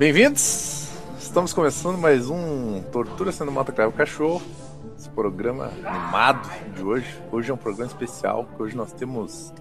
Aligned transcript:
Bem-vindos! 0.00 0.88
Estamos 1.18 1.52
começando 1.52 1.98
mais 1.98 2.30
um 2.30 2.82
Tortura 2.84 3.30
Sendo 3.30 3.52
Mata 3.52 3.70
Cravo 3.70 3.92
Cachorro. 3.92 4.40
Esse 4.96 5.10
programa 5.10 5.70
animado 5.84 6.48
de 6.74 6.82
hoje. 6.82 7.22
Hoje 7.30 7.50
é 7.50 7.54
um 7.54 7.58
programa 7.58 7.92
especial, 7.92 8.46
porque 8.46 8.62
hoje 8.62 8.74
nós 8.74 8.94
temos 8.94 9.52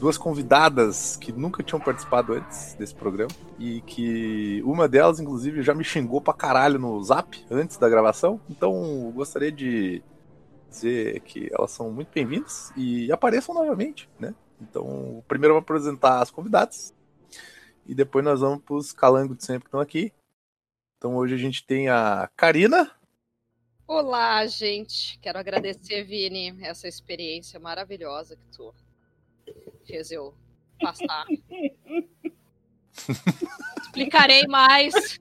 duas 0.00 0.16
convidadas 0.16 1.18
que 1.18 1.32
nunca 1.32 1.62
tinham 1.62 1.78
participado 1.78 2.32
antes 2.32 2.72
desse 2.76 2.94
programa 2.94 3.30
e 3.58 3.82
que 3.82 4.62
uma 4.64 4.88
delas, 4.88 5.20
inclusive, 5.20 5.62
já 5.62 5.74
me 5.74 5.84
xingou 5.84 6.22
pra 6.22 6.32
caralho 6.32 6.78
no 6.78 7.02
zap 7.02 7.44
antes 7.50 7.76
da 7.76 7.90
gravação. 7.90 8.40
Então, 8.48 9.12
gostaria 9.14 9.52
de 9.52 10.02
dizer 10.70 11.20
que 11.20 11.50
elas 11.52 11.72
são 11.72 11.90
muito 11.90 12.08
bem-vindas 12.14 12.72
e 12.74 13.12
apareçam 13.12 13.54
novamente, 13.54 14.08
né? 14.18 14.34
Então, 14.58 15.22
primeiro 15.28 15.50
eu 15.50 15.56
vou 15.56 15.62
apresentar 15.62 16.22
as 16.22 16.30
convidadas 16.30 16.94
e 17.86 17.94
depois 17.94 18.24
nós 18.24 18.40
vamos 18.40 18.62
pros 18.62 18.92
calangos 18.92 19.36
de 19.36 19.44
sempre 19.44 19.64
que 19.64 19.68
estão 19.68 19.80
aqui. 19.80 20.12
Então, 20.98 21.16
hoje 21.16 21.34
a 21.34 21.38
gente 21.38 21.66
tem 21.66 21.88
a 21.88 22.30
Karina. 22.36 22.90
Olá, 23.86 24.46
gente. 24.46 25.18
Quero 25.20 25.38
agradecer, 25.38 26.04
Vini, 26.04 26.56
essa 26.62 26.86
experiência 26.86 27.58
maravilhosa 27.58 28.36
que 28.36 28.46
tu 28.56 28.72
fez 29.84 30.10
eu 30.10 30.32
passar. 30.80 31.26
Explicarei 33.82 34.46
mais 34.46 35.18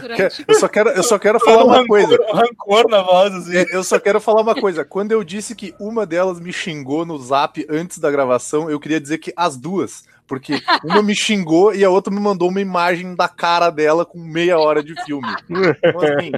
durante. 0.00 0.44
Eu 0.46 0.54
só 0.54 0.68
quero, 0.68 0.90
eu 0.90 1.02
só 1.02 1.18
quero 1.18 1.40
falar 1.40 1.64
uma 1.64 1.86
coisa. 1.86 2.16
Rancor 2.32 2.88
na 2.88 3.02
voz, 3.02 3.34
assim. 3.34 3.56
É, 3.56 3.66
Eu 3.72 3.84
só 3.84 3.98
quero 3.98 4.20
falar 4.20 4.42
uma 4.42 4.54
coisa. 4.54 4.84
Quando 4.84 5.12
eu 5.12 5.22
disse 5.22 5.54
que 5.54 5.74
uma 5.78 6.04
delas 6.04 6.40
me 6.40 6.52
xingou 6.52 7.04
no 7.04 7.18
zap 7.18 7.64
antes 7.68 7.98
da 7.98 8.10
gravação, 8.10 8.70
eu 8.70 8.80
queria 8.80 9.00
dizer 9.00 9.18
que 9.18 9.32
as 9.36 9.56
duas. 9.56 10.04
Porque 10.30 10.62
uma 10.84 11.02
me 11.02 11.12
xingou 11.12 11.74
e 11.74 11.84
a 11.84 11.90
outra 11.90 12.14
me 12.14 12.20
mandou 12.20 12.48
uma 12.48 12.60
imagem 12.60 13.16
da 13.16 13.28
cara 13.28 13.68
dela 13.68 14.06
com 14.06 14.20
meia 14.20 14.60
hora 14.60 14.80
de 14.80 14.94
filme. 15.04 15.26
Então, 15.48 16.00
assim, 16.00 16.30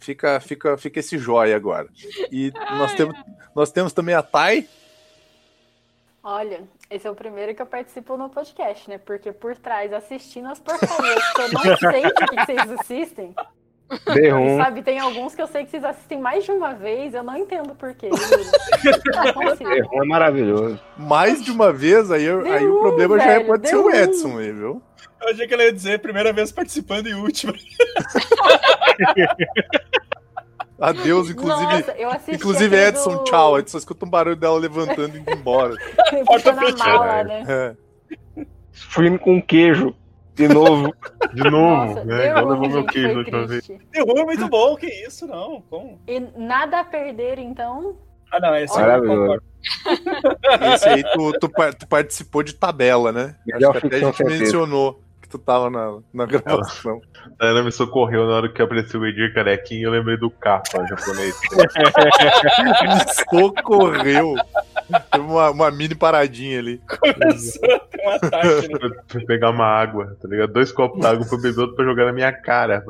fica, 0.00 0.40
fica, 0.40 0.78
fica 0.78 0.98
esse 0.98 1.18
joia 1.18 1.54
agora. 1.54 1.90
E 2.32 2.50
nós 2.70 2.94
temos, 2.94 3.14
nós 3.54 3.70
temos 3.70 3.92
também 3.92 4.14
a 4.14 4.22
Thay. 4.22 4.66
Olha, 6.22 6.62
esse 6.90 7.06
é 7.06 7.10
o 7.10 7.14
primeiro 7.14 7.54
que 7.54 7.60
eu 7.60 7.66
participo 7.66 8.16
no 8.16 8.30
podcast, 8.30 8.88
né? 8.88 8.96
Porque 8.96 9.30
por 9.30 9.54
trás, 9.54 9.92
assistindo 9.92 10.48
as 10.48 10.58
que 10.58 10.70
eu 10.70 11.52
não 11.52 11.76
sei 11.76 12.06
o 12.06 12.14
que 12.14 12.46
vocês 12.46 12.80
assistem. 12.80 13.34
D1. 13.90 14.56
sabe, 14.58 14.82
tem 14.82 14.98
alguns 14.98 15.34
que 15.34 15.40
eu 15.40 15.46
sei 15.46 15.64
que 15.64 15.70
vocês 15.70 15.82
assistem 15.84 16.20
mais 16.20 16.44
de 16.44 16.50
uma 16.50 16.74
vez, 16.74 17.14
eu 17.14 17.22
não 17.22 17.36
entendo 17.36 17.74
por 17.74 17.94
quê. 17.94 18.10
juro. 18.12 18.44
Não 19.24 19.32
consigo. 19.32 19.70
D1 19.70 20.02
é 20.02 20.06
maravilhoso. 20.06 20.80
Mais 20.96 21.42
de 21.42 21.50
uma 21.50 21.72
vez, 21.72 22.10
aí, 22.10 22.28
aí 22.28 22.66
o 22.66 22.80
problema 22.80 23.18
já 23.18 23.24
é, 23.24 23.34
velho, 23.36 23.46
pode 23.46 23.68
ser 23.68 23.76
deu. 23.76 23.86
o 23.86 23.90
Edson 23.90 24.38
aí, 24.38 24.52
viu? 24.52 24.82
Eu 25.22 25.28
achei 25.30 25.48
que 25.48 25.54
ela 25.54 25.64
ia 25.64 25.72
dizer 25.72 25.98
primeira 26.00 26.32
vez 26.32 26.52
participando 26.52 27.08
e 27.08 27.14
última. 27.14 27.52
Adeus, 30.80 31.28
inclusive. 31.30 31.64
Nossa, 31.72 31.92
eu 31.98 32.08
assisti 32.08 32.34
Inclusive, 32.36 32.76
aquele 32.76 32.88
Edson, 32.88 33.16
do- 33.16 33.24
tchau. 33.24 33.54
Só 33.66 33.78
escuta 33.78 34.04
um 34.06 34.10
barulho 34.10 34.36
dela 34.36 34.56
levantando 34.58 35.16
e 35.16 35.20
indo 35.20 35.30
embora. 35.32 35.74
Puxando 36.24 36.58
a 36.58 36.60
fechada. 36.60 36.98
mala, 36.98 37.24
né? 37.24 37.44
É. 37.48 37.74
Filme 38.70 39.18
com 39.18 39.42
queijo. 39.42 39.92
De 40.38 40.46
novo. 40.46 40.94
De 41.34 41.50
novo, 41.50 41.86
Nossa, 41.86 42.04
né? 42.04 42.28
Igual 42.28 42.44
ruim, 42.46 42.52
levou 42.52 42.68
meu 42.68 42.84
queijo 42.86 43.08
da 43.08 43.18
última 43.18 43.46
vez. 43.46 43.68
Derruba 43.90 44.20
é 44.20 44.24
muito 44.24 44.48
bom, 44.48 44.76
que 44.76 44.86
isso, 44.86 45.26
não. 45.26 45.60
Como? 45.68 46.00
E 46.06 46.20
nada 46.36 46.80
a 46.80 46.84
perder, 46.84 47.40
então. 47.40 47.98
Ah, 48.30 48.38
não, 48.38 48.50
Maravilhoso. 48.50 49.20
concordo. 49.20 49.42
Esse 50.74 50.88
aí 50.88 51.02
tu, 51.02 51.32
tu, 51.40 51.50
tu 51.78 51.88
participou 51.88 52.42
de 52.42 52.54
tabela, 52.54 53.10
né? 53.10 53.34
Melhor 53.44 53.70
Acho 53.70 53.80
que 53.80 53.86
até 53.88 53.96
a 53.96 54.00
gente 54.00 54.24
mencionou 54.24 55.02
que 55.28 55.32
tu 55.32 55.38
tava 55.38 55.68
na, 55.68 55.98
na 56.12 56.24
gravação. 56.24 57.00
A 57.38 57.46
Ana 57.46 57.62
me 57.62 57.70
socorreu 57.70 58.26
na 58.26 58.32
hora 58.32 58.48
que 58.48 58.62
apareceu 58.62 59.00
o 59.00 59.06
Edir 59.06 59.34
Carequinho 59.34 59.80
e 59.80 59.84
eu 59.84 59.90
lembrei 59.90 60.16
do 60.16 60.30
capa 60.30 60.86
japonês. 60.86 61.38
Me 61.42 63.14
socorreu. 63.14 64.34
Teve 65.12 65.24
uma, 65.24 65.50
uma 65.50 65.70
mini 65.70 65.94
paradinha 65.94 66.58
ali. 66.58 66.80
Começou 66.88 67.74
a 67.74 67.78
ter 67.78 68.00
um 68.00 68.10
ataque. 68.10 68.68
Né? 69.18 69.24
Pegar 69.26 69.50
uma 69.50 69.66
água, 69.66 70.16
tá 70.20 70.26
ligado? 70.26 70.52
Dois 70.52 70.72
copos 70.72 71.00
d'água 71.00 71.26
pra 71.26 71.36
beber, 71.36 71.60
outro 71.60 71.76
pra 71.76 71.84
jogar 71.84 72.06
na 72.06 72.12
minha 72.12 72.32
cara. 72.32 72.82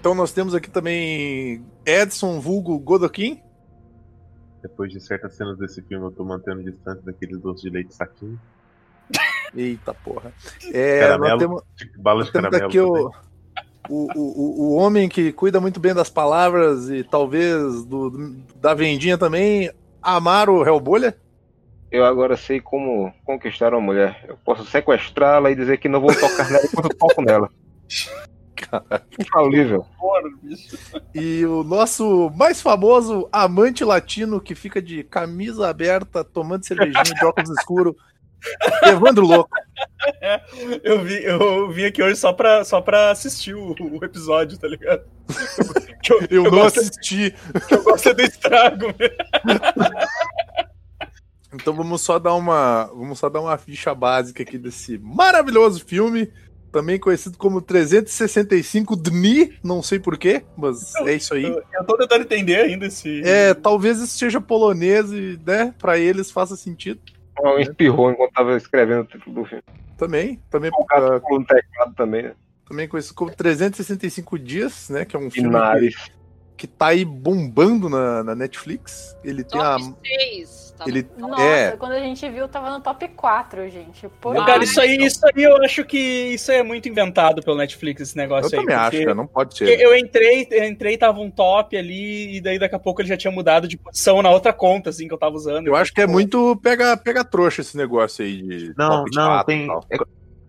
Então 0.00 0.14
nós 0.14 0.32
temos 0.32 0.54
aqui 0.54 0.70
também 0.70 1.62
Edson 1.84 2.40
Vulgo 2.40 2.78
Godokin. 2.78 3.42
Depois 4.62 4.90
de 4.90 5.00
certas 5.00 5.34
cenas 5.34 5.58
desse 5.58 5.82
filme, 5.82 6.06
eu 6.06 6.10
tô 6.10 6.24
mantendo 6.24 6.62
distante 6.62 7.04
daqueles 7.04 7.38
doces 7.38 7.62
de 7.62 7.70
leite 7.70 7.94
saquinho. 7.94 8.38
Eita 9.54 9.92
porra. 9.94 10.32
É, 10.72 11.00
Caramelo. 11.00 11.38
temos, 11.38 11.62
Bala 11.98 12.24
de 12.24 12.32
caramelo. 12.32 12.66
aqui 12.66 12.80
o, 12.80 13.10
o, 13.88 14.08
o, 14.14 14.60
o 14.68 14.74
homem 14.76 15.08
que 15.08 15.32
cuida 15.32 15.60
muito 15.60 15.80
bem 15.80 15.92
das 15.94 16.08
palavras 16.08 16.88
e 16.90 17.02
talvez 17.02 17.84
do, 17.84 18.36
da 18.56 18.74
vendinha 18.74 19.18
também, 19.18 19.70
Amaro 20.02 20.66
Helbolha. 20.66 21.16
Eu 21.90 22.04
agora 22.04 22.36
sei 22.36 22.60
como 22.60 23.12
conquistar 23.24 23.74
uma 23.74 23.80
mulher. 23.80 24.24
Eu 24.28 24.38
posso 24.44 24.64
sequestrá-la 24.64 25.50
e 25.50 25.56
dizer 25.56 25.78
que 25.78 25.88
não 25.88 26.00
vou 26.00 26.14
tocar 26.14 26.48
nela 26.48 26.64
enquanto 26.64 26.92
eu 26.92 26.96
toco 26.96 27.20
nela. 27.22 27.50
Infalível. 29.18 29.84
Porra, 29.98 30.22
bicho. 30.40 30.76
E 31.12 31.44
o 31.44 31.64
nosso 31.64 32.30
mais 32.36 32.60
famoso 32.60 33.28
amante 33.32 33.84
latino 33.84 34.40
que 34.40 34.54
fica 34.54 34.80
de 34.80 35.02
camisa 35.02 35.68
aberta, 35.68 36.22
tomando 36.22 36.64
cervejinha 36.64 37.02
de 37.02 37.24
óculos 37.24 37.50
escuro, 37.58 37.96
Evandro 38.84 39.26
Louco. 39.26 39.50
Eu, 40.82 41.02
vi, 41.02 41.22
eu 41.24 41.70
vim 41.70 41.84
aqui 41.84 42.02
hoje 42.02 42.16
só 42.16 42.32
pra, 42.32 42.64
só 42.64 42.80
pra 42.80 43.10
assistir 43.10 43.54
o, 43.54 43.74
o 43.78 44.04
episódio, 44.04 44.58
tá 44.58 44.66
ligado? 44.66 45.02
Que 46.02 46.14
eu, 46.14 46.20
Eu, 46.30 46.44
eu 46.44 46.50
não 46.50 46.62
assisti. 46.62 47.34
que 47.68 47.74
eu 47.74 47.82
gosto 47.82 48.08
é 48.08 48.14
do 48.14 48.22
estrago. 48.22 48.86
Então 51.52 51.74
vamos 51.74 52.00
só 52.00 52.18
dar 52.18 52.34
uma, 52.34 52.86
vamos 52.86 53.18
só 53.18 53.28
dar 53.28 53.40
uma 53.40 53.58
ficha 53.58 53.94
básica 53.94 54.42
aqui 54.42 54.56
desse 54.56 54.96
maravilhoso 54.98 55.84
filme, 55.84 56.32
também 56.70 56.98
conhecido 56.98 57.36
como 57.36 57.60
365 57.60 58.96
Dni, 58.96 59.58
não 59.62 59.82
sei 59.82 59.98
porquê, 59.98 60.44
mas 60.56 60.94
é 61.06 61.14
isso 61.14 61.34
aí. 61.34 61.44
Eu, 61.44 61.62
eu 61.72 61.84
tô 61.84 61.96
tentando 61.98 62.22
entender 62.22 62.56
ainda 62.56 62.86
esse. 62.86 63.20
É, 63.22 63.52
talvez 63.52 63.98
isso 63.98 64.16
seja 64.16 64.40
polonês 64.40 65.10
e, 65.12 65.38
né, 65.44 65.74
para 65.78 65.98
eles 65.98 66.30
faça 66.30 66.56
sentido. 66.56 67.00
Alguém 67.46 67.62
espirrou 67.62 68.10
enquanto 68.10 68.32
tava 68.32 68.56
escrevendo 68.56 69.02
o 69.02 69.04
título 69.04 69.42
do 69.42 69.44
filme. 69.44 69.64
Também, 69.96 70.40
também, 70.50 70.70
O 70.72 70.84
gato 70.84 71.20
pulou 71.22 71.40
no 71.40 71.46
teclado 71.46 71.94
também, 71.94 72.22
né? 72.22 72.34
também 72.70 72.86
conhecido 72.86 73.14
como 73.14 73.34
365 73.34 74.38
dias, 74.38 74.88
né, 74.88 75.04
que 75.04 75.16
é 75.16 75.18
um 75.18 75.28
filme 75.28 75.50
que, 75.80 75.96
que 76.56 76.66
tá 76.68 76.86
aí 76.86 77.04
bombando 77.04 77.88
na, 77.88 78.22
na 78.22 78.34
Netflix. 78.36 79.16
Ele 79.24 79.42
tem 79.42 79.60
a, 79.60 79.76
Top 79.76 79.96
6. 80.06 80.69
Tá 80.80 80.88
ele 80.88 81.06
Nossa, 81.18 81.42
é, 81.42 81.76
quando 81.76 81.92
a 81.92 82.00
gente 82.00 82.26
viu, 82.30 82.48
tava 82.48 82.70
no 82.70 82.80
top 82.80 83.06
4, 83.06 83.68
gente. 83.68 84.08
Pô, 84.18 84.32
Meu 84.32 84.44
Cara, 84.46 84.64
isso 84.64 84.80
aí, 84.80 84.96
isso 84.96 85.20
aí 85.26 85.42
eu 85.42 85.62
acho 85.62 85.84
que 85.84 85.98
isso 85.98 86.50
aí 86.50 86.58
é 86.58 86.62
muito 86.62 86.88
inventado 86.88 87.42
pelo 87.42 87.58
Netflix, 87.58 88.00
esse 88.00 88.18
eu 88.18 88.22
negócio 88.22 88.46
aí. 88.46 88.64
também 88.64 88.74
acho, 88.74 88.98
cara, 88.98 89.14
não 89.14 89.26
pode 89.26 89.58
ser. 89.58 89.78
Eu 89.78 89.94
entrei, 89.94 90.48
eu 90.50 90.64
entrei, 90.64 90.96
tava 90.96 91.20
um 91.20 91.30
top 91.30 91.76
ali, 91.76 92.36
e 92.36 92.40
daí 92.40 92.58
daqui 92.58 92.74
a 92.74 92.78
pouco 92.78 93.02
ele 93.02 93.10
já 93.10 93.16
tinha 93.16 93.30
mudado 93.30 93.68
de 93.68 93.76
posição 93.76 94.22
na 94.22 94.30
outra 94.30 94.54
conta, 94.54 94.88
assim, 94.88 95.06
que 95.06 95.12
eu 95.12 95.18
tava 95.18 95.36
usando. 95.36 95.66
Eu 95.66 95.76
acho 95.76 95.92
que 95.92 96.00
é 96.00 96.06
muito 96.06 96.56
pega, 96.62 96.96
pega 96.96 97.22
trouxa 97.22 97.60
esse 97.60 97.76
negócio 97.76 98.24
aí 98.24 98.40
de 98.40 98.74
Não, 98.74 99.04
top 99.04 99.10
não, 99.14 99.44
tem. 99.44 99.68
É, 99.90 99.98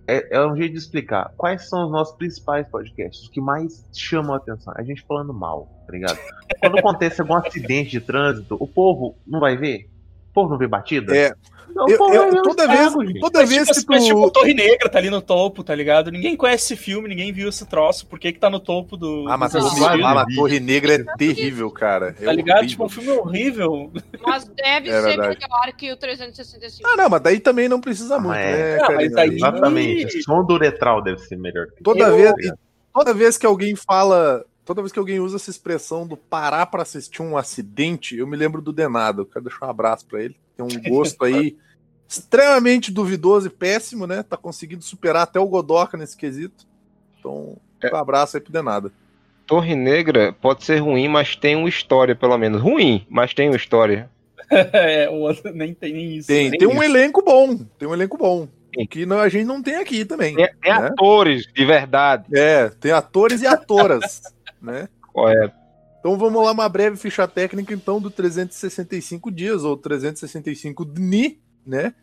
é, 0.07 0.27
é 0.31 0.45
um 0.45 0.55
jeito 0.55 0.73
de 0.73 0.77
explicar. 0.77 1.33
Quais 1.37 1.69
são 1.69 1.85
os 1.85 1.91
nossos 1.91 2.15
principais 2.15 2.67
podcasts? 2.67 3.23
Os 3.23 3.29
que 3.29 3.39
mais 3.39 3.85
chamam 3.93 4.33
a 4.33 4.37
atenção? 4.37 4.73
A 4.75 4.83
gente 4.83 5.03
falando 5.03 5.33
mal, 5.33 5.69
tá 5.85 5.93
ligado? 5.93 6.19
Quando 6.59 6.79
acontece 6.79 7.21
algum 7.21 7.35
acidente 7.37 7.91
de 7.91 8.01
trânsito, 8.01 8.57
o 8.59 8.67
povo 8.67 9.15
não 9.25 9.39
vai 9.39 9.55
ver? 9.55 9.89
Povo 10.33 10.49
não 10.49 10.57
vê 10.57 10.67
batida? 10.67 11.15
É, 11.15 11.33
Não, 11.73 11.85
o 11.85 11.89
Eu- 11.89 11.97
povo 11.97 12.13
eu- 12.13 12.41
toda 12.43 12.67
vez, 12.67 12.93
toda 13.21 13.39
Mas, 13.39 13.49
vez 13.49 13.67
tipo, 13.69 13.79
que 13.79 13.85
mas, 13.95 14.03
tipo, 14.05 14.21
tu. 14.23 14.31
Torre 14.31 14.53
Negra 14.53 14.89
tá 14.89 14.97
ali 14.99 15.09
no 15.09 15.21
topo, 15.21 15.63
tá 15.63 15.73
ligado? 15.73 16.11
Ninguém 16.11 16.35
conhece 16.35 16.73
esse 16.73 16.83
filme, 16.83 17.07
ninguém 17.07 17.31
viu 17.31 17.47
esse 17.47 17.65
troço. 17.65 18.05
Por 18.07 18.19
que 18.19 18.33
que 18.33 18.39
tá 18.39 18.49
no 18.49 18.59
topo 18.59 18.97
do. 18.97 19.25
Ah, 19.29 19.37
mas 19.37 19.55
a. 19.55 19.61
Torre, 20.35 20.59
Negra 20.59 20.95
é 20.95 21.03
terrível, 21.17 21.71
cara. 21.71 22.13
É 22.19 22.25
Tá 22.25 22.33
ligado? 22.33 22.57
horrível. 22.57 22.69
Tipo, 22.71 22.83
um 22.85 22.89
filme 22.89 23.09
horrível. 23.11 23.89
Mas 24.21 24.43
deve 24.49 24.89
É 24.89 25.01
ser 25.01 25.07
verdade. 25.07 25.39
melhor 25.39 25.73
que 25.77 25.91
o 25.93 25.95
365. 25.95 26.89
Ah, 26.89 26.97
não, 26.97 27.09
mas 27.09 27.21
daí 27.21 27.39
também 27.39 27.69
não 27.69 27.79
precisa 27.79 28.15
Ah, 28.15 28.19
muito, 28.19 28.35
né, 28.35 28.51
é. 28.51 28.75
Ah, 28.75 28.87
mas 28.89 28.95
Karina? 29.13 29.21
aí- 29.21 29.35
Exatamente. 29.37 30.17
O 30.17 30.23
som 30.23 30.43
do 30.43 30.53
Uretral 30.55 31.01
deve 31.01 31.19
ser 31.21 31.37
melhor. 31.37 31.67
Toda, 31.81 32.03
Eu- 32.09 32.17
vez, 32.35 32.51
toda 32.93 33.13
vez 33.13 33.37
que 33.37 33.45
alguém 33.45 33.77
fala. 33.77 34.43
Toda 34.63 34.81
vez 34.81 34.91
que 34.91 34.99
alguém 34.99 35.19
usa 35.19 35.37
essa 35.37 35.49
expressão 35.49 36.05
do 36.07 36.15
parar 36.15 36.65
pra 36.67 36.83
assistir 36.83 37.21
um 37.21 37.35
acidente, 37.37 38.15
eu 38.15 38.27
me 38.27 38.37
lembro 38.37 38.61
do 38.61 38.71
Denado. 38.71 39.21
Eu 39.23 39.25
quero 39.25 39.45
deixar 39.45 39.65
um 39.65 39.69
abraço 39.69 40.05
pra 40.05 40.23
ele. 40.23 40.35
Tem 40.55 40.65
um 40.65 40.89
gosto 40.89 41.23
aí 41.23 41.57
extremamente 42.07 42.91
duvidoso 42.91 43.47
e 43.47 43.49
péssimo, 43.49 44.05
né? 44.05 44.21
Tá 44.23 44.37
conseguindo 44.37 44.83
superar 44.83 45.23
até 45.23 45.39
o 45.39 45.47
Godoka 45.47 45.97
nesse 45.97 46.15
quesito. 46.15 46.65
Então, 47.19 47.57
um 47.91 47.95
abraço 47.95 48.37
aí 48.37 48.41
pro 48.43 48.51
Denado. 48.53 48.91
Torre 49.47 49.75
Negra 49.75 50.31
pode 50.31 50.63
ser 50.63 50.77
ruim, 50.77 51.07
mas 51.07 51.35
tem 51.35 51.55
uma 51.55 51.67
história, 51.67 52.15
pelo 52.15 52.37
menos. 52.37 52.61
Ruim, 52.61 53.05
mas 53.09 53.33
tem 53.33 53.49
uma 53.49 53.57
história. 53.57 54.09
É, 54.51 55.09
o 55.09 55.13
outro 55.13 55.53
nem 55.53 55.73
tem 55.73 55.93
nem 55.93 56.17
isso. 56.17 56.27
Tem, 56.27 56.49
nem 56.49 56.59
tem 56.59 56.67
um 56.67 56.73
isso. 56.73 56.83
elenco 56.83 57.21
bom. 57.23 57.57
Tem 57.79 57.87
um 57.87 57.93
elenco 57.93 58.17
bom. 58.17 58.49
O 58.77 58.87
que 58.87 59.05
não- 59.05 59.19
a 59.19 59.29
gente 59.29 59.45
não 59.45 59.61
tem 59.61 59.75
aqui 59.75 60.03
também. 60.03 60.35
Tem, 60.35 60.49
tem 60.61 60.73
né? 60.73 60.87
atores 60.87 61.45
de 61.53 61.65
verdade. 61.65 62.25
É, 62.37 62.67
tem 62.69 62.91
atores 62.91 63.41
e 63.41 63.47
atoras, 63.47 64.21
né? 64.61 64.87
Correto. 65.13 65.55
Então 65.99 66.17
vamos 66.17 66.43
lá, 66.43 66.51
uma 66.51 66.67
breve 66.69 66.97
ficha 66.97 67.27
técnica 67.27 67.73
então 67.73 67.99
do 68.01 68.09
365 68.09 69.29
dias, 69.31 69.63
ou 69.63 69.77
365 69.77 70.83
dni, 70.85 71.39
né? 71.65 71.93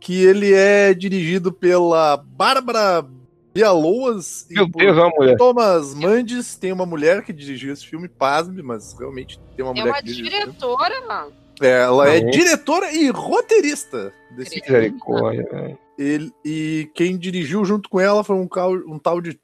Que 0.00 0.24
ele 0.24 0.52
é 0.54 0.94
dirigido 0.94 1.52
pela 1.52 2.16
Bárbara 2.16 3.04
Bialoas 3.52 4.46
e 4.50 4.54
Meu 4.54 4.70
por 4.70 4.78
Deus, 4.78 4.96
é 4.96 5.00
uma 5.00 5.10
mulher. 5.10 5.36
Thomas 5.36 5.94
Mandes. 5.94 6.54
Tem 6.54 6.70
uma 6.72 6.86
mulher 6.86 7.24
que 7.24 7.32
dirigiu 7.32 7.72
esse 7.72 7.84
filme, 7.86 8.08
pasme, 8.08 8.62
mas 8.62 8.94
realmente 8.96 9.40
tem 9.56 9.64
uma 9.64 9.72
É 9.72 9.80
mulher 9.80 9.90
uma 9.90 9.96
que 9.98 10.04
dirigiu 10.04 10.26
esse 10.26 10.36
filme. 10.36 10.52
diretora, 10.52 11.00
mano. 11.08 11.32
É, 11.60 11.80
ela 11.82 12.08
é 12.08 12.20
Uhum. 12.20 12.30
diretora 12.30 12.92
e 12.92 13.10
roteirista 13.10 14.12
desse 14.36 14.60
filme. 14.60 14.78
Misericórdia, 14.78 15.48
velho. 15.50 15.78
Ele, 15.98 16.32
e 16.44 16.88
quem 16.94 17.18
dirigiu 17.18 17.64
junto 17.64 17.88
com 17.88 17.98
ela 17.98 18.22
foi 18.22 18.36
um, 18.36 18.46
cal- 18.46 18.76
um 18.86 18.96
tal 19.00 19.20
de 19.20 19.40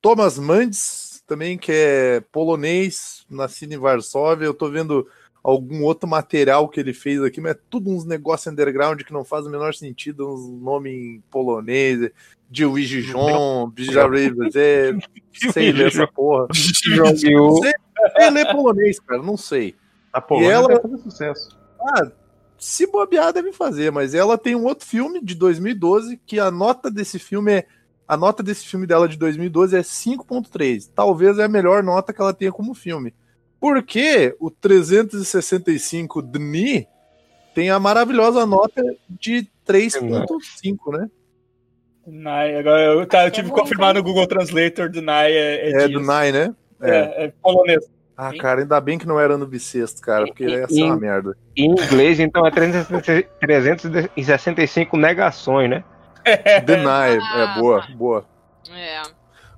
Thomas 0.00 0.38
Mandes, 0.38 1.07
também, 1.28 1.58
que 1.58 1.70
é 1.70 2.20
polonês, 2.32 3.24
nascido 3.30 3.72
em 3.74 3.78
Varsóvia. 3.78 4.46
Eu 4.46 4.54
tô 4.54 4.68
vendo 4.70 5.06
algum 5.44 5.84
outro 5.84 6.08
material 6.08 6.68
que 6.68 6.80
ele 6.80 6.92
fez 6.92 7.22
aqui, 7.22 7.40
mas 7.40 7.52
é 7.52 7.58
tudo 7.70 7.90
uns 7.90 8.04
negócios 8.04 8.52
underground 8.52 9.02
que 9.02 9.12
não 9.12 9.24
faz 9.24 9.46
o 9.46 9.50
menor 9.50 9.74
sentido, 9.74 10.28
uns 10.32 10.48
nomes 10.60 10.92
em 10.92 11.22
polonês, 11.30 12.10
de 12.50 12.64
Wijijon, 12.64 13.70
é, 14.56 14.92
sei 15.52 15.70
ler 15.70 15.88
essa 15.88 16.06
porra. 16.06 16.48
Guiú. 17.20 17.60
Sei 18.16 18.30
ler 18.30 18.50
polonês, 18.50 18.98
cara, 18.98 19.22
não 19.22 19.36
sei. 19.36 19.74
A 20.12 20.20
Polônia 20.20 20.48
E 20.48 20.52
ela- 20.52 20.68
vai 20.68 20.80
fazer 20.80 20.98
sucesso. 20.98 21.58
Ah, 21.80 22.10
se 22.58 22.86
bobear 22.86 23.32
deve 23.32 23.52
fazer, 23.52 23.92
mas 23.92 24.14
ela 24.14 24.36
tem 24.36 24.56
um 24.56 24.64
outro 24.64 24.86
filme 24.86 25.22
de 25.22 25.34
2012 25.34 26.18
que 26.26 26.40
a 26.40 26.50
nota 26.50 26.90
desse 26.90 27.18
filme 27.18 27.52
é 27.52 27.66
a 28.08 28.16
nota 28.16 28.42
desse 28.42 28.66
filme 28.66 28.86
dela 28.86 29.06
de 29.06 29.18
2012 29.18 29.76
é 29.76 29.80
5.3. 29.80 30.90
Talvez 30.94 31.38
é 31.38 31.44
a 31.44 31.48
melhor 31.48 31.82
nota 31.82 32.10
que 32.12 32.20
ela 32.20 32.32
tenha 32.32 32.50
como 32.50 32.74
filme. 32.74 33.14
Porque 33.60 34.34
o 34.40 34.50
365 34.50 36.22
Dni 36.22 36.88
tem 37.54 37.68
a 37.68 37.78
maravilhosa 37.78 38.46
nota 38.46 38.82
de 39.08 39.46
3.5, 39.66 40.98
né? 40.98 41.10
Nai, 42.06 42.56
agora 42.56 42.80
eu, 42.80 43.06
tá, 43.06 43.26
eu 43.26 43.30
tive 43.30 43.50
que 43.50 43.54
bom, 43.54 43.60
confirmar 43.60 43.90
então. 43.90 44.02
no 44.02 44.08
Google 44.08 44.26
Translator 44.26 44.88
do 44.88 45.02
Nai 45.02 45.30
é, 45.30 45.70
é, 45.70 45.82
É 45.82 45.88
do 45.88 46.00
Nine, 46.00 46.32
né? 46.32 46.54
É. 46.80 46.90
É, 46.90 47.24
é 47.24 47.32
polonês. 47.42 47.84
Ah, 48.16 48.32
cara, 48.36 48.62
ainda 48.62 48.80
bem 48.80 48.98
que 48.98 49.06
não 49.06 49.20
era 49.20 49.36
no 49.36 49.46
bissexto, 49.46 50.00
cara, 50.00 50.24
porque 50.26 50.44
ia 50.44 50.66
ser 50.66 50.84
uma 50.84 50.96
merda. 50.96 51.36
Em 51.54 51.70
inglês, 51.70 52.18
então, 52.18 52.46
é 52.46 52.50
365 52.50 54.96
negações, 54.96 55.68
né? 55.68 55.84
Deny, 56.64 57.16
é 57.36 57.54
boa, 57.60 57.86
boa. 57.96 58.24
É. 58.70 59.02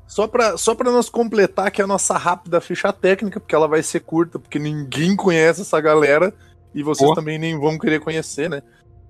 Só 0.07 0.27
pra, 0.27 0.57
só 0.57 0.75
pra 0.75 0.91
nós 0.91 1.09
completar 1.09 1.69
aqui 1.69 1.81
a 1.81 1.87
nossa 1.87 2.17
rápida 2.17 2.61
ficha 2.61 2.93
técnica, 2.93 3.39
porque 3.39 3.55
ela 3.55 3.69
vai 3.69 3.83
ser 3.83 4.01
curta, 4.01 4.39
porque 4.39 4.59
ninguém 4.59 5.15
conhece 5.15 5.61
essa 5.63 5.81
galera 5.81 6.35
e 6.75 6.83
vocês 6.83 7.07
Boa. 7.07 7.15
também 7.15 7.39
nem 7.39 7.59
vão 7.59 7.79
querer 7.79 8.01
conhecer, 8.01 8.51
né? 8.51 8.63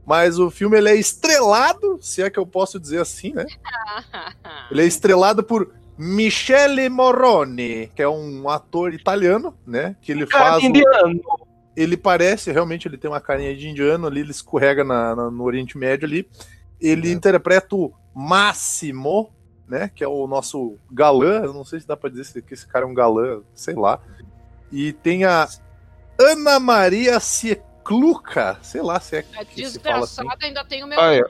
Mas 0.06 0.38
o 0.38 0.50
filme 0.50 0.76
ele 0.76 0.88
é 0.90 0.96
estrelado, 0.96 1.98
se 2.02 2.22
é 2.22 2.28
que 2.30 2.38
eu 2.38 2.46
posso 2.46 2.78
dizer 2.80 3.00
assim, 3.00 3.32
né? 3.32 3.44
Ele 4.70 4.82
é 4.82 4.86
estrelado 4.86 5.42
por 5.42 5.72
Michele 5.96 6.88
Morrone, 6.88 7.90
que 7.94 8.02
é 8.02 8.08
um 8.08 8.48
ator 8.48 8.92
italiano, 8.94 9.54
né? 9.66 9.94
Que 10.00 10.12
ele 10.12 10.26
Cara 10.26 10.52
faz. 10.52 10.62
o- 10.62 10.66
indiano. 10.66 11.20
ele 11.76 11.96
parece, 11.96 12.50
realmente, 12.50 12.88
ele 12.88 12.96
tem 12.96 13.10
uma 13.10 13.20
carinha 13.20 13.54
de 13.54 13.68
indiano 13.68 14.06
ali, 14.06 14.20
ele 14.20 14.30
escorrega 14.30 14.82
na- 14.82 15.14
na- 15.14 15.30
no 15.30 15.44
Oriente 15.44 15.76
Médio 15.78 16.06
ali. 16.08 16.26
Ele 16.81 17.12
interpreta 17.12 17.75
o 17.77 17.93
Máximo, 18.15 19.31
né? 19.69 19.91
Que 19.94 20.03
é 20.05 20.09
o 20.09 20.27
nosso 20.27 20.77
galã. 20.91 21.43
Eu 21.44 21.53
não 21.53 21.65
sei 21.65 21.81
se 21.81 21.87
dá 21.87 21.97
pra 21.97 22.11
dizer 22.11 22.25
se- 22.25 22.43
que 22.43 22.55
esse 22.55 22.67
cara 22.67 22.85
é 22.85 22.88
um 22.88 22.94
galã, 22.94 23.41
sei 23.55 23.75
lá. 23.75 24.00
E 24.73 24.93
tem 24.93 25.25
a 25.25 25.49
Ana 26.19 26.59
Maria 26.61 27.19
Ciecluca, 27.21 28.59
sei 28.62 28.82
lá 28.82 28.99
se 29.00 29.17
é 29.17 29.25
A 29.37 29.44
que 29.44 29.67
se 29.69 29.79
fala 29.81 30.05
assim. 30.05 30.17
desgraçada 30.17 30.47
ainda 30.47 30.65
tem 30.65 30.85
o 30.85 30.87
meu. 30.87 30.99
Olha, 30.99 31.25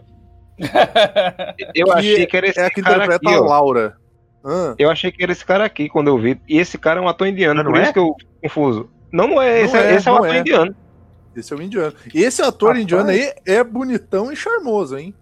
eu 1.75 1.87
Que 1.87 1.93
achei 1.93 2.26
que 2.26 2.37
era 2.37 2.49
esse 2.49 2.61
É 2.61 2.67
a 2.67 2.70
que 2.70 2.82
cara 2.82 3.05
interpreta 3.05 3.29
aqui, 3.31 3.35
a. 3.35 3.41
Laura. 3.41 3.97
Ah, 4.44 4.75
Eu 4.79 4.91
achei 4.91 5.12
que 5.12 5.23
era 5.23 5.32
esse 5.32 5.44
cara 5.44 5.64
aqui 5.64 5.88
quando 5.88 6.08
eu 6.08 6.19
vi. 6.19 6.41
E 6.49 6.58
esse 6.58 6.79
cara 6.79 6.99
é 7.00 7.02
um 7.02 7.08
ator 7.08 7.26
indiano, 7.29 7.62
não 7.62 7.73
por 7.73 7.79
é? 7.81 7.85
isso 7.85 7.93
que 7.93 7.99
eu 7.99 8.14
confuso. 8.43 8.91
Não, 9.12 9.26
não 9.29 9.43
é. 9.43 9.58
Não 9.58 9.64
Esse 9.67 9.76
é, 9.76 9.81
é, 9.93 9.94
esse 9.97 10.08
é 10.08 10.12
um 10.12 10.17
ator 10.17 10.35
é. 10.35 10.38
indiano. 10.38 10.76
esse 11.37 11.52
é 11.52 11.56
o 11.56 11.62
indiano. 11.62 11.94
Esse 12.14 12.43
ator 12.43 12.69
Rapaz. 12.70 12.82
indiano 12.82 13.11
aí 13.11 13.32
é 13.47 13.62
bonitão 13.64 14.32
e 14.32 14.37
charmoso, 14.37 14.97
hein? 14.97 15.14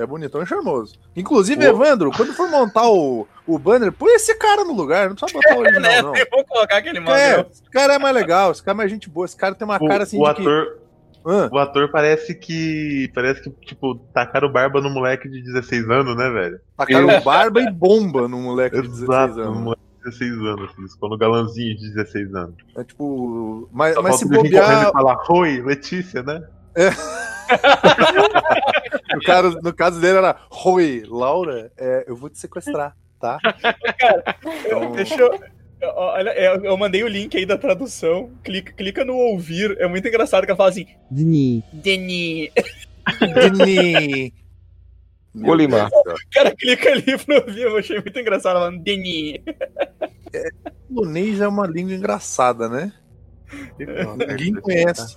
É 0.00 0.06
bonitão 0.06 0.42
e 0.42 0.46
charmoso. 0.46 0.94
Inclusive, 1.14 1.62
Pô. 1.64 1.70
Evandro, 1.70 2.10
quando 2.16 2.32
for 2.32 2.48
montar 2.48 2.88
o, 2.88 3.26
o 3.46 3.58
banner, 3.58 3.92
põe 3.92 4.12
esse 4.14 4.34
cara 4.36 4.64
no 4.64 4.72
lugar, 4.72 5.08
não 5.10 5.16
precisa 5.16 5.38
botar 5.40 5.56
o 5.56 5.60
original, 5.64 6.02
não. 6.04 6.16
Eu 6.16 6.26
vou 6.30 6.44
colocar 6.44 6.76
aquele 6.78 6.98
É, 6.98 7.00
modelo. 7.00 7.46
esse 7.50 7.62
cara 7.70 7.94
é 7.94 7.98
mais 7.98 8.14
legal, 8.14 8.52
esse 8.52 8.62
cara 8.62 8.76
é 8.76 8.78
mais 8.78 8.90
gente 8.90 9.10
boa, 9.10 9.26
esse 9.26 9.36
cara 9.36 9.54
tem 9.54 9.66
uma 9.66 9.76
O, 9.76 9.86
cara 9.86 10.04
assim 10.04 10.18
o 10.18 10.24
de 10.24 10.30
ator, 10.30 10.78
que. 11.22 11.54
O 11.54 11.58
ator 11.58 11.90
parece 11.90 12.34
que. 12.34 13.10
Parece 13.14 13.42
que, 13.42 13.50
tipo, 13.66 13.96
tacaram 14.14 14.50
barba 14.50 14.80
no 14.80 14.88
moleque 14.88 15.28
de 15.28 15.42
16 15.42 15.90
anos, 15.90 16.16
né, 16.16 16.30
velho? 16.30 16.58
tacaram 16.78 17.20
barba 17.20 17.60
e 17.60 17.70
bomba 17.70 18.26
no 18.26 18.38
moleque 18.40 18.76
de 18.80 18.88
16 18.88 19.02
Exato, 19.02 19.34
no 19.36 19.42
anos. 19.72 19.76
de 19.98 20.04
16 20.10 20.32
anos, 20.32 20.70
assim, 20.70 20.82
no 21.02 21.18
galãzinho 21.18 21.76
de 21.76 21.90
16 21.94 22.34
anos. 22.34 22.54
É 22.74 22.82
tipo. 22.84 23.68
Mas, 23.70 23.94
mas 23.96 24.16
se 24.16 24.26
bobear. 24.26 24.88
e 24.88 24.92
falar, 24.92 25.18
oi, 25.28 25.60
Letícia, 25.60 26.22
né? 26.22 26.42
No, 29.14 29.20
cara, 29.20 29.50
no 29.50 29.72
caso 29.74 30.00
dele 30.00 30.18
era 30.18 30.36
Rui, 30.50 31.02
Laura, 31.06 31.72
é, 31.76 32.04
eu 32.06 32.14
vou 32.16 32.28
te 32.30 32.38
sequestrar, 32.38 32.96
tá? 33.20 33.38
Então, 34.66 34.92
Deixa 34.92 35.14
eu. 35.16 35.32
eu- 35.32 35.40
Olha, 35.96 36.30
eu, 36.38 36.62
eu 36.64 36.76
mandei 36.76 37.02
o 37.02 37.08
link 37.08 37.34
aí 37.36 37.46
da 37.46 37.56
tradução. 37.56 38.30
Clica, 38.44 38.70
clica 38.72 39.02
no 39.04 39.16
ouvir. 39.16 39.76
É 39.80 39.86
muito 39.88 40.06
engraçado 40.06 40.44
que 40.44 40.50
ela 40.50 40.56
fala 40.58 40.68
assim: 40.68 40.86
Dni. 41.10 41.64
Deni. 41.72 42.52
Dini. 43.18 44.34
Meu 45.32 45.52
Olimar. 45.52 45.88
Deus 45.88 46.02
do 46.04 46.10
céu. 46.10 46.14
O 46.16 46.30
cara 46.34 46.54
clica 46.54 46.90
ali 46.90 47.18
pra 47.24 47.36
ouvir. 47.36 47.62
Eu 47.62 47.78
achei 47.78 47.98
muito 47.98 48.18
engraçado 48.18 48.56
ela 48.56 48.66
falando 48.66 48.82
Deni. 48.82 49.42
O 50.90 50.94
polonês 50.94 51.40
é 51.40 51.48
uma 51.48 51.66
língua 51.66 51.94
engraçada, 51.94 52.68
né? 52.68 52.92
Ninguém 54.18 54.54
conhece. 54.54 55.16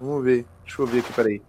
Vamos 0.00 0.24
ver. 0.24 0.46
Deixa 0.64 0.80
eu 0.80 0.86
ver 0.86 1.00
aqui, 1.00 1.12
peraí. 1.12 1.42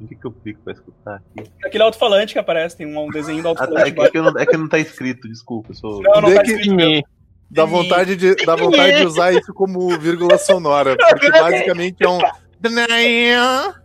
O 0.00 0.06
que, 0.08 0.14
que 0.14 0.24
eu 0.26 0.32
clico 0.32 0.60
pra 0.64 0.72
escutar 0.72 1.16
aqui? 1.36 1.50
Aquele 1.64 1.82
alto-falante 1.84 2.32
que 2.32 2.38
aparece, 2.38 2.76
tem 2.76 2.86
um, 2.86 3.06
um 3.06 3.10
desenho 3.10 3.42
do 3.42 3.48
Ah, 3.50 3.54
tá, 3.54 3.64
é, 3.64 3.66
alto-falante. 3.66 3.92
que, 3.92 4.00
é, 4.00 4.10
que 4.10 4.20
não, 4.20 4.40
é 4.40 4.46
que 4.46 4.56
não 4.56 4.68
tá 4.68 4.78
escrito, 4.78 5.28
desculpa. 5.28 5.70
Eu 5.70 5.74
sou... 5.74 6.02
Não, 6.02 6.20
não 6.22 6.30
é 6.30 6.34
tá 6.34 6.42
que- 6.42 6.52
escrito 6.52 6.74
mesmo. 6.74 7.04
Dá 7.52 7.64
vontade, 7.64 8.14
de, 8.14 8.36
dá 8.36 8.54
vontade 8.54 8.98
de 8.98 9.04
usar 9.06 9.32
isso 9.32 9.52
como 9.52 9.88
vírgula 9.98 10.38
sonora, 10.38 10.96
porque 10.96 11.28
basicamente 11.32 11.96
é 12.04 12.08
um. 12.08 12.20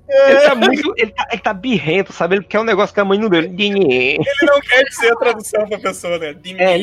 Ele 0.07 0.39
tá 0.41 0.53
muito. 0.55 0.93
Ele 0.97 1.11
tá, 1.11 1.27
ele 1.31 1.41
tá 1.41 1.51
birrento, 1.53 2.13
sabe? 2.13 2.35
Ele 2.35 2.43
quer 2.43 2.59
um 2.59 2.63
negócio 2.63 2.93
que 2.93 2.99
a 2.99 3.05
mãe 3.05 3.17
não 3.17 3.27
deu. 3.27 3.41
Ele 3.41 4.19
não 4.43 4.59
quer 4.61 4.83
dizer 4.83 5.13
a 5.13 5.15
tradução 5.15 5.67
pra 5.67 5.79
pessoa, 5.79 6.19
né? 6.19 6.35
É. 6.59 6.77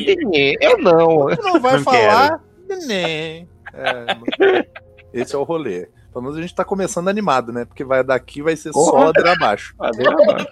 Eu 0.61 0.79
não. 0.79 1.29
Não 1.29 1.61
vai 1.61 1.77
Não 1.77 1.85
falar. 1.85 2.41
É, 2.83 3.47
esse 5.13 5.35
é 5.35 5.39
o 5.39 5.45
rolê. 5.45 5.89
Pelo 6.13 6.23
menos 6.23 6.39
a 6.39 6.43
gente 6.43 6.55
tá 6.55 6.65
começando 6.65 7.09
animado, 7.09 7.53
né? 7.53 7.65
Porque 7.65 7.83
vai 7.83 8.05
daqui 8.05 8.43
vai 8.43 8.55
ser 8.55 8.73
só 8.73 8.91
Porra. 8.91 9.07
ladeira 9.07 9.33
abaixo. 9.33 9.75
Ladeira 9.81 10.13
abaixo. 10.13 10.49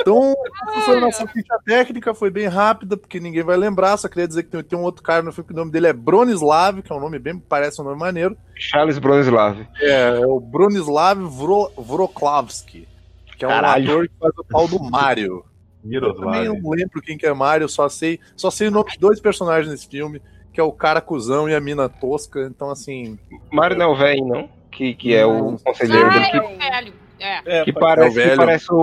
Então, 0.00 0.34
essa 0.68 0.80
foi 0.82 0.96
a 0.96 1.00
nossa 1.00 1.26
ficha 1.26 1.58
técnica, 1.64 2.14
foi 2.14 2.30
bem 2.30 2.46
rápida, 2.46 2.96
porque 2.96 3.20
ninguém 3.20 3.42
vai 3.42 3.56
lembrar. 3.56 3.96
Só 3.96 4.08
queria 4.08 4.26
dizer 4.26 4.44
que 4.44 4.50
tem, 4.50 4.62
tem 4.62 4.78
um 4.78 4.82
outro 4.82 5.02
cara 5.02 5.22
no 5.22 5.32
filme 5.32 5.48
que 5.48 5.52
o 5.52 5.56
nome 5.56 5.70
dele 5.70 5.88
é 5.88 5.92
Bronislav, 5.92 6.80
que 6.82 6.92
é 6.92 6.96
um 6.96 7.00
nome 7.00 7.18
bem, 7.18 7.38
parece 7.38 7.80
um 7.80 7.84
nome 7.84 7.98
maneiro. 7.98 8.36
Charles 8.54 8.98
Bronislav. 8.98 9.66
É, 9.80 10.20
é 10.20 10.26
o 10.26 10.40
Bronislav 10.40 11.20
Vro, 11.20 11.70
Vroklavski, 11.76 12.88
que 13.36 13.44
é 13.44 13.48
um 13.48 13.50
Caralho. 13.50 13.90
ator 13.90 14.08
que 14.08 14.14
faz 14.18 14.32
o 14.38 14.44
pau 14.44 14.68
do 14.68 14.82
Mario. 14.82 15.44
Eu 15.88 16.14
também 16.14 16.46
não 16.46 16.70
lembro 16.70 17.00
quem 17.00 17.16
que 17.16 17.26
é 17.26 17.32
Mario, 17.32 17.68
só 17.68 17.88
sei, 17.88 18.18
só 18.34 18.50
sei 18.50 18.68
o 18.68 18.70
nome 18.70 18.90
de 18.90 18.98
dois 18.98 19.20
personagens 19.20 19.70
nesse 19.70 19.86
filme, 19.86 20.20
que 20.56 20.60
é 20.60 20.64
o 20.64 20.72
cara 20.72 21.02
cuzão 21.02 21.46
e 21.46 21.54
a 21.54 21.60
mina 21.60 21.86
tosca. 21.86 22.40
Então, 22.50 22.70
assim, 22.70 23.18
Mário 23.52 23.76
não 23.76 23.84
é 23.84 23.88
o 23.88 23.94
velho, 23.94 24.24
não? 24.24 24.48
Que, 24.72 24.94
que 24.94 25.14
é 25.14 25.26
o 25.26 25.58
conselheiro 25.62 26.06
Ah, 26.06 26.10
dele. 26.14 26.24
é 26.24 26.30
Que, 26.30 26.38
o 26.38 26.48
velho. 26.58 26.94
É. 27.20 27.58
É, 27.60 27.64
que 27.64 27.72
parece, 27.74 28.06
É 28.06 28.10
o 28.10 28.14
velho. 28.14 28.30
que 28.30 28.36
parece 28.38 28.72
o, 28.72 28.76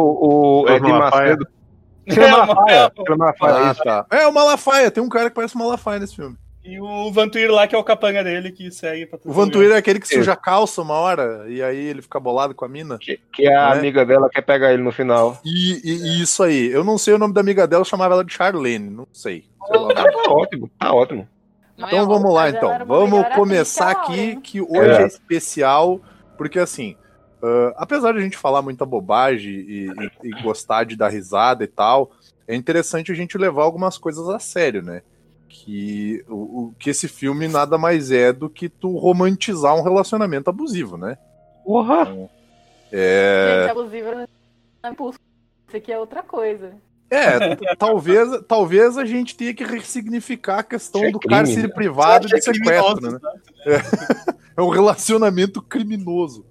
o 0.63 0.69
Edir 0.69 0.87
Malafaia. 0.89 1.23
Macedo. 1.37 1.47
Malafaia. 2.31 2.91
Silvio 2.95 3.17
Malafaia, 3.17 3.55
ah, 3.71 3.75
tá. 3.75 4.05
É 4.11 4.27
o 4.27 4.33
Malafaia, 4.33 4.91
tem 4.91 5.03
um 5.03 5.09
cara 5.09 5.29
que 5.29 5.35
parece 5.35 5.55
o 5.55 5.57
Malafaia 5.57 5.99
nesse 5.99 6.15
filme. 6.15 6.35
E 6.65 6.79
o 6.79 7.11
Vantuir 7.11 7.51
lá, 7.51 7.67
que 7.67 7.75
é 7.75 7.77
o 7.77 7.83
capanga 7.83 8.23
dele, 8.23 8.49
que 8.51 8.71
segue 8.71 9.05
pra 9.05 9.19
O 9.25 9.33
Vantuir 9.33 9.71
é 9.71 9.75
aquele 9.77 9.99
que 9.99 10.07
suja 10.07 10.31
a 10.31 10.35
calça 10.35 10.81
uma 10.81 10.93
hora 10.93 11.43
e 11.49 11.61
aí 11.61 11.77
ele 11.77 12.01
fica 12.01 12.19
bolado 12.21 12.55
com 12.55 12.63
a 12.63 12.69
mina. 12.69 12.97
Que, 12.99 13.19
que 13.33 13.45
a 13.47 13.71
Né? 13.71 13.79
amiga 13.79 14.05
dela 14.05 14.29
quer 14.29 14.41
pegar 14.43 14.71
ele 14.73 14.81
no 14.83 14.91
final. 14.91 15.37
E, 15.43 15.81
e- 15.83 16.01
e 16.19 16.21
isso 16.21 16.41
aí, 16.43 16.71
eu 16.71 16.83
não 16.83 16.97
sei 16.97 17.15
o 17.15 17.17
nome 17.17 17.33
da 17.33 17.41
amiga 17.41 17.67
dela, 17.67 17.81
eu 17.81 17.85
chamava 17.85 18.13
ela 18.13 18.23
de 18.23 18.31
Charlene, 18.33 18.89
não 18.89 19.05
sei. 19.11 19.43
Sei 19.67 19.77
lá. 19.79 19.93
Tá 19.93 20.03
ótimo, 20.29 20.69
tá 20.79 20.93
ótimo. 20.93 21.27
Não 21.77 21.87
é 21.87 21.91
Então 21.91 22.07
vamos 22.07 22.33
lá, 22.33 22.49
então. 22.49 22.85
Vamos 22.85 23.27
começar 23.35 23.91
aqui, 23.91 24.19
hein? 24.19 24.41
que 24.41 24.61
hoje 24.61 24.91
É. 24.91 25.03
é 25.03 25.07
especial, 25.07 25.99
porque 26.37 26.59
assim, 26.59 26.95
ah, 27.41 27.73
apesar 27.77 28.11
de 28.13 28.19
a 28.19 28.21
gente 28.21 28.37
falar 28.37 28.61
muita 28.61 28.85
bobagem 28.85 29.51
e, 29.53 29.87
e- 29.87 30.27
e 30.29 30.41
gostar 30.43 30.83
de 30.83 30.95
dar 30.95 31.09
risada 31.09 31.63
e 31.63 31.67
tal, 31.67 32.11
é 32.47 32.55
interessante 32.55 33.11
a 33.11 33.15
gente 33.15 33.37
levar 33.37 33.63
algumas 33.63 33.97
coisas 33.97 34.27
a 34.29 34.37
sério, 34.39 34.81
né? 34.81 35.01
Que, 35.49 36.23
o, 36.27 36.35
o- 36.35 36.75
que 36.79 36.89
esse 36.89 37.07
filme 37.07 37.47
nada 37.47 37.77
mais 37.77 38.11
é 38.11 38.31
do 38.33 38.49
que 38.49 38.67
tu 38.69 38.97
romantizar 38.97 39.75
um 39.75 39.81
relacionamento 39.83 40.49
abusivo, 40.49 40.97
né? 40.97 41.17
Porra! 41.63 42.07
É, 42.91 43.61
Gente, 43.67 43.71
abusiva 43.71 44.11
não 44.15 44.21
é 44.83 44.89
impulso. 44.89 45.17
Isso 45.67 45.77
aqui 45.77 45.91
é 45.91 45.97
outra 45.99 46.21
coisa. 46.21 46.73
É 47.09 47.55
talvez, 47.77 48.29
talvez 48.47 48.97
a 48.97 49.05
gente 49.05 49.35
tenha 49.35 49.53
que 49.53 49.63
ressignificar 49.63 50.59
a 50.59 50.63
questão 50.63 51.01
Isso 51.01 51.09
é 51.09 51.11
do 51.11 51.19
crime, 51.19 51.35
cárcere 51.35 51.67
né? 51.67 51.73
privado 51.73 52.27
de 52.27 52.35
É 52.35 52.39
criminoso, 52.41 53.01
sequestro, 53.01 53.11
né? 53.11 53.19
É 54.55 54.61
um 54.61 54.69
relacionamento 54.69 55.61
criminoso. 55.61 56.45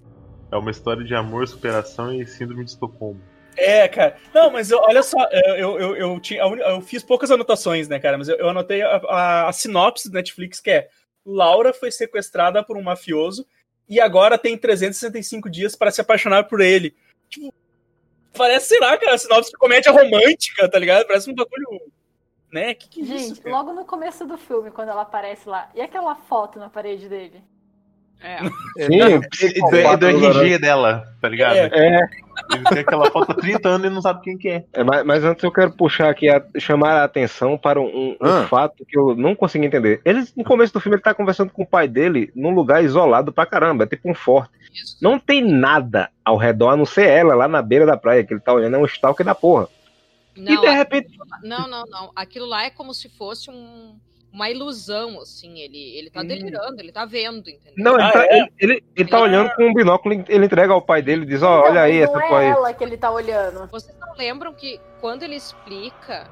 É 0.51 0.57
uma 0.57 0.69
história 0.71 1.03
de 1.05 1.15
amor, 1.15 1.47
superação 1.47 2.13
e 2.13 2.27
síndrome 2.27 2.63
de 2.65 2.71
Estocolmo. 2.71 3.19
É, 3.55 3.87
cara. 3.87 4.17
Não, 4.33 4.51
mas 4.51 4.71
eu- 4.71 4.79
olha 4.79 5.01
só, 5.01 5.17
eu, 5.57 5.79
eu, 5.79 5.95
eu, 5.95 6.19
tinha, 6.19 6.41
eu 6.41 6.81
fiz 6.81 7.01
poucas 7.03 7.31
anotações, 7.31 7.87
né, 7.87 7.99
cara? 7.99 8.17
Mas 8.17 8.27
eu, 8.27 8.35
eu 8.35 8.49
anotei 8.49 8.81
a, 8.81 8.97
a- 9.07 9.47
a 9.47 9.53
sinopse 9.53 10.09
do 10.09 10.15
Netflix, 10.15 10.59
que 10.59 10.69
é 10.69 10.89
Laura 11.25 11.71
foi 11.73 11.91
sequestrada 11.91 12.61
por 12.63 12.75
um 12.75 12.83
mafioso 12.83 13.45
e 13.87 14.01
agora 14.01 14.37
tem 14.37 14.57
365 14.57 15.49
dias 15.49 15.75
para 15.75 15.91
se 15.91 16.01
apaixonar 16.01 16.43
por 16.45 16.59
ele. 16.61 16.93
Tipo, 17.29 17.53
parece, 18.33 18.67
sei 18.67 18.79
lá, 18.79 18.97
cara, 18.97 19.17
sinopse 19.17 19.51
de 19.51 19.57
comédia 19.57 19.91
romântica, 19.91 20.69
tá 20.69 20.79
ligado? 20.79 21.05
Parece 21.07 21.29
um 21.29 21.35
bagulho. 21.35 21.81
Né? 22.51 22.75
Que 22.75 22.87
que 22.87 23.01
é 23.01 23.03
isso? 23.03 23.27
Gente, 23.29 23.41
cara? 23.41 23.55
logo 23.55 23.73
no 23.73 23.85
começo 23.85 24.25
do 24.25 24.37
filme, 24.37 24.69
quando 24.69 24.89
ela 24.89 25.01
aparece 25.01 25.49
lá, 25.49 25.71
e 25.73 25.81
aquela 25.81 26.15
foto 26.15 26.59
na 26.59 26.69
parede 26.69 27.09
dele? 27.09 27.43
É. 28.23 28.37
É, 28.77 28.85
Sim, 28.85 29.01
E 29.01 29.59
do, 29.69 29.77
e 29.77 29.97
do 29.97 30.07
RG 30.29 30.57
dela, 30.57 31.03
tá 31.21 31.27
ligado? 31.27 31.55
É. 31.57 31.65
É, 31.73 31.99
Ele 32.55 32.63
tem 32.69 32.79
aquela 32.79 33.11
foto 33.11 33.31
há 33.33 33.35
30 33.35 33.67
anos 33.69 33.87
e 33.87 33.89
não 33.93 34.01
sabe 34.01 34.21
quem 34.21 34.37
que 34.37 34.47
é. 34.49 34.63
é, 34.73 34.83
mas, 34.83 35.03
mas 35.05 35.23
antes 35.23 35.43
eu 35.43 35.51
quero 35.51 35.71
puxar 35.73 36.09
aqui, 36.09 36.29
a, 36.29 36.41
chamar 36.57 36.93
a 36.93 37.03
atenção 37.03 37.57
para 37.57 37.79
um, 37.81 37.85
um- 37.85 38.17
Ah. 38.21 38.47
fato 38.49 38.85
que 38.87 38.97
eu 38.97 39.13
não 39.15 39.35
consegui 39.35 39.65
entender. 39.65 40.01
Ele, 40.05 40.23
no 40.37 40.43
começo 40.43 40.71
do 40.73 40.79
filme, 40.79 40.95
ele 40.95 41.03
tá 41.03 41.13
conversando 41.13 41.51
com 41.51 41.63
o 41.63 41.67
pai 41.67 41.87
dele 41.87 42.31
num 42.35 42.51
lugar 42.51 42.83
isolado 42.83 43.31
pra 43.33 43.45
caramba, 43.45 43.83
é 43.83 43.87
tipo 43.87 44.09
um 44.09 44.15
forte. 44.15 44.51
Isso. 44.73 44.97
Não 45.01 45.19
tem 45.19 45.43
nada 45.43 46.09
ao 46.25 46.37
redor, 46.37 46.69
a 46.69 46.77
não 46.77 46.85
ser 46.85 47.07
ela, 47.09 47.35
lá 47.35 47.47
na 47.47 47.61
beira 47.61 47.85
da 47.85 47.97
praia, 47.97 48.23
que 48.23 48.33
ele 48.33 48.39
tá 48.41 48.53
olhando, 48.53 48.75
é 48.77 48.79
um 48.79 48.85
stalker 48.85 49.25
da 49.25 49.35
porra. 49.35 49.67
e 50.35 50.41
Não, 50.41 50.61
de 50.61 50.69
repente, 50.69 51.09
não, 51.43 51.67
não, 51.67 51.83
não. 51.85 52.11
Aquilo 52.15 52.45
lá 52.47 52.63
é 52.63 52.69
como 52.69 52.93
se 52.93 53.09
fosse 53.09 53.51
um- 53.51 53.95
uma 54.33 54.49
ilusão, 54.49 55.21
assim. 55.21 55.59
Ele, 55.59 55.97
ele 55.97 56.09
tá 56.09 56.21
Hum. 56.21 56.25
delirando, 56.27 56.81
ele 56.81 56.91
tá 56.91 57.05
vendo, 57.05 57.47
entendeu? 57.49 57.73
não, 57.77 57.93
ele, 57.93 58.03
Ah, 58.03 58.11
tá, 58.11 58.25
é? 58.25 58.37
ele, 58.37 58.51
ele, 58.59 58.83
ele 58.95 59.09
tá 59.09 59.21
olhando 59.21 59.51
com 59.55 59.63
um 59.63 59.73
binóculo, 59.73 60.25
ele 60.27 60.45
entrega 60.45 60.73
ao 60.73 60.81
pai 60.81 61.01
dele 61.01 61.21
e 61.23 61.25
diz, 61.27 61.43
ó, 61.43 61.59
Então, 61.59 61.71
olha 61.71 61.81
aí, 61.83 61.97
essa 61.99 62.19
não 62.19 62.27
tua 62.27 62.41
é 62.41 62.45
aí. 62.47 62.51
ela 62.51 62.73
que 62.73 62.83
ele 62.83 62.97
tá 62.97 63.11
olhando. 63.11 63.67
Vocês 63.67 63.95
não 63.99 64.13
lembram 64.17 64.53
que 64.53 64.79
quando 64.99 65.23
ele 65.23 65.35
explica 65.35 66.29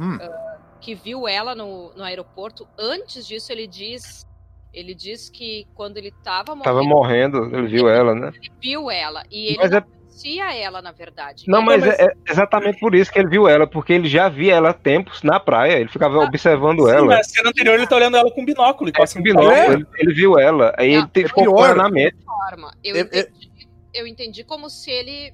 Hum. 0.00 0.16
ah, 0.20 0.56
que 0.80 0.94
viu 0.94 1.28
ela 1.28 1.54
no, 1.54 1.92
no 1.94 2.02
aeroporto, 2.02 2.66
antes 2.78 3.26
disso 3.26 3.52
ele 3.52 3.66
diz. 3.66 4.26
Ele 4.72 4.94
diz 4.94 5.28
que 5.28 5.66
quando 5.74 5.98
ele 5.98 6.10
tava 6.24 6.54
morrendo, 6.54 6.64
Tava 6.64 6.82
morrendo, 6.82 7.44
ele 7.54 7.66
viu 7.68 7.90
ela, 7.90 8.14
né? 8.14 8.32
ele 8.34 8.50
viu 8.58 8.90
ela. 8.90 9.22
E 9.30 9.48
ele 9.48 9.58
Mas 9.58 9.70
não 9.70 9.78
é- 9.78 9.84
conhecia 10.12 10.54
ela, 10.54 10.82
na 10.82 10.92
verdade. 10.92 11.44
Não, 11.48 11.58
Ele- 11.60 11.66
mas, 11.66 11.86
mas- 11.86 11.98
É, 11.98 12.04
é 12.04 12.12
exatamente 12.30 12.78
por 12.78 12.94
isso 12.94 13.10
que 13.12 13.18
ele 13.18 13.28
viu 13.28 13.48
ela, 13.48 13.66
porque 13.66 13.92
ele 13.92 14.08
já 14.08 14.28
via 14.28 14.54
ela 14.54 14.70
há 14.70 14.74
tempos 14.74 15.22
na 15.22 15.40
praia, 15.40 15.78
ele 15.78 15.88
ficava 15.88 16.16
Ah, 16.22 16.24
observando 16.26 16.84
Sim, 16.84 16.90
ela. 16.90 17.16
na 17.16 17.22
cena 17.22 17.48
anterior 17.48 17.74
ele 17.74 17.86
tá 17.86 17.96
olhando 17.96 18.16
ela 18.16 18.30
com 18.30 18.44
binóculo. 18.44 18.90
E 18.90 18.92
É, 18.92 19.06
com 19.06 19.18
um 19.18 19.22
binóculo, 19.22 19.52
É. 19.52 19.72
ele, 19.72 19.86
ele 19.98 20.14
viu 20.14 20.38
ela, 20.38 20.74
aí 20.78 20.96
Não, 20.96 21.10
ele 21.14 21.24
é 21.24 21.28
ficou 21.28 21.44
pior. 21.44 21.70
com 21.70 21.74
na 21.76 21.88
mente. 21.88 22.16
forma. 22.24 22.72
Eu, 22.84 22.96
É- 22.96 23.00
é- 23.00 23.20
entendi, 23.20 23.68
eu 23.94 24.06
entendi 24.06 24.44
como 24.44 24.68
se 24.68 24.90
ele 24.90 25.32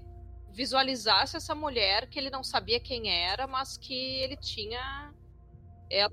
visualizasse 0.53 1.37
essa 1.37 1.55
mulher 1.55 2.07
que 2.09 2.19
ele 2.19 2.31
não 2.31 2.43
sabia 2.43 2.81
quem 2.81 3.11
era, 3.11 3.47
mas 3.47 3.77
que 3.77 3.95
ele 4.23 4.37
tinha. 4.37 5.11
Ela. 5.91 6.11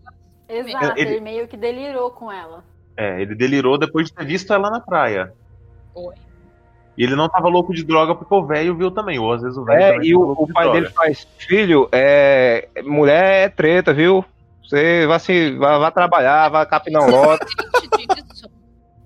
Exato, 0.48 1.00
Ele- 1.00 1.10
ele 1.14 1.20
meio 1.22 1.48
que 1.48 1.58
delirou 1.58 2.12
com 2.12 2.32
ela. 2.32 2.64
É, 2.96 3.20
ele 3.22 3.34
delirou 3.36 3.78
depois 3.80 4.08
de 4.08 4.14
ter 4.14 4.26
visto 4.26 4.54
ela 4.54 4.70
na 4.70 4.80
praia. 4.80 5.34
Oi. 5.96 6.14
E 6.98 7.04
ele 7.04 7.16
não 7.16 7.28
tava 7.28 7.48
louco 7.50 7.74
de 7.74 7.84
droga 7.84 8.16
porque 8.16 8.34
o 8.34 8.46
velho 8.46 8.76
viu 8.76 8.90
também. 8.92 9.20
Ou 9.20 9.34
às 9.34 9.42
vezes 9.42 9.58
o 9.58 9.66
velho 9.66 9.82
É, 9.82 9.92
também 9.94 10.10
e 10.10 10.16
o, 10.16 10.22
louco 10.22 10.44
o 10.44 10.48
de 10.48 10.54
pai 10.54 10.64
droga. 10.66 10.80
dele 10.82 10.94
faz, 10.94 11.28
filho, 11.38 11.90
é, 11.92 12.68
mulher 12.84 13.46
é 13.46 13.50
treta, 13.50 13.94
viu? 13.94 14.24
Você 14.64 15.06
vai 15.06 15.20
se 15.20 15.52
vai, 15.58 15.78
vai 15.80 15.92
trabalhar, 15.92 16.50
vai 16.50 16.66
capinar 16.66 17.04
um 17.04 17.12
lote. 17.12 17.46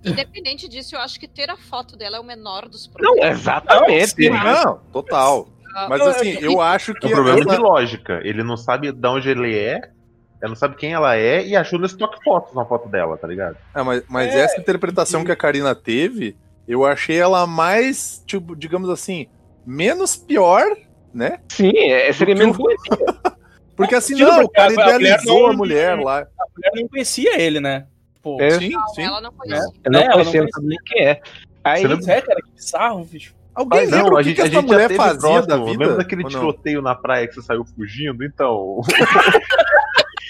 Independente 0.04 0.68
disso, 0.70 0.96
eu 0.96 1.00
acho 1.02 1.20
que 1.20 1.28
ter 1.28 1.50
a 1.50 1.58
foto 1.58 1.98
dela 1.98 2.18
é 2.18 2.20
o 2.20 2.24
menor 2.24 2.70
dos 2.70 2.88
Não, 2.88 2.94
problemas. 3.16 3.40
exatamente. 3.40 4.30
Não, 4.30 4.80
total. 4.94 5.48
Mas 5.90 6.00
Não, 6.00 6.08
assim, 6.08 6.38
é- 6.38 6.46
eu 6.46 6.62
acho 6.62 6.92
É 6.92 6.96
que 6.96 7.08
um 7.08 7.12
problema 7.12 7.40
essa- 7.42 7.50
de 7.50 7.58
lógica. 7.58 8.22
Ele 8.24 8.42
não 8.44 8.56
sabe 8.58 8.92
de 8.92 9.08
onde 9.08 9.30
ele 9.30 9.58
é, 9.58 9.76
ele 10.42 10.50
não 10.50 10.56
sabe 10.56 10.76
quem 10.78 10.94
ela 10.94 11.16
é 11.18 11.46
e 11.46 11.56
achou 11.56 11.78
nesse 11.78 11.98
toque 11.98 12.18
fotos 12.24 12.56
na 12.56 12.64
foto 12.66 12.88
dela, 12.88 13.18
tá 13.18 13.28
ligado? 13.28 13.58
É, 13.76 13.84
mas, 13.84 14.04
mas 14.08 14.34
É, 14.34 14.40
essa 14.40 14.60
interpretação 14.60 15.24
que 15.26 15.32
a 15.32 15.36
Karina 15.36 15.76
teve, 15.76 16.36
eu 16.70 16.86
achei 16.86 17.18
ela 17.18 17.46
mais, 17.48 18.24
tipo, 18.26 18.56
digamos 18.56 18.90
assim, 18.90 19.28
menos 19.66 20.16
pior, 20.16 20.64
né? 21.14 21.40
Sim, 21.52 21.72
é, 21.76 22.14
seria 22.14 22.36
menos 22.36 22.58
o- 22.58 22.62
doente. 22.64 22.80
Porque 23.76 23.96
assim, 23.96 24.16
Tira 24.16 24.30
não, 24.32 24.44
o 24.44 24.50
cara 24.50 24.76
cara, 24.76 24.90
a 24.92 24.94
mulher 24.94 25.02
idealizou 25.02 25.40
não- 25.44 25.48
a 25.50 25.54
mulher 25.54 26.00
lá. 26.00 26.20
A 26.20 26.46
mulher 26.56 26.72
não 26.82 26.88
conhecia 26.90 27.40
ele, 27.42 27.60
né? 27.60 27.88
Tipo, 28.14 28.42
É, 28.42 28.52
Sim, 28.52 28.72
sim. 28.94 29.04
Ela 29.04 29.22
não 29.22 29.32
conhecia. 29.32 29.66
eu 29.86 29.92
não 29.92 30.00
É, 30.00 30.04
ela 30.04 30.14
conhecia, 30.16 30.40
não 30.42 30.46
não 30.46 30.52
sabe 30.52 30.68
nem 30.68 30.78
quem 30.86 31.06
é. 31.06 31.22
Aí, 31.64 31.82
Você 31.82 31.88
Pois 31.88 32.08
é, 32.10 32.22
cara, 32.22 32.42
que 32.42 32.52
bizarro, 32.52 33.06
bicho. 33.06 33.34
Alguém 33.56 33.80
Mas 33.82 33.92
lembra 33.92 34.10
não, 34.10 34.14
o 34.14 34.18
a 34.18 34.24
que, 34.24 34.30
gente, 34.30 34.36
que 34.36 34.42
a 34.42 34.46
essa 34.46 34.54
gente 34.54 34.66
mulher 34.68 34.96
fazia 34.96 35.20
próximo. 35.20 35.48
da 35.48 35.56
vida? 35.58 35.70
Lembra 35.72 35.96
daquele 35.98 36.24
não? 36.24 36.30
tiroteio 36.30 36.82
na 36.82 36.94
praia 36.96 37.28
que 37.28 37.34
você 37.36 37.42
saiu 37.42 37.66
fugindo? 37.66 38.24
Então. 38.24 38.82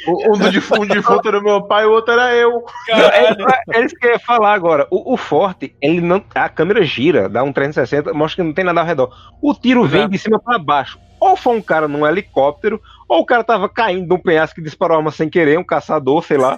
o- 0.08 0.34
um 0.36 0.38
do 0.38 0.52
defunto, 0.52 0.82
um 0.84 0.88
defunto 0.88 1.28
era 1.28 1.42
meu 1.42 1.62
pai, 1.64 1.86
o 1.86 1.92
outro 1.92 2.14
era 2.14 2.34
eu. 2.36 2.64
Caralho. 2.88 3.46
É 3.74 3.82
isso 3.84 3.96
que 3.96 4.06
eu 4.08 4.12
ia 4.12 4.20
falar 4.20 4.54
agora. 4.54 4.88
O, 4.90 5.14
o 5.14 5.18
forte, 5.18 5.76
ele 5.82 6.02
não. 6.02 6.24
A 6.34 6.48
câmera 6.50 6.84
gira, 6.84 7.28
dá 7.30 7.44
um 7.44 7.52
360, 7.54 8.14
mostra 8.14 8.42
que 8.44 8.48
não 8.48 8.54
tem 8.54 8.64
nada 8.66 8.80
ao 8.82 8.86
redor. 8.86 9.10
O 9.42 9.54
tiro 9.54 9.86
vem 9.86 10.08
de 10.10 10.18
cima 10.18 10.40
pra 10.40 10.58
baixo. 10.58 10.98
Ou 11.20 11.36
foi 11.36 11.58
um 11.58 11.62
cara 11.62 11.86
num 11.88 12.08
helicóptero, 12.08 12.82
ou 13.08 13.20
o 13.20 13.26
cara 13.26 13.44
tava 13.44 13.68
caindo 13.68 14.08
de 14.08 14.14
um 14.14 14.18
penhasco 14.18 14.56
que 14.56 14.62
disparou 14.62 14.96
a 14.96 15.00
arma 15.00 15.12
sem 15.12 15.30
querer, 15.30 15.60
um 15.60 15.64
caçador, 15.66 16.24
sei 16.24 16.38
lá. 16.38 16.58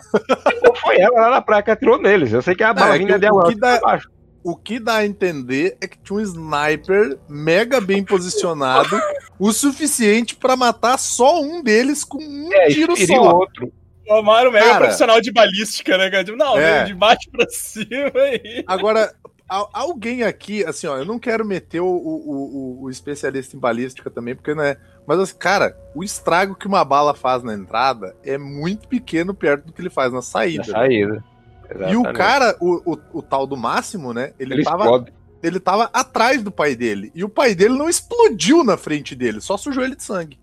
ou 0.67 0.75
foi 0.77 1.00
ela 1.00 1.19
lá 1.21 1.29
na 1.31 1.41
praia 1.41 1.63
que 1.63 1.71
atirou 1.71 2.00
neles. 2.00 2.31
Eu 2.31 2.43
sei 2.43 2.53
que 2.53 2.63
a 2.63 2.69
é 2.69 2.74
bala 2.74 2.91
que 3.00 3.03
vinha 3.05 3.17
o- 3.17 3.19
dela 3.19 3.43
que 3.50 3.55
dá- 3.55 3.79
pra 3.79 3.89
baixo. 3.89 4.10
O 4.43 4.55
que 4.55 4.79
dá 4.79 4.95
a 4.98 5.05
entender 5.05 5.77
é 5.79 5.88
que 5.88 5.98
tinha 6.00 6.17
um 6.17 6.21
sniper 6.21 7.17
mega 7.29 7.79
bem 7.79 8.03
posicionado, 8.03 9.00
o 9.38 9.51
suficiente 9.53 10.36
pra 10.36 10.55
matar 10.55 10.98
só 10.98 11.41
um 11.41 11.62
deles 11.62 12.03
com 12.03 12.17
um 12.17 12.51
É, 12.51 12.67
tiro 12.69 12.95
só. 12.98 13.13
o 13.21 13.36
outro. 13.38 13.71
Amaro 14.10 14.51
mega 14.51 14.65
Cara. 14.65 14.79
profissional 14.79 15.21
de 15.21 15.31
balística, 15.31 15.98
né, 15.98 16.10
cara? 16.10 16.24
Tipo, 16.24 16.38
não, 16.38 16.57
É. 16.57 16.74
veio 16.75 16.86
de 16.88 16.93
baixo 16.95 17.29
pra 17.31 17.45
cima 17.51 18.12
aí. 18.15 18.63
Agora, 18.67 19.13
al- 19.48 19.69
alguém 19.71 20.24
aqui, 20.24 20.65
assim, 20.65 20.86
ó, 20.88 20.98
eu 20.98 21.05
não 21.05 21.17
quero 21.19 21.45
meter 21.45 21.79
o, 21.79 21.86
o, 21.86 21.91
o- 21.91 22.83
o 22.83 22.89
especialista 22.89 23.55
em 23.55 23.60
balística 23.60 24.10
também, 24.10 24.36
porque 24.36 24.53
não 24.53 24.63
é. 24.63 24.75
Mas, 25.07 25.19
assim, 25.19 25.36
cara, 25.38 25.77
o 25.95 26.03
estrago 26.03 26.55
que 26.55 26.67
uma 26.67 26.83
bala 26.83 27.13
faz 27.13 27.41
na 27.41 27.53
entrada 27.53 28.13
é 28.24 28.38
muito 28.38 28.88
pequeno 28.88 29.33
perto 29.33 29.67
do 29.67 29.71
que 29.74 29.81
ele 29.81 29.89
faz 29.89 30.12
na 30.12 30.21
saída. 30.21 30.63
Na 30.67 30.74
saída. 30.79 31.24
E 31.73 31.95
o 31.95 32.01
Exatamente. 32.01 32.17
cara, 32.17 32.57
o, 32.59 32.93
o, 32.93 32.99
o 33.19 33.21
tal 33.21 33.47
do 33.47 33.55
Máximo, 33.57 34.13
né? 34.13 34.33
Ele, 34.39 34.55
Ele 34.55 34.63
tava, 34.63 34.83
explode. 34.83 35.13
ele 35.41 35.59
tava 35.59 35.89
atrás 35.93 36.43
do 36.43 36.51
pai 36.51 36.75
dele. 36.75 37.11
E 37.15 37.23
o 37.23 37.29
pai 37.29 37.55
dele 37.55 37.77
não 37.77 37.89
explodiu 37.89 38.63
na 38.63 38.77
frente 38.77 39.15
dele, 39.15 39.41
só 39.41 39.57
sujou 39.57 39.83
ele 39.83 39.95
de 39.95 40.03
sangue. 40.03 40.39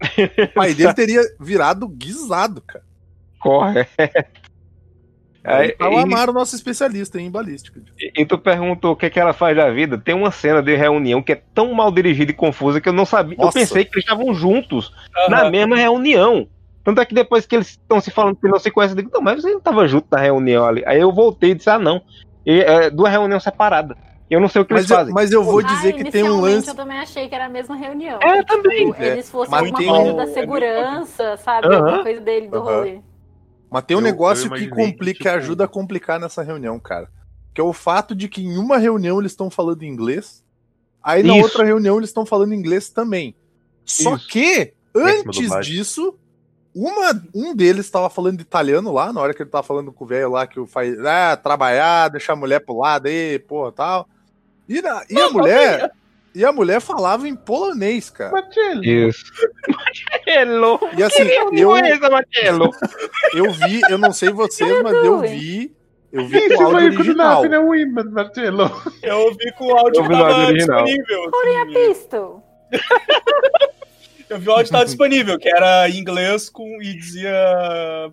O 0.00 0.54
pai 0.54 0.74
dele 0.74 0.92
teria 0.94 1.20
virado 1.40 1.88
guisado, 1.88 2.60
cara. 2.62 2.84
Corre. 3.40 3.86
Aí 5.44 5.72
tá 5.72 5.88
o 5.88 5.96
Amaro, 5.96 6.32
nosso 6.32 6.54
especialista 6.54 7.18
em 7.20 7.30
balística. 7.30 7.80
E, 7.98 8.22
e 8.22 8.26
tu 8.26 8.36
perguntou 8.38 8.92
o 8.92 8.96
que, 8.96 9.06
é 9.06 9.10
que 9.10 9.18
ela 9.18 9.32
faz 9.32 9.56
da 9.56 9.70
vida. 9.70 9.96
Tem 9.96 10.14
uma 10.14 10.30
cena 10.30 10.60
de 10.62 10.76
reunião 10.76 11.22
que 11.22 11.32
é 11.32 11.42
tão 11.54 11.72
mal 11.72 11.90
dirigida 11.90 12.30
e 12.30 12.34
confusa 12.34 12.80
que 12.80 12.88
eu 12.88 12.92
não 12.92 13.06
sabia. 13.06 13.36
Nossa. 13.36 13.58
Eu 13.58 13.62
pensei 13.62 13.84
que 13.84 13.94
eles 13.94 14.04
estavam 14.04 14.34
juntos 14.34 14.92
Aham. 15.16 15.30
na 15.30 15.50
mesma 15.50 15.76
reunião. 15.76 16.48
Tanto 16.88 17.02
é 17.02 17.04
que 17.04 17.14
depois 17.14 17.44
que 17.44 17.54
eles 17.54 17.68
estão 17.68 18.00
se 18.00 18.10
falando 18.10 18.36
que 18.36 18.48
não 18.48 18.58
se 18.58 18.70
conhecem, 18.70 18.96
eu 18.96 19.02
digo, 19.02 19.10
não, 19.12 19.20
mas 19.20 19.42
você 19.42 19.50
não 19.50 19.58
estava 19.58 19.86
junto 19.86 20.06
na 20.10 20.18
reunião 20.18 20.64
ali. 20.64 20.82
Aí 20.86 20.98
eu 20.98 21.12
voltei 21.12 21.50
e 21.50 21.54
disse, 21.54 21.68
ah, 21.68 21.78
não. 21.78 22.00
E, 22.46 22.60
é, 22.62 22.88
duas 22.88 23.12
reuniões 23.12 23.42
separadas. 23.42 23.94
Eu 24.30 24.40
não 24.40 24.48
sei 24.48 24.62
o 24.62 24.64
que 24.64 24.72
Mas 24.72 24.80
eles 24.84 24.90
eu, 24.90 24.96
fazem. 24.96 25.12
mas 25.14 25.30
eu 25.30 25.44
vou 25.44 25.58
Ah, 25.60 25.62
dizer 25.64 25.92
que 25.92 26.10
tem 26.10 26.22
um 26.24 26.40
lance. 26.40 26.66
Eu 26.66 26.74
também 26.74 26.98
achei 26.98 27.28
que 27.28 27.34
era 27.34 27.44
a 27.44 27.48
mesma 27.50 27.76
reunião. 27.76 28.18
É, 28.22 28.38
que, 28.42 28.44
tipo, 28.44 28.62
também. 28.62 28.94
Eles 29.00 29.28
fossem 29.30 29.50
Mas 29.50 29.60
alguma 29.60 29.78
tem 29.78 29.88
coisa 29.88 30.12
um- 30.12 30.16
da 30.16 30.22
é 30.22 30.26
segurança, 30.28 31.36
sabe? 31.36 31.66
Aham. 31.66 31.76
Alguma 31.76 32.02
coisa 32.04 32.20
dele 32.22 32.48
do 32.48 32.56
Aham. 32.56 32.64
rolê. 32.76 33.00
Mas 33.70 33.84
tem 33.84 33.94
um 33.94 34.00
Eu- 34.00 34.04
negócio 34.04 34.46
eu 34.46 34.58
que 34.58 34.68
complica, 34.68 35.18
tipo- 35.24 35.36
ajuda 35.36 35.64
a 35.64 35.68
complicar 35.68 36.18
nessa 36.18 36.42
reunião, 36.42 36.80
cara. 36.80 37.10
Que 37.54 37.60
é 37.60 37.64
o 37.64 37.74
fato 37.74 38.14
de 38.14 38.28
que 38.28 38.42
em 38.42 38.56
uma 38.56 38.78
reunião 38.78 39.20
eles 39.20 39.32
estão 39.32 39.50
falando 39.50 39.82
inglês, 39.82 40.42
aí 41.02 41.22
na 41.22 41.34
Isso. 41.34 41.42
outra 41.44 41.64
reunião 41.66 41.98
eles 41.98 42.08
estão 42.08 42.24
falando 42.24 42.54
inglês 42.54 42.88
também. 42.88 43.34
Só 43.84 44.16
Isso. 44.16 44.26
que, 44.28 44.72
antes 44.94 45.66
disso, 45.66 46.18
uma, 46.74 47.22
um 47.34 47.54
deles 47.54 47.86
estava 47.86 48.08
falando 48.10 48.40
italiano 48.40 48.92
lá, 48.92 49.12
na 49.12 49.20
hora 49.20 49.34
que 49.34 49.42
ele 49.42 49.50
tava 49.50 49.62
falando 49.66 49.92
com 49.92 50.04
o 50.04 50.06
velho 50.06 50.30
lá, 50.30 50.46
que 50.46 50.60
o 50.60 50.66
faz 50.66 50.98
ah, 51.04 51.36
trabalhar, 51.36 52.08
deixar 52.08 52.34
a 52.34 52.36
mulher 52.36 52.60
pro 52.60 52.78
lado 52.78 53.06
aí, 53.06 53.38
porra, 53.38 53.72
tal. 53.72 54.08
E, 54.68 54.80
na- 54.82 55.04
e 55.08 55.20
a 55.20 55.30
mulher. 55.30 55.90
E 56.34 56.44
a 56.44 56.52
mulher 56.52 56.80
falava 56.80 57.26
em 57.26 57.34
polonês, 57.34 58.10
cara. 58.10 58.30
Marcelo. 58.30 58.84
Isso. 58.84 59.24
Marcelo! 59.68 60.78
E 60.96 61.02
assim, 61.02 61.22
Eu... 61.22 61.52
eu, 61.54 61.76
Essa, 61.76 62.10
Marcelo! 62.10 62.70
eu 63.34 63.50
vi, 63.50 63.80
eu 63.90 63.98
não 63.98 64.12
sei 64.12 64.30
vocês, 64.30 64.82
mas 64.82 64.92
eu 64.92 65.20
vi. 65.20 65.74
Eu 66.12 66.26
vi 66.26 66.36
Esse 66.38 66.54
com 66.54 66.62
o 66.64 66.66
áudio 66.66 66.80
foi 66.80 66.90
o 66.90 66.94
original. 66.94 67.42
Kudunap, 67.42 67.50
né, 67.50 67.58
Women, 67.58 68.12
Marcelo? 68.12 68.82
Eu 69.02 69.18
ouvi 69.20 69.52
com 69.52 69.66
o 69.72 69.76
áudio 69.76 70.00
Eu 70.00 70.02
que 70.04 70.08
vi 70.08 70.16
no 70.16 70.24
áudio 70.24 70.46
original. 70.46 70.84
Pistol. 71.72 72.42
Eu 74.28 74.38
vi 74.38 74.48
o 74.48 74.52
áudio 74.52 74.66
que 74.66 74.72
tava 74.72 74.84
disponível, 74.86 75.38
que 75.38 75.48
era 75.48 75.88
em 75.88 75.98
inglês 75.98 76.48
com, 76.48 76.80
e 76.82 76.94
dizia 76.94 77.32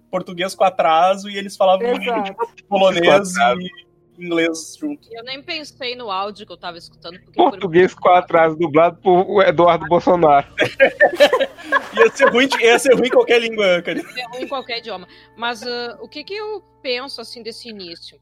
português 0.10 0.56
com 0.56 0.64
atraso 0.64 1.30
e 1.30 1.38
eles 1.38 1.56
falavam 1.56 1.88
Exato. 1.88 2.36
polonês 2.68 3.34
e 3.38 3.86
inglês 4.24 4.78
junto. 4.80 5.08
Eu 5.12 5.24
nem 5.24 5.42
pensei 5.42 5.96
no 5.96 6.10
áudio 6.10 6.46
que 6.46 6.52
eu 6.52 6.58
tava 6.58 6.78
escutando. 6.78 7.20
Porque 7.20 7.36
por- 7.36 7.52
Português 7.52 7.94
com 7.94 8.10
atraso, 8.10 8.56
dublado 8.56 8.98
por 8.98 9.44
Eduardo 9.46 9.86
Bolsonaro. 9.88 10.48
Ia 11.98 12.12
ser 12.12 12.30
ruim, 12.30 12.50
ia 12.62 12.78
ser 12.78 12.94
ruim 12.94 13.08
em 13.08 13.10
qualquer 13.12 13.40
língua, 13.42 13.82
cara. 13.82 14.00
É 14.00 14.28
ruim 14.28 14.44
em 14.44 14.48
qualquer 14.48 14.80
idioma. 14.80 15.08
Mas 15.38 15.64
ah, 15.64 15.98
o 16.02 16.10
que, 16.10 16.24
que 16.24 16.34
eu 16.34 16.62
penso 16.82 17.22
assim 17.22 17.42
desse 17.42 17.70
início? 17.70 18.20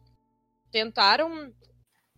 Tentaram 0.71 1.51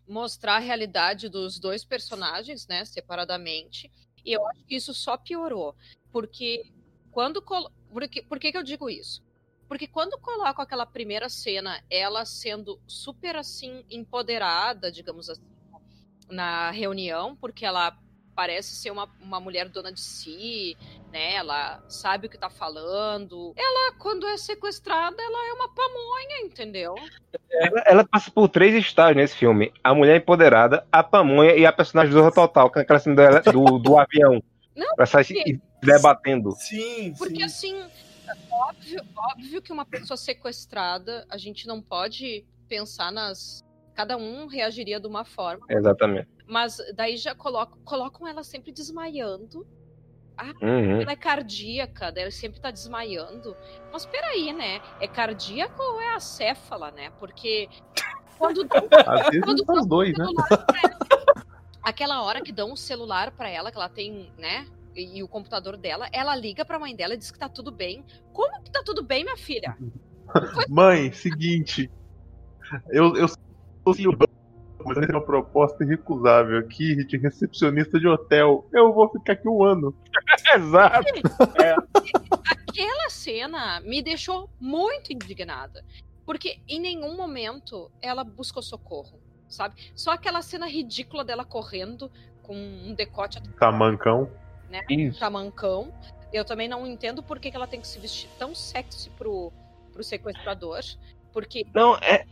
mostrar 0.08 0.56
a 0.56 0.60
realidade 0.60 1.30
dos 1.30 1.60
dois 1.60 1.84
personagens, 1.86 2.68
né, 2.68 2.86
separadamente, 2.86 3.90
e 4.26 4.34
eu 4.34 4.46
acho 4.48 4.66
que 4.66 4.76
isso 4.76 4.94
só 4.94 5.16
piorou, 5.18 5.76
porque 6.12 6.72
quando 7.12 7.42
porque, 7.92 8.22
por 8.24 8.40
que, 8.40 8.52
que 8.52 8.58
eu 8.58 8.64
digo 8.64 8.90
isso? 8.90 9.24
Porque 9.68 9.88
quando 9.88 10.20
coloco 10.20 10.62
aquela 10.62 10.86
primeira 10.86 11.30
cena, 11.30 11.84
ela 11.90 12.26
sendo 12.26 12.80
super 12.88 13.36
assim 13.36 13.86
empoderada, 13.90 14.92
digamos 14.92 15.30
assim, 15.30 15.42
na 16.30 16.72
reunião, 16.72 17.36
porque 17.36 17.66
ela 17.66 17.98
parece 18.36 18.76
ser 18.76 18.92
uma, 18.92 19.10
uma 19.22 19.40
mulher 19.40 19.70
dona 19.70 19.92
de 19.92 20.02
si, 20.02 20.76
né? 21.12 21.36
Ela 21.36 21.82
sabe 21.88 22.28
o 22.28 22.30
que 22.30 22.38
tá 22.38 22.50
falando. 22.50 23.54
Ela, 23.56 23.94
quando 23.98 24.28
é 24.28 24.38
sequestrada, 24.38 25.16
ela 25.22 25.50
é 25.50 25.54
uma 25.54 25.70
pamonha, 25.70 26.42
entendeu? 26.44 26.96
Ela, 27.50 27.84
ela 27.86 28.04
passa 28.04 28.30
por 28.30 28.50
três 28.50 28.76
estágios 28.76 29.16
nesse 29.18 29.36
filme: 29.36 29.72
a 29.84 29.94
mulher 29.94 30.18
empoderada, 30.18 30.86
a 30.92 31.02
pamonha 31.02 31.56
e 31.56 31.66
a 31.66 31.72
personagem 31.72 32.14
do 32.14 32.32
Total, 32.32 32.70
que 32.70 32.80
é 32.80 32.82
aquela 32.82 33.00
cena 33.00 33.16
dela- 33.16 33.42
do, 33.42 33.80
do 33.80 33.98
avião. 33.98 34.44
Não, 34.76 34.88
Ela 34.98 35.06
sai 35.06 35.24
se 35.24 35.62
debatendo. 35.82 36.52
Sim, 36.58 37.14
Porque 37.18 37.48
sim. 37.48 37.82
assim, 37.82 37.90
óbvio, 38.52 39.02
óbvio 39.16 39.62
que 39.62 39.72
uma 39.72 39.86
pessoa 39.86 40.18
sequestrada, 40.18 41.26
a 41.30 41.38
gente 41.38 41.66
não 41.66 41.82
pode 41.82 42.46
pensar 42.68 43.12
nas. 43.12 43.64
Cada 43.96 44.18
um 44.18 44.46
reagiria 44.46 45.00
de 45.00 45.08
uma 45.08 45.24
forma, 45.24 45.66
Exatamente. 45.70 46.28
mas 46.46 46.78
daí 46.94 47.16
já 47.16 47.34
colocam, 47.34 47.80
colocam 47.86 48.28
ela 48.28 48.44
sempre 48.44 48.72
desmaiando. 48.72 49.66
Uhum. 50.62 51.02
Ela 51.02 51.14
é 51.14 51.16
cardíaca, 51.16 52.12
ela 52.14 52.30
sempre 52.30 52.60
tá 52.60 52.70
desmaiando. 52.70 53.56
Mas 53.92 54.06
peraí, 54.06 54.52
né? 54.52 54.82
É 55.00 55.08
cardíaca 55.08 55.82
ou 55.82 56.02
é 56.02 56.14
acéfala, 56.14 56.92
né? 56.92 57.10
Porque 57.20 57.70
quando 58.38 58.66
dão 58.66 58.86
Às 59.08 59.28
vezes 59.30 59.46
Quando 59.46 59.66
são 59.66 59.76
os 59.76 59.88
dois, 59.88 60.18
né? 60.18 60.26
ela. 60.26 60.66
Aquela 61.82 62.22
hora 62.24 62.42
que 62.42 62.52
dão 62.52 62.74
um 62.74 62.76
celular 62.76 63.32
pra 63.32 63.48
ela, 63.48 63.72
que 63.72 63.78
ela 63.78 63.88
tem, 63.88 64.30
né? 64.38 64.68
E, 64.94 65.20
e 65.20 65.24
o 65.24 65.28
computador 65.28 65.78
dela, 65.78 66.10
ela 66.12 66.36
liga 66.36 66.66
pra 66.66 66.80
mãe 66.80 66.94
dela 66.96 67.14
e 67.14 67.18
diz 67.18 67.32
que 67.32 67.40
tá 67.40 67.48
tudo 67.48 67.72
bem. 67.72 68.04
Como 68.34 68.62
que 68.62 68.72
tá 68.72 68.82
tudo 68.84 69.04
bem, 69.04 69.24
minha 69.24 69.38
filha? 69.38 69.78
Mãe, 70.68 71.14
seguinte. 71.14 71.90
Eu, 72.90 73.16
eu 73.16 73.28
do 73.94 74.12
banco, 74.18 74.34
mas 74.86 74.98
eu 74.98 75.06
tenho 75.06 75.18
uma 75.20 75.26
proposta 75.26 75.84
irrecusável 75.84 76.60
aqui 76.60 77.04
de 77.06 77.18
recepcionista 77.18 78.00
de 78.00 78.08
hotel. 78.08 78.68
Eu 78.74 78.94
vou 78.94 79.10
ficar 79.10 79.34
aqui 79.34 79.48
um 79.48 79.64
ano. 79.64 79.96
Exato. 80.56 81.06
Aquela 82.50 83.10
cena 83.10 83.80
me 83.82 84.02
deixou 84.02 84.50
muito 84.60 85.12
indignada. 85.12 85.84
Porque 86.26 86.60
em 86.68 86.80
nenhum 86.80 87.16
momento 87.16 87.92
ela 88.02 88.24
buscou 88.24 88.62
socorro, 88.62 89.20
sabe? 89.48 89.76
Só 89.96 90.12
aquela 90.12 90.42
cena 90.42 90.68
ridícula 90.68 91.24
dela 91.24 91.46
correndo 91.46 92.12
com 92.42 92.56
um 92.56 92.94
decote 92.94 93.42
Tamancão. 93.60 94.30
Isso. 94.90 95.20
tamancão. 95.20 95.94
Eu 96.34 96.44
também 96.44 96.68
não 96.68 96.86
entendo 96.86 97.24
por 97.24 97.40
que, 97.40 97.50
que 97.50 97.56
ela 97.56 97.68
tem 97.68 97.80
que 97.80 97.88
se 97.88 98.00
vestir 98.00 98.30
tão 98.38 98.54
sexy 98.54 99.10
pro, 99.12 99.54
pro 99.94 100.04
sequestrador. 100.04 100.82
Porque 101.32 101.66
Não, 101.74 101.96
é, 101.98 102.26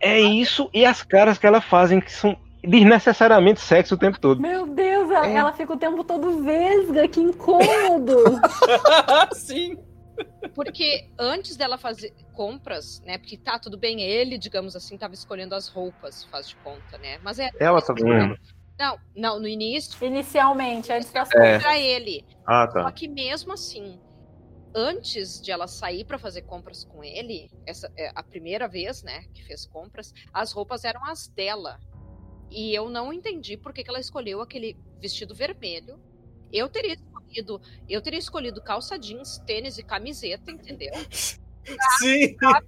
é 0.00 0.20
isso 0.20 0.68
e 0.72 0.84
as 0.84 1.02
caras 1.02 1.38
que 1.38 1.46
ela 1.46 1.60
fazem 1.60 2.00
que 2.00 2.12
são 2.12 2.36
desnecessariamente 2.62 3.60
sexo 3.60 3.94
o 3.94 3.98
tempo 3.98 4.18
todo. 4.18 4.40
Meu 4.40 4.66
Deus, 4.66 5.10
ela, 5.10 5.26
É. 5.28 5.34
ela 5.34 5.52
fica 5.52 5.72
o 5.72 5.76
tempo 5.76 6.02
todo 6.02 6.42
vesga, 6.42 7.06
que 7.08 7.20
incômodo. 7.20 8.16
sim. 9.34 9.78
Porque 10.54 11.08
antes 11.18 11.56
dela 11.56 11.76
fazer 11.76 12.12
compras, 12.32 13.02
né? 13.04 13.18
Porque 13.18 13.36
tá 13.36 13.58
tudo 13.58 13.76
bem, 13.76 14.00
ele, 14.00 14.38
digamos 14.38 14.76
assim, 14.76 14.96
tava 14.96 15.14
escolhendo 15.14 15.54
as 15.54 15.68
roupas, 15.68 16.24
faz 16.24 16.48
de 16.48 16.56
conta, 16.56 16.98
né? 16.98 17.18
Mas 17.22 17.38
é. 17.38 17.50
Ela 17.58 17.82
tá 17.82 17.92
escolhendo. 17.92 18.38
Não, 18.78 18.98
não, 19.16 19.38
no 19.40 19.46
início 19.46 20.04
Inicialmente, 20.04 20.92
antes 20.92 21.10
das 21.12 21.30
É. 21.34 21.54
era 21.54 21.78
ele. 21.78 22.24
Ah, 22.46 22.68
Só 22.72 22.82
tá. 22.84 22.92
que 22.92 23.06
mesmo 23.08 23.52
assim, 23.52 23.98
antes 24.74 25.40
de 25.40 25.50
ela 25.50 25.68
sair 25.68 26.04
pra 26.04 26.18
fazer 26.18 26.42
compras 26.42 26.84
com 26.84 27.04
ele, 27.04 27.50
essa 27.64 27.90
é 27.96 28.10
a 28.14 28.22
primeira 28.22 28.66
vez, 28.66 29.02
né, 29.02 29.24
que 29.32 29.44
fez 29.44 29.66
compras, 29.66 30.12
as 30.32 30.52
roupas 30.52 30.84
eram 30.84 31.04
as 31.04 31.28
dela. 31.28 31.78
E 32.50 32.74
eu 32.74 32.88
não 32.88 33.12
entendi 33.12 33.56
por 33.56 33.72
que, 33.72 33.82
que 33.82 33.90
ela 33.90 34.00
escolheu 34.00 34.40
aquele 34.40 34.76
vestido 35.00 35.34
vermelho. 35.34 35.98
Eu 36.52 36.68
teria 36.68 36.94
escolhido, 36.94 37.60
eu 37.88 38.00
teria 38.00 38.18
escolhido 38.18 38.62
calça 38.62 38.98
jeans, 38.98 39.38
tênis 39.38 39.78
e 39.78 39.82
camiseta, 39.82 40.50
entendeu? 40.50 40.92
Sim. 41.98 42.36
Tá, 42.36 42.60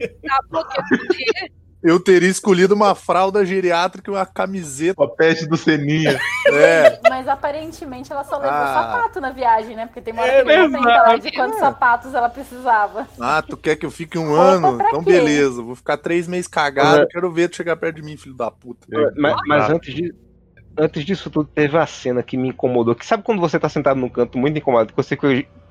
porque, 0.48 0.76
porque 0.88 1.52
Eu 1.82 2.00
teria 2.00 2.28
escolhido 2.28 2.74
uma 2.74 2.94
fralda 2.94 3.44
geriátrica 3.44 4.10
e 4.10 4.14
uma 4.14 4.26
camiseta. 4.26 5.04
A 5.04 5.08
peste 5.08 5.46
do 5.46 5.56
Seninha. 5.56 6.18
É, 6.48 6.98
Mas 7.08 7.28
aparentemente 7.28 8.10
ela 8.10 8.24
só 8.24 8.36
levou 8.38 8.50
Ah. 8.50 8.74
sapato 8.74 9.20
na 9.20 9.30
viagem, 9.30 9.76
né? 9.76 9.86
Porque 9.86 10.00
tem 10.00 10.12
uma 10.12 10.22
hora 10.22 10.32
É 10.32 10.42
que 10.44 10.50
ele 10.50 10.58
mesmo, 10.62 10.78
comenta 10.78 11.02
lá 11.02 11.16
de 11.16 11.28
é. 11.28 11.32
quantos 11.32 11.58
sapatos 11.58 12.14
ela 12.14 12.28
precisava. 12.28 13.06
ah, 13.20 13.42
tu 13.42 13.56
quer 13.56 13.76
que 13.76 13.86
eu 13.86 13.90
fique 13.90 14.18
um 14.18 14.34
ano? 14.34 14.78
Então 14.82 15.04
quê? 15.04 15.12
beleza, 15.12 15.62
vou 15.62 15.76
ficar 15.76 15.96
três 15.98 16.26
meses 16.26 16.48
cagado. 16.48 17.02
É. 17.02 17.06
Quero 17.06 17.30
ver 17.30 17.48
tu 17.48 17.56
chegar 17.56 17.76
perto 17.76 17.96
de 17.96 18.02
mim, 18.02 18.16
filho 18.16 18.34
da 18.34 18.50
puta. 18.50 18.86
Mas, 19.16 19.36
mas 19.46 19.64
Ah, 19.70 19.72
antes, 19.74 19.94
de, 19.94 20.14
antes 20.78 21.04
disso 21.04 21.30
tudo, 21.30 21.48
teve 21.54 21.76
a 21.78 21.86
cena 21.86 22.22
que 22.22 22.36
me 22.36 22.48
incomodou. 22.48 22.94
Que 22.96 23.06
sabe 23.06 23.22
quando 23.22 23.40
você 23.40 23.60
tá 23.60 23.68
sentado 23.68 24.00
num 24.00 24.08
canto 24.08 24.38
muito 24.38 24.58
incomodado, 24.58 24.92
que 24.92 24.96
você 24.96 25.16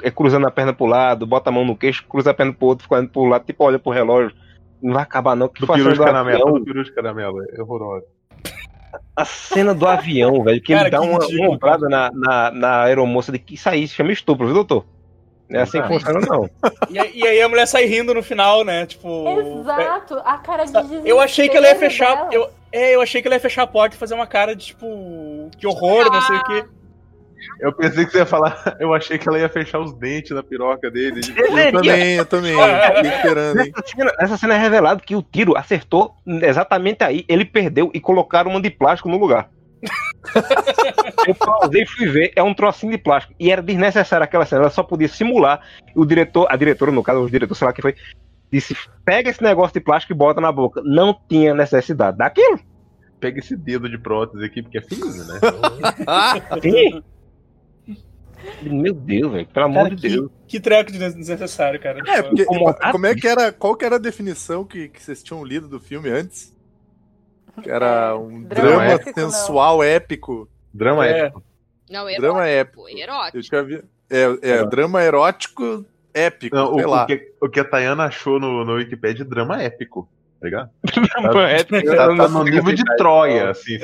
é 0.01 0.11
cruzando 0.11 0.47
a 0.47 0.51
perna 0.51 0.71
pro 0.71 0.85
lado, 0.85 1.25
bota 1.25 1.49
a 1.49 1.53
mão 1.53 1.65
no 1.65 1.75
queixo, 1.75 2.05
cruza 2.07 2.29
a 2.31 2.33
perna 2.33 2.53
pro 2.53 2.67
outro, 2.67 2.83
fica 2.83 2.95
olhando 2.95 3.09
pro 3.09 3.25
lado, 3.25 3.43
tipo, 3.43 3.63
olha 3.63 3.79
pro 3.79 3.91
relógio. 3.91 4.33
Não 4.81 4.93
vai 4.93 5.03
acabar, 5.03 5.35
não. 5.35 5.47
Que 5.47 5.61
Do 5.61 5.67
peru 5.67 5.79
cena 5.79 5.91
de 5.93 5.99
do 5.99 6.03
caramelo. 6.05 6.59
Do 6.59 6.65
peru 6.65 6.83
de 6.83 6.91
caramelo. 6.93 7.37
É 7.51 7.61
horroroso. 7.61 8.05
A 9.15 9.25
cena 9.25 9.73
do 9.73 9.87
avião, 9.87 10.43
velho, 10.43 10.61
que 10.61 10.73
Cara, 10.73 10.87
ele 10.87 10.91
dá 10.91 10.99
que 10.99 11.35
uma, 11.37 11.49
ombrada 11.49 11.87
na, 11.89 12.11
na, 12.13 12.51
na 12.51 12.81
aeromoça 12.83 13.31
de 13.31 13.39
que 13.39 13.55
isso 13.55 13.67
aí 13.69 13.87
se 13.87 13.93
chama 13.95 14.11
estupro, 14.11 14.45
viu, 14.45 14.55
doutor? 14.55 14.85
Não 15.49 15.59
é 15.59 15.63
assim 15.63 15.79
que 15.79 15.85
Ah. 15.85 15.87
funciona, 15.87 16.19
não. 16.27 16.49
E, 16.89 16.97
aí- 16.99 17.11
e 17.13 17.27
aí 17.27 17.41
a 17.41 17.47
mulher 17.49 17.65
sai 17.67 17.85
rindo 17.85 18.13
no 18.13 18.23
final, 18.23 18.63
né? 18.63 18.85
Tipo. 18.85 19.25
Exato, 19.61 20.15
a 20.25 20.37
cara 20.37 20.65
de 20.65 20.71
desespero 20.73 21.07
Eu 21.07 21.19
achei 21.19 21.47
que 21.49 21.55
ela 21.57 21.67
ia 21.67 21.75
fechar. 21.75 22.15
dela. 22.15 22.29
Eu, 22.31 22.49
é, 22.71 22.95
eu 22.95 23.01
achei 23.01 23.21
que 23.21 23.27
ela 23.27 23.35
ia 23.35 23.39
fechar 23.41 23.63
a 23.63 23.67
porta 23.67 23.95
e 23.95 23.99
fazer 23.99 24.15
uma 24.15 24.27
cara 24.27 24.55
de 24.55 24.65
tipo. 24.67 25.49
Que 25.57 25.67
horror, 25.67 26.11
não 26.11 26.21
sei 26.21 26.35
o 26.37 26.43
quê. 26.45 26.65
Eu 27.59 27.73
pensei 27.73 28.05
que 28.05 28.11
você 28.11 28.19
ia 28.19 28.25
falar. 28.25 28.75
Eu 28.79 28.93
achei 28.93 29.17
que 29.17 29.27
ela 29.27 29.39
ia 29.39 29.49
fechar 29.49 29.79
os 29.79 29.93
dentes 29.93 30.31
na 30.31 30.43
piroca 30.43 30.89
dele. 30.89 31.21
Eu 31.35 31.71
também, 31.71 32.15
eu 32.15 32.25
também. 32.25 32.55
Fiquei 32.55 33.11
esperando, 33.15 33.61
hein? 33.61 33.71
Nessa 33.75 33.87
cena, 33.87 34.13
nessa 34.19 34.37
cena 34.37 34.55
é 34.55 34.57
revelado 34.57 35.03
que 35.03 35.15
o 35.15 35.21
tiro 35.21 35.57
acertou 35.57 36.15
exatamente 36.41 37.03
aí. 37.03 37.25
Ele 37.27 37.45
perdeu 37.45 37.91
e 37.93 37.99
colocaram 37.99 38.51
uma 38.51 38.61
de 38.61 38.69
plástico 38.69 39.09
no 39.09 39.17
lugar. 39.17 39.49
Eu 41.27 41.35
pausei 41.35 41.83
e 41.83 41.87
fui 41.87 42.07
ver, 42.07 42.31
é 42.35 42.43
um 42.43 42.53
trocinho 42.53 42.91
de 42.91 42.97
plástico. 42.97 43.33
E 43.39 43.51
era 43.51 43.61
desnecessária 43.61 44.23
aquela 44.23 44.45
cena, 44.45 44.61
ela 44.63 44.69
só 44.69 44.83
podia 44.83 45.07
simular. 45.07 45.61
O 45.95 46.05
diretor, 46.05 46.47
a 46.49 46.55
diretora, 46.55 46.91
no 46.91 47.03
caso, 47.03 47.21
o 47.21 47.29
diretor, 47.29 47.55
sei 47.55 47.65
lá 47.65 47.73
quem 47.73 47.81
foi, 47.81 47.95
disse: 48.51 48.75
pega 49.03 49.29
esse 49.29 49.41
negócio 49.41 49.73
de 49.73 49.79
plástico 49.79 50.13
e 50.13 50.15
bota 50.15 50.41
na 50.41 50.51
boca. 50.51 50.81
Não 50.83 51.17
tinha 51.27 51.53
necessidade 51.53 52.17
daquilo. 52.17 52.59
Pega 53.19 53.39
esse 53.39 53.55
dedo 53.55 53.89
de 53.89 53.97
prótese 53.97 54.43
aqui, 54.45 54.61
porque 54.61 54.77
é 54.77 54.81
fininho, 54.81 55.25
né? 55.25 55.39
Sim. 56.61 57.03
Meu 58.61 58.93
Deus, 58.93 59.31
velho, 59.31 59.47
pelo 59.47 59.65
amor 59.65 59.83
Cara, 59.83 59.95
de 59.95 60.09
Deus. 60.09 60.31
Que 60.47 60.59
treco 60.59 60.91
de 60.91 60.97
desnecessário, 60.99 61.79
cara. 61.79 61.99
É, 62.07 62.21
porque 62.21 62.43
Incomodado. 62.43 62.91
como 62.91 63.05
é 63.05 63.15
que 63.15 63.27
era, 63.27 63.51
qual 63.51 63.75
que 63.75 63.85
era 63.85 63.95
a 63.95 63.99
definição 63.99 64.63
que, 64.65 64.89
que 64.89 65.01
vocês 65.01 65.23
tinham 65.23 65.43
lido 65.43 65.67
do 65.67 65.79
filme 65.79 66.09
antes? 66.09 66.53
Que 67.63 67.69
era 67.71 68.09
É, 68.09 68.13
um 68.13 68.43
drama 68.43 68.69
drama, 68.69 68.85
épico, 68.85 69.19
não. 69.21 69.29
sensual 69.31 69.83
épico. 69.83 70.49
Drama 70.73 71.07
É. 71.07 71.19
épico. 71.27 71.43
não, 71.89 72.05
Drama 72.17 72.47
erótico, 72.49 72.87
épico. 72.87 72.99
erótico. 72.99 73.37
Eu 73.37 73.41
tinha 73.41 73.63
vi... 73.63 73.83
é, 74.09 74.37
é, 74.41 74.65
drama 74.65 75.03
erótico 75.03 75.85
épico, 76.13 76.55
Não, 76.55 76.73
sei 76.75 76.85
o, 76.85 76.89
lá. 76.89 77.03
o 77.03 77.07
que, 77.07 77.33
o 77.41 77.49
que 77.49 77.59
a 77.59 77.65
Tayana 77.65 78.05
achou 78.05 78.39
no, 78.39 78.63
no 78.65 78.73
Wikipedia 78.75 79.23
é 79.23 79.27
drama 79.27 79.61
épico, 79.61 80.07
ligado? 80.45 80.69
É, 81.49 81.63
Tá, 81.63 82.15
tá 82.15 82.27
no 82.29 82.43
nível 82.43 82.73
de 82.73 82.83
Troia, 82.97 83.49
assim. 83.51 83.77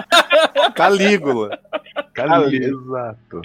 Calígula. 0.74 1.58
Cali, 2.12 2.64
exato. 2.64 3.42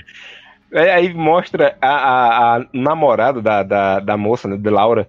É, 0.72 0.94
aí 0.94 1.14
mostra 1.14 1.76
a, 1.82 1.90
a, 1.90 2.58
a 2.58 2.66
namorada 2.74 3.42
da, 3.42 3.64
da, 3.64 4.00
da 4.00 4.18
moça, 4.18 4.48
né, 4.48 4.58
de 4.58 4.70
Laura, 4.70 5.08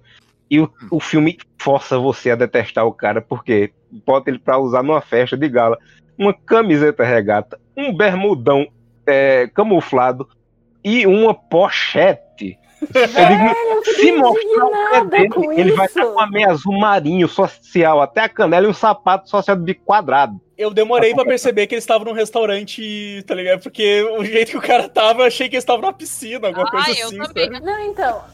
e 0.51 0.61
o, 0.61 0.71
o 0.91 1.01
filme 1.01 1.39
força 1.57 1.99
você 1.99 2.33
a 2.33 2.37
detestar 2.37 2.85
o 2.85 2.93
cara, 2.93 3.21
porque 3.23 3.73
bota 4.05 4.29
ele 4.29 4.39
pra 4.39 4.59
usar 4.59 4.83
numa 4.83 5.01
festa 5.01 5.37
de 5.37 5.49
gala 5.49 5.79
uma 6.19 6.35
camiseta 6.35 7.05
regata, 7.05 7.59
um 7.77 7.95
bermudão 7.97 8.67
é, 9.07 9.49
camuflado 9.49 10.29
e 10.85 11.07
uma 11.07 11.35
pochete. 11.35 12.59
Eu 12.83 13.07
digo, 13.07 13.13
Velho, 13.13 13.69
eu 13.77 13.85
se 13.85 14.13
mostrar 14.13 14.65
o 15.05 15.09
pé 15.09 15.27
dele, 15.29 15.61
ele 15.61 15.73
vai 15.73 15.87
estar 15.87 16.03
isso. 16.03 16.13
com 16.13 16.21
a 16.21 16.27
meia 16.27 16.51
azul 16.51 16.79
marinho 16.79 17.29
social 17.29 18.01
até 18.03 18.23
a 18.23 18.29
canela 18.29 18.67
e 18.67 18.71
um 18.71 18.75
sapato 18.75 19.29
social 19.31 19.57
de 19.57 19.75
quadrado. 19.75 20.41
Eu 20.59 20.71
demorei 20.73 21.15
pra 21.15 21.25
perceber 21.25 21.67
que 21.67 21.75
eles 21.75 21.85
estavam 21.85 22.05
num 22.07 22.13
restaurante, 22.13 23.23
tá 23.27 23.35
ligado? 23.35 23.63
Porque 23.63 24.03
o 24.19 24.25
jeito 24.25 24.51
que 24.53 24.57
o 24.59 24.63
cara 24.63 24.89
tava, 24.89 25.23
eu 25.23 25.27
achei 25.27 25.49
que 25.49 25.55
eles 25.57 25.63
estavam 25.63 25.83
na 25.83 25.93
piscina, 25.93 26.49
alguma 26.49 26.67
Ah, 26.67 26.71
coisa 26.71 26.91
eu 26.99 27.07
assim, 27.07 27.19
também. 27.19 27.53
sabe? 27.53 27.61
Não, 27.65 27.81
então. 27.85 28.25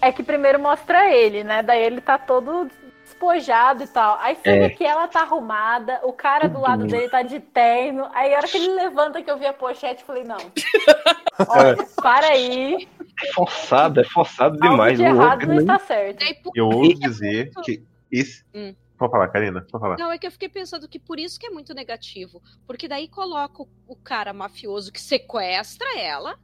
É 0.00 0.12
que 0.12 0.22
primeiro 0.22 0.58
mostra 0.60 1.10
ele, 1.14 1.42
né? 1.42 1.62
Daí 1.62 1.82
ele 1.82 2.00
tá 2.00 2.16
todo 2.18 2.70
despojado 3.04 3.82
e 3.82 3.86
tal. 3.86 4.18
Aí 4.20 4.36
você 4.36 4.48
É. 4.50 4.68
que 4.70 4.84
ela 4.84 5.08
tá 5.08 5.20
arrumada, 5.22 6.00
o 6.04 6.12
cara 6.12 6.48
do 6.48 6.60
lado 6.60 6.86
dele 6.86 7.08
tá 7.08 7.22
de 7.22 7.40
terno. 7.40 8.06
Aí 8.14 8.34
a 8.34 8.38
hora 8.38 8.48
que 8.48 8.56
ele 8.58 8.68
levanta 8.74 9.22
que 9.22 9.30
eu 9.30 9.38
vi 9.38 9.46
a 9.46 9.52
pochete, 9.52 10.00
eu 10.02 10.06
falei, 10.06 10.24
não. 10.24 10.36
Olha, 11.48 11.86
para 12.02 12.28
aí. 12.28 12.88
É 13.22 13.32
forçado, 13.32 14.00
é 14.00 14.04
forçado 14.04 14.54
Algo 14.56 14.68
demais. 14.70 14.98
de 14.98 15.04
O 15.04 15.06
errado 15.06 15.32
outro 15.32 15.46
não 15.48 15.54
nem- 15.54 15.62
está 15.62 15.78
certo. 15.78 16.50
Eu 16.54 16.66
ouso 16.68 16.94
dizer 17.00 17.50
que 17.64 17.82
esse. 18.10 18.44
Hum. 18.54 18.74
Pode 18.98 19.12
falar, 19.12 19.28
Karina, 19.28 19.60
pode 19.70 19.82
falar. 19.82 19.98
Não, 19.98 20.10
é 20.10 20.18
que 20.18 20.26
eu 20.26 20.30
fiquei 20.30 20.48
pensando 20.48 20.88
que 20.88 20.98
por 20.98 21.18
isso 21.18 21.38
que 21.38 21.46
é 21.46 21.50
muito 21.50 21.74
negativo. 21.74 22.42
Porque 22.66 22.88
daí 22.88 23.08
coloca 23.08 23.62
o, 23.62 23.68
o 23.86 23.94
cara 23.96 24.32
mafioso 24.32 24.90
que 24.90 25.00
sequestra 25.00 25.98
ela, 25.98 26.38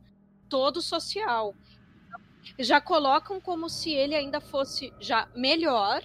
todo 0.50 0.82
social. 0.82 1.54
Já 2.58 2.80
colocam 2.80 3.40
como 3.40 3.68
se 3.70 3.90
ele 3.92 4.14
ainda 4.14 4.40
fosse 4.40 4.92
já 5.00 5.28
melhor, 5.34 6.02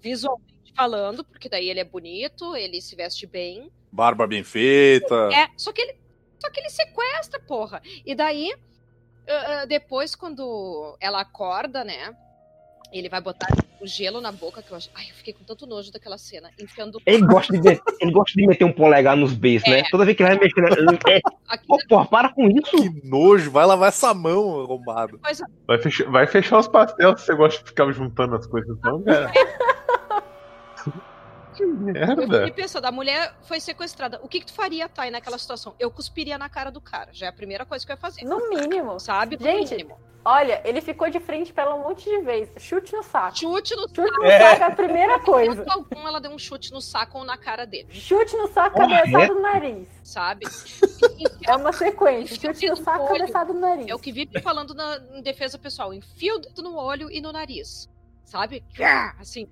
visualmente 0.00 0.72
falando, 0.76 1.24
porque 1.24 1.48
daí 1.48 1.68
ele 1.68 1.80
é 1.80 1.84
bonito, 1.84 2.54
ele 2.54 2.80
se 2.80 2.94
veste 2.94 3.26
bem. 3.26 3.70
Barba 3.90 4.26
bem 4.26 4.44
feita. 4.44 5.28
É, 5.32 5.48
só 5.56 5.72
que 5.72 5.80
ele, 5.82 5.96
só 6.38 6.48
que 6.50 6.60
ele 6.60 6.70
sequestra, 6.70 7.40
porra. 7.40 7.82
E 8.06 8.14
daí, 8.14 8.54
ah, 9.28 9.60
ah, 9.62 9.64
depois, 9.64 10.14
quando 10.14 10.96
ela 11.00 11.20
acorda, 11.20 11.84
né? 11.84 12.14
Ele 12.92 13.08
vai 13.08 13.20
botar 13.20 13.46
o 13.80 13.86
gelo 13.86 14.20
na 14.20 14.32
boca, 14.32 14.62
que 14.62 14.72
eu 14.72 14.76
acho. 14.76 14.90
Ai, 14.94 15.08
eu 15.10 15.14
fiquei 15.14 15.32
com 15.32 15.44
tanto 15.44 15.64
nojo 15.66 15.92
daquela 15.92 16.18
cena. 16.18 16.50
Enfiando. 16.58 16.98
Ele 17.06 17.24
gosta, 17.24 17.52
de 17.52 17.60
meter, 17.60 17.80
ele 18.00 18.10
gosta 18.10 18.32
de 18.36 18.46
meter 18.46 18.64
um 18.64 18.72
polegar 18.72 19.16
nos 19.16 19.32
beijos, 19.32 19.68
né? 19.68 19.84
Toda 19.90 20.04
vez 20.04 20.16
que 20.16 20.24
ele 20.24 20.36
vai 20.36 20.38
mexer. 20.40 21.08
É, 21.08 21.20
Aqui, 21.48 21.64
Ô, 21.70 21.78
porra, 21.88 22.06
para 22.06 22.28
com 22.30 22.48
isso. 22.48 22.70
Que 22.70 23.08
nojo, 23.08 23.50
vai 23.50 23.64
lavar 23.64 23.88
essa 23.88 24.12
mão, 24.12 24.62
arrombado. 24.62 25.18
coisa 25.18 25.46
Vai 25.66 25.78
fechar, 25.78 26.10
vai 26.10 26.26
fechar 26.26 26.58
os 26.58 26.68
pastéis 26.68 27.20
se 27.20 27.26
você 27.26 27.34
gosta 27.34 27.62
de 27.62 27.68
ficar 27.68 27.90
juntando 27.92 28.36
as 28.36 28.46
coisas, 28.46 28.76
então, 28.76 29.02
cara. 29.02 29.30
que 31.66 31.70
Eu 31.70 31.76
merda. 31.76 32.38
fiquei 32.46 32.50
pensando, 32.64 32.84
a 32.86 32.92
mulher 32.92 33.34
foi 33.42 33.60
sequestrada. 33.60 34.20
O 34.22 34.28
que, 34.28 34.40
que 34.40 34.46
tu 34.46 34.52
faria, 34.52 34.88
Thay, 34.88 35.10
naquela 35.10 35.38
situação? 35.38 35.74
Eu 35.78 35.90
cuspiria 35.90 36.36
na 36.38 36.48
cara 36.48 36.70
do 36.70 36.80
cara. 36.80 37.10
Já 37.12 37.26
é 37.26 37.28
a 37.28 37.32
primeira 37.32 37.64
coisa 37.64 37.84
que 37.84 37.92
eu 37.92 37.94
ia 37.94 38.00
fazer. 38.00 38.24
No 38.24 38.48
mínimo. 38.50 38.98
Sabe? 38.98 39.36
No 39.36 39.42
Gente, 39.42 39.70
mínimo. 39.72 39.98
Olha, 40.22 40.60
ele 40.66 40.82
ficou 40.82 41.08
de 41.08 41.18
frente 41.18 41.50
pra 41.50 41.62
ela 41.62 41.74
um 41.76 41.82
monte 41.82 42.04
de 42.04 42.20
vezes. 42.20 42.62
Chute 42.62 42.92
no 42.92 43.02
saco. 43.02 43.38
Chute 43.38 43.74
no 43.74 43.88
Chute 43.88 44.00
no 44.18 44.24
É. 44.24 44.38
saco 44.50 44.62
é 44.62 44.66
a 44.66 44.70
primeira 44.70 45.18
coisa. 45.20 45.64
algum, 45.70 46.06
ela 46.06 46.20
deu 46.20 46.30
um 46.30 46.38
chute 46.38 46.70
no 46.72 46.80
saco 46.82 47.18
ou 47.18 47.24
na 47.24 47.38
cara 47.38 47.64
dele, 47.64 47.88
Chute 47.90 48.36
no 48.36 48.46
saco, 48.48 48.76
Porra, 48.76 48.98
cabeçada 48.98 49.32
no 49.34 49.40
nariz. 49.40 49.88
sabe? 50.04 50.44
É 51.46 51.56
uma 51.56 51.72
sequência. 51.72 52.36
Chute 52.38 52.68
no 52.68 52.76
saco, 52.76 53.08
cabeçada 53.08 53.52
no 53.54 53.60
nariz. 53.60 53.88
É 53.88 53.94
o 53.94 53.98
que 53.98 54.12
vive 54.12 54.40
falando 54.42 54.74
na, 54.74 55.00
em 55.14 55.22
defesa 55.22 55.58
pessoal. 55.58 55.94
Enfia 55.94 56.34
o 56.36 56.38
dedo 56.38 56.62
no 56.62 56.76
olho 56.76 57.10
e 57.10 57.18
no 57.22 57.32
nariz. 57.32 57.88
Sabe? 58.30 58.62
Assim. 59.18 59.48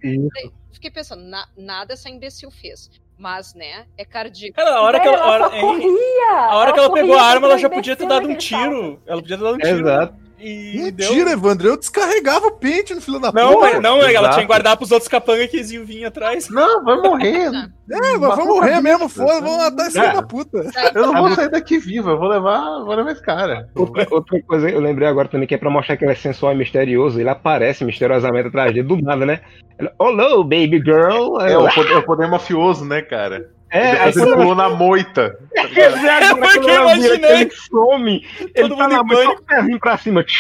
Fiquei 0.71 0.89
pensando, 0.91 1.23
na- 1.25 1.49
nada 1.57 1.95
essa 1.95 2.09
imbecil 2.09 2.49
fez. 2.49 2.89
Mas, 3.19 3.53
né, 3.53 3.85
é 3.97 4.05
cardíaco. 4.05 4.55
Cara, 4.55 4.77
a 4.77 4.81
hora 4.83 5.01
que 5.01 5.09
ela. 5.09 5.19
a 5.21 5.27
hora- 5.29 5.51
corria. 5.51 6.31
A 6.39 6.57
hora 6.57 6.73
que 6.73 6.79
ela 6.79 6.93
pegou 6.93 7.17
a 7.19 7.23
arma, 7.23 7.47
ela 7.49 7.59
já 7.59 7.69
podia 7.69 7.97
ter 7.97 8.07
dado 8.07 8.29
um 8.29 8.37
tiro. 8.37 9.03
Ela 9.05 9.21
podia 9.21 9.37
ter 9.37 9.43
dado 9.43 9.55
um 9.57 9.59
tiro. 9.59 9.81
Exato. 9.81 10.15
E 10.41 10.81
Mentira, 10.83 11.25
deu... 11.25 11.29
Evandro, 11.33 11.69
eu 11.69 11.77
descarregava 11.77 12.47
o 12.47 12.53
pente 12.53 12.95
no 12.95 13.01
filho 13.01 13.19
da 13.19 13.33
Não, 13.33 13.55
puta. 13.55 13.61
mas, 13.73 13.83
não, 13.83 13.97
ela 13.99 14.11
exato. 14.11 14.29
tinha 14.31 14.41
que 14.43 14.47
guardar 14.47 14.77
pros 14.77 14.93
outros 14.93 15.09
capangas 15.09 15.49
que 15.51 15.57
eles 15.57 15.71
iam 15.73 15.85
vir 15.85 16.05
atrás. 16.05 16.49
Não, 16.49 16.85
vai 16.85 16.97
morrer. 16.97 17.47
É, 17.47 17.51
mas 17.91 18.21
Matou 18.21 18.37
vamos 18.37 18.47
morrer 18.57 18.81
mesmo, 18.81 19.09
foda, 19.09 19.41
vamos 19.41 19.57
matar 19.59 19.87
esse 19.87 19.93
filho 19.99 20.05
É. 20.11 20.13
da 20.15 20.23
puta. 20.23 20.71
Eu 20.95 21.07
não 21.07 21.23
vou 21.23 21.31
sair 21.35 21.51
daqui 21.51 21.79
vivo, 21.79 22.11
eu 22.11 22.19
vou 22.19 22.29
levar, 22.29 22.85
vou 22.85 22.95
levar 22.95 23.11
esse 23.13 23.23
cara. 23.23 23.69
Outra, 23.75 24.07
outra 24.11 24.41
coisa, 24.43 24.69
eu 24.71 24.81
lembrei 24.81 25.09
agora 25.09 25.27
também 25.29 25.49
que 25.49 25.55
é 25.55 25.59
pra 25.59 25.71
mostrar 25.71 25.97
que 25.97 26.05
ele 26.05 26.13
é 26.13 26.15
sensual 26.17 26.53
e 26.53 26.57
misterioso. 26.57 27.19
Ele 27.19 27.29
aparece 27.31 27.85
misteriosamente 27.85 28.49
atrás 28.49 28.73
dele, 28.73 28.87
do 28.87 29.01
nada, 29.01 29.25
né? 29.27 29.41
Ele, 29.79 29.91
Hello, 30.01 30.45
baby 30.45 30.81
girl. 30.85 31.41
É, 31.41 31.57
o 31.59 31.69
poder, 31.73 31.93
é 31.93 31.97
o 31.97 32.03
poder 32.05 32.29
mafioso, 32.29 32.85
né, 32.85 33.03
cara? 33.03 33.51
É, 33.71 33.91
aí 33.91 34.09
ele 34.09 34.13
quando 34.13 34.37
pulou 34.37 34.55
na 34.55 34.69
moita. 34.71 35.39
Exato, 35.55 36.39
Foi 36.39 36.59
o 36.59 36.61
que 36.63 36.71
eu 36.71 36.83
imaginei. 36.83 37.31
Ele 37.33 37.51
some, 37.51 38.27
ele 38.41 38.69
Todo 38.69 38.77
tá 38.77 38.83
mundo 38.89 38.93
na 38.93 39.01
em 39.01 39.07
pânico. 39.07 39.35
mão, 39.35 39.45
pezinho 39.47 39.81
pra 39.81 39.99
cima. 39.99 40.25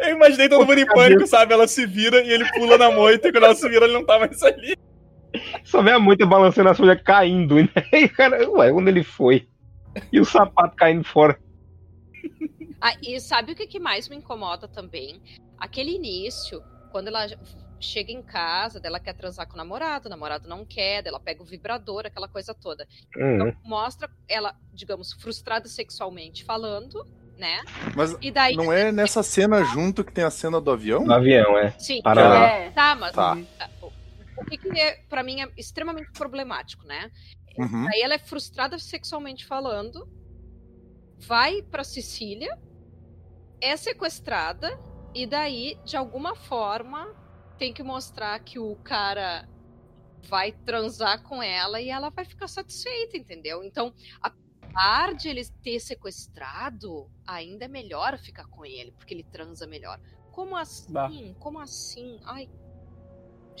Eu 0.00 0.16
imaginei 0.16 0.48
todo 0.48 0.64
mundo 0.66 0.78
em 0.78 0.86
pânico, 0.86 1.26
sabe? 1.26 1.52
Ela 1.52 1.68
se 1.68 1.84
vira 1.86 2.22
e 2.22 2.30
ele 2.32 2.50
pula 2.52 2.78
na 2.78 2.90
moita 2.90 3.28
e 3.28 3.32
quando 3.32 3.44
ela 3.44 3.54
se 3.54 3.68
vira, 3.68 3.84
ele 3.84 3.92
não 3.92 4.02
tá 4.06 4.18
mais 4.18 4.42
ali. 4.42 4.74
Só 5.62 5.82
vê 5.82 5.90
a 5.90 5.98
moita 5.98 6.24
balançando 6.24 6.70
a 6.70 6.74
folha 6.74 6.96
caindo. 6.96 7.56
Né? 7.56 7.68
E 7.92 8.06
o 8.06 8.12
cara, 8.14 8.50
ué, 8.50 8.72
onde 8.72 8.90
ele 8.90 9.02
foi? 9.02 9.46
E 10.10 10.18
o 10.18 10.24
sapato 10.24 10.74
caindo 10.74 11.04
fora. 11.04 11.38
Ah, 12.80 12.94
e 13.02 13.20
sabe 13.20 13.52
o 13.52 13.54
que, 13.54 13.66
que 13.66 13.78
mais 13.78 14.08
me 14.08 14.16
incomoda 14.16 14.66
também? 14.66 15.20
Aquele 15.58 15.96
início, 15.96 16.62
quando 16.90 17.08
ela 17.08 17.26
chega 17.80 18.12
em 18.12 18.22
casa, 18.22 18.78
dela 18.78 19.00
quer 19.00 19.14
transar 19.14 19.46
com 19.48 19.54
o 19.54 19.56
namorado, 19.56 20.06
o 20.06 20.10
namorado 20.10 20.48
não 20.48 20.64
quer, 20.64 21.02
dela 21.02 21.18
pega 21.18 21.42
o 21.42 21.46
vibrador, 21.46 22.04
aquela 22.06 22.28
coisa 22.28 22.54
toda. 22.54 22.86
Hum, 23.16 23.34
Então, 23.36 23.56
mostra 23.64 24.08
ela, 24.28 24.54
digamos, 24.72 25.12
frustrada 25.14 25.66
sexualmente 25.68 26.44
falando, 26.44 27.04
né? 27.38 27.60
Mas 27.96 28.14
E 28.20 28.30
daí, 28.30 28.54
não 28.54 28.70
é 28.72 28.92
nessa 28.92 29.22
cena 29.22 29.64
junto 29.64 30.04
que 30.04 30.12
tem 30.12 30.24
a 30.24 30.30
cena 30.30 30.60
do 30.60 30.70
avião? 30.70 31.04
no 31.04 31.14
avião, 31.14 31.56
é. 31.58 31.70
sim, 31.78 32.02
Para- 32.02 32.46
É. 32.46 32.70
tá, 32.70 32.94
mas 32.94 33.12
Tá. 33.14 33.36
o 34.36 34.44
que, 34.44 34.58
que 34.58 34.78
é, 34.78 34.96
pra 35.08 35.22
mim 35.22 35.40
é 35.40 35.48
extremamente 35.56 36.10
problemático, 36.12 36.86
né? 36.86 37.10
Uhum. 37.58 37.88
Aí 37.88 38.00
ela 38.02 38.14
é 38.14 38.18
frustrada 38.18 38.78
sexualmente 38.78 39.44
falando, 39.46 40.06
vai 41.18 41.62
pra 41.62 41.82
Sicília, 41.84 42.58
é 43.60 43.76
sequestrada, 43.76 44.78
e 45.14 45.26
daí, 45.26 45.78
de 45.84 45.96
alguma 45.96 46.34
forma, 46.36 47.12
tem 47.60 47.74
que 47.74 47.82
mostrar 47.82 48.38
que 48.40 48.58
o 48.58 48.74
cara 48.76 49.46
vai 50.22 50.50
transar 50.50 51.22
com 51.22 51.42
ela 51.42 51.78
e 51.78 51.90
ela 51.90 52.08
vai 52.08 52.24
ficar 52.24 52.48
satisfeita, 52.48 53.18
entendeu? 53.18 53.62
Então, 53.62 53.92
apesar 54.18 55.14
de 55.14 55.28
ele 55.28 55.44
ter 55.62 55.78
sequestrado, 55.78 57.10
ainda 57.26 57.66
é 57.66 57.68
melhor 57.68 58.18
ficar 58.18 58.46
com 58.46 58.64
ele, 58.64 58.92
porque 58.92 59.12
ele 59.12 59.24
transa 59.24 59.66
melhor. 59.66 60.00
Como 60.32 60.56
assim? 60.56 60.90
Bah. 60.90 61.10
Como 61.38 61.60
assim? 61.60 62.18
Ai. 62.24 62.48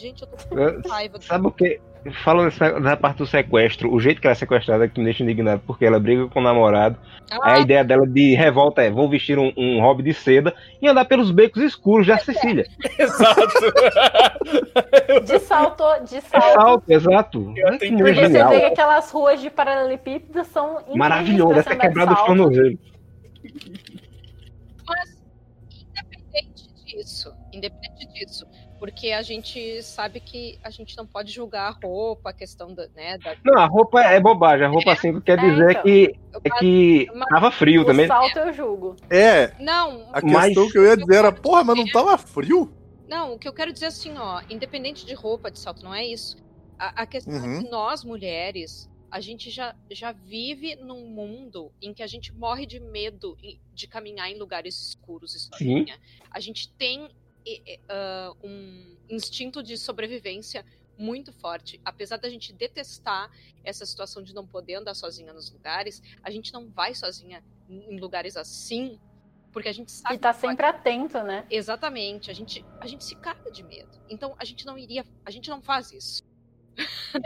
Gente, 0.00 0.22
eu 0.22 0.28
tô 0.28 0.58
É, 0.58 0.82
com 0.82 0.88
raiva. 0.88 1.18
do- 1.18 1.24
Sabe 1.24 1.46
o 1.46 1.50
que? 1.52 1.80
Fala 2.24 2.44
dessa- 2.44 2.80
da 2.80 2.96
parte 2.96 3.18
do 3.18 3.26
sequestro, 3.26 3.92
o 3.92 4.00
jeito 4.00 4.22
que 4.22 4.26
ela 4.26 4.32
é 4.32 4.34
sequestrada 4.34 4.88
que 4.88 4.98
me 4.98 5.04
deixa 5.04 5.22
indignado, 5.22 5.60
porque 5.66 5.84
ela 5.84 6.00
briga 6.00 6.26
com 6.28 6.40
o 6.40 6.42
namorado. 6.42 6.96
Aí 7.30 7.38
a 7.42 7.54
Ah, 7.56 7.60
ideia 7.60 7.84
dela 7.84 8.06
de 8.06 8.34
revolta 8.34 8.80
é: 8.82 8.90
vou 8.90 9.06
vestir 9.10 9.38
um, 9.38 9.52
um 9.54 9.80
hobby 9.82 10.02
de 10.02 10.14
seda 10.14 10.54
e 10.80 10.88
andar 10.88 11.04
pelos 11.04 11.30
becos 11.30 11.62
escuros 11.62 12.06
da 12.06 12.16
Sicília. 12.18 12.64
Exato. 12.98 13.42
De 15.26 15.38
salto, 15.40 15.84
de 16.08 16.16
É 16.16 16.20
salto. 16.22 16.52
salto, 16.54 16.84
exato. 16.90 17.52
Eu 17.56 17.66
Olha 17.66 17.78
que 17.78 17.90
você 17.90 18.28
vê 18.44 18.60
que 18.60 18.64
aquelas 18.66 19.10
ruas 19.10 19.40
de 19.40 19.50
paralelepípedo 19.50 20.42
são 20.44 20.76
incríveis 20.76 20.96
Maravilhoso, 20.96 21.62
ter 21.64 21.74
andar 21.74 22.06
de 22.06 22.24
tornozelos. 22.26 22.78
Mas, 24.88 25.22
independente 25.82 26.68
disso, 26.86 27.32
independente 27.52 28.06
disso, 28.12 28.46
porque 28.78 29.10
a 29.12 29.22
gente 29.22 29.82
sabe 29.82 30.20
que 30.20 30.58
a 30.62 30.70
gente 30.70 30.96
não 30.96 31.06
pode 31.06 31.30
julgar 31.32 31.68
a 31.68 31.70
roupa, 31.86 32.30
a 32.30 32.32
questão 32.32 32.72
da, 32.74 32.86
né, 32.88 33.18
da 33.18 33.36
Não, 33.44 33.58
a 33.58 33.66
roupa 33.66 34.00
é 34.02 34.18
bobagem. 34.20 34.66
A 34.66 34.68
roupa 34.70 34.92
assim 34.92 35.20
quer 35.20 35.38
É, 35.38 35.50
dizer 35.50 35.70
então. 35.70 35.82
que, 35.82 36.14
é 36.44 36.50
que 36.58 37.06
Mas- 37.14 37.28
tava 37.28 37.50
frio 37.50 37.82
O 37.82 37.84
também. 37.84 38.06
salto 38.06 38.38
eu 38.38 38.52
julgo. 38.52 38.96
É, 39.10 39.54
Não, 39.60 40.08
a 40.12 40.20
Mas- 40.22 40.46
questão 40.46 40.70
que 40.70 40.78
eu 40.78 40.84
ia 40.84 40.96
dizer 40.96 41.14
era, 41.16 41.32
porra, 41.32 41.64
mas 41.64 41.76
não 41.76 41.86
tava 41.86 42.16
frio? 42.18 42.72
não, 43.08 43.34
o 43.34 43.38
que 43.38 43.48
eu 43.48 43.52
quero 43.52 43.72
dizer 43.72 43.86
assim, 43.86 44.16
ó, 44.16 44.40
independente 44.48 45.04
de 45.04 45.14
roupa 45.14 45.50
de 45.50 45.58
salto, 45.58 45.82
não 45.82 45.92
é 45.92 46.06
isso. 46.06 46.36
A, 46.78 47.02
a 47.02 47.06
questão 47.06 47.34
é 47.34 47.38
Uhum. 47.38 47.64
que 47.64 47.68
nós, 47.70 48.04
mulheres, 48.04 48.88
a 49.10 49.20
gente 49.20 49.50
já, 49.50 49.74
já 49.90 50.12
vive 50.12 50.76
num 50.76 51.06
mundo 51.08 51.72
em 51.82 51.92
que 51.92 52.00
a 52.02 52.06
gente 52.06 52.32
morre 52.32 52.64
de 52.64 52.78
medo 52.78 53.36
de 53.74 53.88
caminhar 53.88 54.30
em 54.30 54.38
lugares 54.38 54.80
escuros 54.90 55.34
e 55.34 55.40
sozinha. 55.40 55.98
A 56.30 56.38
gente 56.38 56.72
tem 56.74 57.08
ah, 57.88 58.32
um 58.42 58.96
instinto 59.08 59.62
de 59.62 59.76
sobrevivência 59.76 60.64
muito 60.96 61.32
forte. 61.32 61.80
Apesar 61.84 62.18
da 62.18 62.28
gente 62.28 62.52
detestar 62.52 63.30
essa 63.64 63.86
situação 63.86 64.22
de 64.22 64.34
não 64.34 64.46
poder 64.46 64.74
andar 64.74 64.94
sozinha 64.94 65.32
nos 65.32 65.50
lugares, 65.50 66.02
a 66.22 66.30
gente 66.30 66.52
não 66.52 66.68
vai 66.68 66.94
sozinha 66.94 67.42
em 67.68 67.98
lugares 67.98 68.36
assim, 68.36 69.00
porque 69.52 69.68
a 69.68 69.72
gente 69.72 69.90
sabe 69.90 70.14
E 70.14 70.18
tá 70.18 70.32
que 70.32 70.40
pode 70.40 70.50
sempre 70.52 70.66
atento, 70.66 71.22
né? 71.22 71.46
Exatamente, 71.50 72.30
a 72.30 72.34
gente, 72.34 72.64
a 72.80 72.86
gente 72.86 73.04
se 73.04 73.16
caga 73.16 73.50
de 73.50 73.62
medo. 73.62 73.90
Então 74.08 74.34
a 74.38 74.44
gente 74.44 74.66
não 74.66 74.76
iria, 74.76 75.04
a 75.24 75.30
gente 75.30 75.48
não 75.48 75.62
faz 75.62 75.90
isso. 75.92 76.22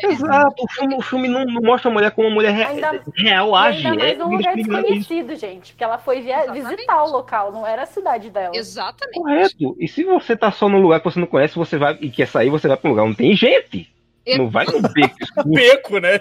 Exato, 0.02 0.54
o 0.62 0.68
filme, 0.72 0.94
o 0.96 1.02
filme 1.02 1.28
não, 1.28 1.44
não 1.44 1.60
mostra 1.62 1.90
a 1.90 1.92
mulher 1.94 2.10
como 2.12 2.28
uma 2.28 2.34
mulher 2.34 2.52
re- 2.52 2.64
Ainda- 2.64 3.02
real 3.16 3.54
age. 3.54 3.86
ainda 3.86 3.98
mais 3.98 4.12
É, 4.12 4.16
num 4.16 4.30
lugar 4.36 4.58
isso. 4.58 4.68
desconhecido, 4.68 5.36
gente. 5.36 5.72
Porque 5.72 5.84
ela 5.84 5.98
foi 5.98 6.20
via- 6.22 6.50
visitar 6.52 7.02
o 7.04 7.10
local, 7.10 7.52
não 7.52 7.66
era 7.66 7.82
a 7.82 7.86
cidade 7.86 8.30
dela. 8.30 8.56
Exatamente. 8.56 9.18
Correto. 9.18 9.76
E 9.78 9.86
se 9.88 10.04
você 10.04 10.36
tá 10.36 10.50
só 10.50 10.68
num 10.68 10.80
lugar 10.80 11.00
que 11.00 11.04
você 11.10 11.20
não 11.20 11.26
conhece, 11.26 11.54
você 11.56 11.76
vai 11.76 11.96
e 12.00 12.10
quer 12.10 12.26
sair, 12.26 12.50
você 12.50 12.66
vai 12.68 12.76
pra 12.76 12.88
um 12.88 12.92
lugar 12.92 13.04
onde 13.04 13.16
tem 13.16 13.34
gente. 13.36 13.92
Não 14.38 14.48
vai 14.48 14.64
no 14.64 14.80
beco. 14.92 15.14
escuro. 15.20 15.48
Beco, 15.52 15.98
né? 15.98 16.14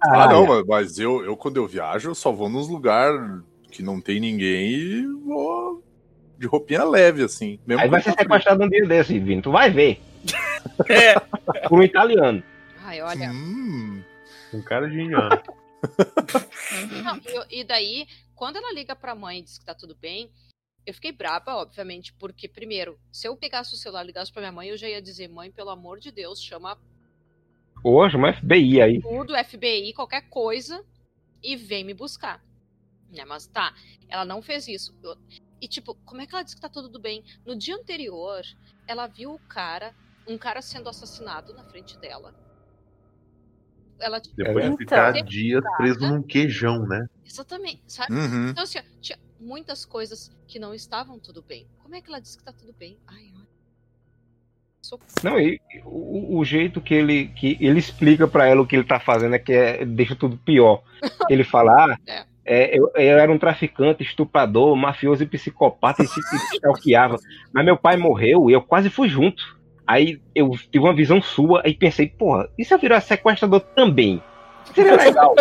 Ah, 0.00 0.10
Caralho. 0.10 0.32
não, 0.32 0.46
mas- 0.46 0.66
mas 0.66 0.98
eu, 0.98 1.24
eu 1.24 1.36
quando 1.36 1.56
eu 1.58 1.66
viajo, 1.68 2.10
eu 2.10 2.14
só 2.14 2.32
vou 2.32 2.48
nos 2.48 2.68
lugares 2.68 3.20
que 3.70 3.82
não 3.82 4.00
tem 4.00 4.18
ninguém 4.18 4.70
e 4.72 5.06
vou 5.24 5.80
de 6.36 6.46
roupinha 6.48 6.82
leve, 6.84 7.22
assim. 7.22 7.58
Mesmo 7.66 7.82
Aí 7.82 7.88
vai 7.88 8.00
ser 8.02 8.12
sequestrado 8.12 8.64
um 8.64 8.68
dia 8.68 8.86
desse, 8.86 9.18
Vini. 9.20 9.40
Tu 9.42 9.50
vai 9.52 9.70
ver. 9.70 10.00
é. 10.88 11.14
Por 11.68 11.78
um 11.78 11.82
italiano. 11.82 12.42
Ai, 12.88 13.02
olha. 13.02 13.30
Hum, 13.30 14.02
Um 14.54 14.62
cara 14.62 14.88
de 14.88 14.98
indiano. 14.98 15.28
Não, 17.04 17.16
e, 17.18 17.36
eu- 17.36 17.46
e 17.50 17.62
daí, 17.64 18.06
quando 18.34 18.56
ela 18.56 18.72
liga 18.72 18.96
pra 18.96 19.14
mãe 19.14 19.40
e 19.40 19.42
diz 19.42 19.58
que 19.58 19.64
tá 19.66 19.74
tudo 19.74 19.94
bem, 19.94 20.32
eu 20.86 20.94
fiquei 20.94 21.12
braba, 21.12 21.54
obviamente, 21.56 22.14
porque, 22.14 22.48
primeiro, 22.48 22.98
se 23.12 23.28
eu 23.28 23.36
pegasse 23.36 23.74
o 23.74 23.76
celular 23.76 24.04
e 24.04 24.06
ligasse 24.06 24.32
pra 24.32 24.40
minha 24.40 24.52
mãe, 24.52 24.68
eu 24.70 24.76
já 24.78 24.88
ia 24.88 25.02
dizer, 25.02 25.28
mãe, 25.28 25.50
pelo 25.52 25.68
amor 25.68 26.00
de 26.00 26.10
Deus, 26.10 26.42
chama 26.42 26.78
Hoje, 27.84 28.16
uma 28.16 28.32
FBI 28.32 28.80
aí. 28.80 29.02
tudo, 29.02 29.34
FBI, 29.36 29.92
qualquer 29.92 30.22
coisa, 30.30 30.82
e 31.42 31.56
vem 31.56 31.84
me 31.84 31.92
buscar. 31.92 32.42
Né, 33.10 33.22
mas 33.26 33.46
tá, 33.46 33.74
ela 34.08 34.24
não 34.24 34.40
fez 34.40 34.66
isso. 34.66 34.96
Eu- 35.02 35.16
e, 35.60 35.68
tipo, 35.68 35.94
como 36.06 36.22
é 36.22 36.26
que 36.26 36.34
ela 36.34 36.42
disse 36.42 36.56
que 36.56 36.62
tá 36.62 36.70
tudo 36.70 36.98
bem? 36.98 37.22
No 37.44 37.54
dia 37.54 37.76
anterior, 37.76 38.42
ela 38.86 39.06
viu 39.06 39.34
o 39.34 39.38
cara, 39.40 39.94
um 40.26 40.38
cara 40.38 40.62
sendo 40.62 40.88
assassinado 40.88 41.52
na 41.52 41.64
frente 41.64 41.98
dela. 41.98 42.34
Ela, 44.00 44.20
Depois 44.36 44.64
Então. 44.64 44.70
de 44.70 44.76
ficar 44.76 45.12
dias 45.24 45.62
preso 45.76 46.00
num 46.00 46.22
queijão, 46.22 46.86
né? 46.86 47.06
exatamente, 47.26 47.82
sabe? 47.86 48.12
uhum. 48.14 48.48
Então, 48.50 48.62
assim, 48.64 48.78
tinha 49.00 49.18
muitas 49.40 49.84
coisas 49.84 50.30
que 50.46 50.58
não 50.58 50.72
estavam 50.74 51.18
tudo 51.18 51.42
bem. 51.42 51.66
Como 51.82 51.94
é 51.94 52.00
que 52.00 52.08
ela 52.08 52.20
disse 52.20 52.38
que 52.38 52.44
tá 52.44 52.52
tudo 52.52 52.72
bem? 52.78 52.96
Ai, 53.06 53.30
olha. 53.34 53.46
Não, 55.22 55.38
e 55.38 55.60
o, 55.84 56.38
o 56.38 56.44
jeito 56.44 56.80
que 56.80 56.94
ele, 56.94 57.26
que 57.28 57.58
ele 57.60 57.78
explica 57.78 58.26
pra 58.26 58.46
ela 58.46 58.62
o 58.62 58.66
que 58.66 58.74
ele 58.76 58.84
tá 58.84 58.98
fazendo 58.98 59.34
é 59.34 59.38
que 59.38 59.52
é- 59.52 59.84
deixa 59.84 60.14
tudo 60.16 60.38
pior. 60.38 60.82
Ele 61.30 61.44
fala, 61.44 61.72
ah, 61.72 61.98
É. 62.06 62.24
é, 62.46 62.78
eu, 62.78 62.90
eu 62.94 63.18
era 63.18 63.30
um 63.30 63.38
traficante, 63.38 64.02
estuprador, 64.02 64.74
mafioso 64.76 65.22
e 65.22 65.26
psicopata 65.26 66.02
e 66.02 66.06
se 66.06 66.22
se 66.22 66.36
stalkeava. 66.56 67.18
Mas 67.52 67.64
meu 67.66 67.76
pai 67.76 67.96
morreu 67.98 68.48
e 68.48 68.54
eu 68.54 68.62
quase 68.62 68.88
fui 68.88 69.08
junto. 69.10 69.57
Aí 69.88 70.20
eu 70.34 70.50
tive 70.70 70.80
uma 70.84 70.94
visão 70.94 71.20
sua 71.22 71.62
e 71.64 71.72
pensei, 71.72 72.06
porra, 72.08 72.46
e 72.58 72.64
se 72.64 72.74
eu 72.74 72.78
virar 72.78 73.00
sequestrador 73.00 73.60
também? 73.74 74.22
Seria 74.74 74.96
legal. 74.96 75.34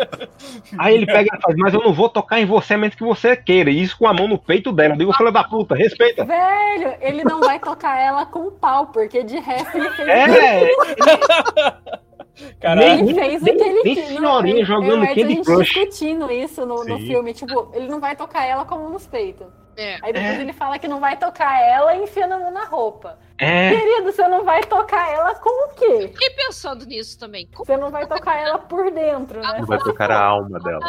Aí 0.78 0.94
ele 0.94 1.04
pega 1.04 1.28
e 1.36 1.40
faz, 1.42 1.54
mas 1.58 1.74
eu 1.74 1.82
não 1.82 1.92
vou 1.92 2.08
tocar 2.08 2.40
em 2.40 2.46
você 2.46 2.72
a 2.72 2.78
menos 2.78 2.94
que 2.96 3.04
você 3.04 3.36
queira. 3.36 3.70
E 3.70 3.82
isso 3.82 3.98
com 3.98 4.06
a 4.06 4.14
mão 4.14 4.26
no 4.26 4.38
peito 4.38 4.72
dela. 4.72 4.94
Eu 4.94 4.98
digo, 4.98 5.12
filha 5.12 5.30
da 5.30 5.44
puta, 5.44 5.74
respeita. 5.74 6.24
Velho, 6.24 6.94
ele 7.02 7.22
não 7.22 7.40
vai 7.40 7.58
tocar 7.60 8.00
ela 8.00 8.24
com 8.24 8.46
o 8.46 8.50
pau, 8.52 8.86
porque 8.86 9.22
de 9.22 9.38
resto 9.38 9.76
ele 9.76 9.90
fez, 9.90 10.08
É, 10.08 10.70
Caralho. 12.60 13.00
ele 13.08 13.14
fez 13.14 13.42
o 13.42 13.44
nem- 13.44 13.56
que 13.56 13.62
ele 13.62 13.82
nem 13.82 13.94
quis. 13.94 14.08
senhorinha 14.08 14.60
eu 14.60 14.66
jogando 14.66 15.00
o 15.00 15.04
Edson, 15.04 15.14
Candy 15.20 15.42
Crush. 15.42 15.64
discutindo 15.64 16.30
isso 16.32 16.66
no, 16.66 16.84
no 16.84 16.98
filme. 16.98 17.32
Tipo, 17.34 17.70
ele 17.74 17.88
não 17.88 18.00
vai 18.00 18.14
tocar 18.16 18.44
ela 18.44 18.64
com 18.64 18.74
a 18.74 18.78
mão 18.78 18.90
nos 18.90 19.06
peitos. 19.06 19.46
É. 19.76 19.94
Aí 20.02 20.12
depois 20.12 20.38
É. 20.38 20.40
ele 20.42 20.52
fala 20.52 20.78
que 20.78 20.88
não 20.88 21.00
vai 21.00 21.16
tocar 21.18 21.60
ela 21.62 21.94
e 21.94 22.02
enfia 22.04 22.24
a 22.24 22.28
mão 22.38 22.50
na 22.50 22.64
roupa. 22.64 23.18
É. 23.38 23.70
Querido, 23.70 24.12
você 24.12 24.26
não 24.28 24.44
vai 24.44 24.62
tocar 24.62 25.10
ela 25.12 25.34
com 25.34 25.66
o 25.66 25.74
quê? 25.74 26.08
Fiquei 26.08 26.30
pensando 26.30 26.86
nisso 26.86 27.18
também. 27.18 27.46
Como 27.48 27.64
Você 27.66 27.76
não 27.76 27.90
vai 27.90 28.06
tocar 28.06 28.36
ela 28.36 28.58
por 28.58 28.90
dentro, 28.90 29.40
né? 29.40 29.62
Vai 29.66 29.78
tocar 29.78 30.10
a 30.10 30.22
alma 30.22 30.58
dela. 30.60 30.80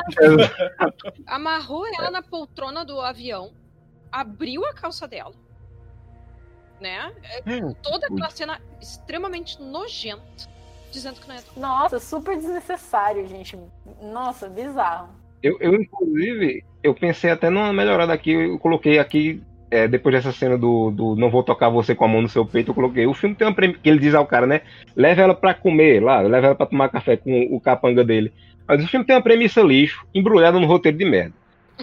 amarrou 1.27 1.85
ela 1.87 2.09
na 2.09 2.21
poltrona 2.21 2.85
do 2.85 3.01
avião, 3.01 3.51
abriu 4.11 4.65
a 4.65 4.73
calça 4.73 5.07
dela, 5.07 5.33
né? 6.79 7.11
Hum. 7.45 7.73
Toda 7.83 8.07
aquela 8.07 8.29
cena 8.29 8.61
extremamente 8.79 9.61
nojenta, 9.61 10.49
dizendo 10.91 11.19
que 11.19 11.27
não 11.27 11.35
é 11.35 11.43
Nossa, 11.57 11.99
super 11.99 12.37
desnecessário, 12.37 13.27
gente. 13.27 13.59
Nossa, 14.01 14.47
bizarro. 14.47 15.09
Eu, 15.43 15.57
eu, 15.59 15.75
inclusive, 15.75 16.65
eu 16.81 16.95
pensei 16.95 17.29
até 17.29 17.49
numa 17.49 17.71
melhorada 17.71 18.13
aqui. 18.13 18.31
Eu 18.31 18.57
coloquei 18.57 18.97
aqui, 18.97 19.43
é, 19.69 19.87
depois 19.87 20.15
dessa 20.15 20.31
cena 20.31 20.57
do, 20.57 20.91
do 20.91 21.15
Não 21.15 21.29
Vou 21.29 21.43
Tocar 21.43 21.69
Você 21.69 21.93
com 21.93 22.05
a 22.05 22.07
Mão 22.07 22.21
no 22.21 22.29
Seu 22.29 22.45
Peito, 22.45 22.71
eu 22.71 22.75
coloquei. 22.75 23.05
O 23.05 23.13
filme 23.13 23.35
tem 23.35 23.47
uma 23.47 23.53
premissa 23.53 23.79
que 23.81 23.89
ele 23.89 23.99
diz 23.99 24.13
ao 24.13 24.25
cara, 24.25 24.47
né? 24.47 24.61
Leva 24.95 25.21
ela 25.21 25.35
pra 25.35 25.53
comer 25.53 26.01
lá, 26.01 26.21
leva 26.21 26.47
ela 26.47 26.55
pra 26.55 26.65
tomar 26.65 26.89
café 26.89 27.17
com 27.17 27.55
o 27.55 27.59
capanga 27.59 28.03
dele. 28.03 28.31
Mas 28.67 28.83
o 28.83 28.87
filme 28.87 29.05
tem 29.05 29.15
uma 29.15 29.21
premissa 29.21 29.61
lixo, 29.61 30.05
embrulhada 30.13 30.59
no 30.59 30.67
roteiro 30.67 30.97
de 30.97 31.05
merda. 31.05 31.33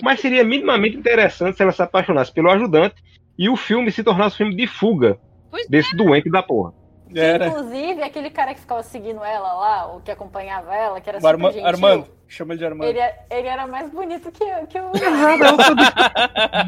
Mas 0.02 0.20
seria 0.20 0.44
minimamente 0.44 0.96
interessante 0.96 1.56
se 1.56 1.62
ela 1.62 1.72
se 1.72 1.82
apaixonasse 1.82 2.32
pelo 2.32 2.50
ajudante 2.50 2.96
e 3.38 3.48
o 3.48 3.56
filme 3.56 3.90
se 3.90 4.02
tornasse 4.02 4.34
um 4.34 4.38
filme 4.38 4.56
de 4.56 4.66
fuga 4.66 5.18
Pois 5.50 5.68
desse 5.68 5.96
doente 5.96 6.30
da 6.30 6.42
porra. 6.42 6.72
Era. 7.14 7.46
Inclusive, 7.48 8.02
aquele 8.02 8.30
cara 8.30 8.54
que 8.54 8.60
ficava 8.60 8.82
seguindo 8.82 9.22
ela 9.24 9.52
lá, 9.52 9.86
ou 9.86 10.00
que 10.00 10.10
acompanhava 10.10 10.74
ela, 10.74 11.00
que 11.00 11.08
era 11.08 11.18
O 11.18 11.20
super 11.20 11.34
Arma- 11.34 11.52
gentil, 11.52 11.66
Armando. 11.68 12.08
Chama 12.26 12.54
ele 12.54 12.58
de 12.58 12.66
Armando. 12.66 12.88
Ele, 12.88 12.98
é- 12.98 13.18
ele 13.30 13.46
era 13.48 13.66
mais 13.66 13.90
bonito 13.90 14.32
que, 14.32 14.44
que 14.66 14.80
o. 14.80 14.90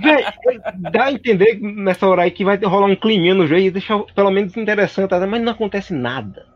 Véi, 0.03 0.25
dá 0.93 1.05
a 1.05 1.13
entender 1.13 1.59
nessa 1.61 2.07
hora 2.07 2.23
aí 2.23 2.31
que 2.31 2.45
vai 2.45 2.57
rolar 2.59 2.87
um 2.87 2.97
climinha 2.97 3.35
no 3.35 3.47
jogo 3.47 3.61
e 3.61 3.71
deixar 3.71 3.99
pelo 4.15 4.31
menos 4.31 4.57
interessante, 4.57 5.13
até, 5.15 5.27
mas 5.27 5.43
não 5.43 5.53
acontece 5.53 5.93
nada. 5.95 6.47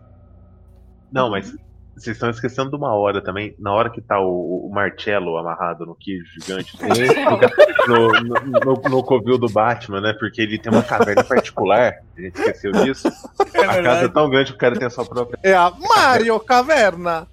Não, 1.10 1.30
mas 1.30 1.56
vocês 2.00 2.16
estão 2.16 2.30
esquecendo 2.30 2.70
de 2.70 2.76
uma 2.76 2.94
hora 2.94 3.22
também. 3.22 3.54
Na 3.58 3.72
hora 3.72 3.90
que 3.90 4.00
tá 4.00 4.18
o, 4.18 4.66
o 4.66 4.70
Marcello 4.72 5.36
amarrado 5.36 5.84
no 5.84 5.94
queijo 5.94 6.24
gigante 6.40 6.76
no, 7.86 8.12
no, 8.12 8.74
no, 8.74 8.82
no 8.88 9.04
covil 9.04 9.36
do 9.36 9.48
Batman, 9.48 10.00
né? 10.00 10.14
Porque 10.18 10.40
ele 10.40 10.58
tem 10.58 10.72
uma 10.72 10.82
caverna 10.82 11.22
particular. 11.22 11.92
A 12.16 12.20
gente 12.20 12.38
esqueceu 12.38 12.72
disso. 12.72 13.08
É 13.54 13.64
A 13.64 13.82
casa 13.82 14.06
é 14.06 14.08
tão 14.08 14.30
grande 14.30 14.52
que 14.52 14.56
o 14.56 14.60
cara 14.60 14.76
tem 14.76 14.86
a 14.86 14.90
sua 14.90 15.04
própria. 15.04 15.38
É 15.42 15.54
a 15.54 15.70
Mario 15.70 16.40
Caverna. 16.40 17.28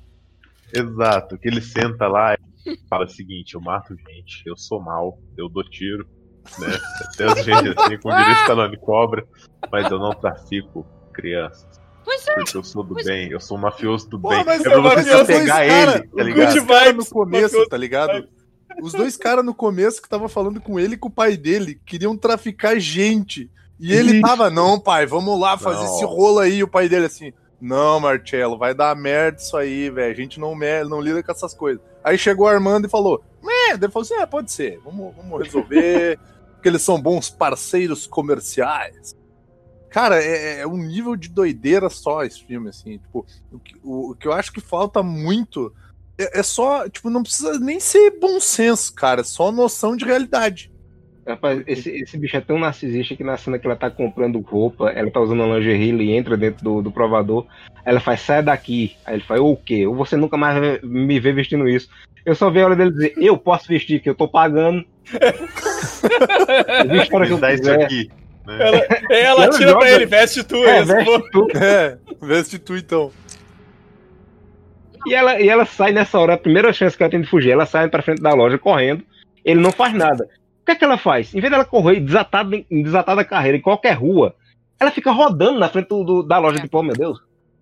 Exato, 0.73 1.37
que 1.37 1.47
ele 1.47 1.61
senta 1.61 2.07
lá 2.07 2.35
e 2.65 2.77
fala 2.89 3.05
o 3.05 3.09
seguinte: 3.09 3.55
eu 3.55 3.61
mato 3.61 3.95
gente, 3.95 4.43
eu 4.45 4.57
sou 4.57 4.81
mal, 4.81 5.17
eu 5.37 5.47
dou 5.47 5.63
tiro, 5.63 6.05
né? 6.59 6.77
Até 7.13 7.23
as 7.25 7.45
gente 7.45 7.69
assim, 7.69 7.97
com 7.99 8.09
direito 8.09 8.69
de 8.71 8.77
cobra, 8.77 9.25
mas 9.71 9.89
eu 9.89 9.97
não 9.97 10.11
trafico 10.11 10.85
crianças. 11.13 11.65
Pois 12.07 12.25
é, 12.25 12.35
Porque 12.35 12.55
eu 12.57 12.63
sou 12.63 12.83
do 12.85 12.93
Pois- 12.93 13.05
bem, 13.05 13.29
eu 13.29 13.39
sou 13.41 13.57
um 13.57 13.59
mafioso 13.59 14.07
do 14.07 14.17
Pô, 14.17 14.29
bem. 14.29 14.41
mas 14.45 14.65
é 14.65 14.69
pra 14.69 14.79
você 14.79 15.17
se 15.17 15.25
pegar 15.25 15.67
cara, 15.67 15.67
ele, 15.97 16.07
tá 16.07 16.07
o 16.13 16.21
ligado? 16.21 16.53
Good 16.55 16.67
cara 16.67 16.85
no 16.85 16.91
Vibes, 16.93 17.09
começo, 17.09 17.67
tá 17.67 17.75
ligado? 17.75 18.27
Os 18.81 18.93
dois 18.93 19.17
caras 19.17 19.43
no 19.43 19.53
começo 19.53 20.01
que 20.01 20.07
tava 20.07 20.29
falando 20.29 20.61
com 20.61 20.79
ele 20.79 20.93
e 20.93 20.97
com 20.97 21.09
o 21.09 21.11
pai 21.11 21.35
dele 21.35 21.77
queriam 21.85 22.15
traficar 22.15 22.79
gente. 22.79 23.51
E 23.77 23.91
ele 23.93 24.21
tava, 24.21 24.49
não, 24.49 24.79
pai, 24.79 25.05
vamos 25.05 25.37
lá 25.37 25.57
fazer 25.57 25.83
Não. 25.83 25.95
esse 25.95 26.05
rolo 26.05 26.39
aí. 26.39 26.59
E 26.59 26.63
o 26.63 26.67
pai 26.67 26.87
dele 26.87 27.07
assim, 27.07 27.33
não, 27.59 27.99
Marcelo, 27.99 28.57
vai 28.57 28.73
dar 28.73 28.95
merda 28.95 29.39
isso 29.41 29.57
aí, 29.57 29.89
velho. 29.89 30.11
A 30.13 30.15
gente 30.15 30.39
não, 30.39 30.55
não 30.87 31.01
lida 31.01 31.21
com 31.21 31.31
essas 31.31 31.53
coisas. 31.53 31.81
Aí 32.01 32.17
chegou 32.17 32.45
o 32.45 32.49
Armando 32.49 32.87
e 32.87 32.89
falou, 32.89 33.21
merda. 33.43 33.85
Ele 33.87 33.91
falou 33.91 34.05
assim, 34.05 34.15
é, 34.15 34.25
pode 34.25 34.49
ser, 34.49 34.79
vamos, 34.81 35.13
vamos 35.13 35.43
resolver. 35.43 36.17
porque 36.55 36.69
eles 36.69 36.81
são 36.81 37.01
bons 37.01 37.29
parceiros 37.29 38.07
comerciais. 38.07 39.13
Cara, 39.97 40.23
é, 40.23 40.59
é 40.59 40.67
um 40.67 40.77
nível 40.77 41.15
de 41.15 41.27
doideira 41.27 41.89
só 41.89 42.23
esse 42.23 42.43
filme, 42.43 42.69
assim. 42.69 42.99
Tipo, 42.99 43.25
o 43.51 43.57
que, 43.57 43.75
o- 43.83 44.11
o 44.11 44.15
que 44.15 44.27
eu 44.27 44.31
acho 44.31 44.53
que 44.53 44.61
falta 44.61 45.01
muito 45.01 45.73
é, 46.19 46.39
é 46.39 46.43
só, 46.43 46.87
tipo, 46.87 47.09
não 47.09 47.23
precisa 47.23 47.57
nem 47.57 47.79
ser 47.79 48.11
bom 48.19 48.39
senso, 48.39 48.93
cara. 48.93 49.21
É 49.21 49.23
só 49.23 49.51
noção 49.51 49.97
de 49.97 50.05
realidade. 50.05 50.69
Rapaz, 51.27 51.63
esse, 51.65 51.89
esse 51.89 52.15
bicho 52.15 52.37
é 52.37 52.41
tão 52.41 52.59
narcisista 52.59 53.15
que 53.15 53.23
na 53.23 53.37
cena 53.37 53.57
que 53.57 53.65
ela 53.65 53.75
tá 53.75 53.89
comprando 53.89 54.39
roupa, 54.39 54.91
ela 54.91 55.09
tá 55.09 55.19
usando 55.19 55.43
uma 55.43 55.57
lingerie, 55.57 55.89
ele 55.89 56.15
entra 56.15 56.37
dentro 56.37 56.63
do, 56.63 56.83
do 56.83 56.91
provador, 56.91 57.47
ela 57.83 57.99
faz, 57.99 58.21
sai 58.21 58.43
daqui. 58.43 58.95
Aí 59.03 59.15
ele 59.15 59.23
faz, 59.23 59.41
o 59.41 59.55
quê? 59.55 59.87
Ou 59.87 59.95
você 59.95 60.15
nunca 60.15 60.37
mais 60.37 60.79
me 60.83 61.19
vê 61.19 61.33
vestindo 61.33 61.67
isso. 61.67 61.89
Eu 62.23 62.35
só 62.35 62.51
vi 62.51 62.61
a 62.61 62.65
hora 62.65 62.75
dele 62.75 62.91
dizer, 62.91 63.15
eu 63.17 63.35
posso 63.35 63.67
vestir, 63.67 63.99
que 63.99 64.07
eu 64.11 64.13
tô 64.13 64.27
pagando. 64.27 64.85
A 66.69 66.85
que 66.85 67.17
Me 67.17 67.29
eu 67.31 67.39
dá 67.39 67.51
isso 67.51 67.71
aqui. 67.71 68.11
Né? 68.47 68.57
Ela, 68.61 68.77
ela 69.09 69.43
Ela 69.45 69.49
tira 69.57 69.77
pra 69.77 69.91
ele, 69.91 70.05
veste 70.05 70.43
tu. 70.43 70.55
É, 70.55 70.79
esse, 70.79 70.93
veste 70.93 71.31
tu. 71.31 71.47
É, 71.57 71.97
veste 72.21 72.59
tu 72.59 72.75
então. 72.77 73.11
E 75.05 75.13
ela, 75.13 75.39
e 75.39 75.47
ela 75.47 75.65
sai 75.65 75.91
nessa 75.91 76.17
hora, 76.19 76.33
a 76.33 76.37
primeira 76.37 76.71
chance 76.73 76.95
que 76.97 77.03
ela 77.03 77.11
tem 77.11 77.21
de 77.21 77.29
fugir, 77.29 77.51
ela 77.51 77.65
sai 77.65 77.87
pra 77.89 78.01
frente 78.01 78.21
da 78.21 78.33
loja 78.33 78.57
correndo, 78.57 79.03
ele 79.43 79.59
não 79.59 79.71
faz 79.71 79.93
nada. 79.93 80.25
O 80.61 80.65
que 80.65 80.71
é 80.71 80.75
que 80.75 80.83
ela 80.83 80.97
faz? 80.97 81.33
Em 81.33 81.39
vez 81.39 81.51
dela 81.51 81.63
correr 81.63 81.99
desatada, 81.99 82.55
em 82.69 82.83
desatada 82.83 83.23
carreira 83.23 83.57
em 83.57 83.61
qualquer 83.61 83.93
rua, 83.93 84.35
ela 84.79 84.91
fica 84.91 85.11
rodando 85.11 85.59
na 85.59 85.69
frente 85.69 85.87
do, 85.87 86.03
do- 86.03 86.23
da 86.23 86.37
loja, 86.39 86.59
tipo, 86.59 86.77
oh 86.77 86.83
meu 86.83 86.95
Deus, 86.95 87.21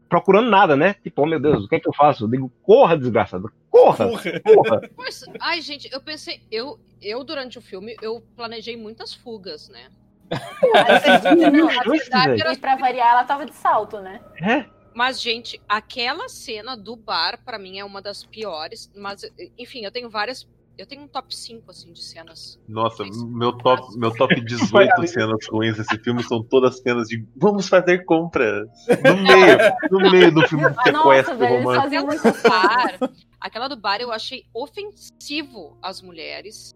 procurando 0.09 0.49
nada, 0.49 0.75
né? 0.75 0.95
Tipo, 1.03 1.21
oh 1.21 1.25
meu 1.27 1.39
Deus, 1.39 1.65
o 1.65 1.67
que 1.67 1.75
é 1.75 1.79
que 1.79 1.87
eu 1.87 1.93
faço? 1.93 2.23
Eu 2.23 2.29
digo, 2.29 2.51
corra, 2.63 2.97
desgraçada, 2.97 3.47
corra, 3.69 4.07
Porra. 4.07 4.41
corra. 4.41 4.81
Pois, 4.95 5.23
ai, 5.39 5.61
gente, 5.61 5.87
eu 5.93 6.01
pensei, 6.01 6.41
eu, 6.51 6.79
eu 7.01 7.23
durante 7.23 7.59
o 7.59 7.61
filme, 7.61 7.95
eu 8.01 8.23
planejei 8.35 8.75
muitas 8.75 9.13
fugas, 9.13 9.69
né? 9.69 9.87
Não, 10.31 11.65
Nossa, 11.65 11.79
a 11.79 11.83
verdade 11.91 12.27
velho. 12.29 12.41
era 12.41 12.53
e 12.53 12.57
pra 12.57 12.75
variar, 12.75 13.11
ela 13.11 13.23
tava 13.23 13.45
de 13.45 13.53
salto, 13.53 13.99
né? 13.99 14.21
É? 14.41 14.65
Mas, 14.93 15.21
gente, 15.21 15.61
aquela 15.67 16.29
cena 16.29 16.75
do 16.75 16.95
bar, 16.95 17.39
pra 17.43 17.59
mim, 17.59 17.77
é 17.79 17.83
uma 17.85 18.01
das 18.01 18.23
piores. 18.25 18.89
Mas, 18.95 19.21
enfim, 19.57 19.83
eu 19.83 19.91
tenho 19.91 20.09
várias. 20.09 20.47
Eu 20.77 20.85
tenho 20.85 21.03
um 21.03 21.07
top 21.07 21.33
5, 21.33 21.71
assim, 21.71 21.93
de 21.93 22.03
cenas. 22.03 22.59
Nossa, 22.67 23.03
meu 23.29 23.53
top, 23.57 23.81
meu 23.97 24.11
top 24.13 24.35
18 24.41 25.07
cenas 25.07 25.47
ruins 25.49 25.77
desse 25.77 25.97
filme 25.99 26.21
são 26.21 26.43
todas 26.43 26.79
cenas 26.81 27.07
de 27.07 27.25
vamos 27.37 27.69
fazer 27.69 28.03
compras. 28.03 28.67
No 29.01 29.15
meio, 29.23 29.57
no 29.89 30.11
meio 30.11 30.33
do 30.33 30.45
filme 30.47 30.65
de 30.69 30.75
Ah, 30.77 30.83
sequestro 30.83 31.01
nossa, 31.01 31.35
velho, 31.35 31.57
romântico. 31.59 31.81
faziam 31.81 32.09
Aquela 32.09 32.33
do 32.33 32.49
bar, 32.49 33.09
aquela 33.39 33.67
do 33.69 33.77
bar 33.77 34.01
eu 34.01 34.11
achei 34.11 34.43
ofensivo 34.53 35.77
às 35.81 36.01
mulheres. 36.01 36.73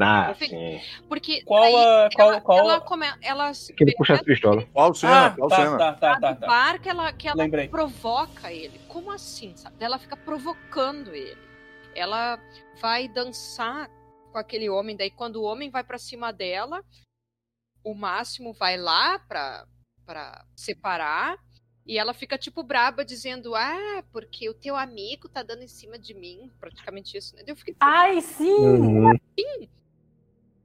Ah, 0.00 0.34
sim. 0.34 0.80
Porque 1.08 1.42
Qual 1.42 1.64
a. 1.76 2.08
Qual, 2.14 2.30
ela, 2.32 2.40
qual 2.40 2.58
ela, 2.58 2.76
a... 2.76 2.80
come, 2.80 3.06
ela 3.20 3.52
Que 3.76 3.84
ele 3.84 3.94
puxa 3.94 4.14
as 4.14 4.22
pistolas. 4.22 4.64
Qual 4.72 4.94
cena? 4.94 5.26
Ah, 5.26 5.30
Qual 5.30 5.48
tá, 5.48 5.56
cena? 5.56 5.78
tá, 5.78 5.92
tá, 5.94 6.12
a 6.12 6.20
tá, 6.20 6.34
tá. 6.34 6.46
bar 6.46 6.80
que 6.80 6.88
ela, 6.88 7.12
que 7.12 7.28
ela 7.28 7.42
Lembrei. 7.42 7.68
provoca 7.68 8.52
ele. 8.52 8.78
Como 8.88 9.10
assim, 9.10 9.56
sabe? 9.56 9.76
Ela 9.80 9.98
fica 9.98 10.16
provocando 10.16 11.14
ele. 11.14 11.36
Ela 11.94 12.38
vai 12.80 13.08
dançar 13.08 13.90
com 14.30 14.38
aquele 14.38 14.70
homem, 14.70 14.96
daí 14.96 15.10
quando 15.10 15.36
o 15.36 15.44
homem 15.44 15.68
vai 15.68 15.84
pra 15.84 15.98
cima 15.98 16.32
dela, 16.32 16.82
o 17.84 17.94
Máximo 17.94 18.52
vai 18.54 18.78
lá 18.78 19.18
pra, 19.18 19.66
pra 20.06 20.44
separar, 20.56 21.36
e 21.86 21.98
ela 21.98 22.14
fica 22.14 22.38
tipo 22.38 22.62
braba, 22.62 23.04
dizendo, 23.04 23.54
ah, 23.54 24.04
porque 24.12 24.48
o 24.48 24.54
teu 24.54 24.76
amigo 24.76 25.28
tá 25.28 25.42
dando 25.42 25.62
em 25.62 25.68
cima 25.68 25.98
de 25.98 26.14
mim, 26.14 26.50
praticamente 26.60 27.16
isso, 27.16 27.34
né? 27.36 27.42
Eu 27.46 27.56
fiquei, 27.56 27.74
Ai, 27.80 28.20
sim! 28.20 28.46
Uhum. 28.54 29.18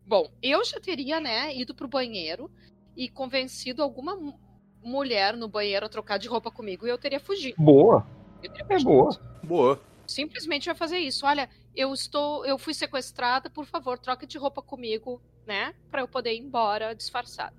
Bom, 0.06 0.32
eu 0.42 0.64
já 0.64 0.80
teria, 0.80 1.20
né, 1.20 1.54
ido 1.56 1.76
pro 1.76 1.88
banheiro 1.88 2.50
e 2.96 3.10
convencido 3.10 3.84
alguma 3.84 4.16
mu- 4.16 4.40
mulher 4.82 5.36
no 5.36 5.50
banheiro 5.50 5.86
a 5.86 5.90
trocar 5.90 6.18
de 6.18 6.28
roupa 6.30 6.50
comigo 6.50 6.88
e 6.88 6.90
eu 6.90 6.98
teria 6.98 7.20
fugido. 7.20 7.56
Boa. 7.62 8.08
Eu 8.42 8.50
teria 8.50 8.66
É 8.70 8.74
fugido. 8.74 8.90
boa. 8.90 9.40
Boa. 9.44 9.82
Simplesmente 10.08 10.68
vai 10.68 10.76
fazer 10.76 11.00
isso. 11.00 11.26
Olha, 11.26 11.50
eu 11.76 11.94
estou, 11.94 12.46
eu 12.46 12.58
fui 12.58 12.74
sequestrada, 12.74 13.50
por 13.50 13.66
favor, 13.66 13.98
troque 14.00 14.26
de 14.26 14.38
roupa 14.38 14.62
comigo, 14.62 15.22
né, 15.46 15.74
Pra 15.92 16.02
eu 16.02 16.08
poder 16.08 16.34
ir 16.34 16.40
embora 16.40 16.94
disfarçada. 16.96 17.56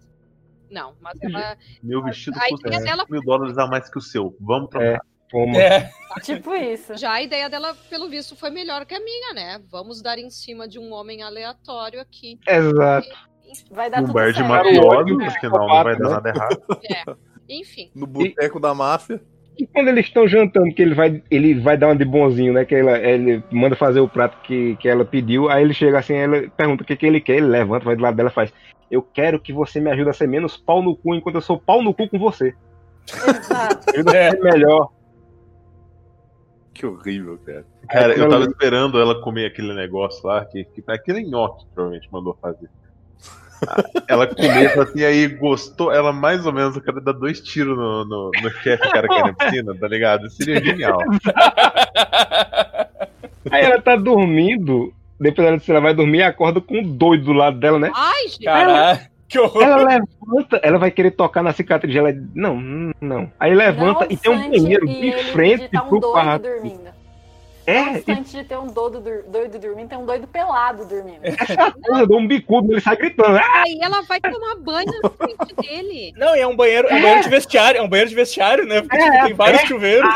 Não, 0.71 0.95
mas 1.01 1.19
ela, 1.23 1.57
Meu 1.83 2.03
vestido 2.03 2.39
a 2.39 2.49
custa 2.49 2.69
ideia 2.69 2.83
dela- 2.83 3.07
mil 3.09 3.23
dólares 3.23 3.57
a 3.59 3.67
mais 3.67 3.89
que 3.91 3.99
o 3.99 4.03
seu. 4.03 4.37
Vamos 4.41 4.69
trocar. 4.71 4.87
É. 4.95 4.99
É, 5.59 5.91
Tipo 6.23 6.55
isso. 6.55 6.97
já 6.97 7.13
a 7.13 7.23
ideia 7.23 7.51
dela, 7.51 7.77
pelo 7.91 8.09
visto, 8.09 8.35
foi 8.35 8.49
melhor 8.49 8.87
que 8.87 8.95
a 8.95 9.01
minha, 9.01 9.35
né? 9.35 9.63
Vamos 9.71 10.01
dar 10.01 10.19
em 10.19 10.31
cima 10.31 10.67
de 10.67 10.79
um 10.79 10.91
homem 10.93 11.23
aleatório 11.23 12.01
aqui. 12.01 12.39
Exato. 12.49 13.09
Vai 13.71 13.91
dar 13.91 13.99
Um 14.03 14.07
tudo 14.07 14.15
bar 14.15 14.29
de 14.33 14.39
certo. 14.39 14.49
mafioso, 14.49 15.21
É. 15.21 15.25
porque 15.27 15.41
senão 15.41 15.67
não 15.67 15.83
vai 15.85 15.97
dar 15.99 16.09
né? 16.09 16.11
nada 16.15 16.29
errado. 16.31 16.63
Enfim, 17.49 17.91
No 17.95 18.07
boteco 18.07 18.59
da 18.61 18.75
máfia. 18.75 19.23
E 19.59 19.67
quando 19.67 19.89
eles 19.89 20.07
estão 20.07 20.29
jantando, 20.29 20.73
que 20.73 20.81
ele 20.81 20.95
vai, 20.95 21.21
ele 21.29 21.59
vai 21.59 21.77
dar 21.77 21.89
uma 21.89 21.97
de 21.97 22.05
bonzinho, 22.05 22.53
né? 22.53 22.65
Que 22.65 22.77
ela, 22.77 22.97
ele 22.99 23.43
manda 23.51 23.75
fazer 23.75 23.99
o 23.99 24.09
prato 24.09 24.39
que, 24.43 24.77
que 24.77 24.89
ela 24.89 25.05
pediu, 25.05 25.49
aí 25.51 25.65
ele 25.65 25.75
chega 25.75 25.99
assim, 25.99 26.15
ela 26.15 26.49
pergunta 26.57 26.85
o 26.85 26.87
que, 26.87 26.95
que 26.95 27.05
ele 27.05 27.21
quer, 27.21 27.39
ele 27.39 27.47
levanta, 27.47 27.85
vai 27.85 27.97
do 27.97 28.03
lado 28.03 28.17
dela 28.17 28.31
e 28.31 28.33
faz. 28.33 28.53
Eu 28.89 29.03
quero 29.03 29.41
que 29.41 29.53
você 29.53 29.81
me 29.81 29.91
ajude 29.91 30.11
a 30.11 30.13
ser 30.13 30.29
menos 30.29 30.57
pau 30.57 30.81
no 30.81 30.97
cu 30.97 31.13
enquanto 31.15 31.35
eu 31.35 31.41
sou 31.41 31.59
pau 31.59 31.83
no 31.83 31.93
cu 31.93 32.09
com 32.09 32.19
você. 32.19 32.55
Exato. 33.09 33.91
Ajuda 33.93 34.13
a 34.13 34.17
É. 34.17 34.31
ser 34.31 34.41
melhor. 34.41 34.89
Que 36.73 36.87
horrível, 36.87 37.37
cara. 37.45 37.67
Cara, 37.89 38.15
eu 38.17 38.29
tava 38.29 38.45
esperando 38.45 39.01
ela 39.01 39.21
comer 39.21 39.47
aquele 39.47 39.75
negócio 39.75 40.25
lá, 40.25 40.45
que, 40.45 40.65
que 40.65 40.85
aquele 40.87 41.25
nhoque 41.25 41.65
que 41.65 41.71
provavelmente 41.75 42.09
mandou 42.13 42.39
fazer. 42.41 42.71
Ela 44.07 44.27
comeu 44.27 44.83
assim, 44.83 45.05
aí 45.05 45.27
gostou, 45.27 45.93
ela 45.93 46.13
mais 46.13 46.47
ou 46.47 46.53
menos, 46.53 46.77
eu 46.77 46.83
quero 46.83 47.01
dar 47.01 47.13
dois 47.13 47.41
tiros 47.41 47.77
no, 47.77 48.05
no, 48.05 48.31
no 48.43 48.51
chefe 48.63 48.91
cara 48.91 49.09
que 49.09 49.15
é 49.15 49.23
na 49.23 49.33
piscina, 49.33 49.75
tá 49.75 49.89
ligado? 49.89 50.31
Seria 50.31 50.63
genial. 50.65 50.99
Aí 53.51 53.65
ela 53.65 53.81
tá 53.81 53.97
dormindo, 53.97 54.93
depois 55.19 55.69
ela 55.69 55.81
vai 55.81 55.95
dormir 55.95 56.19
e 56.19 56.23
acorda 56.23 56.61
com 56.61 56.79
um 56.79 56.83
doido 56.83 57.25
do 57.25 57.33
lado 57.33 57.59
dela, 57.59 57.79
né? 57.79 57.91
ai, 57.95 58.29
gente, 58.29 58.45
Caralho, 58.45 59.01
que 59.29 59.39
horror. 59.39 59.63
Ela 59.63 59.77
levanta, 59.77 60.61
ela 60.63 60.79
vai 60.79 60.91
querer 60.91 61.13
tocar 61.13 61.43
na 61.43 61.53
cicatriz, 61.53 61.95
ela 61.95 62.13
não, 62.35 62.93
não. 63.01 63.31
Aí 63.39 63.55
levanta 63.55 64.05
Não 64.05 64.11
e 64.11 64.17
tem 64.17 64.33
um 64.33 64.51
banheiro 64.51 64.87
de 64.87 65.13
frente 65.33 65.63
de 65.63 65.69
tá 65.69 65.83
um 65.83 65.89
pro 65.89 66.01
doido 66.01 66.13
quarto. 66.13 66.43
dormindo. 66.43 66.88
É, 67.69 67.85
Não 67.85 67.93
e 67.93 67.97
obstante 67.99 68.31
de 68.31 68.45
ter 68.45 68.57
um 68.57 68.67
doido, 68.67 69.03
doido 69.29 69.59
dormindo, 69.59 69.89
tem 69.91 69.99
um 69.99 70.07
doido 70.07 70.27
pelado 70.27 70.87
dormindo. 70.87 71.21
essa 71.23 71.71
porra 71.71 72.07
um 72.17 72.27
bicudo, 72.27 72.73
ele 72.73 72.81
sai 72.81 72.97
gritando. 72.97 73.37
Ah, 73.37 73.63
aí 73.67 73.79
ela 73.83 74.01
vai 74.03 74.19
tomar 74.19 74.55
banho 74.57 74.91
na 75.03 75.11
frente 75.11 75.55
dele. 75.55 76.15
Não, 76.17 76.35
e 76.35 76.41
é 76.41 76.47
um 76.47 76.57
banheiro, 76.57 76.89
é 76.89 76.95
um 76.95 77.03
banheiro 77.03 77.23
de 77.23 77.29
vestiário, 77.29 77.79
é 77.79 77.83
um 77.83 77.89
banheiro 77.89 78.09
de 78.09 78.17
vestiário, 78.17 78.65
né? 78.67 78.81
Porque 78.81 78.97
É, 78.97 79.11
tipo, 79.11 79.27
tem 79.27 79.35
vários 79.35 79.61
é. 79.63 79.67
chuveiros. 79.67 80.15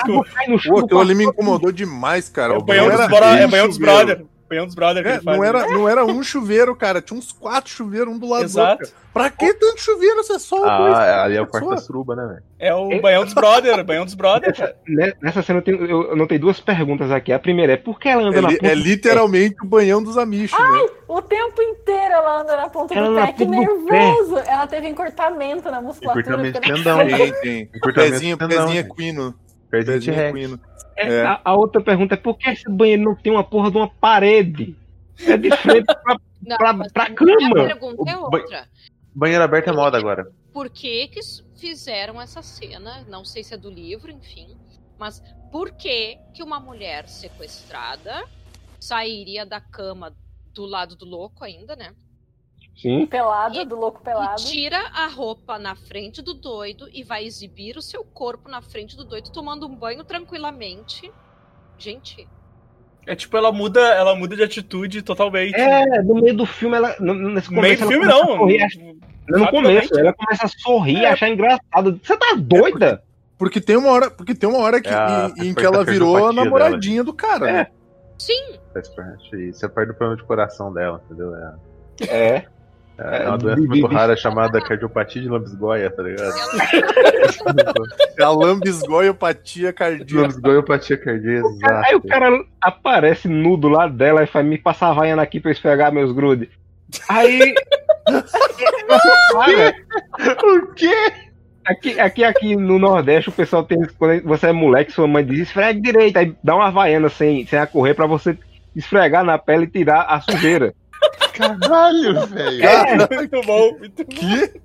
chão. 0.63 0.75
Pô, 0.75 0.79
aquilo 0.81 1.01
ali 1.01 1.15
me 1.15 1.25
incomodou 1.25 1.71
demais, 1.71 2.31
cara. 2.31 2.55
É 2.55 2.57
o 2.57 2.61
O 2.61 2.63
banhão 2.65 2.87
banheiro 2.87 3.07
dos, 3.07 3.19
bro... 3.19 3.27
é 3.27 3.47
banhão 3.47 3.69
dos 3.69 3.79
brother. 3.79 4.25
Banhão 4.53 4.67
dos 4.67 4.75
brother 4.75 5.03
que 5.03 5.09
É, 5.09 5.21
não, 5.25 5.41
né? 5.41 5.49
era, 5.49 5.67
não 5.67 5.89
era 5.89 6.05
um 6.05 6.23
chuveiro, 6.23 6.77
cara. 6.77 7.01
Tinha 7.01 7.19
uns 7.19 7.33
quatro 7.33 7.71
chuveiros, 7.71 8.13
um 8.15 8.19
do 8.19 8.29
lado 8.29 8.41
do 8.43 8.45
Exato. 8.45 8.83
outro. 8.83 9.03
Pra 9.13 9.31
que 9.31 9.53
tanto 9.55 9.81
chuveiro 9.81 10.23
se 10.25 10.33
é 10.35 10.39
só 10.39 10.57
dois? 10.79 10.95
Ah, 10.95 11.25
ali 11.25 11.37
é 11.37 11.41
o 11.43 11.47
quarto 11.47 11.71
da 11.71 11.77
suruba, 11.79 12.15
né, 12.17 12.27
velho? 12.27 12.43
É 12.59 12.75
o 12.75 12.93
É. 12.93 13.01
banhão 13.01 13.25
dos 13.25 13.33
brother, 13.35 13.83
banhão 13.85 14.05
dos 14.05 14.15
brother, 14.15 14.55
cara. 14.55 14.77
Né- 14.87 15.13
Nessa 15.23 15.43
cena 15.43 15.59
eu, 15.59 15.63
tenho, 15.63 15.85
eu 16.11 16.17
notei 16.17 16.39
duas 16.39 16.61
perguntas 16.61 17.11
aqui. 17.11 17.33
A 17.33 17.39
primeira 17.39 17.73
é 17.73 17.77
por 17.77 17.99
que 17.99 18.09
ela 18.09 18.23
anda 18.23 18.39
É, 18.39 18.41
na 18.43 18.49
ponta 18.51 18.67
é 18.67 18.75
do 18.75 18.81
literalmente 18.83 19.57
o 19.63 19.67
banhão 19.67 20.03
dos 20.03 20.17
amichos, 20.19 20.59
né? 20.59 20.87
O 21.09 21.21
tempo 21.23 21.61
inteiro 21.63 22.13
ela 22.15 22.41
anda 22.43 22.57
na 22.57 22.69
ponta 22.69 22.95
Ela 22.95 23.09
do 23.09 23.15
pé, 23.27 23.33
que 23.33 23.45
do 23.45 23.51
nervoso! 23.51 24.37
Ela 24.47 24.67
teve 24.67 24.89
encurtamento 24.89 25.71
na 25.71 25.81
musculatura. 25.81 26.35
Ela- 26.43 26.53
tendão. 26.61 26.99
Tem, 27.43 27.67
Pezinho, 27.95 28.37
tendão, 28.37 28.67
pezinho 28.67 28.81
equino. 28.81 29.35
Pezinho 29.71 30.01
de 30.01 30.11
Pezinho 30.13 30.29
equino. 30.29 30.61
É, 30.97 31.09
É. 31.09 31.23
A, 31.27 31.41
a 31.45 31.55
outra 31.55 31.81
pergunta 31.83 32.15
é 32.15 32.17
por 32.17 32.37
que 32.37 32.49
esse 32.51 32.69
banheiro 32.71 33.03
não 33.03 33.15
tem 33.15 33.33
uma 33.33 33.45
porra 33.45 33.71
de 33.71 33.77
uma 33.77 33.89
parede? 33.89 34.77
É 35.27 35.37
de 35.37 35.51
frente 35.57 35.87
pra, 35.87 36.17
Não, 36.43 36.57
pra, 36.57 36.75
pra 36.93 37.05
a 37.05 37.11
cama. 37.15 37.55
pergunta 37.55 38.11
é 38.11 38.17
outra. 38.17 38.69
Banheiro 39.15 39.45
aberto 39.45 39.69
é 39.69 39.73
moda 39.73 39.99
agora. 39.99 40.31
Por 40.53 40.69
que 40.71 41.09
que 41.09 41.21
fizeram 41.57 42.21
essa 42.21 42.43
cena? 42.43 43.05
Não 43.09 43.25
sei 43.25 43.45
se 43.45 43.55
é 43.55 43.57
do 43.57 43.71
livro, 43.71 44.11
enfim. 44.11 44.57
Mas 44.99 45.23
por 45.51 45.71
que 45.73 46.19
que 46.35 46.43
uma 46.43 46.59
mulher 46.59 47.09
sequestrada 47.09 48.25
sairia 48.81 49.45
da 49.47 49.61
cama 49.61 50.15
do 50.55 50.65
lado 50.65 50.97
do 50.97 51.05
louco 51.05 51.45
ainda, 51.45 51.77
né? 51.77 51.93
Sim. 52.77 53.07
Pelado, 53.07 53.61
E- 53.61 53.65
do 53.65 53.77
louco 53.77 54.01
pelado. 54.03 54.41
E 54.41 54.45
tira 54.45 54.79
a 54.95 55.07
roupa 55.07 55.59
na 55.59 55.75
frente 55.77 56.21
do 56.23 56.35
doido 56.35 56.89
e 56.93 57.03
vai 57.05 57.25
exibir 57.25 57.77
o 57.77 57.83
seu 57.83 58.03
corpo 58.05 58.49
na 58.49 58.61
frente 58.63 58.97
do 58.97 59.05
doido, 59.05 59.31
tomando 59.31 59.67
um 59.67 59.75
banho 59.77 60.03
tranquilamente. 60.05 61.13
Gente, 61.79 62.27
É 63.07 63.17
tipo, 63.17 63.37
ela 63.37 63.51
muda, 63.51 63.81
ela 63.81 64.15
muda 64.15 64.37
de 64.37 64.45
atitude 64.45 65.03
totalmente. 65.03 65.57
É, 65.57 66.03
no 66.03 66.15
meio 66.15 66.37
do 66.37 66.47
filme, 66.47 66.77
ela. 66.77 66.95
no- 67.01 67.15
Nesse 67.15 67.53
No 67.53 67.61
meio 67.61 67.77
começo, 67.77 67.79
do 67.79 67.83
ela 67.83 67.91
filme, 67.93 68.07
não. 68.07 69.39
no 69.39 69.49
começo, 69.51 69.99
ela 69.99 70.13
começa 70.13 70.47
a 70.47 70.49
sorrir, 70.49 71.05
É. 71.05 71.09
achar 71.11 71.29
engraçado. 71.29 72.01
Você 72.03 72.17
tá 72.17 72.35
doida? 72.39 73.03
Porque 73.37 73.61
tem 73.61 73.77
uma 73.77 73.91
hora, 73.91 74.09
porque 74.09 74.37
tem 74.37 74.49
uma 74.49 74.61
hora 74.61 74.81
que, 74.81 74.89
É 74.89 74.93
em, 75.37 75.49
em 75.49 75.51
a 75.51 75.55
que 75.57 75.67
ela 75.67 75.85
virou 75.85 76.29
a 76.29 76.33
namoradinha 76.33 77.03
do 77.03 77.13
cara. 77.13 77.49
É. 77.49 77.53
né? 77.53 77.67
sim. 78.19 78.57
Isso 79.49 79.67
é 79.67 79.69
parte 79.69 79.89
do 79.89 79.95
problema 79.95 80.17
de 80.17 80.23
coração 80.25 80.73
dela, 80.73 81.03
entendeu? 81.07 81.35
É, 81.35 81.55
É. 82.09 82.47
é 83.05 83.27
uma 83.29 83.35
É, 83.35 83.39
doença 83.39 83.61
muito 83.61 83.87
rara 83.87 84.17
chamada 84.17 84.61
cardiopatia 84.61 85.21
de 85.23 85.29
lambisgoia, 85.29 85.91
tá 85.91 86.03
ligado? 86.03 86.33
É 88.19 88.23
a 88.23 88.31
lambisgoiopatia 88.31 89.73
cardíaca. 89.73 90.21
Lambisgoiopatia 90.23 90.97
cardíaca, 90.97 91.49
exato. 91.49 91.87
Aí 91.89 91.95
o 91.97 92.03
cara 92.03 92.45
aparece 92.61 93.29
nu 93.29 93.57
do 93.57 93.69
lado 93.69 93.95
dela 93.95 94.23
e 94.23 94.27
faz 94.27 94.45
me 94.45 94.59
passar 94.59 94.91
a 94.91 94.95
vaiana 94.95 95.23
aqui 95.23 95.41
pra 95.41 95.51
eu 95.51 95.53
esfregar 95.53 95.93
meus 95.93 96.13
grudes. 96.13 96.49
Aí. 97.09 97.55
O 100.45 100.75
quê? 100.75 101.13
Aqui, 101.65 101.99
aqui, 102.01 102.25
aqui 102.25 102.57
no 102.57 102.79
Nordeste, 102.79 103.29
o 103.29 103.33
pessoal 103.33 103.63
tem. 103.63 103.79
Quando 103.97 104.23
você 104.25 104.49
é 104.49 104.53
moleque, 104.53 104.93
sua 104.93 105.07
mãe 105.07 105.25
diz 105.25 105.41
esfregue 105.41 105.81
direito, 105.81 106.17
aí 106.17 106.35
dá 106.43 106.57
uma 106.57 106.71
vaiana 106.71 107.09
sem, 107.09 107.47
sem 107.47 107.59
a 107.59 107.67
correr 107.67 107.95
pra 107.95 108.07
você 108.07 108.37
esfregar 108.75 109.25
na 109.25 109.39
pele 109.39 109.65
e 109.65 109.69
tirar 109.69 110.03
a 110.03 110.21
sujeira. 110.21 110.75
Caralho, 111.35 112.27
velho. 112.27 112.65
É. 112.65 113.17
Muito 113.17 113.41
bom, 113.43 113.79
muito 113.79 114.05
bom. 114.05 114.15
Que? 114.15 114.61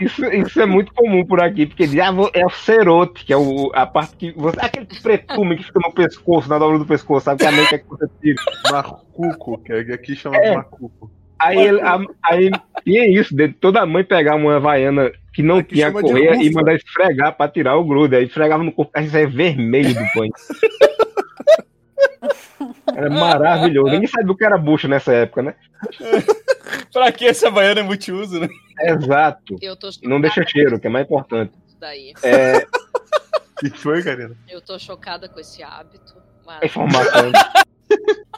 Isso, 0.00 0.24
isso 0.26 0.60
é 0.60 0.66
muito 0.66 0.92
comum 0.92 1.24
por 1.24 1.40
aqui, 1.40 1.66
porque 1.66 1.86
diz, 1.86 2.00
ah, 2.00 2.12
é 2.34 2.44
o 2.44 2.50
cerote, 2.50 3.24
que 3.24 3.32
é 3.32 3.36
o, 3.36 3.70
a 3.74 3.86
parte 3.86 4.16
que. 4.16 4.32
Você, 4.32 4.58
aquele 4.60 4.86
pretume 4.86 5.56
que 5.56 5.64
fica 5.64 5.80
no 5.82 5.92
pescoço, 5.92 6.48
na 6.48 6.58
dobra 6.58 6.78
do 6.78 6.86
pescoço, 6.86 7.24
sabe? 7.24 7.40
Que 7.40 7.46
a 7.46 7.52
mãe 7.52 7.64
quer 7.66 7.78
que 7.78 7.88
você 7.88 8.06
tire. 8.20 8.36
Macuco, 8.70 9.58
que 9.58 9.72
aqui 9.72 10.16
chama 10.16 10.36
É. 10.36 10.50
de 10.50 10.56
macuco. 10.56 11.10
Aí, 11.38 11.58
ele, 11.58 11.80
a- 11.80 12.00
aí 12.24 12.50
tinha 12.84 13.06
isso, 13.08 13.34
de 13.36 13.48
toda 13.48 13.86
mãe 13.86 14.02
pegar 14.04 14.34
uma 14.34 14.56
havaiana 14.56 15.12
que 15.32 15.42
não 15.42 15.58
Aqui 15.58 15.74
tinha 15.74 15.92
correia 15.92 16.42
e 16.42 16.50
mandar 16.52 16.74
esfregar 16.74 17.36
pra 17.36 17.48
tirar 17.48 17.76
o 17.76 17.84
grude. 17.84 18.16
Aí 18.16 18.24
esfregava 18.24 18.62
no 18.64 18.72
corpo, 18.72 18.90
aí 18.94 19.08
saia 19.08 19.28
vermelho 19.28 19.94
do 19.94 20.04
banho. 20.16 20.32
Era 22.96 23.10
maravilhoso. 23.10 23.90
Ninguém 23.90 24.08
sabia 24.08 24.32
o 24.32 24.36
que 24.36 24.44
era 24.44 24.56
bucha 24.58 24.86
nessa 24.88 25.12
época, 25.12 25.42
né? 25.42 25.54
Pra 26.92 27.10
que 27.12 27.26
essa 27.26 27.50
baiana 27.50 27.80
é 27.80 27.82
multiuso, 27.82 28.38
né? 28.40 28.48
Exato. 28.80 29.56
Eu 29.60 29.76
tô 29.76 29.90
Não 30.02 30.20
deixa 30.20 30.44
cheiro, 30.46 30.78
que 30.78 30.86
é 30.86 30.90
mais 30.90 31.04
importante. 31.04 31.52
daí. 31.80 32.12
É, 32.22 32.58
O 32.58 33.56
que 33.70 33.70
foi, 33.78 34.02
Karina? 34.02 34.36
Eu 34.48 34.60
tô 34.60 34.78
chocada 34.78 35.28
com 35.28 35.40
esse 35.40 35.62
hábito. 35.62 36.14
Mas... 36.46 36.62
a 36.62 36.66
informação. 36.66 37.32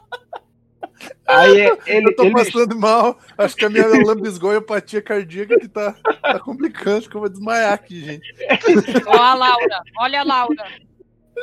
Aí 1.29 1.61
é, 1.61 1.77
ele, 1.87 2.09
Eu 2.09 2.17
tô 2.17 2.25
ele- 2.25 2.33
passando 2.35 2.79
mal. 2.79 3.19
Acho 3.37 3.57
que 3.57 3.65
a 3.65 3.69
minha 3.69 3.87
lambisgoiopatia 3.87 5.03
cardíaca 5.03 5.59
que 5.59 5.69
tá, 5.69 5.95
tá 6.23 6.39
complicando. 6.39 6.99
Acho 6.99 7.11
que 7.11 7.17
eu 7.17 7.21
vou 7.21 7.29
desmaiar 7.29 7.73
aqui, 7.73 8.01
gente. 8.01 8.33
Ó 9.07 9.17
a 9.17 9.35
Laura, 9.35 9.81
olha 9.99 10.21
a 10.21 10.25
Laura. 10.25 10.65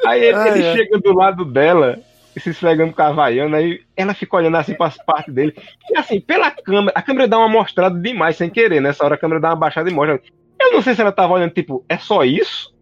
Aí 0.08 0.24
ele, 0.24 0.38
Ah, 0.38 0.48
ele 0.50 0.64
é. 0.64 0.76
chega 0.76 0.98
do 1.00 1.14
lado 1.14 1.46
dela, 1.46 2.00
se 2.40 2.50
esfregando 2.50 2.94
com 2.94 3.02
a 3.02 3.08
Havaiana, 3.08 3.58
aí 3.58 3.82
ela 3.96 4.14
fica 4.14 4.38
olhando 4.38 4.58
assim 4.58 4.74
para 4.74 4.88
as 4.88 4.98
partes 4.98 5.34
dele. 5.34 5.56
E 5.90 5.98
assim, 5.98 6.20
pela 6.20 6.52
câmera, 6.52 6.94
a 6.96 7.02
câmera 7.02 7.28
dá 7.28 7.38
uma 7.38 7.50
mostrada 7.50 8.00
demais 8.00 8.38
sem 8.38 8.50
querer. 8.50 8.82
Nessa 8.82 9.04
hora 9.04 9.16
a 9.16 9.18
câmera 9.18 9.40
dá 9.40 9.50
uma 9.50 9.56
baixada 9.56 9.90
e 9.90 9.94
mostra. 9.94 10.22
Eu 10.60 10.74
não 10.74 10.82
sei 10.82 10.96
se 10.96 11.02
ela 11.02 11.12
tava 11.12 11.34
olhando, 11.34 11.54
tipo, 11.54 11.84
é 11.90 11.98
só 11.98 12.24
isso? 12.24 12.74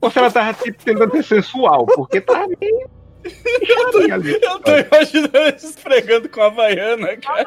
Ou 0.00 0.10
se 0.10 0.18
ela 0.18 0.30
tava, 0.30 0.52
tipo, 0.54 0.82
tentando 0.82 1.12
ser 1.12 1.22
sensual, 1.22 1.86
porque 1.86 2.20
tava 2.20 2.46
meio. 2.60 2.90
estranho 3.24 4.14
ali. 4.14 4.38
Eu 4.40 4.58
tô 4.60 4.76
imaginando 4.76 5.56
esfregando 5.56 6.28
com 6.28 6.40
a 6.40 6.70
Ela 6.70 7.16
cara. 7.18 7.44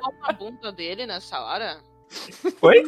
não 0.00 0.14
a 0.22 0.32
bunda 0.32 0.72
dele 0.72 1.06
nessa 1.06 1.40
hora? 1.40 1.78
Foi? 2.58 2.82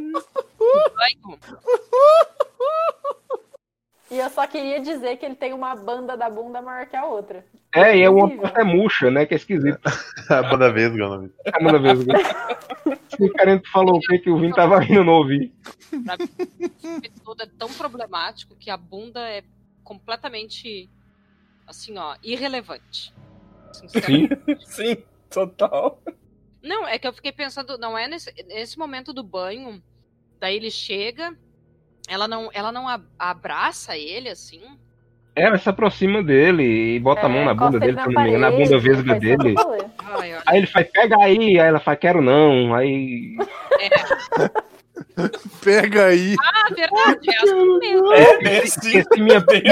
Vai, 0.97 1.11
E 4.13 4.19
eu 4.19 4.29
só 4.29 4.47
queria 4.47 4.79
dizer 4.79 5.17
que 5.17 5.25
ele 5.25 5.35
tem 5.35 5.55
uma 5.55 5.75
banda 5.75 6.15
da 6.19 6.29
bunda 6.29 6.61
maior 6.61 6.85
que 6.85 6.95
a 6.95 7.07
outra. 7.07 7.47
É, 7.75 7.97
e 7.97 8.03
é 8.03 8.11
uma 8.11 8.31
é 8.55 8.63
murcha, 8.63 9.11
né? 9.11 9.25
Que 9.25 9.33
é 9.33 9.39
esquisito. 9.39 9.81
A 10.29 10.43
banda 10.43 10.71
Vesga, 10.71 11.03
é 11.03 11.07
o 11.07 11.09
nome. 11.09 11.33
A 11.47 11.79
vez. 11.79 11.99
Se 13.09 13.25
o 13.25 13.33
Karen 13.33 13.63
falou 13.73 13.97
o 13.97 14.01
que 14.01 14.19
que 14.19 14.29
o 14.29 14.39
Vini 14.39 14.53
tava 14.53 14.79
rindo, 14.81 15.03
não 15.03 15.15
ouvi. 15.15 15.51
Isso 17.03 17.23
tudo 17.25 17.43
é 17.43 17.47
tão 17.59 17.71
problemático 17.71 18.55
que 18.55 18.69
a 18.69 18.77
bunda 18.77 19.27
é 19.27 19.43
completamente, 19.83 20.91
assim, 21.67 21.97
ó, 21.97 22.15
irrelevante. 22.23 23.15
Sinceramente. 23.73 24.39
Sim. 24.67 24.95
Sim, 24.95 25.05
total. 25.31 26.03
Não, 26.63 26.87
é 26.87 26.99
que 26.99 27.09
eu 27.09 27.15
fiquei 27.15 27.33
pensando, 27.33 27.79
não 27.79 27.97
é 27.97 28.07
nesse, 28.07 28.31
nesse 28.47 28.79
momento 28.79 29.15
do 29.15 29.23
banho, 29.23 29.83
daí 30.39 30.57
ele 30.57 30.71
chega, 30.71 31.35
ela 32.09 32.26
não, 32.28 32.50
ela 32.53 32.72
não 32.72 32.86
abraça 33.18 33.96
ele, 33.96 34.28
assim, 34.28 34.61
Ela 35.34 35.59
se 35.59 35.68
aproxima 35.68 36.22
dele 36.22 36.96
e 36.96 37.00
bota 37.00 37.26
a 37.26 37.28
mão 37.28 37.44
na 37.44 37.55
bunda 37.55 37.78
dele, 37.80 37.92
na 37.92 38.12
parede, 38.12 38.57
bunda 38.57 38.78
vesga 38.78 39.14
dele. 39.18 39.55
Ai, 39.98 40.38
Aí 40.46 40.59
ele 40.59 40.66
faz, 40.66 40.90
pega 40.90 41.16
aí, 41.18 41.59
aí 41.59 41.68
ela 41.68 41.80
faz, 41.80 41.98
quero 41.98 42.20
não. 42.20 42.74
Aí. 42.74 43.36
Pega 45.62 46.07
aí. 46.07 46.36
ah, 46.40 46.74
verdade, 46.74 47.30
é 47.30 47.36
assim 47.36 47.78
mesmo. 47.78 48.12
É, 48.12 48.59
assim. 48.59 48.64
Esqueci 48.64 49.20
minha 49.20 49.40
bem. 49.40 49.62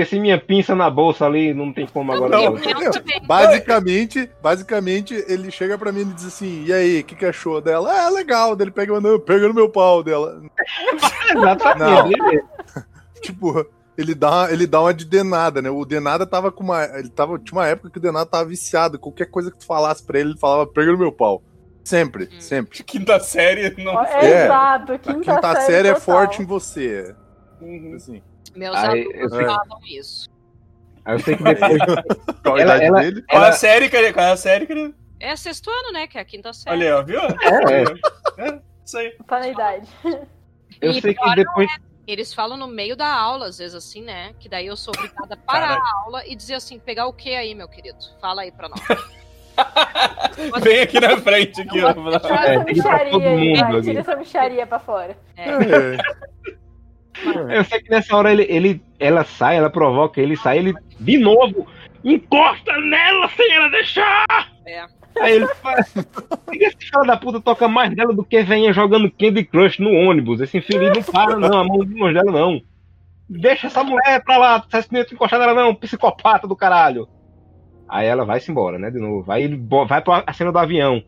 Assim. 0.00 0.08
Esqueci 0.08 0.20
minha 0.20 0.38
pinça 0.40 0.74
na 0.74 0.88
bolsa 0.90 1.26
ali, 1.26 1.52
não 1.54 1.72
tem 1.72 1.86
como 1.86 2.12
agora. 2.12 2.36
Não. 2.36 2.54
bem. 2.54 3.20
Basicamente, 3.26 4.30
basicamente, 4.42 5.14
ele 5.28 5.50
chega 5.50 5.76
pra 5.78 5.92
mim 5.92 6.00
e 6.02 6.04
diz 6.14 6.26
assim: 6.26 6.64
E 6.66 6.72
aí, 6.72 7.00
o 7.00 7.04
que, 7.04 7.14
que 7.14 7.26
achou 7.26 7.60
dela? 7.60 7.90
Ah, 7.92 8.08
legal. 8.10 8.54
Daí 8.56 8.64
ele 8.64 8.70
pega 8.70 8.92
e 8.92 8.94
manda, 8.94 9.18
pega 9.18 9.48
no 9.48 9.54
meu 9.54 9.68
pau 9.68 10.02
dela. 10.02 10.40
Exatamente. 11.34 12.18
Não. 12.18 12.84
Tipo, 13.20 13.66
ele 13.96 14.14
dá, 14.14 14.46
ele 14.48 14.64
dá 14.64 14.80
uma 14.80 14.94
de 14.94 15.04
denada, 15.04 15.60
né? 15.60 15.68
O 15.68 15.84
denada 15.84 16.24
tava 16.24 16.52
com 16.52 16.62
uma. 16.62 16.84
Ele 16.84 17.08
tava. 17.08 17.36
Tinha 17.38 17.58
uma 17.60 17.66
época 17.66 17.90
que 17.90 17.98
o 17.98 18.00
denada 18.00 18.26
tava 18.26 18.44
viciado. 18.44 18.96
Qualquer 18.98 19.26
coisa 19.26 19.50
que 19.50 19.58
tu 19.58 19.66
falasse 19.66 20.04
pra 20.04 20.20
ele, 20.20 20.30
ele 20.30 20.38
falava, 20.38 20.66
pega 20.66 20.92
no 20.92 20.98
meu 20.98 21.10
pau. 21.10 21.42
Sempre, 21.82 22.24
Hum. 22.32 22.40
sempre. 22.40 22.82
Quinta 22.84 23.18
série, 23.18 23.74
não. 23.82 23.94
Ó, 23.94 24.04
É. 24.04 24.44
Exato, 24.44 24.92
A 24.92 24.98
quinta, 24.98 25.18
quinta 25.34 25.54
série, 25.54 25.66
série 25.66 25.88
é 25.88 25.94
total. 25.94 26.00
forte 26.04 26.42
em 26.42 26.44
você. 26.46 27.14
Uhum. 27.60 27.94
Assim. 27.96 28.22
Meus 28.58 28.76
Aí, 28.76 29.02
alunos 29.02 29.32
eu 29.32 29.46
falam 29.46 29.80
isso. 29.86 30.28
Aí 31.04 31.14
eu 31.14 31.18
sei 31.20 31.36
que 31.36 31.42
depois. 31.44 31.78
Qual 32.42 32.56
a 32.56 32.60
Ela- 32.60 32.76
idade 32.76 32.84
ela- 32.84 33.00
dele? 33.00 33.22
Qual 33.22 33.42
Ela- 33.42 33.48
a 33.48 33.52
série, 33.52 33.88
cara? 33.88 34.12
Qual 34.12 34.32
a 34.32 34.36
série, 34.36 34.66
cara? 34.66 34.92
É 35.20 35.36
sexto 35.36 35.70
ano, 35.70 35.92
né? 35.92 36.06
Que 36.06 36.18
é 36.18 36.20
a 36.20 36.24
quinta 36.24 36.52
série. 36.52 36.76
Olha 36.76 36.96
aí, 36.98 37.04
viu? 37.04 37.20
É, 37.20 38.48
É, 38.48 38.60
isso 38.84 38.98
aí. 38.98 39.14
Tá 39.26 39.38
na 39.40 39.48
idade. 39.48 39.88
eu 40.80 40.90
E 40.90 41.00
sei 41.00 41.14
que 41.14 41.34
depois. 41.36 41.70
Eles 42.06 42.32
falam 42.32 42.56
no 42.56 42.66
meio 42.66 42.96
da 42.96 43.12
aula, 43.12 43.46
às 43.48 43.58
vezes, 43.58 43.74
assim, 43.74 44.02
né? 44.02 44.32
Que 44.40 44.48
daí 44.48 44.66
eu 44.66 44.76
sou 44.76 44.94
obrigada 44.96 45.34
a 45.34 45.36
parar 45.36 45.68
Caralho. 45.68 45.82
a 45.82 46.02
aula 46.04 46.26
e 46.26 46.34
dizer 46.34 46.54
assim, 46.54 46.78
pegar 46.78 47.06
o 47.06 47.12
que 47.12 47.34
aí, 47.34 47.54
meu 47.54 47.68
querido? 47.68 47.98
Fala 48.20 48.42
aí 48.42 48.50
pra 48.50 48.68
nós. 48.68 48.80
Vem 50.62 50.80
aqui 50.80 51.00
na 51.00 51.16
frente, 51.18 51.60
aqui, 51.60 51.82
ó. 51.82 51.92
Tira 51.92 52.06
É, 52.06 52.54
essa 52.54 52.54
todo 52.54 52.66
micharia 52.66 53.28
aí, 53.28 53.60
ali. 53.62 53.82
Tira 53.82 54.00
essa 54.00 54.16
micharia 54.16 54.66
pra 54.66 54.78
fora. 54.78 55.18
É, 55.36 55.48
É. 55.50 55.98
Eu 57.50 57.64
sei 57.64 57.80
que 57.80 57.90
nessa 57.90 58.16
hora 58.16 58.32
ele, 58.32 58.46
ele, 58.48 58.82
ela 58.98 59.24
sai, 59.24 59.56
ela 59.56 59.70
provoca 59.70 60.20
ele, 60.20 60.36
sai, 60.36 60.58
ele 60.58 60.74
de 61.00 61.18
novo 61.18 61.66
encosta 62.04 62.72
nela 62.80 63.28
sem 63.36 63.52
ela 63.52 63.68
deixar. 63.70 64.26
é. 64.66 64.84
Aí 65.20 65.34
ele 65.34 65.46
faz. 65.48 65.92
Esse 66.52 66.90
cara 66.92 67.04
da 67.06 67.16
puta 67.16 67.40
toca 67.40 67.66
mais 67.66 67.92
dela 67.94 68.14
do 68.14 68.24
que 68.24 68.40
venha 68.42 68.72
jogando 68.72 69.10
Candy 69.10 69.42
Crush 69.44 69.80
no 69.80 69.90
ônibus. 69.90 70.40
Esse 70.40 70.58
infeliz 70.58 70.92
não 70.94 71.02
para, 71.02 71.36
não, 71.36 71.58
a 71.58 71.64
mão 71.64 71.78
de 71.84 71.92
longe 71.94 72.14
dela, 72.14 72.30
não. 72.30 72.60
Deixa 73.28 73.66
essa 73.66 73.82
mulher 73.82 74.22
pra 74.24 74.38
lá, 74.38 74.60
tá 74.60 74.78
encostar 75.12 75.40
nela, 75.40 75.54
não, 75.54 75.74
psicopata 75.74 76.46
do 76.46 76.54
caralho. 76.54 77.08
Aí 77.88 78.06
ela 78.06 78.24
vai-se 78.24 78.50
embora, 78.50 78.78
né, 78.78 78.90
de 78.90 78.98
novo. 79.00 79.30
Aí 79.32 79.42
ele 79.42 79.60
vai 79.88 80.00
pra 80.00 80.22
a 80.24 80.32
cena 80.32 80.52
do 80.52 80.58
avião. 80.58 81.02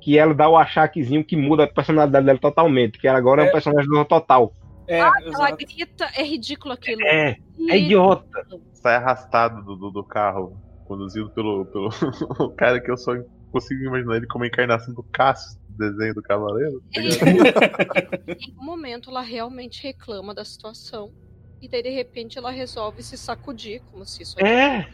Que 0.00 0.16
ela 0.16 0.32
dá 0.32 0.48
o 0.48 0.56
achaquezinho 0.56 1.24
que 1.24 1.36
muda 1.36 1.64
a 1.64 1.66
personalidade 1.66 2.24
dela 2.24 2.38
totalmente. 2.38 2.98
Que 2.98 3.08
ela 3.08 3.18
agora 3.18 3.42
é, 3.42 3.44
um 3.46 3.48
É. 3.48 3.52
personagem 3.52 3.90
do 3.90 4.04
total. 4.04 4.52
É, 4.88 4.98
Ela 4.98 5.12
exato. 5.22 5.56
grita, 5.56 6.10
é 6.16 6.22
ridículo 6.22 6.72
aquilo. 6.74 7.02
É, 7.06 7.36
é 7.68 7.78
idiota. 7.78 8.46
Sai 8.72 8.94
arrastado 8.96 9.62
do, 9.64 9.76
do, 9.76 9.90
do 9.90 10.04
carro, 10.04 10.56
conduzido 10.86 11.30
pelo, 11.30 11.66
pelo 11.66 11.88
o 12.40 12.50
cara 12.54 12.80
que 12.80 12.90
eu 12.90 12.96
só 12.96 13.12
consigo 13.52 13.82
imaginar 13.84 14.16
ele 14.16 14.26
como 14.26 14.44
a 14.44 14.46
encarnação 14.46 14.94
do 14.94 15.02
Cássio, 15.02 15.58
do 15.68 15.76
desenho 15.90 16.14
do 16.14 16.22
Cavaleiro. 16.22 16.82
tá 16.92 17.00
ligado? 17.00 18.24
Em 18.40 18.54
um 18.58 18.64
momento 18.64 19.10
ela 19.10 19.20
realmente 19.20 19.82
reclama 19.82 20.34
da 20.34 20.44
situação. 20.44 21.12
E 21.60 21.68
daí, 21.68 21.82
de 21.82 21.90
repente, 21.90 22.38
ela 22.38 22.50
resolve 22.52 23.02
se 23.02 23.18
sacudir, 23.18 23.82
como 23.90 24.04
se 24.06 24.22
isso 24.22 24.38
É. 24.40 24.88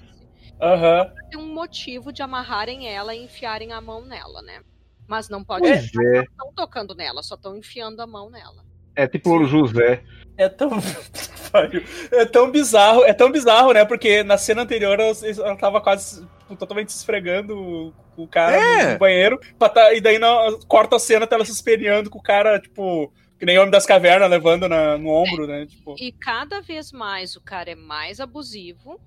Aham. 0.61 1.13
tem 1.31 1.39
um 1.39 1.53
motivo 1.53 2.11
de 2.13 2.23
amarrarem 2.23 2.89
ela 2.89 3.15
e 3.15 3.23
enfiarem 3.25 3.73
a 3.73 3.81
mão 3.81 4.05
nela, 4.05 4.41
né? 4.43 4.63
Mas 5.07 5.29
não 5.29 5.45
pode 5.45 5.69
Pois 5.69 5.95
é. 5.95 6.23
estão 6.23 6.53
tocando 6.55 6.95
nela, 6.95 7.23
só 7.23 7.35
estão 7.35 7.57
enfiando 7.57 8.01
a 8.01 8.07
mão 8.07 8.31
nela. 8.31 8.65
É 8.97 9.07
tipo 9.07 9.31
o 9.37 9.45
José. 9.45 10.03
É 10.37 10.49
tão. 10.49 10.71
é 12.13 12.25
tão 12.25 12.51
bizarro, 12.51 13.05
é 13.05 13.13
tão 13.13 13.31
bizarro, 13.31 13.73
né? 13.73 13.85
Porque 13.85 14.23
na 14.23 14.37
cena 14.37 14.63
anterior 14.63 14.99
ela, 14.99 15.13
ela 15.39 15.57
tava 15.57 15.81
quase 15.81 16.27
tipo, 16.41 16.57
totalmente 16.57 16.93
se 16.93 16.99
esfregando 16.99 17.95
com 18.17 18.23
o 18.25 18.29
cara 18.29 18.57
É. 18.57 18.93
no 18.95 18.99
banheiro. 18.99 19.39
tá- 19.59 19.93
e 19.95 20.01
daí 20.01 20.19
na- 20.19 20.59
corta 20.67 20.97
a 20.97 20.99
cena, 20.99 21.27
tá 21.27 21.37
ela 21.37 21.45
se 21.45 21.53
espelhando 21.53 22.11
com 22.11 22.19
o 22.19 22.23
cara, 22.23 22.59
tipo, 22.61 23.13
que 23.39 23.47
nem 23.47 23.57
o 23.59 23.61
Homem 23.61 23.71
das 23.71 23.87
Cavernas 23.87 24.29
levando 24.31 24.69
na- 24.69 24.99
no 24.99 25.09
ombro, 25.11 25.47
né? 25.47 25.67
Tipo, 25.67 25.95
E 25.99 26.11
cada 26.13 26.61
vez 26.61 26.91
mais 26.93 27.37
o 27.37 27.41
cara 27.41 27.71
é 27.71 27.75
mais 27.77 28.19
abusivo, 28.21 29.01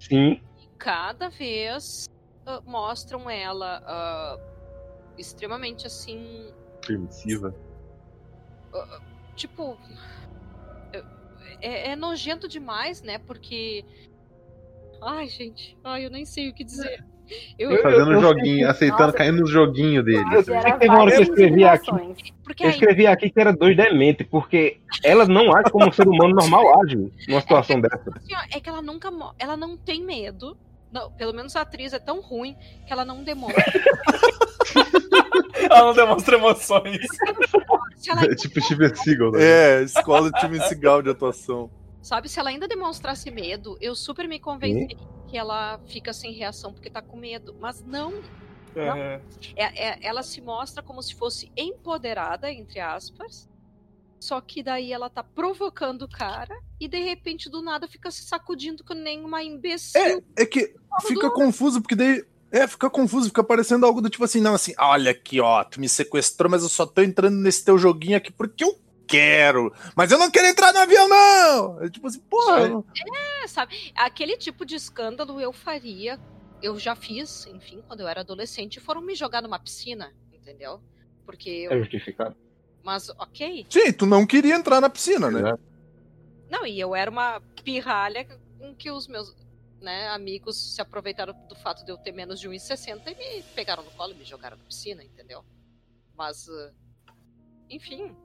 Sim. 0.00 0.40
e 0.60 0.68
cada 0.78 1.28
vez 1.28 2.08
ah, 2.44 2.60
mostram 2.66 3.30
ela 3.30 3.80
ah, 3.86 4.38
extremamente 5.16 5.86
assim, 5.86 6.52
Permissiva. 6.84 7.54
Tipo. 9.36 9.78
É, 11.60 11.90
é 11.92 11.96
nojento 11.96 12.48
demais, 12.48 13.02
né? 13.02 13.18
Porque. 13.18 13.84
Ai, 15.02 15.28
gente. 15.28 15.76
Ai, 15.84 16.04
eu 16.06 16.10
nem 16.10 16.24
sei 16.24 16.48
o 16.50 16.54
que 16.54 16.64
dizer. 16.64 17.04
Eu, 17.58 17.70
Eu- 17.70 17.82
Fazendo 17.82 18.10
um 18.10 18.14
eu 18.14 18.20
joguinho, 18.20 18.68
aceitando, 18.68 19.04
Nossa. 19.04 19.16
caindo 19.18 19.40
nos 19.40 19.50
joguinhos 19.50 20.04
dele. 20.04 20.24
Eu 20.34 20.42
sei 20.42 20.58
que 20.60 20.72
teve 20.78 20.88
uma 20.88 21.02
hora 21.02 21.10
que 21.12 21.16
eu 21.18 21.22
escrevi 21.22 21.64
aqui. 21.64 21.90
porque 22.44 22.62
Eu 22.64 22.68
aí, 22.68 22.72
escrevi 22.74 23.06
aqui 23.06 23.30
que 23.30 23.40
era 23.40 23.52
dois 23.52 23.76
demente, 23.76 24.22
porque 24.24 24.80
ela 25.02 25.24
não 25.26 25.54
age 25.56 25.70
como 25.70 25.88
um 25.88 25.92
ser 25.92 26.06
humano 26.06 26.34
normal 26.34 26.80
age 26.82 26.96
numa 27.28 27.40
situação 27.40 27.80
dessa. 27.80 28.02
assim, 28.16 28.34
ó, 28.34 28.56
é 28.56 28.60
que 28.60 28.68
ela 28.68 28.82
nunca. 28.82 29.10
Ela 29.38 29.56
não 29.56 29.76
tem 29.76 30.02
medo. 30.02 30.56
Não, 30.92 31.10
pelo 31.12 31.32
menos 31.32 31.56
a 31.56 31.62
atriz 31.62 31.94
é 31.94 31.98
tão 31.98 32.20
ruim 32.20 32.54
que 32.86 32.92
ela 32.92 33.04
não 33.04 33.24
demonstra. 33.24 33.64
Ela 35.72 35.84
não 35.86 35.94
demonstra 35.94 36.36
emoções. 36.36 37.06
É 38.30 38.34
tipo 38.34 38.60
Steven 38.60 38.94
Seagal, 38.94 39.32
né? 39.32 39.38
É, 39.42 39.82
escola 39.82 40.30
de 40.30 40.40
time 40.40 40.60
Seagal 40.60 41.02
de 41.02 41.10
atuação. 41.10 41.70
sabe, 42.00 42.28
se 42.28 42.38
ela 42.38 42.50
ainda 42.50 42.66
demonstrasse 42.66 43.30
medo, 43.30 43.76
eu 43.80 43.94
super 43.94 44.28
me 44.28 44.38
convenci 44.40 44.96
que 45.28 45.38
ela 45.38 45.80
fica 45.86 46.12
sem 46.12 46.32
reação 46.32 46.72
porque 46.72 46.90
tá 46.90 47.00
com 47.00 47.16
medo. 47.16 47.56
Mas 47.60 47.82
não, 47.82 48.12
Aham. 48.76 49.20
É- 49.56 49.88
é- 49.88 49.98
ela 50.02 50.22
se 50.22 50.40
mostra 50.40 50.82
como 50.82 51.02
se 51.02 51.14
fosse 51.14 51.50
empoderada, 51.56 52.50
entre 52.50 52.80
aspas. 52.80 53.48
Só 54.20 54.40
que 54.40 54.62
daí 54.62 54.92
ela 54.92 55.10
tá 55.10 55.22
provocando 55.22 56.02
o 56.02 56.08
cara 56.08 56.56
e 56.80 56.86
de 56.86 57.00
repente 57.00 57.50
do 57.50 57.60
nada 57.60 57.88
fica 57.88 58.08
se 58.10 58.22
sacudindo 58.22 58.84
que 58.84 58.94
nem 58.94 59.24
uma 59.24 59.42
imbecil. 59.42 60.00
É, 60.00 60.42
é 60.42 60.46
que 60.46 60.74
fica 61.06 61.30
confuso, 61.30 61.82
porque 61.82 61.96
daí. 61.96 62.24
É, 62.52 62.66
fica 62.68 62.90
confuso, 62.90 63.28
fica 63.28 63.42
parecendo 63.42 63.86
algo 63.86 64.02
do 64.02 64.10
tipo 64.10 64.24
assim, 64.24 64.40
não, 64.40 64.54
assim, 64.54 64.74
olha 64.78 65.10
aqui, 65.10 65.40
ó, 65.40 65.64
tu 65.64 65.80
me 65.80 65.88
sequestrou, 65.88 66.50
mas 66.50 66.62
eu 66.62 66.68
só 66.68 66.84
tô 66.84 67.00
entrando 67.00 67.36
nesse 67.38 67.64
teu 67.64 67.78
joguinho 67.78 68.16
aqui 68.16 68.30
porque 68.30 68.62
eu 68.62 68.78
quero. 69.06 69.72
Mas 69.96 70.12
eu 70.12 70.18
não 70.18 70.30
quero 70.30 70.46
entrar 70.48 70.72
no 70.72 70.78
avião, 70.80 71.08
não! 71.08 71.82
É 71.82 71.88
tipo 71.88 72.06
assim, 72.06 72.20
porra. 72.20 72.68
É. 72.68 73.44
É, 73.44 73.48
sabe? 73.48 73.92
Aquele 73.94 74.36
tipo 74.36 74.64
de 74.66 74.74
escândalo 74.74 75.40
eu 75.40 75.52
faria. 75.52 76.20
Eu 76.60 76.78
já 76.78 76.94
fiz, 76.94 77.46
enfim, 77.46 77.82
quando 77.88 78.00
eu 78.00 78.08
era 78.08 78.20
adolescente, 78.20 78.78
foram 78.78 79.00
me 79.00 79.14
jogar 79.14 79.42
numa 79.42 79.58
piscina, 79.58 80.12
entendeu? 80.32 80.80
Porque 81.26 81.66
É 81.70 81.74
eu. 81.74 81.80
justificado. 81.80 82.36
Mas, 82.84 83.08
ok. 83.10 83.66
Sim, 83.70 83.92
tu 83.92 84.06
não 84.06 84.26
queria 84.26 84.54
entrar 84.54 84.80
na 84.80 84.90
piscina, 84.90 85.30
né? 85.30 85.54
Não, 86.50 86.66
e 86.66 86.78
eu 86.78 86.94
era 86.94 87.10
uma 87.10 87.40
pirralha 87.64 88.26
com 88.58 88.74
que 88.74 88.90
os 88.90 89.08
meus 89.08 89.34
né, 89.82 90.08
amigos 90.08 90.74
se 90.74 90.80
aproveitaram 90.80 91.34
do 91.48 91.54
fato 91.56 91.84
de 91.84 91.90
eu 91.90 91.98
ter 91.98 92.12
menos 92.12 92.40
de 92.40 92.48
1,60 92.48 93.10
e 93.10 93.14
me 93.14 93.42
pegaram 93.54 93.82
no 93.82 93.90
colo 93.90 94.12
e 94.12 94.14
me 94.16 94.24
jogaram 94.24 94.56
na 94.56 94.64
piscina, 94.64 95.02
entendeu? 95.04 95.44
Mas, 96.16 96.46
uh, 96.48 96.72
enfim. 97.68 98.16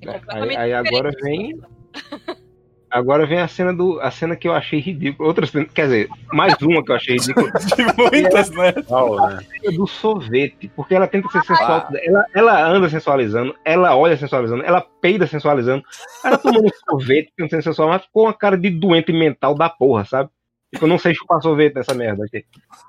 É 0.00 0.10
aí- 0.32 0.56
aí 0.56 0.72
agora 0.72 1.10
vem- 1.22 1.60
Agora 2.90 3.26
vem 3.26 3.38
a 3.38 3.48
cena 3.48 3.74
do 3.74 4.00
a 4.00 4.10
cena 4.10 4.34
que 4.34 4.48
eu 4.48 4.52
achei 4.52 4.80
ridícula. 4.80 5.28
Outra 5.28 5.46
cena, 5.46 5.66
quer 5.66 5.82
dizer, 5.82 6.08
mais 6.32 6.54
uma 6.62 6.82
que 6.82 6.90
eu 6.90 6.96
achei 6.96 7.16
ridícula. 7.16 7.50
De 7.76 7.96
muitas, 7.96 8.50
né? 8.50 8.72
Né? 8.72 9.46
é 9.64 9.70
do 9.70 9.86
sorvete, 9.86 10.70
porque 10.74 10.94
ela 10.94 11.06
tenta 11.06 11.28
ser 11.28 11.42
sensual. 11.44 11.88
Ela, 12.02 12.26
ela 12.34 12.66
anda 12.66 12.88
sensualizando, 12.88 13.54
ela 13.64 13.96
olha 13.96 14.16
sensualizando, 14.16 14.62
ela 14.64 14.80
peida 15.00 15.26
sensualizando. 15.26 15.82
Ela 16.24 16.38
tomando 16.38 16.68
sorvete, 16.88 17.32
tentando 17.36 17.62
ser 17.62 17.70
sensual, 17.70 17.88
mas 17.88 18.04
ficou 18.04 18.24
uma 18.24 18.34
cara 18.34 18.56
de 18.56 18.70
doente 18.70 19.12
mental 19.12 19.54
da 19.54 19.68
porra, 19.68 20.04
sabe? 20.04 20.30
Tipo, 20.72 20.84
eu 20.84 20.88
não 20.88 20.98
sei 20.98 21.14
chupar 21.14 21.40
sorvete 21.40 21.74
nessa 21.74 21.94
merda 21.94 22.24
aqui. 22.24 22.44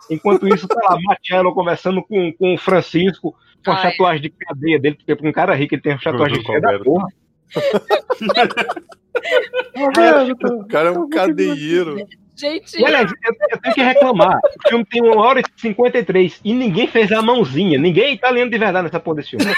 Enquanto 0.10 0.48
isso, 0.48 0.68
tá 0.68 0.76
lá, 0.84 0.98
Marcelo 1.02 1.54
conversando 1.54 2.04
com, 2.04 2.32
com 2.34 2.54
o 2.54 2.58
Francisco, 2.58 3.34
com 3.64 3.72
a 3.72 3.82
tatuagem 3.82 4.22
de 4.22 4.30
cadeia 4.30 4.80
dele, 4.80 4.96
porque 4.96 5.16
pra 5.16 5.30
um 5.30 5.32
cara 5.32 5.56
rico 5.56 5.76
ele 5.76 5.82
tem 5.82 5.94
uma 5.94 6.02
tatuagem 6.02 6.40
de 6.40 6.46
cadeia 6.46 6.78
da 6.78 6.84
porra. 6.84 7.08
O 9.76 10.68
cara 10.68 10.90
é 10.90 10.92
um 10.92 11.10
cadeieiro. 11.10 11.98
Gente, 12.36 12.86
aliás, 12.86 13.12
eu, 13.12 13.34
eu 13.52 13.62
tenho 13.62 13.76
que 13.76 13.84
reclamar. 13.84 14.38
O 14.38 14.70
filme 14.70 14.86
tem 14.86 15.02
uma 15.02 15.22
hora 15.22 15.42
e 15.42 15.44
53 15.58 16.40
e 16.44 16.54
ninguém 16.54 16.88
fez 16.88 17.12
a 17.12 17.22
mãozinha. 17.22 17.78
Ninguém 17.78 18.06
é 18.06 18.14
italiano 18.14 18.50
de 18.50 18.58
verdade 18.58 18.86
nessa 18.86 19.00
porra 19.00 19.18
desse 19.18 19.32
filme. 19.32 19.54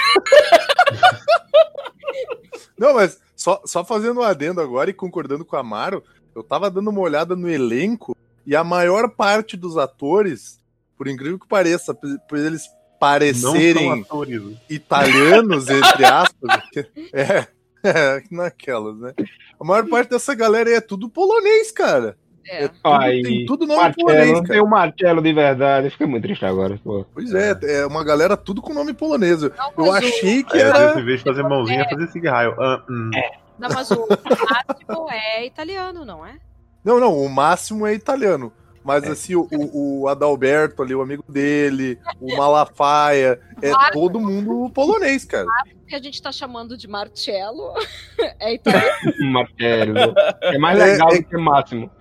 Não, 2.78 2.96
mas 2.96 3.22
só, 3.36 3.62
só 3.66 3.86
fazendo 3.86 4.22
um 4.22 4.24
adendo 4.24 4.60
agora 4.62 4.90
e 4.90 4.94
concordando 4.94 5.46
com 5.46 5.56
a 5.56 5.60
Amaro, 5.60 6.04
eu 6.36 6.42
tava 6.42 6.72
dando 6.72 6.90
uma 6.90 7.02
olhada 7.02 7.36
no 7.36 7.48
elenco 7.48 8.18
e 8.46 8.56
a 8.56 8.64
maior 8.64 9.10
parte 9.10 9.56
dos 9.56 9.78
atores, 9.78 10.60
por 10.98 11.08
incrível 11.08 11.38
que 11.38 11.48
pareça, 11.48 11.94
por 11.94 12.38
eles 12.38 12.64
Não 12.64 12.70
são 12.72 13.00
parecerem 13.00 14.02
atores. 14.02 14.42
italianos, 14.68 15.70
entre 15.70 16.06
aspas, 16.06 16.64
é, 17.14 17.48
é, 17.84 18.22
naquelas, 18.32 18.98
né? 19.00 19.14
A 19.60 19.64
maior 19.64 19.88
parte 19.88 20.10
dessa 20.10 20.34
galera 20.34 20.70
aí 20.70 20.76
é 20.76 20.82
tudo 20.82 21.10
polonês, 21.10 21.72
cara. 21.72 22.18
é. 22.48 22.68
tudo- 22.68 22.80
Ai, 22.84 23.22
tem 23.22 23.46
tudo 23.46 23.68
nome 23.68 23.80
Marcelo, 23.82 24.08
polonês, 24.08 24.28
não 24.32 24.42
cara. 24.42 24.48
tem 24.54 24.62
o 24.62 24.68
Marcelo 24.68 25.22
de 25.22 25.34
verdade. 25.34 25.90
Fica 25.92 26.08
muito 26.08 26.24
triste 26.24 26.46
agora. 26.46 26.80
Pô. 26.84 27.06
Pois 27.14 27.34
é, 27.34 27.58
é 27.64 27.86
uma 27.86 28.04
galera 28.04 28.36
tudo 28.36 28.62
com 28.62 28.74
nome 28.74 28.94
polonês. 28.94 29.44
Eu 29.44 29.52
Não, 29.58 29.66
eu 29.68 29.74
mas 29.78 29.88
o- 29.88 29.92
achei 30.08 30.44
que 30.44 30.54
vezes, 30.58 30.70
era. 30.74 31.00
em 31.00 31.06
vez 31.06 31.20
de 31.20 31.26
fazer 31.26 31.44
mãozinha, 31.44 31.88
fazer 31.90 32.08
cigarro. 32.08 32.56
Ah, 32.60 32.84
hum. 32.90 33.12
Não, 33.60 33.70
mas 33.70 33.92
o 33.92 34.08
Máximo 34.08 35.08
é 35.12 35.46
italiano, 35.46 36.04
não 36.04 36.26
é? 36.26 36.36
Não, 36.84 37.00
não, 37.00 37.16
o 37.16 37.30
máximo 37.30 37.86
é 37.86 37.94
italiano. 37.94 38.52
Mas 38.84 39.04
É. 39.04 39.10
assim, 39.10 39.36
o, 39.36 39.48
o 39.52 40.08
Adalberto 40.08 40.82
ali, 40.82 40.96
o 40.96 41.02
amigo 41.02 41.24
dele, 41.30 42.00
o 42.20 42.36
Malafaia, 42.36 43.40
é 43.62 43.70
Claro. 43.70 43.94
todo 43.94 44.20
mundo 44.20 44.70
polonês, 44.74 45.24
cara. 45.26 45.46
O 45.84 45.86
que 45.86 45.96
a 45.96 46.02
gente 46.02 46.22
tá 46.22 46.32
chamando 46.32 46.76
de 46.78 46.88
Marcello 46.88 47.74
é 48.40 48.54
italiano. 48.56 48.92
Marcelo. 49.32 50.14
É 50.42 50.58
mais 50.58 50.80
É, 50.80 50.86
legal 50.86 51.10
é- 51.12 51.18
do 51.20 51.24
que 51.26 51.38
Máximo. 51.38 51.92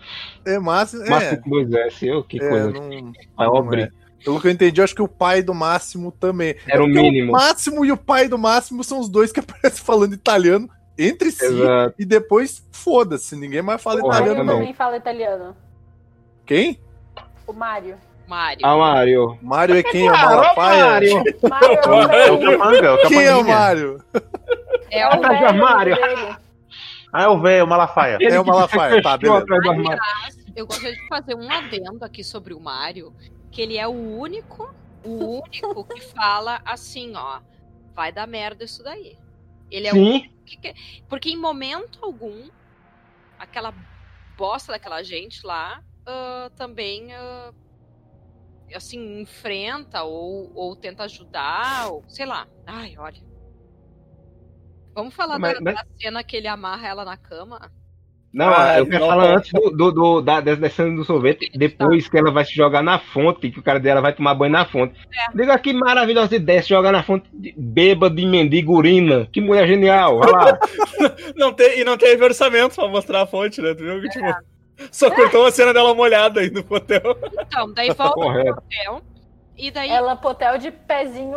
É 0.47 0.59
máximo. 0.59 1.05
É, 1.05 1.11
Máximo 1.11 1.43
com 1.43 1.51
dois 1.51 1.73
S. 1.73 2.07
Eu, 2.07 2.25
que 2.25 2.43
é, 2.43 2.49
coisa. 2.49 2.71
não, 2.71 3.13
É 3.39 3.47
obra. 3.47 3.83
é. 3.83 4.01
Pelo 4.25 4.41
que 4.41 4.47
eu 4.49 4.51
entendi, 4.51 4.81
eu 4.81 4.85
acho 4.85 4.95
que 4.95 5.03
o 5.03 5.09
pai 5.09 5.43
do 5.43 5.55
Máximo 5.55 6.13
também. 6.13 6.55
Era 6.67 6.83
o 6.85 6.87
mínimo. 6.87 7.31
O 7.31 7.33
Máximo 7.33 7.85
e 7.85 7.93
o 7.93 7.97
pai 7.97 8.29
do 8.29 8.39
Máximo 8.39 8.83
são 8.85 9.01
os 9.01 9.09
dois 9.09 9.33
que 9.33 9.41
aparecem 9.41 9.85
falando 9.85 10.13
italiano 10.15 10.69
entre 10.99 11.31
si 11.31 11.45
Exato. 11.45 11.95
e 11.99 12.05
depois 12.05 12.63
foda-se, 12.71 13.35
ninguém 13.35 13.63
mais 13.63 13.83
fala 13.83 14.01
Porra, 14.01 14.17
italiano, 14.19 14.45
não. 14.45 14.55
também 14.59 14.75
fala 14.75 14.97
italiano. 14.99 15.57
Quem? 16.51 16.81
O 17.47 17.53
Mário. 17.53 17.97
Mário. 18.27 18.67
Ah, 18.67 18.77
Mário. 18.77 19.39
Mário 19.41 19.77
é 19.77 19.83
quem? 19.85 20.09
É 20.09 20.11
o 20.11 20.15
Parou, 20.15 20.37
Malafaia? 20.41 20.85
Mário. 20.85 21.25
Mário 21.49 22.11
é 22.11 22.27
É 22.27 22.31
o 22.33 22.35
o 22.35 22.41
capanga, 22.59 22.87
é 22.87 22.91
o 22.91 23.09
Quem 23.09 23.23
é 23.25 23.37
o. 23.37 23.45
Mário? 23.47 24.05
É 24.91 24.99
É 24.99 25.07
o 25.07 25.17
o 25.17 25.21
velho 25.23 25.97
dele. 25.97 26.37
Ah, 27.13 27.23
é 27.23 27.29
o 27.29 27.41
velho, 27.41 27.65
o 27.65 27.69
Malafaia. 27.69 28.19
Ele 28.21 28.35
É 28.35 28.41
o 28.41 28.45
Malafaia, 28.45 29.01
tá, 29.01 29.17
beleza. 29.17 29.45
armário. 29.71 29.99
Eu 30.57 30.67
gostaria 30.67 30.97
de 30.97 31.07
fazer 31.07 31.37
um 31.37 31.49
adendo 31.49 32.05
aqui 32.05 32.25
sobre 32.25 32.53
o 32.53 32.59
Mário, 32.59 33.15
que 33.53 33.63
ele 33.63 33.79
é 33.79 33.87
o 33.87 33.93
único, 33.93 34.75
o 35.05 35.43
único 35.45 35.85
que 35.85 36.01
fala 36.01 36.61
assim, 36.65 37.13
ó, 37.15 37.39
vai 37.95 38.11
dar 38.11 38.27
merda 38.27 38.65
isso 38.65 38.83
daí. 38.83 39.17
Ele 39.71 39.87
é 39.87 39.93
o 39.93 39.95
Sim. 39.95 40.31
que 40.45 40.57
que- 40.57 40.75
Porque 41.09 41.31
em 41.31 41.37
momento 41.37 42.01
algum, 42.03 42.49
aquela 43.39 43.73
bosta 44.37 44.73
daquela 44.73 45.01
gente 45.05 45.47
lá 45.47 45.81
ah, 46.11 46.51
também 46.57 47.13
ah, 47.15 47.53
assim, 48.75 49.21
enfrenta 49.21 50.03
ou, 50.03 50.51
ou 50.55 50.77
tenta 50.77 51.05
ajudar, 51.05 51.89
ou 51.93 52.05
sei 52.09 52.27
lá. 52.27 52.47
Ai, 52.67 52.95
olha. 52.99 53.21
Vamos 54.95 55.15
falar 55.15 55.39
Mas- 55.39 55.55
da, 55.55 55.61
mas- 55.61 55.75
da 55.75 55.85
cena 56.01 56.23
que 56.25 56.37
ele 56.37 56.49
amarra 56.49 56.89
ela 56.89 57.05
na 57.05 57.17
cama? 57.17 57.71
Não, 58.33 58.47
Ah, 58.55 58.79
eu 58.79 58.87
quero 58.87 59.01
não. 59.01 59.09
falar 59.09 59.37
antes 59.39 59.53
do, 59.53 59.71
do, 59.71 59.91
do- 59.91 60.21
da, 60.21 60.41
dessa 60.41 60.61
da 60.61 60.71
cena 60.71 60.95
do 60.95 61.05
sorvete, 61.05 61.51
depois 61.53 62.09
que 62.09 62.17
ela 62.17 62.31
vai 62.31 62.45
se 62.45 62.55
jogar 62.55 62.81
na 62.81 62.97
fonte, 62.97 63.51
que 63.51 63.59
o 63.59 63.63
cara 63.63 63.81
dela 63.81 64.01
vai 64.01 64.15
tomar 64.15 64.35
banho 64.35 64.53
na 64.53 64.65
fonte. 64.65 64.95
É. 65.13 65.37
Diga 65.37 65.59
que 65.59 65.73
maravilhosa 65.73 66.37
ideia, 66.37 66.63
se 66.63 66.69
jogar 66.69 66.93
na 66.93 67.03
fonte 67.03 67.29
de- 67.33 67.53
bêbado 67.59 68.15
de 68.15 68.25
mendigo 68.25 68.73
urina. 68.77 69.29
Que 69.33 69.41
mulher 69.41 69.67
genial, 69.67 70.19
olha 70.19 70.31
lá. 70.31 70.59
Não 71.35 71.53
tem, 71.53 71.81
e 71.81 71.85
não 71.85 71.97
teve 71.97 72.23
orçamento 72.25 72.75
pra 72.77 72.87
mostrar 72.89 73.23
a 73.23 73.27
fonte, 73.27 73.61
né? 73.63 73.75
Tu 73.75 73.83
viu 73.83 74.01
que, 74.01 74.09
tipo, 74.11 74.27
só 74.91 75.11
cortou 75.11 75.43
uma 75.43 75.51
cena 75.51 75.73
dela 75.73 75.95
molhada 75.95 76.41
aí 76.41 76.51
no 76.51 76.65
hotel. 76.69 77.03
Então, 77.41 77.73
daí 77.73 77.89
volta 77.89 78.13
pro 78.13 78.23
Correto. 78.23 78.51
hotel. 78.59 79.03
E 79.61 79.71
daí 79.71 79.91
Ela 79.91 80.17
potel 80.17 80.57
de 80.57 80.71
pezinho, 80.71 81.37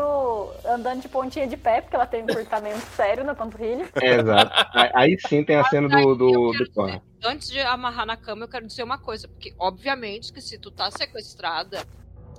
andando 0.66 1.02
de 1.02 1.10
pontinha 1.10 1.46
de 1.46 1.58
pé, 1.58 1.82
porque 1.82 1.94
ela 1.94 2.06
tem 2.06 2.22
um 2.24 2.30
encurtamento 2.30 2.80
sério 2.96 3.22
na 3.26 3.36
panturrilha. 3.36 3.90
Exato. 4.02 4.52
Aí, 4.94 5.18
sim 5.28 5.44
tem 5.44 5.58
a 5.58 5.66
cena 5.66 5.90
do, 5.90 6.16
do, 6.16 6.52
do 6.54 6.64
dizer, 6.64 7.02
antes 7.22 7.50
de 7.50 7.60
amarrar 7.60 8.06
na 8.06 8.16
cama, 8.16 8.46
eu 8.46 8.48
quero 8.48 8.66
dizer 8.66 8.84
uma 8.84 8.98
coisa, 8.98 9.28
porque 9.28 9.54
obviamente 9.60 10.32
que 10.32 10.40
se 10.40 10.58
tu 10.58 10.72
tá 10.72 10.90
sequestrada 10.90 11.86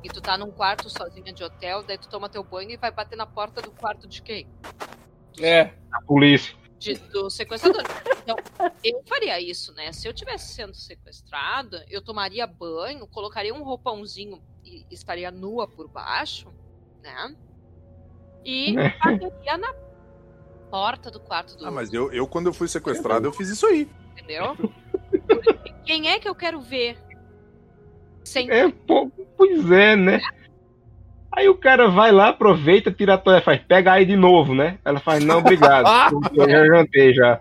e 0.03 0.09
tu 0.09 0.23
tá 0.23 0.39
num 0.39 0.51
quarto 0.51 0.89
sozinha 0.89 1.35
de 1.35 1.45
hotel, 1.45 1.83
daí 1.83 1.99
tu 1.99 2.09
toma 2.09 2.31
teu 2.31 2.43
banho 2.43 2.71
e 2.71 2.77
vai 2.79 2.91
bater 2.91 3.17
na 3.17 3.27
porta 3.27 3.61
do 3.61 3.71
quarto 3.71 4.09
de 4.09 4.23
quem? 4.23 4.47
É. 5.39 5.71
A 5.93 6.01
polícia. 6.07 6.55
De- 6.85 6.99
do 7.11 7.31
sequestrador. 7.31 7.83
Então, 8.23 8.37
eu 8.85 9.03
faria 9.09 9.41
isso, 9.41 9.73
né? 9.75 9.91
Se 9.93 10.07
eu 10.07 10.13
tivesse 10.13 10.53
sendo 10.53 10.75
sequestrada, 10.75 11.85
eu 11.89 12.03
tomaria 12.03 12.47
banho, 12.47 13.07
colocaria 13.07 13.55
um 13.55 13.63
roupãozinho 13.63 14.43
e 14.65 14.85
estaria 14.91 15.31
nua 15.31 15.67
por 15.67 15.89
baixo, 15.89 16.53
né? 17.03 17.35
E 18.45 18.77
É. 18.79 18.91
bateria 18.99 19.57
na 19.57 19.75
porta 20.71 21.11
do 21.11 21.21
quarto 21.21 21.57
do 21.57 21.67
Ah, 21.67 21.71
mas 21.71 21.93
eu, 21.93 22.13
eu, 22.13 22.27
quando 22.27 22.47
eu 22.47 22.53
fui 22.53 22.69
sequestrado, 22.69 23.27
eu 23.27 23.33
fiz 23.33 23.49
isso 23.49 23.67
aí. 23.67 23.89
entendeu? 24.13 24.55
Quem 25.87 26.11
é 26.11 26.19
que 26.19 26.29
eu 26.29 26.35
quero 26.35 26.61
ver? 26.61 26.99
Sem 28.25 28.51
É, 28.51 28.71
pô, 28.71 29.11
pois 29.37 29.71
é, 29.71 29.97
né? 29.97 30.21
Aí 31.37 31.49
o 31.49 31.55
cara 31.55 31.89
vai 31.89 32.13
lá, 32.13 32.29
aproveita, 32.29 32.93
tira 32.93 33.15
a 33.15 33.19
toalha, 33.19 33.43
faz, 33.43 33.61
pega 33.67 33.93
aí 33.93 34.05
de 34.05 34.15
novo, 34.17 34.55
né? 34.55 34.79
Ela 34.85 35.01
faz, 35.01 35.25
não, 35.25 35.39
obrigado. 35.39 35.87
eu 36.35 36.49
já 36.49 36.67
jantei 36.67 37.13
já. 37.13 37.41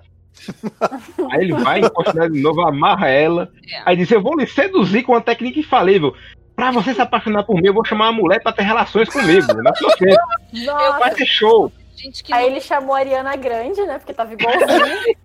Aí 1.31 1.41
ele 1.41 1.53
vai, 1.53 1.79
encosta 1.79 2.11
nela 2.13 2.29
de 2.29 2.41
novo, 2.41 2.61
amarra 2.61 3.07
ela. 3.09 3.49
É. 3.71 3.81
Aí 3.85 3.95
diz, 3.95 4.09
eu 4.11 4.21
vou 4.21 4.35
lhe 4.37 4.47
seduzir 4.47 5.03
com 5.03 5.11
uma 5.11 5.21
técnica 5.21 5.59
infalível. 5.59 6.15
Pra 6.55 6.71
você 6.71 6.93
se 6.93 7.01
apaixonar 7.01 7.43
por 7.43 7.55
mim, 7.55 7.67
eu 7.67 7.73
vou 7.73 7.85
chamar 7.85 8.09
uma 8.09 8.21
mulher 8.21 8.41
pra 8.41 8.51
ter 8.51 8.63
relações 8.63 9.09
comigo. 9.09 9.53
Na 9.61 9.73
sua 9.75 9.91
frente. 9.97 10.17
Nossa. 10.65 10.99
Vai 10.99 11.15
ser 11.15 11.25
show. 11.25 11.71
Gente 11.95 12.23
que 12.23 12.33
Aí 12.33 12.43
não- 12.45 12.51
ele 12.51 12.61
chamou 12.61 12.95
a 12.95 12.99
Ariana 12.99 13.35
Grande, 13.35 13.81
né? 13.83 13.97
Porque 13.99 14.13
tava 14.13 14.33
igualzinho. 14.33 15.15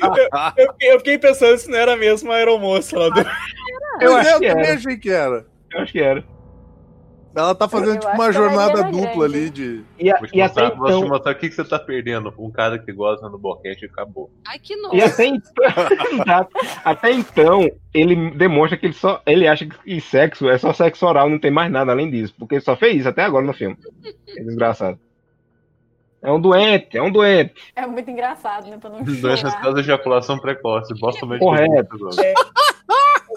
Eu 0.56 0.72
fiquei, 0.72 0.92
eu 0.92 0.98
fiquei 0.98 1.18
pensando 1.18 1.56
se 1.58 1.70
não 1.70 1.78
era 1.78 1.96
mesmo 1.96 2.30
a 2.32 2.36
aeromoça 2.36 2.98
lá 2.98 3.08
do. 3.08 3.20
Eu 3.20 4.12
Pois 4.12 4.14
acho 4.26 4.28
é, 4.28 4.32
que 4.40 4.48
também 4.48 4.64
era. 4.64 4.74
achei 4.74 4.96
que 4.96 5.10
era. 5.10 5.46
Eu 5.72 5.80
acho 5.80 5.92
que 5.92 6.00
era. 6.00 6.24
Ela 7.34 7.54
tá 7.54 7.68
fazendo 7.68 7.94
Eu 7.94 8.00
tipo 8.00 8.12
uma 8.12 8.26
é 8.28 8.32
jornada 8.32 8.82
dupla 8.84 9.28
Grande. 9.28 9.36
ali 9.38 9.50
de. 9.50 9.84
E, 9.98 10.10
a- 10.10 10.18
Vou 10.18 10.26
te, 10.26 10.36
e 10.36 10.42
até 10.42 10.62
mostrar, 10.62 10.78
vou 10.78 10.86
te 10.88 10.92
então. 10.96 11.08
mostrar 11.08 11.32
o 11.32 11.34
que, 11.36 11.48
que 11.48 11.54
você 11.54 11.64
tá 11.64 11.78
perdendo. 11.78 12.34
Um 12.36 12.50
cara 12.50 12.78
que 12.78 12.92
gosta 12.92 13.28
no 13.28 13.38
boquete 13.38 13.84
e 13.84 13.88
acabou. 13.88 14.30
Ai, 14.48 14.58
que 14.58 14.74
E 14.74 14.76
nojo. 14.76 15.04
até 15.04 15.26
então, 15.26 15.64
até 16.84 17.12
então, 17.12 17.70
ele 17.94 18.30
demonstra 18.32 18.76
que 18.76 18.86
ele 18.86 18.94
só. 18.94 19.22
Ele 19.24 19.46
acha 19.46 19.64
que 19.66 20.00
sexo 20.00 20.48
é 20.48 20.58
só 20.58 20.72
sexo 20.72 21.06
oral, 21.06 21.30
não 21.30 21.38
tem 21.38 21.50
mais 21.52 21.70
nada 21.70 21.92
além 21.92 22.10
disso. 22.10 22.34
Porque 22.38 22.56
ele 22.56 22.62
só 22.62 22.74
fez 22.76 22.96
isso 23.00 23.08
até 23.08 23.22
agora 23.22 23.46
no 23.46 23.52
filme. 23.52 23.76
É 24.36 24.42
desgraçado. 24.42 24.98
É 26.22 26.30
um 26.30 26.38
doente, 26.40 26.98
é 26.98 27.02
um 27.02 27.10
doente. 27.10 27.54
É 27.74 27.86
muito 27.86 28.10
engraçado, 28.10 28.68
né? 28.68 28.76
Pra 28.76 28.90
não 28.90 29.02
Doenças 29.02 29.54
causas 29.54 29.76
de 29.84 29.90
ejaculação 29.90 30.36
precoce. 30.38 30.92
Bosta 31.00 31.24
mesmo. 31.24 31.38
Correto. 31.46 31.96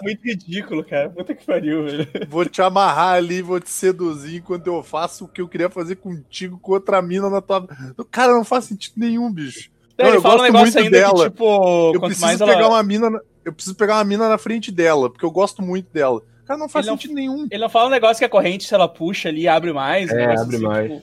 Muito 0.04 0.22
ridículo, 0.24 0.84
cara. 0.84 1.10
Puta 1.10 1.34
que 1.34 1.44
pariu, 1.44 1.84
velho. 1.84 2.06
Vou 2.28 2.44
te 2.44 2.62
amarrar 2.62 3.14
ali, 3.14 3.42
vou 3.42 3.58
te 3.60 3.70
seduzir 3.70 4.36
enquanto 4.36 4.66
eu 4.68 4.82
faço 4.82 5.24
o 5.24 5.28
que 5.28 5.40
eu 5.40 5.48
queria 5.48 5.68
fazer 5.68 5.96
contigo 5.96 6.58
com 6.58 6.72
outra 6.72 7.02
mina 7.02 7.28
na 7.28 7.40
tua. 7.40 7.66
Cara, 8.10 8.32
não 8.32 8.44
faz 8.44 8.64
sentido 8.66 8.94
nenhum, 8.96 9.32
bicho. 9.32 9.70
Não, 9.98 10.06
ele 10.08 10.16
eu 10.16 10.22
fala 10.22 10.34
um 10.34 10.38
gosto 10.38 10.52
negócio 10.52 10.80
muito 10.80 10.84
ainda 10.94 10.98
dela. 10.98 11.24
que, 11.24 11.30
tipo, 11.30 11.92
Eu 11.94 12.00
preciso 12.00 12.26
mais 12.26 12.38
pegar 12.38 12.52
ela. 12.60 12.68
uma 12.68 12.82
mina. 12.82 13.10
na- 13.10 13.20
Eu 13.44 13.52
preciso 13.52 13.76
pegar 13.76 13.96
uma 13.96 14.04
mina 14.04 14.28
na 14.28 14.38
frente 14.38 14.72
dela, 14.72 15.10
porque 15.10 15.24
eu 15.24 15.30
gosto 15.30 15.60
muito 15.62 15.92
dela. 15.92 16.22
Cara, 16.46 16.58
não 16.58 16.68
faz 16.68 16.84
Ele 16.86 16.90
não- 16.92 16.98
sentido 16.98 17.14
nenhum. 17.14 17.46
Ele 17.50 17.62
não 17.62 17.68
fala 17.68 17.86
um 17.86 17.90
negócio 17.90 18.18
que 18.18 18.24
a 18.24 18.28
corrente, 18.28 18.64
se 18.64 18.74
ela 18.74 18.88
puxa 18.88 19.28
ali, 19.28 19.46
abre 19.48 19.72
mais. 19.72 20.10
um 20.10 20.14
É, 20.14 20.16
negócio 20.26 20.42
abre 20.42 20.56
assim, 20.56 20.64
mais. 20.66 20.90
tipo, 20.92 21.02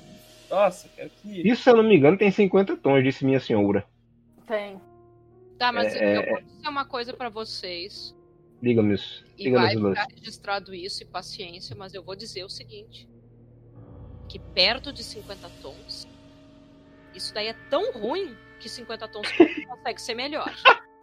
nossa, 0.50 0.88
cara, 0.98 1.10
que. 1.22 1.48
Isso, 1.50 1.64
se 1.64 1.70
eu 1.70 1.78
não 1.78 1.84
me 1.84 1.96
engano, 1.98 2.18
tem 2.18 2.30
50 2.32 2.76
tons, 2.76 3.04
disse 3.04 3.24
minha 3.26 3.40
senhora. 3.40 3.86
Tem. 4.48 4.80
Tá, 5.58 5.72
mas 5.72 5.94
É, 5.96 6.18
eu 6.18 6.26
vou 6.34 6.42
dizer 6.42 6.68
uma 6.70 6.86
coisa 6.86 7.14
pra 7.14 7.30
vocês. 7.30 8.16
Diga-me 8.62 8.94
isso. 8.96 9.26
E 9.38 9.50
vai 9.50 9.76
ficar 9.76 10.08
registrado 10.14 10.74
isso 10.74 11.02
e 11.02 11.06
paciência, 11.06 11.76
mas 11.76 11.94
eu 11.94 12.04
vou 12.04 12.16
dizer 12.16 12.44
o 12.44 12.50
seguinte: 12.50 13.10
que 14.30 14.38
perto 14.38 14.94
de 14.94 15.04
50 15.04 15.50
tons, 15.62 16.08
isso 17.16 17.34
daí 17.34 17.48
é 17.48 17.56
tão 17.70 17.92
ruim 17.94 18.36
que 18.60 18.70
50 18.70 19.08
tons 19.08 19.28
consegue 19.68 20.02
ser 20.02 20.16
melhor. 20.16 20.54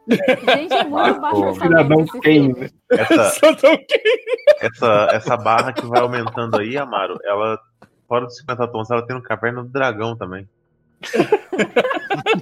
Gente, 0.09 0.73
é 0.73 0.85
muito 0.85 1.21
baixo 1.21 1.55
Cidadão 1.55 2.07
Kane. 2.07 2.23
filme. 2.23 2.71
Essa, 2.91 3.33
essa, 4.61 5.09
essa 5.13 5.37
barra 5.37 5.73
que 5.73 5.85
vai 5.85 6.01
aumentando 6.01 6.59
aí, 6.59 6.79
Amaro, 6.79 7.19
ela, 7.25 7.61
fora 8.07 8.25
dos 8.25 8.37
50 8.39 8.69
tons, 8.69 8.91
ela 8.91 9.07
tem 9.07 9.17
no 9.17 9.23
Caverna 9.23 9.63
do 9.63 9.69
Dragão 9.69 10.17
também. 10.17 10.49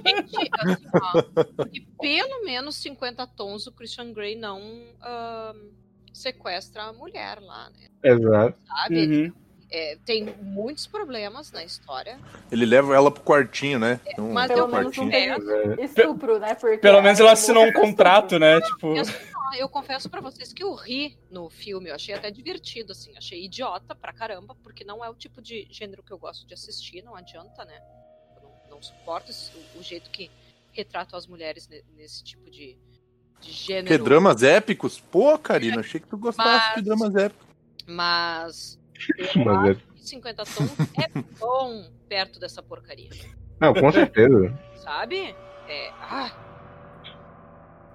Gente, 0.07 0.49
assim, 0.59 0.87
ó, 0.93 1.65
e 1.73 1.81
pelo 1.81 2.45
menos 2.45 2.75
50 2.77 3.27
tons 3.27 3.67
o 3.67 3.71
Christian 3.71 4.13
Grey 4.13 4.35
não 4.35 4.59
ahn, 5.01 5.69
sequestra 6.13 6.83
a 6.83 6.93
mulher 6.93 7.39
lá, 7.41 7.69
né? 7.69 7.87
Exato. 8.03 8.57
Sabe? 8.67 9.07
Uhum. 9.07 9.33
É, 9.69 9.97
tem 10.05 10.33
muitos 10.41 10.87
problemas 10.87 11.51
na 11.51 11.61
história. 11.63 12.17
Ele 12.49 12.65
leva 12.65 12.95
ela 12.95 13.11
pro 13.11 13.21
quartinho, 13.21 13.77
né? 13.77 13.99
Tem 14.05 14.23
um, 14.23 14.31
Mas 14.31 14.49
um 14.49 14.53
Pelo 14.53 14.67
menos 14.67 14.95
quartinho. 14.95 15.11
teve 15.11 15.83
estupro, 15.83 16.39
né? 16.39 16.55
Porque 16.55 16.77
Pelo 16.77 17.01
menos 17.01 17.19
a 17.19 17.23
ela 17.23 17.33
assinou 17.33 17.65
um 17.65 17.73
contrato, 17.73 18.39
né? 18.39 18.61
Tipo. 18.61 18.95
Eu, 18.95 19.03
eu 19.57 19.69
confesso 19.69 20.09
pra 20.09 20.21
vocês 20.21 20.53
que 20.53 20.63
eu 20.63 20.73
ri 20.73 21.17
no 21.29 21.49
filme, 21.49 21.89
eu 21.89 21.95
achei 21.95 22.15
até 22.15 22.31
divertido, 22.31 22.93
assim, 22.93 23.15
achei 23.17 23.43
idiota 23.43 23.93
pra 23.93 24.13
caramba, 24.13 24.55
porque 24.63 24.85
não 24.85 25.03
é 25.03 25.09
o 25.09 25.15
tipo 25.15 25.41
de 25.41 25.67
gênero 25.69 26.01
que 26.01 26.13
eu 26.13 26.17
gosto 26.17 26.47
de 26.47 26.53
assistir, 26.53 27.03
não 27.03 27.15
adianta, 27.15 27.65
né? 27.65 27.81
Não, 28.77 28.83
suporto 28.83 29.31
esse- 29.31 29.51
o, 29.75 29.79
o 29.79 29.83
jeito 29.83 30.09
que 30.11 30.29
retratam 30.71 31.17
as 31.17 31.25
mulheres 31.25 31.67
ne- 31.67 31.83
nesse 31.95 32.23
tipo 32.23 32.49
de, 32.49 32.77
de 33.41 33.51
gênero. 33.51 33.87
Que 33.87 33.97
dramas 33.97 34.43
épicos? 34.43 34.99
Pô, 34.99 35.37
Karina, 35.39 35.79
achei 35.79 35.99
que 35.99 36.07
tu 36.07 36.17
gostasse 36.17 36.47
Mas- 36.67 36.75
de 36.75 36.81
dramas 36.83 37.15
épicos. 37.15 37.47
Mas 37.87 38.79
Mas 39.35 39.67
é- 39.67 39.71
acho 39.71 39.79
que 39.95 40.07
50 40.07 40.43
tons 40.45 40.79
é 40.79 41.21
bom 41.39 41.89
perto 42.07 42.39
dessa 42.39 42.61
porcaria, 42.61 43.09
Não, 43.59 43.73
com 43.73 43.91
certeza. 43.91 44.53
sabe? 44.75 45.35
É, 45.67 45.89
ah, 45.99 46.31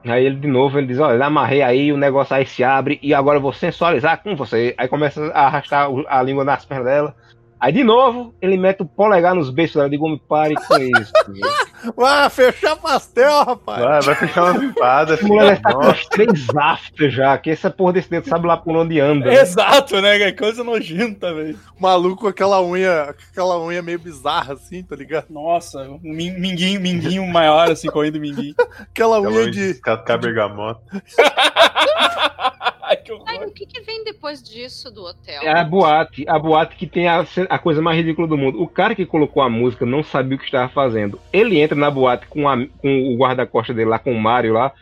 Aí 0.04 0.26
ele 0.26 0.34
de 0.36 0.48
novo, 0.48 0.78
ele 0.78 0.88
diz, 0.88 0.98
olha, 0.98 1.16
eu 1.16 1.22
amarrei 1.22 1.62
aí, 1.62 1.92
o 1.92 1.96
negócio 1.96 2.34
aí 2.34 2.44
se 2.44 2.64
abre 2.64 2.98
e 3.00 3.14
agora 3.14 3.38
eu 3.38 3.42
vou 3.42 3.52
sensualizar 3.52 4.20
com 4.20 4.34
você. 4.34 4.74
Aí 4.76 4.88
começa 4.88 5.24
a 5.32 5.46
arrastar 5.46 5.88
a 6.08 6.20
língua 6.24 6.42
nas 6.44 6.64
pernas 6.64 6.86
dela. 6.86 7.16
Aí 7.62 7.72
de 7.72 7.84
novo, 7.84 8.34
ele 8.42 8.56
mete 8.56 8.82
o 8.82 8.84
polegar 8.84 9.36
nos 9.36 9.48
beijos 9.48 9.74
dela. 9.76 9.86
Eu 9.86 9.90
digo, 9.90 10.08
me 10.08 10.18
pare 10.18 10.54
com 10.56 10.76
isso. 10.78 11.12
Ah, 12.00 12.30
fechar 12.30 12.76
pastel, 12.76 13.44
rapaz. 13.44 13.82
Vai, 13.82 14.00
vai 14.02 14.14
fechar 14.14 14.44
uma 14.44 14.56
limpada, 14.56 15.16
filho. 15.16 15.34
mulher 15.34 15.54
está 15.54 15.72
com 15.74 15.92
três 16.10 16.46
after 16.56 17.10
já, 17.10 17.36
que 17.36 17.50
essa 17.50 17.70
porra 17.72 17.94
desse 17.94 18.08
dedo 18.08 18.28
sabe 18.28 18.46
lá 18.46 18.56
por 18.56 18.76
onde 18.76 19.00
anda. 19.00 19.26
né? 19.26 19.34
Exato, 19.40 20.00
né? 20.00 20.16
Que 20.16 20.32
coisa 20.32 20.62
nojenta, 20.62 21.34
velho. 21.34 21.58
Maluco 21.80 22.22
com 22.22 22.28
aquela 22.28 22.62
unha, 22.62 23.06
com 23.06 23.22
aquela 23.32 23.58
unha 23.60 23.82
meio 23.82 23.98
bizarra 23.98 24.54
assim, 24.54 24.84
tá 24.84 24.94
ligado? 24.94 25.26
Nossa, 25.30 25.80
um 25.80 25.98
min- 26.04 26.38
minguinho, 26.38 26.80
minguinho 26.80 27.26
maior, 27.26 27.68
assim, 27.68 27.88
correndo 27.88 28.20
minguinho. 28.20 28.54
Aquela 28.78 29.18
aquela 29.18 29.20
unha 29.20 29.46
de. 29.46 29.58
de 29.58 29.72
descascar 29.72 30.20
bergamota. 30.20 30.80
Ai, 31.18 32.51
que 32.96 33.12
horror. 33.12 33.24
ai, 33.28 33.44
o 33.46 33.50
que, 33.52 33.66
que 33.66 33.80
vem 33.82 34.04
depois 34.04 34.42
disso 34.42 34.90
do 34.90 35.02
hotel? 35.04 35.42
É 35.42 35.58
a 35.58 35.64
boate, 35.64 36.24
a 36.28 36.38
boate 36.38 36.76
que 36.76 36.86
tem 36.86 37.08
a, 37.08 37.24
a 37.48 37.58
coisa 37.58 37.80
mais 37.82 37.96
ridícula 37.96 38.26
do 38.28 38.36
mundo. 38.38 38.62
O 38.62 38.68
cara 38.68 38.94
que 38.94 39.06
colocou 39.06 39.42
a 39.42 39.48
música 39.48 39.84
não 39.86 40.02
sabia 40.02 40.36
o 40.36 40.38
que 40.38 40.44
estava 40.46 40.68
fazendo. 40.68 41.20
Ele 41.32 41.58
entra 41.60 41.76
na 41.76 41.90
boate 41.90 42.26
com, 42.26 42.48
a- 42.48 42.66
com 42.78 43.12
o 43.14 43.16
guarda-costas 43.16 43.74
dele 43.74 43.90
lá, 43.90 43.98
com 43.98 44.12
o 44.12 44.20
Mario 44.20 44.52
lá, 44.54 44.72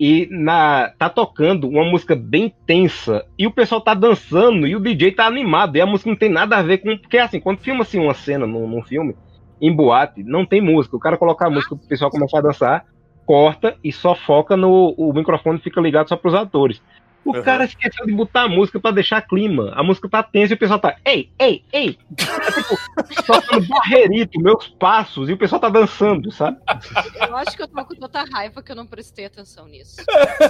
e 0.00 0.26
na, 0.30 0.92
tá 0.98 1.08
tocando 1.08 1.68
uma 1.68 1.84
música 1.84 2.16
bem 2.16 2.52
tensa, 2.66 3.24
e 3.38 3.46
o 3.46 3.52
pessoal 3.52 3.80
tá 3.80 3.94
dançando, 3.94 4.66
e 4.66 4.74
o 4.74 4.80
DJ 4.80 5.12
tá 5.12 5.26
animado, 5.26 5.76
e 5.76 5.80
a 5.80 5.86
música 5.86 6.10
não 6.10 6.16
tem 6.16 6.28
nada 6.28 6.56
a 6.56 6.62
ver 6.62 6.78
com. 6.78 6.96
Porque 6.96 7.18
assim, 7.18 7.38
quando 7.38 7.58
filma 7.60 7.82
assim, 7.82 8.00
uma 8.00 8.14
cena 8.14 8.46
num, 8.46 8.66
num 8.66 8.82
filme, 8.82 9.14
em 9.60 9.72
boate, 9.72 10.22
não 10.24 10.44
tem 10.44 10.60
música. 10.60 10.96
O 10.96 11.00
cara 11.00 11.16
coloca 11.16 11.46
a 11.46 11.50
música, 11.50 11.74
o 11.74 11.78
pessoal 11.78 12.10
começa 12.10 12.36
a 12.36 12.40
dançar, 12.40 12.84
corta 13.24 13.76
e 13.84 13.92
só 13.92 14.14
foca 14.16 14.56
no. 14.56 14.92
O 14.96 15.12
microfone 15.12 15.60
fica 15.60 15.80
ligado 15.80 16.08
só 16.08 16.16
pros 16.16 16.34
atores. 16.34 16.82
O 17.24 17.36
Uhum. 17.36 17.42
cara 17.42 17.64
esqueceu 17.64 18.04
de 18.04 18.12
botar 18.12 18.42
a 18.42 18.48
música 18.48 18.80
pra 18.80 18.90
deixar 18.90 19.22
clima. 19.22 19.72
A 19.76 19.82
música 19.82 20.08
tá 20.08 20.22
tensa 20.22 20.52
e 20.52 20.56
o 20.56 20.58
pessoal 20.58 20.78
tá. 20.78 20.96
Ei, 21.04 21.30
ei, 21.38 21.62
ei! 21.72 21.96
É 22.18 22.50
tipo, 22.52 22.78
tocando 23.26 23.68
barreirito, 23.68 24.40
meus 24.40 24.66
passos, 24.68 25.28
e 25.28 25.32
o 25.32 25.36
pessoal 25.38 25.60
tá 25.60 25.68
dançando, 25.68 26.32
sabe? 26.32 26.56
Eu 27.28 27.36
acho 27.36 27.56
que 27.56 27.62
eu 27.62 27.68
tô 27.68 27.84
com 27.84 27.94
tanta 27.94 28.24
raiva 28.32 28.62
que 28.62 28.72
eu 28.72 28.76
não 28.76 28.86
prestei 28.86 29.24
atenção 29.26 29.66
nisso. 29.66 29.96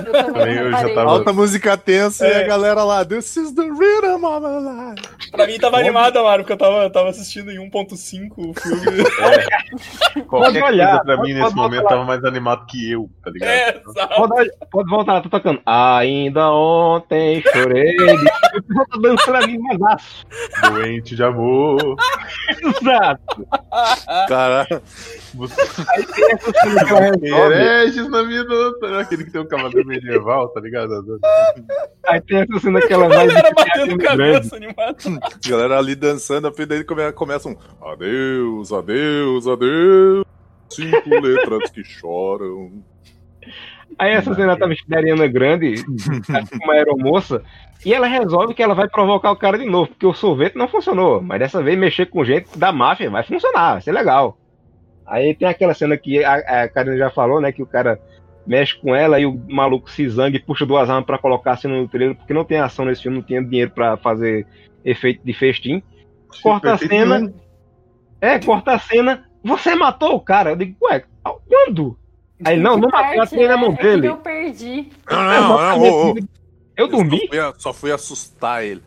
Eu 0.07 0.12
também 0.33 0.55
eu 0.57 0.70
já 0.73 0.95
tava- 0.95 1.11
Alta 1.11 1.33
música 1.33 1.77
tensa 1.77 2.27
e 2.27 2.31
É. 2.33 2.45
a 2.45 2.47
galera 2.47 2.83
lá, 2.85 3.05
This 3.05 3.37
is 3.37 3.53
the 3.55 3.62
rhythm 3.64 4.25
of 4.25 4.41
my 4.41 4.95
life. 4.95 5.31
Pra 5.31 5.47
mim 5.47 5.59
tava 5.59 5.79
animado, 5.79 6.23
Mário, 6.23 6.45
porque 6.45 6.53
eu 6.55 6.57
tava, 6.57 6.85
eu 6.85 6.91
tava 6.91 7.09
assistindo 7.11 7.51
em 7.51 7.59
1.5 7.59 8.51
o 8.51 8.55
filme. 8.55 9.05
Qualquer 10.29 10.64
olhar, 10.64 10.89
coisa 10.99 11.05
pra 11.05 11.16
pode- 11.16 11.29
mim 11.33 11.35
pode 11.39 11.45
nesse 11.45 11.55
momento 11.57 11.83
lá. 11.85 11.89
tava 11.91 12.05
mais 12.05 12.25
animado 12.25 12.66
que 12.66 12.91
eu, 12.91 13.11
tá 13.23 13.31
ligado? 13.31 13.49
É. 13.51 13.73
Pode, 14.16 14.51
pode 14.70 14.91
voltar, 14.91 15.20
tá 15.23 15.29
tocando. 15.29 15.61
Ainda 15.66 16.51
ontem 16.63 17.43
chorei. 17.53 17.91
E 17.97 17.97
pessoal 18.63 18.87
tá 18.91 18.99
dançando 19.01 19.37
ali 19.37 19.59
madaço. 19.59 20.25
Doente 20.71 21.17
de 21.17 21.23
amor. 21.23 21.97
Exato. 22.61 23.47
Caralho. 24.29 24.83
Aí 25.89 26.07
tem 26.07 26.33
essa 26.33 26.53
cena 26.53 26.85
que 26.85 26.91
ela 26.91 27.01
resolve. 27.01 27.55
Hereges 27.55 28.09
na 28.09 28.23
vida. 28.23 28.55
Aquele 29.01 29.25
que 29.25 29.31
tem 29.31 29.41
um 29.41 29.49
cavaleiro 29.49 29.87
medieval, 29.89 30.49
tá 30.49 30.61
ligado? 30.61 30.93
Aí 32.07 32.21
tem 32.21 32.39
essa 32.41 32.59
cena 32.61 32.81
que 32.81 32.93
ela 32.93 33.09
vai. 33.09 33.27
Galera 33.27 33.51
batendo 33.55 33.99
cabeça 33.99 34.57
animado. 34.57 34.97
A 35.23 35.49
galera 35.49 35.79
ali 35.79 35.95
dançando, 35.95 36.49
a 36.49 36.53
daí 36.67 36.85
come- 36.85 37.13
começa 37.13 37.49
um 37.49 37.57
adeus, 37.83 38.73
adeus, 38.73 39.47
adeus. 39.49 40.25
Cinco 40.71 41.21
letras 41.21 41.71
que 41.71 41.85
choram. 41.85 42.83
Aí 43.99 44.12
essa 44.12 44.34
cena 44.34 44.57
tá 44.57 44.66
vestida 44.66 44.97
de 44.97 45.11
Ariana 45.11 45.26
Grande, 45.26 45.74
uma 46.62 46.74
aeromoça, 46.74 47.43
e 47.84 47.93
ela 47.93 48.07
resolve 48.07 48.55
que 48.55 48.62
ela 48.62 48.74
vai 48.74 48.88
provocar 48.88 49.30
o 49.30 49.36
cara 49.36 49.59
de 49.59 49.66
novo, 49.66 49.88
porque 49.88 50.07
o 50.07 50.14
sorvete 50.14 50.57
não 50.57 50.68
funcionou. 50.68 51.20
Mas 51.20 51.38
dessa 51.40 51.62
vez 51.62 51.78
mexer 51.78 52.07
com 52.07 52.24
gente 52.24 52.57
da 52.57 52.72
máfia 52.72 53.11
vai 53.11 53.22
funcionar, 53.22 53.72
vai 53.72 53.80
ser 53.82 53.93
legal. 53.93 54.38
Aí 55.07 55.34
tem 55.34 55.49
aquela 55.49 55.74
cena 55.74 55.97
que 55.97 56.24
a, 56.24 56.34
a 56.62 56.68
Karina 56.68 56.97
já 56.97 57.11
falou, 57.11 57.40
né? 57.40 57.53
Que 57.53 57.62
o 57.62 57.66
cara 57.66 58.01
mexe 58.47 58.76
com 58.76 58.95
ela 58.95 59.20
e 59.20 59.26
o 59.26 59.40
maluco 59.49 59.90
se 59.90 60.09
zangue 60.09 60.36
e 60.36 60.43
puxa 60.43 60.66
duas 60.66 60.88
armas 60.88 61.07
pra 61.07 61.18
colocar 61.18 61.53
assim 61.53 61.68
no 61.68 61.88
trailer, 61.88 62.16
porque 62.16 62.32
não 62.32 62.45
tem 62.45 62.59
ação 62.59 62.84
nesse 62.84 63.03
filme, 63.03 63.18
não 63.18 63.24
tinha 63.24 63.43
dinheiro 63.43 63.70
pra 63.70 63.97
fazer 63.97 64.47
efeito 64.84 65.24
de 65.24 65.32
festim. 65.32 65.82
Corta 66.43 66.74
a 66.74 66.78
cena. 66.78 67.32
É, 68.20 68.38
corta 68.38 68.72
a 68.72 68.78
cena. 68.78 69.24
Você 69.45 69.74
matou 69.74 70.14
o 70.14 70.20
cara? 70.20 70.51
Eu 70.51 70.57
digo, 70.57 70.76
ué, 70.82 71.05
quando? 71.49 71.99
Aí 72.45 72.55
ele, 72.55 72.62
não, 72.62 72.76
não 72.76 72.88
matou, 72.88 73.01
parte, 73.01 73.20
atirei 73.20 73.49
na 73.49 73.57
mão 73.57 73.76
É 73.78 73.82
dele. 73.82 74.09
Eu 74.09 74.16
perdi. 74.16 74.88
Não, 75.11 75.22
não, 75.22 75.59
não, 75.59 75.80
ô, 75.80 76.12
ô. 76.12 76.14
Eu 76.76 76.88
dormi? 76.88 77.20
Só 77.20 77.28
fui, 77.28 77.55
só 77.59 77.72
fui 77.72 77.93
assustar 77.93 78.64
ele. 78.64 78.82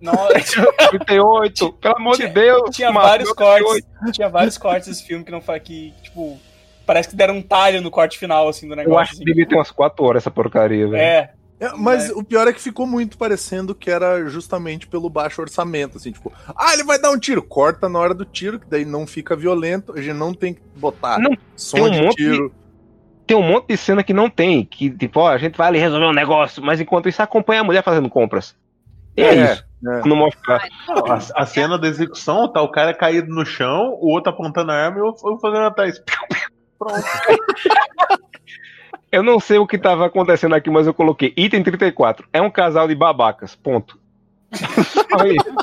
Não, 0.00 0.14
38, 0.90 1.72
pelo 1.74 1.96
amor 1.96 2.16
de 2.16 2.28
Deus. 2.28 2.74
tinha 2.74 2.90
vários 2.90 3.30
38. 3.32 3.64
cortes. 3.64 4.16
Tinha 4.16 4.28
vários 4.28 4.58
cortes 4.58 4.88
desse 4.88 5.04
filme 5.04 5.24
que 5.24 5.30
não 5.30 5.42
foi 5.42 5.60
que, 5.60 5.92
tipo, 6.02 6.40
parece 6.86 7.08
que 7.08 7.16
deram 7.16 7.36
um 7.36 7.42
talho 7.42 7.82
no 7.82 7.90
corte 7.90 8.18
final, 8.18 8.48
assim, 8.48 8.66
do 8.66 8.74
negócio. 8.74 8.94
Eu 8.94 8.98
acho 8.98 9.10
que 9.12 9.16
assim. 9.16 9.24
devia 9.24 9.46
ter 9.46 9.54
umas 9.54 9.70
4 9.70 10.04
horas 10.04 10.22
essa 10.22 10.30
porcaria, 10.30 10.88
velho. 10.88 10.96
É, 10.96 11.32
É, 11.60 11.72
mas 11.76 12.08
o 12.10 12.24
pior 12.24 12.48
é 12.48 12.52
que 12.54 12.60
ficou 12.60 12.86
muito 12.86 13.18
parecendo 13.18 13.74
que 13.74 13.90
era 13.90 14.26
justamente 14.26 14.86
pelo 14.86 15.10
baixo 15.10 15.42
orçamento, 15.42 15.98
assim, 15.98 16.10
tipo, 16.10 16.32
ah, 16.56 16.72
ele 16.72 16.84
vai 16.84 16.98
dar 16.98 17.10
um 17.10 17.18
tiro, 17.18 17.42
corta 17.42 17.86
na 17.86 17.98
hora 17.98 18.14
do 18.14 18.24
tiro, 18.24 18.58
que 18.58 18.66
daí 18.66 18.86
não 18.86 19.06
fica 19.06 19.36
violento, 19.36 19.92
a 19.92 20.00
gente 20.00 20.16
não 20.16 20.32
tem 20.32 20.54
que 20.54 20.62
botar 20.74 21.18
Não, 21.18 21.36
som 21.54 21.76
tem 21.76 21.84
um 21.84 21.90
de 21.90 22.02
monte 22.02 22.16
tiro. 22.16 22.54
Tem 23.30 23.36
um 23.38 23.42
monte 23.46 23.68
de 23.68 23.76
cena 23.76 24.02
que 24.02 24.12
não 24.12 24.28
tem, 24.28 24.64
que 24.64 24.90
tipo, 24.90 25.20
ó, 25.20 25.28
a 25.30 25.38
gente 25.38 25.56
vai 25.56 25.68
ali 25.68 25.78
resolver 25.78 26.06
um 26.06 26.12
negócio, 26.12 26.60
mas 26.60 26.80
enquanto 26.80 27.08
isso 27.08 27.22
acompanha 27.22 27.60
a 27.60 27.64
mulher 27.64 27.80
fazendo 27.84 28.10
compras. 28.10 28.56
E 29.16 29.22
é, 29.22 29.26
É, 29.36 29.52
isso. 29.52 29.64
é. 29.88 30.00
Não 30.04 30.16
mostrar. 30.16 30.66
Não, 30.88 31.06
a, 31.06 31.18
a 31.36 31.46
cena 31.46 31.78
da 31.78 31.86
execução, 31.86 32.48
tá 32.52 32.60
o 32.60 32.68
cara 32.72 32.92
caído 32.92 33.32
no 33.32 33.46
chão, 33.46 33.96
o 34.00 34.10
outro 34.12 34.32
apontando 34.32 34.72
a 34.72 34.74
arma 34.74 34.96
e 34.96 35.00
eu, 35.00 35.14
eu 35.24 35.38
fazendo 35.38 35.62
atrás. 35.62 36.02
Pronto. 36.76 37.04
Eu 39.12 39.22
não 39.24 39.40
sei 39.40 39.58
o 39.58 39.66
que 39.66 39.76
tava 39.78 40.06
acontecendo 40.06 40.54
aqui, 40.54 40.70
mas 40.70 40.86
eu 40.86 40.94
coloquei 40.94 41.32
item 41.36 41.62
34. 41.64 42.28
É 42.32 42.40
um 42.40 42.48
casal 42.50 42.86
de 42.86 42.94
babacas. 42.94 43.56
Ponto. 43.56 43.98
Só 44.54 45.26
isso. 45.26 45.54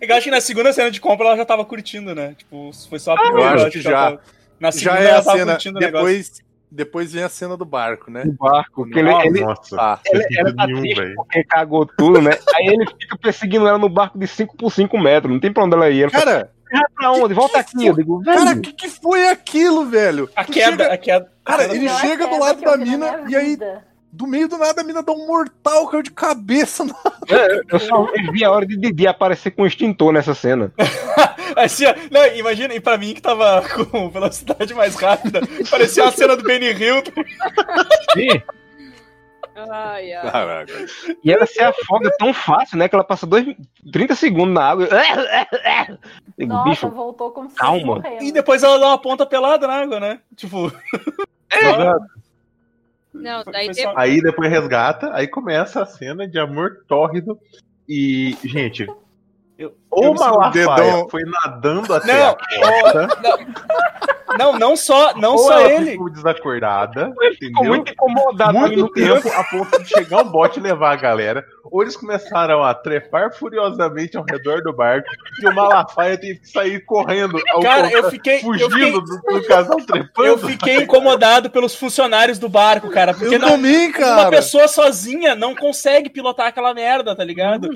eu 0.00 0.14
acho 0.16 0.24
que 0.24 0.30
na 0.30 0.40
segunda 0.40 0.72
cena 0.72 0.90
de 0.90 0.98
compra 0.98 1.26
ela 1.26 1.36
já 1.36 1.44
tava 1.44 1.62
curtindo, 1.64 2.14
né? 2.14 2.34
Tipo, 2.38 2.70
foi 2.88 2.98
só 2.98 3.12
a 3.12 3.16
Eu 3.16 3.20
primeira. 3.26 3.54
acho 3.54 3.62
acho 3.66 3.72
que 3.72 3.80
já. 3.82 3.90
tava- 3.90 4.20
Na 4.58 4.72
segunda 4.72 4.96
Já 4.96 5.02
é 5.02 5.06
a 5.06 5.10
ela 5.14 5.22
tava 5.24 5.38
cena. 5.38 5.52
curtindo 5.52 5.78
o 5.78 5.80
negócio. 5.80 6.06
Depois, 6.72 7.12
vem 7.12 7.22
a 7.24 7.28
cena 7.28 7.56
do 7.56 7.64
barco, 7.64 8.10
né? 8.10 8.24
No 8.24 8.32
barco. 8.34 8.88
Que 8.88 8.98
ele, 9.00 9.10
Nossa. 9.10 9.26
ele, 9.26 9.40
Nossa, 9.40 9.76
não 9.76 9.98
ele, 10.20 10.38
ela 10.38 10.54
tá 10.54 10.66
nenhum, 10.66 10.80
triste 10.82 11.14
porque 11.16 11.44
cagou 11.44 11.84
tudo, 11.84 12.22
né? 12.22 12.30
Aí 12.54 12.66
ele 12.68 12.86
fica 13.00 13.18
perseguindo 13.18 13.66
ela 13.66 13.78
no 13.78 13.88
barco 13.88 14.18
de 14.18 14.26
5 14.28 14.56
por 14.56 14.70
5 14.70 14.96
metros. 14.98 15.32
Não 15.32 15.40
tem 15.40 15.52
pra 15.52 15.64
onde 15.64 15.74
ela 15.74 15.90
ir. 15.90 16.02
Ela 16.02 16.10
fala, 16.10 16.24
cara, 16.24 16.50
"Vai 16.72 16.82
pra 16.94 17.12
onde? 17.12 17.34
Volta 17.34 17.58
aqui. 17.58 17.86
Eu 17.86 17.94
digo, 17.96 18.20
velho. 18.22 18.38
cara, 18.38 18.56
o 18.56 18.60
que, 18.60 18.72
que 18.72 18.88
foi 18.88 19.28
aquilo, 19.28 19.86
velho? 19.86 20.30
A 20.36 20.44
Tu 20.44 20.52
queda, 20.52 20.70
chega- 20.84 20.94
a 20.94 20.96
queda. 20.98 21.32
Cara, 21.44 21.64
ele 21.74 21.88
chega 21.88 22.26
do 22.28 22.38
lado 22.38 22.58
que 22.58 22.64
da 22.64 22.76
mina 22.76 23.24
e 23.28 23.34
aí, 23.34 23.46
vida. 23.50 23.84
Do 24.12 24.26
meio 24.26 24.48
do 24.48 24.58
nada, 24.58 24.80
a 24.80 24.84
mina 24.84 25.02
dá 25.02 25.12
um 25.12 25.26
mortal, 25.26 25.88
caiu 25.88 26.02
de 26.02 26.10
cabeça. 26.10 26.84
No... 26.84 26.94
É, 27.28 27.60
eu 27.70 27.78
só 27.78 28.06
vi 28.32 28.44
a 28.44 28.50
hora 28.50 28.66
de 28.66 28.76
Didi 28.76 29.06
aparecer 29.06 29.52
com 29.52 29.62
um 29.62 29.66
extintor 29.66 30.12
nessa 30.12 30.34
cena. 30.34 30.72
Assim, 31.56 31.84
não, 32.10 32.26
imagina, 32.34 32.74
e 32.74 32.80
pra 32.80 32.98
mim 32.98 33.14
que 33.14 33.22
tava 33.22 33.62
com 33.90 34.10
velocidade 34.10 34.74
mais 34.74 34.94
rápida, 34.96 35.40
parecia 35.70 36.04
a 36.04 36.12
cena 36.12 36.36
do 36.36 36.42
Benny 36.42 36.72
Hill. 36.72 37.02
Sim. 38.12 38.42
Ai, 39.68 40.12
ai. 40.12 40.30
Caraca. 40.30 40.72
E 41.22 41.32
ela 41.32 41.44
se 41.44 41.60
afoga 41.60 42.10
tão 42.18 42.32
fácil, 42.32 42.78
né? 42.78 42.88
Que 42.88 42.94
ela 42.94 43.04
passa 43.04 43.26
dois, 43.26 43.46
30 43.92 44.14
segundos 44.14 44.54
na 44.54 44.64
água. 44.64 44.88
Nossa, 46.38 46.70
bicho, 46.70 46.88
voltou 46.88 47.30
como 47.30 47.50
se 47.50 47.56
calma. 47.56 48.02
E 48.20 48.32
depois 48.32 48.62
ela 48.62 48.78
dá 48.78 48.88
uma 48.88 48.98
ponta 48.98 49.26
pelada 49.26 49.66
na 49.66 49.74
água, 49.74 50.00
né? 50.00 50.20
Tipo, 50.34 50.72
Não, 53.12 53.42
daí 53.44 53.66
foi 53.66 53.74
de- 53.74 53.82
só- 53.82 53.94
Aí 53.96 54.20
depois 54.22 54.50
resgata, 54.50 55.10
aí 55.14 55.26
começa 55.26 55.82
a 55.82 55.86
cena 55.86 56.28
de 56.28 56.38
amor 56.38 56.84
tórrido. 56.86 57.38
E, 57.88 58.36
gente, 58.44 58.86
Eu- 59.58 59.74
ou 59.90 60.04
eu 60.04 60.16
sinto- 60.16 60.38
Malafaia 60.38 61.04
foi 61.10 61.22
nadando 61.24 61.92
até 61.94 62.12
Não, 62.12 62.28
a 62.30 62.36
porta, 62.36 63.08
não, 64.38 64.52
não 64.58 64.76
só, 64.76 65.14
não 65.16 65.32
ou 65.32 65.38
só 65.38 65.58
ela 65.60 65.72
ele. 65.72 65.90
ficou 65.92 66.10
desacordada, 66.10 67.12
ficou 67.38 67.64
muito 67.64 67.92
incomodado. 67.92 68.52
muito 68.58 68.76
no 68.78 68.92
tempo 68.92 69.28
a 69.32 69.44
ponto 69.44 69.82
de 69.82 69.88
chegar 69.88 70.22
um 70.22 70.28
bote 70.28 70.58
e 70.60 70.62
levar 70.62 70.92
a 70.92 70.96
galera. 70.96 71.44
Ou 71.72 71.82
eles 71.82 71.96
começaram 71.96 72.64
a 72.64 72.74
trepar 72.74 73.32
furiosamente 73.32 74.16
ao 74.16 74.24
redor 74.24 74.60
do 74.62 74.72
barco 74.72 75.06
e 75.40 75.46
o 75.48 75.54
Malafaia 75.54 76.18
teve 76.18 76.40
que 76.40 76.48
sair 76.48 76.80
correndo 76.84 77.38
ao 77.52 77.60
Cara, 77.60 77.90
eu 77.92 78.10
fiquei, 78.10 78.36
eu 78.38 78.40
fugindo 78.40 78.70
fiquei, 78.70 78.92
do, 78.92 79.00
do 79.40 79.44
casal 79.46 79.76
trepando. 79.76 80.26
eu 80.28 80.38
fiquei 80.38 80.76
incomodado 80.78 81.48
pelos 81.50 81.74
funcionários 81.74 82.38
do 82.40 82.48
barco, 82.48 82.88
cara, 82.90 83.14
porque 83.14 83.34
Eu 83.34 83.38
não, 83.38 83.50
também, 83.50 83.88
uma 83.88 83.92
cara. 83.98 84.30
pessoa 84.30 84.66
sozinha 84.66 85.34
não 85.36 85.54
consegue 85.54 86.08
pilotar 86.10 86.46
aquela 86.48 86.74
merda, 86.74 87.14
tá 87.14 87.22
ligado? 87.22 87.68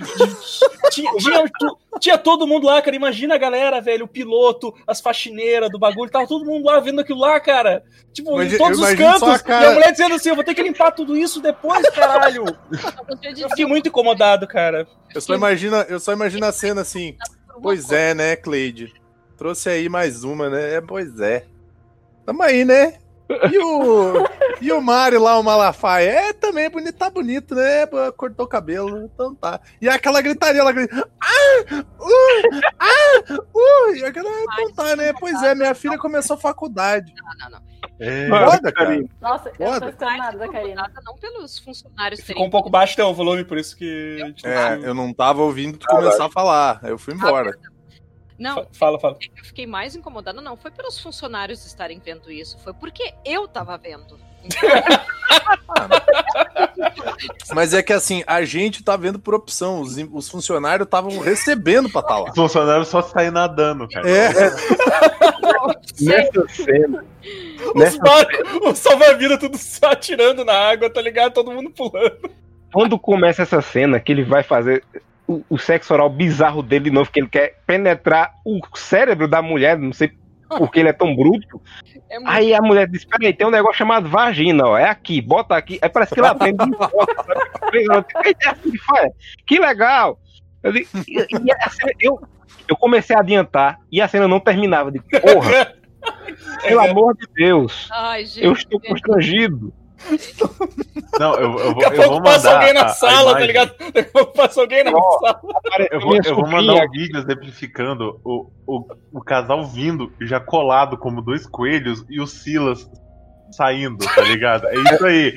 tinha, 0.90 1.12
tinha, 1.16 1.44
tu- 1.58 1.78
tinha 2.04 2.18
todo 2.18 2.46
mundo 2.46 2.66
lá, 2.66 2.82
cara. 2.82 2.94
Imagina 2.94 3.34
a 3.34 3.38
galera, 3.38 3.80
velho, 3.80 4.04
o 4.04 4.08
piloto, 4.08 4.74
as 4.86 5.00
faxineiras 5.00 5.70
do 5.70 5.78
bagulho, 5.78 6.10
tava 6.10 6.26
todo 6.26 6.44
mundo 6.44 6.66
lá 6.66 6.78
vendo 6.78 7.00
aquilo 7.00 7.18
lá, 7.20 7.40
cara. 7.40 7.82
Tipo, 8.12 8.32
Imagi- 8.34 8.56
em 8.56 8.58
todos 8.58 8.78
os 8.78 8.94
cantos. 8.94 9.22
a 9.28 9.38
cara- 9.38 9.64
E 9.64 9.66
a 9.68 9.72
mulher 9.72 9.90
dizendo 9.90 10.14
assim: 10.14 10.28
eu 10.28 10.34
vou 10.34 10.44
ter 10.44 10.54
que 10.54 10.62
limpar 10.62 10.92
tudo 10.92 11.16
isso 11.16 11.40
depois, 11.40 11.88
caralho. 11.90 12.44
Eu 13.40 13.48
fiquei 13.48 13.64
muito 13.64 13.88
incomodado, 13.88 14.46
cara. 14.46 14.86
Eu 15.14 15.20
só 15.20 15.34
imagino, 15.34 15.76
eu 15.88 15.98
só 15.98 16.12
imagino 16.12 16.44
a 16.44 16.52
cena 16.52 16.82
assim. 16.82 17.16
Pois 17.62 17.90
é, 17.90 18.12
né, 18.14 18.36
Cleide? 18.36 18.92
Trouxe 19.38 19.68
aí 19.70 19.88
mais 19.88 20.24
uma, 20.24 20.50
né? 20.50 20.74
É, 20.74 20.80
pois 20.80 21.18
é. 21.20 21.46
Tamo 22.26 22.42
aí, 22.42 22.64
né? 22.64 22.98
E 23.50 23.58
o, 23.58 24.28
e 24.60 24.72
o 24.72 24.80
Mário 24.80 25.20
lá, 25.22 25.38
o 25.38 25.42
Malafaia? 25.42 26.10
É, 26.10 26.32
também, 26.32 26.68
bonito, 26.70 26.96
tá 26.96 27.10
bonito, 27.10 27.54
né? 27.54 27.86
Cortou 28.16 28.46
o 28.46 28.48
cabelo, 28.48 29.04
então 29.04 29.34
tá. 29.34 29.60
E 29.80 29.88
aquela 29.88 30.20
gritaria, 30.20 30.60
ela 30.60 30.72
grita, 30.72 31.08
ah, 31.20 31.74
uh, 32.00 32.60
ah, 32.78 33.32
uh, 33.32 33.94
e 33.94 34.04
aquela, 34.04 34.30
então 34.30 34.72
tá, 34.74 34.96
né? 34.96 35.12
Pois 35.12 35.42
é, 35.42 35.54
minha 35.54 35.74
filha 35.74 35.98
começou 35.98 36.36
a 36.36 36.40
faculdade. 36.40 37.12
Não, 37.16 37.50
não, 37.50 37.58
não. 37.58 37.74
É, 38.00 38.28
Foda, 38.28 38.72
cara. 38.72 39.04
Nossa, 39.20 39.52
eu 39.58 39.70
não 39.70 39.80
tô 39.80 39.92
Foda. 39.92 40.16
nada 40.16 40.38
da 40.38 40.48
Karina. 40.48 40.90
Não 41.04 41.16
pelos 41.16 41.58
funcionários 41.58 42.20
terem. 42.20 42.34
Ficou 42.34 42.46
um 42.46 42.50
pouco 42.50 42.68
baixo 42.68 43.00
o 43.02 43.14
volume, 43.14 43.44
por 43.44 43.56
isso 43.56 43.76
que. 43.76 44.20
a 44.22 44.26
gente 44.26 44.44
não 44.44 44.50
É, 44.50 44.78
eu 44.82 44.94
não 44.94 45.12
tava 45.12 45.42
ouvindo 45.42 45.78
tu 45.78 45.86
começar 45.86 46.26
a 46.26 46.30
falar, 46.30 46.80
aí 46.82 46.90
eu 46.90 46.98
fui 46.98 47.14
embora. 47.14 47.56
Não, 48.38 48.56
Fa- 48.56 48.66
Fala, 48.72 48.98
fala. 48.98 49.16
eu 49.36 49.44
fiquei 49.44 49.66
mais 49.66 49.94
incomodada, 49.94 50.40
não 50.40 50.56
foi 50.56 50.70
pelos 50.70 50.98
funcionários 51.00 51.64
estarem 51.64 52.00
vendo 52.04 52.30
isso, 52.32 52.58
foi 52.58 52.72
porque 52.74 53.14
eu 53.24 53.46
tava 53.46 53.76
vendo. 53.78 54.18
Mas 57.54 57.72
é 57.72 57.82
que 57.82 57.92
assim, 57.92 58.22
a 58.26 58.44
gente 58.44 58.82
tá 58.82 58.96
vendo 58.96 59.18
por 59.18 59.34
opção, 59.34 59.80
os, 59.80 59.96
os 60.12 60.28
funcionários 60.28 60.86
estavam 60.86 61.18
recebendo 61.20 61.88
pra 61.90 62.00
estar 62.00 62.18
lá. 62.18 62.30
Os 62.30 62.34
funcionários 62.34 62.88
só 62.88 63.02
saem 63.02 63.30
nadando, 63.30 63.88
cara. 63.88 64.08
É, 64.08 64.28
Nessa 66.00 66.48
cena. 66.48 67.04
Os 67.66 67.74
Nessa 67.74 67.98
barcos, 67.98 68.38
o 68.62 68.74
salva-vida 68.74 69.38
tudo 69.38 69.56
só 69.56 69.90
atirando 69.92 70.44
na 70.44 70.52
água, 70.54 70.90
tá 70.90 71.00
ligado? 71.00 71.32
Todo 71.32 71.52
mundo 71.52 71.70
pulando. 71.70 72.30
Quando 72.72 72.98
começa 72.98 73.42
essa 73.42 73.62
cena 73.62 74.00
que 74.00 74.10
ele 74.12 74.24
vai 74.24 74.42
fazer 74.42 74.84
o, 75.26 75.42
o 75.48 75.58
sexo 75.58 75.92
oral 75.94 76.10
bizarro 76.10 76.62
dele 76.62 76.84
de 76.84 76.90
novo, 76.90 77.10
que 77.10 77.20
ele 77.20 77.28
quer 77.28 77.58
penetrar 77.66 78.32
o 78.44 78.60
cérebro 78.74 79.26
da 79.28 79.40
mulher, 79.42 79.78
não 79.78 79.92
sei 79.92 80.12
porque 80.58 80.78
ele 80.80 80.88
é 80.90 80.92
tão 80.92 81.16
bruto. 81.16 81.60
É 82.08 82.16
muito 82.18 82.30
Aí 82.30 82.54
a 82.54 82.60
mulher 82.60 82.86
diz: 82.88 83.04
Peraí, 83.04 83.32
tem 83.32 83.46
um 83.46 83.50
negócio 83.50 83.78
chamado 83.78 84.08
vagina, 84.08 84.66
ó. 84.66 84.78
É 84.78 84.88
aqui, 84.88 85.20
bota 85.20 85.56
aqui. 85.56 85.78
Aí 85.82 85.88
parece 85.88 86.14
que 86.14 86.20
ela 86.20 86.28
sabe? 86.28 86.54
Eita, 88.24 88.50
assim. 88.50 88.72
Que 89.46 89.58
legal! 89.58 90.18
Eu, 90.62 90.72
digo, 90.72 90.88
e- 91.08 91.18
e 91.18 91.70
cena- 91.70 91.92
eu, 92.00 92.20
eu 92.68 92.76
comecei 92.76 93.14
a 93.16 93.20
adiantar 93.20 93.78
e 93.90 94.00
a 94.00 94.08
cena 94.08 94.28
não 94.28 94.40
terminava. 94.40 94.90
De 94.92 95.00
porra, 95.00 95.74
pelo 96.62 96.80
amor 96.80 97.16
de 97.16 97.26
Deus, 97.34 97.88
Ai, 97.92 98.24
gente. 98.26 98.44
eu 98.44 98.52
estou 98.52 98.80
constrangido. 98.80 99.72
Não, 101.18 101.34
eu, 101.34 101.58
eu, 101.58 101.74
vou, 101.74 101.82
Daqui 101.82 102.00
a 102.00 102.04
eu 102.04 102.08
vou 102.08 102.08
pouco 102.08 102.22
passa 102.24 102.48
mandar. 102.48 102.58
alguém 102.60 102.74
na 102.74 102.80
a- 102.80 102.84
a 102.84 102.88
sala, 102.88 103.32
tá 103.34 103.40
ligado? 103.40 103.74
Daqui 103.78 103.98
a 104.00 104.12
pouco 104.12 104.32
passa 104.32 104.60
alguém 104.60 104.84
na 104.84 104.90
sala. 104.90 105.40
Eu 105.90 106.00
vou, 106.00 106.16
eu 106.24 106.34
vou 106.34 106.48
mandar 106.48 106.74
um 106.74 106.90
vídeo 106.90 107.18
exemplificando 107.18 108.20
o, 108.24 108.50
o, 108.66 108.84
o 109.12 109.20
casal 109.22 109.64
vindo, 109.66 110.12
já 110.20 110.40
colado 110.40 110.96
como 110.98 111.22
dois 111.22 111.46
coelhos, 111.46 112.04
e 112.10 112.20
o 112.20 112.26
Silas 112.26 112.88
saindo, 113.52 114.04
tá 114.04 114.20
ligado? 114.22 114.66
É 114.66 114.74
isso 114.74 115.04
aí. 115.06 115.34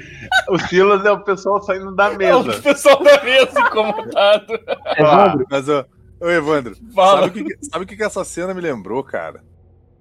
O 0.50 0.58
Silas 0.58 1.06
é 1.06 1.12
o 1.12 1.20
pessoal 1.24 1.62
saindo 1.62 1.96
da 1.96 2.10
O 2.10 2.18
mesa. 2.18 2.62
pessoal 2.62 3.04
da 3.04 3.22
mesa 3.24 3.60
incomodado. 3.60 4.54
Evandro, 4.98 5.46
mas 5.52 5.70
ô, 5.70 5.86
ô 6.22 6.30
Evandro, 6.30 6.76
Fala. 6.96 7.22
sabe 7.28 7.42
o 7.42 7.46
que, 7.46 7.58
sabe 7.66 7.84
o 7.84 7.88
que 7.88 7.96
que 7.96 8.04
essa 8.04 8.24
cena 8.26 8.54
me 8.56 8.62
lembrou, 8.62 9.04
cara? 9.04 9.44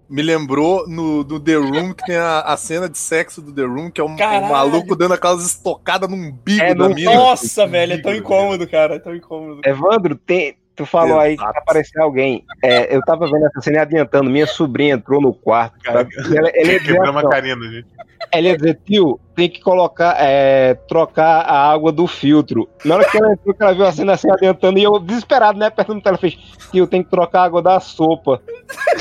Me 0.08 0.22
lembrou 0.22 0.86
no 0.88 1.24
do 1.24 1.40
The 1.40 1.54
Room, 1.56 1.92
que 1.92 2.04
tem 2.06 2.16
a, 2.16 2.40
a 2.40 2.56
cena 2.56 2.88
de 2.88 2.96
sexo 2.96 3.42
do 3.42 3.52
The 3.52 3.62
Room, 3.62 3.90
que 3.90 4.00
é 4.00 4.04
um, 4.04 4.12
um 4.12 4.16
Caralho. 4.16 4.48
maluco 4.52 4.94
dando 4.94 5.14
aquelas 5.14 5.44
estocadas 5.44 6.08
no 6.08 6.14
umbigo 6.16 6.62
É, 6.62 6.74
da 6.74 6.88
no- 6.88 6.94
mina. 6.94 7.12
Nossa, 7.12 7.66
velho, 7.66 7.94
é 7.94 7.98
tão 7.98 8.14
incômodo, 8.14 8.68
cara. 8.68 8.94
É 8.94 8.98
tão 9.00 9.14
incômodo. 9.14 9.60
Evandro, 9.64 10.14
tem, 10.14 10.56
tu 10.76 10.84
falou 10.86 11.18
aí 11.18 11.36
que 11.36 11.42
Exato. 11.42 11.58
apareceu 11.58 12.02
alguém. 12.02 12.44
É, 12.62 12.94
eu 12.94 13.00
tava 13.02 13.26
vendo 13.26 13.46
essa 13.46 13.60
cena 13.62 13.82
adiantando. 13.82 14.30
Minha 14.30 14.46
sobrinha 14.46 14.94
entrou 14.94 15.20
no 15.20 15.32
quarto. 15.32 15.78
Cara, 15.82 16.00
sabe? 16.00 16.34
E 16.34 16.38
Ela, 16.38 16.48
ela 16.50 16.72
ia 16.72 16.78
dizer, 16.80 16.92
Quebramos 16.92 17.16
assim, 17.16 17.24
a 17.24 17.28
ó, 17.28 17.30
carina, 17.30 17.64
gente. 17.70 17.86
ela 18.30 18.46
ia 18.46 18.56
dizer, 18.56 18.78
tio, 18.84 19.20
tem 19.34 19.48
que 19.48 19.60
colocar, 19.60 20.16
é, 20.20 20.74
trocar 20.86 21.40
a 21.40 21.72
água 21.72 21.90
do 21.90 22.06
filtro. 22.06 22.68
Na 22.84 22.96
hora 22.96 23.10
que 23.10 23.16
ela 23.16 23.32
entrou, 23.32 23.54
que 23.54 23.62
ela 23.62 23.74
viu 23.74 23.86
a 23.86 23.92
cena 23.92 24.12
assim 24.12 24.30
adiantando, 24.30 24.78
e 24.78 24.84
eu 24.84 24.98
desesperado, 24.98 25.58
né? 25.58 25.70
Perguntando 25.70 26.02
pra 26.02 26.10
ela, 26.10 26.18
fez, 26.18 26.34
tio, 26.70 26.86
tem 26.86 27.02
que 27.02 27.10
trocar 27.10 27.40
a 27.40 27.44
água 27.44 27.62
da 27.62 27.80
sopa. 27.80 28.40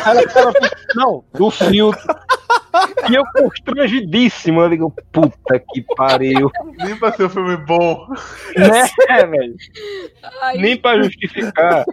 Aí 0.05 0.17
ela, 0.17 0.21
ela 0.33 0.51
fez, 0.53 0.71
não, 0.95 1.23
do 1.33 1.51
filtro. 1.51 2.15
E 3.09 3.15
eu 3.15 3.23
constrangidíssimo. 3.33 4.61
Eu 4.61 4.69
digo, 4.69 4.93
puta 5.11 5.59
que 5.59 5.81
pariu. 5.95 6.51
Nem 6.77 6.97
pra 6.97 7.11
ser 7.13 7.25
um 7.25 7.29
filme 7.29 7.57
bom. 7.57 8.07
Né, 8.55 9.25
velho? 9.25 9.55
Nem 10.57 10.77
pra 10.77 11.01
justificar. 11.01 11.85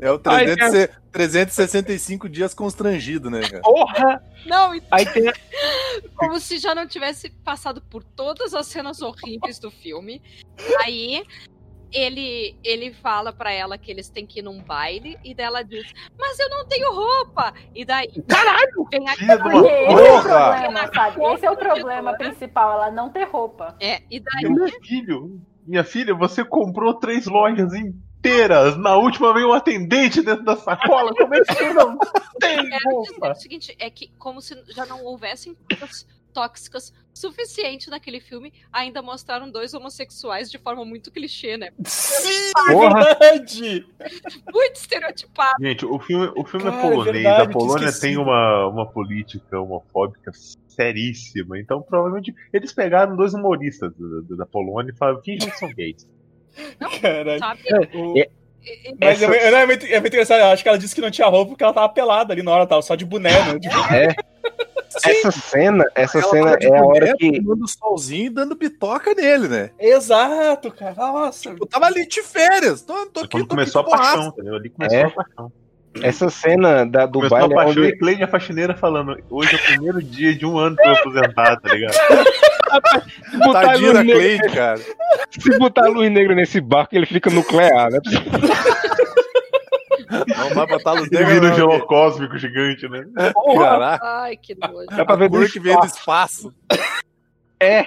É 0.00 0.10
o 0.10 0.20
Ai, 0.24 0.56
300 0.56 1.00
365 1.12 2.28
dias 2.28 2.54
constrangido, 2.54 3.30
né, 3.30 3.40
cara? 3.40 3.62
Porra! 3.62 4.22
Não, 4.46 4.74
e 4.74 4.82
Aí 4.90 5.06
tem. 5.06 5.32
como 6.16 6.38
se 6.38 6.58
já 6.58 6.74
não 6.74 6.86
tivesse 6.86 7.30
passado 7.44 7.80
por 7.82 8.02
todas 8.02 8.54
as 8.54 8.66
cenas 8.66 9.02
horríveis 9.02 9.58
do 9.58 9.70
filme. 9.70 10.22
Aí 10.84 11.24
ele 11.92 12.56
ele 12.62 12.92
fala 12.92 13.32
pra 13.32 13.52
ela 13.52 13.76
que 13.78 13.90
eles 13.90 14.08
têm 14.08 14.26
que 14.26 14.40
ir 14.40 14.42
num 14.42 14.62
baile 14.62 15.18
e 15.24 15.34
dela 15.34 15.62
diz: 15.62 15.92
"Mas 16.18 16.38
eu 16.38 16.48
não 16.48 16.66
tenho 16.66 16.92
roupa". 16.92 17.52
E 17.74 17.84
daí, 17.84 18.08
caralho, 18.28 18.86
vem 18.90 19.04
Porque 19.04 19.06
esse 19.06 19.30
é 19.30 19.36
o 19.36 20.22
problema, 20.22 20.92
sabe? 20.94 21.24
Esse 21.34 21.46
é 21.46 21.50
o 21.50 21.56
problema 21.56 22.16
principal, 22.16 22.72
ela 22.72 22.90
não 22.90 23.10
ter 23.10 23.24
roupa. 23.24 23.76
É, 23.80 24.02
e 24.10 24.20
daí 24.20 24.50
Meu 24.50 24.68
filho, 24.82 25.40
minha 25.66 25.84
filha, 25.84 26.14
você 26.14 26.44
comprou 26.44 26.94
três 26.94 27.26
lojas 27.26 27.72
inteiras. 27.74 28.76
Na 28.76 28.96
última 28.96 29.32
veio 29.32 29.48
um 29.48 29.52
atendente 29.52 30.22
dentro 30.22 30.44
da 30.44 30.56
sacola. 30.56 31.12
Como 31.14 31.34
é 31.34 31.40
que 31.40 31.54
você 31.54 31.72
não 31.72 31.98
tem 32.38 32.56
quero 32.56 32.78
dizer 32.78 32.88
roupa? 32.88 33.30
o 33.30 33.34
seguinte, 33.34 33.76
é 33.78 33.90
que 33.90 34.12
como 34.18 34.40
se 34.40 34.60
já 34.68 34.84
não 34.86 35.04
houvessem 35.04 35.56
coisas 35.68 36.06
tóxicas 36.32 36.92
suficiente 37.12 37.90
naquele 37.90 38.20
filme, 38.20 38.52
ainda 38.72 39.02
mostraram 39.02 39.50
dois 39.50 39.74
homossexuais 39.74 40.50
de 40.50 40.58
forma 40.58 40.84
muito 40.84 41.10
clichê, 41.10 41.56
né? 41.56 41.70
Sim, 41.84 42.52
Porra. 42.72 43.04
verdade! 43.04 43.86
Muito 44.52 44.76
estereotipado. 44.76 45.62
Gente, 45.62 45.84
o 45.84 45.98
filme, 45.98 46.32
o 46.36 46.44
filme 46.44 46.66
Cara, 46.70 46.76
é 46.76 46.80
polonês. 46.82 47.12
verdade, 47.12 47.42
a 47.42 47.52
Polônia 47.52 47.92
tem 48.00 48.16
uma, 48.16 48.66
uma 48.68 48.86
política 48.86 49.60
homofóbica 49.60 50.30
seríssima. 50.68 51.58
Então, 51.58 51.82
provavelmente, 51.82 52.34
eles 52.52 52.72
pegaram 52.72 53.16
dois 53.16 53.34
humoristas 53.34 53.92
da, 54.28 54.36
da 54.36 54.46
Polônia 54.46 54.92
e 54.92 54.96
falaram: 54.96 55.20
que 55.20 55.38
são 55.58 55.68
gays. 55.74 56.08
Caralho. 57.02 57.38
Sabe? 57.38 57.60
É- 58.16 58.30
e- 58.62 58.94
Mas 59.00 59.22
é, 59.22 59.24
Essa- 59.26 59.56
é 59.56 59.66
muito, 59.66 59.86
é 59.86 60.00
muito 60.00 60.12
engraçado. 60.12 60.40
Acho 60.52 60.62
que 60.62 60.68
ela 60.68 60.78
disse 60.78 60.94
que 60.94 61.00
não 61.00 61.10
tinha 61.10 61.26
roupa 61.26 61.50
porque 61.50 61.64
ela 61.64 61.72
tava 61.72 61.88
pelada 61.88 62.32
ali 62.32 62.42
na 62.42 62.50
hora, 62.52 62.66
tava 62.66 62.82
só 62.82 62.94
de 62.94 63.04
boné, 63.04 63.30
né? 63.30 64.14
Tipo, 65.00 65.28
Essa 65.28 65.30
cena, 65.32 65.84
essa 65.94 66.18
Ela 66.18 66.28
cena 66.30 66.58
é 66.60 66.78
a 66.78 66.84
hora 66.84 67.16
que. 67.16 67.40
tomando 67.42 67.66
solzinho 67.68 68.26
e 68.26 68.30
dando 68.30 68.54
bitoca 68.54 69.14
nele, 69.14 69.48
né? 69.48 69.70
Exato, 69.78 70.70
cara. 70.72 70.94
Nossa. 70.96 71.50
Eu 71.50 71.66
tava 71.66 71.86
ali 71.86 72.06
de 72.06 72.22
férias. 72.22 72.82
Tô, 72.82 72.94
tô 73.06 73.20
Foi 73.20 73.24
aqui, 73.24 73.30
quando 73.32 73.42
tô 73.42 73.48
começou 73.48 73.80
a 73.80 73.84
aqui 73.84 73.90
paixão, 73.96 74.26
entendeu? 74.28 74.54
Ali 74.56 74.68
começou 74.70 74.98
É. 74.98 75.02
a 75.04 75.10
paixão. 75.10 75.52
Essa 76.02 76.30
cena 76.30 76.86
da, 76.86 77.04
do 77.04 77.14
Começou 77.14 77.36
baile 77.38 77.52
a 77.52 77.56
é 77.56 77.64
paixão 77.64 77.82
onde. 77.82 77.92
e 77.92 77.98
Cleide, 77.98 78.22
a 78.22 78.28
faxineira, 78.28 78.76
falando: 78.76 79.16
hoje 79.28 79.54
é 79.54 79.58
o 79.58 79.62
primeiro 79.62 80.00
dia 80.00 80.32
de 80.34 80.46
um 80.46 80.56
ano 80.56 80.76
pra 80.76 80.86
eu 80.86 80.92
aposentar, 80.94 81.56
tá 81.60 81.74
ligado? 81.74 81.94
Se 83.30 83.36
botar, 83.38 83.58
a 83.58 83.62
Tadinha 83.64 83.88
luz 83.88 83.94
da 83.94 84.04
negra, 84.04 84.20
Cleide, 84.20 84.48
cara. 84.54 84.80
se 85.30 85.58
botar 85.58 85.86
a 85.86 85.88
luz 85.88 86.08
negra 86.12 86.36
nesse 86.36 86.60
barco, 86.60 86.94
ele 86.94 87.06
fica 87.06 87.28
nuclear, 87.28 87.90
né? 87.90 87.98
Não 90.10 90.50
vai 90.54 90.66
botar 90.66 90.92
luz 90.92 91.08
Ele 91.12 91.24
negra. 91.24 91.34
vira 91.40 91.52
um 91.52 91.54
gelo 91.56 91.86
cósmico 91.86 92.36
gigante, 92.38 92.88
né? 92.88 93.04
Caraca. 93.56 94.04
Ai, 94.22 94.36
que 94.36 94.54
nojo. 94.54 94.86
Dá 94.96 95.04
pra 95.04 95.16
ver 95.16 95.28
do 95.28 95.46
que 95.48 95.60
do 95.60 95.84
espaço. 95.86 96.52
É. 97.58 97.86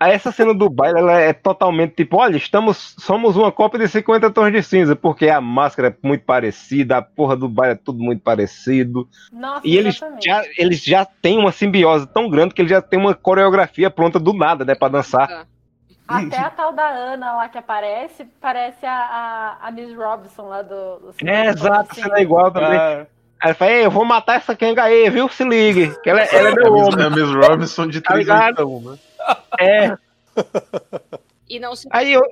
Aí 0.00 0.10
essa 0.14 0.32
cena 0.32 0.52
do 0.52 0.68
baile, 0.68 0.98
ela 0.98 1.12
é 1.20 1.32
totalmente 1.32 1.94
tipo, 1.94 2.16
olha, 2.16 2.36
estamos, 2.36 2.96
somos 2.98 3.36
uma 3.36 3.52
cópia 3.52 3.78
de 3.78 3.86
50 3.88 4.32
tons 4.32 4.50
de 4.50 4.60
cinza, 4.60 4.96
porque 4.96 5.28
a 5.28 5.40
máscara 5.40 5.88
é 5.90 5.96
muito 6.04 6.24
parecida, 6.24 6.96
a 6.96 7.02
porra 7.02 7.36
do 7.36 7.48
baile 7.48 7.74
é 7.74 7.78
tudo 7.84 8.02
muito 8.02 8.20
parecido. 8.20 9.08
Nossa, 9.32 9.60
E 9.64 9.76
eles 9.76 9.94
exatamente. 9.94 10.24
já, 10.26 10.42
eles 10.58 10.82
já 10.82 11.04
têm 11.04 11.38
uma 11.38 11.52
simbiose 11.52 12.04
tão 12.08 12.28
grande 12.28 12.52
que 12.52 12.60
eles 12.60 12.70
já 12.72 12.82
têm 12.82 12.98
uma 12.98 13.14
coreografia 13.14 13.88
pronta 13.90 14.18
do 14.18 14.32
nada, 14.32 14.64
né, 14.64 14.74
pra 14.74 14.88
dançar. 14.88 15.46
Até 16.08 16.38
a 16.38 16.50
tal 16.50 16.72
da 16.72 16.88
Ana 16.88 17.34
lá 17.36 17.48
que 17.48 17.56
aparece, 17.58 18.24
parece 18.40 18.84
a, 18.84 19.56
a, 19.62 19.68
a 19.68 19.70
Miss 19.70 19.94
Robinson 19.96 20.48
lá 20.48 20.62
do. 20.62 20.98
do 20.98 21.14
É, 21.24 21.46
exato, 21.46 21.90
a 21.92 21.94
Sim. 21.94 22.02
cena 22.02 22.18
é 22.18 22.22
igual 22.22 22.50
também. 22.50 22.76
Ah, 22.78 23.06
Aí 23.40 23.48
ela 23.48 23.54
fala, 23.54 23.70
Ei, 23.72 23.84
eu 23.86 23.90
vou 23.90 24.04
matar 24.04 24.36
essa 24.36 24.54
Kenga 24.54 24.84
aí, 24.84 25.08
viu? 25.10 25.28
Se 25.28 25.42
ligue, 25.44 25.92
que 26.02 26.10
ela, 26.10 26.20
ela 26.22 26.48
é 26.48 26.52
É 26.52 26.54
meu 26.54 26.72
homem. 26.74 27.02
é 27.04 27.06
a 27.06 27.10
Miss 27.10 27.32
Robinson 27.34 27.86
de 27.88 28.00
Tá 28.02 28.14
ligado? 28.14 28.56
38, 28.56 28.90
né? 28.90 28.98
É. 29.58 29.96
E 31.48 31.58
não 31.58 31.74
se 31.74 31.88
Aí 31.90 32.12
eu- 32.12 32.22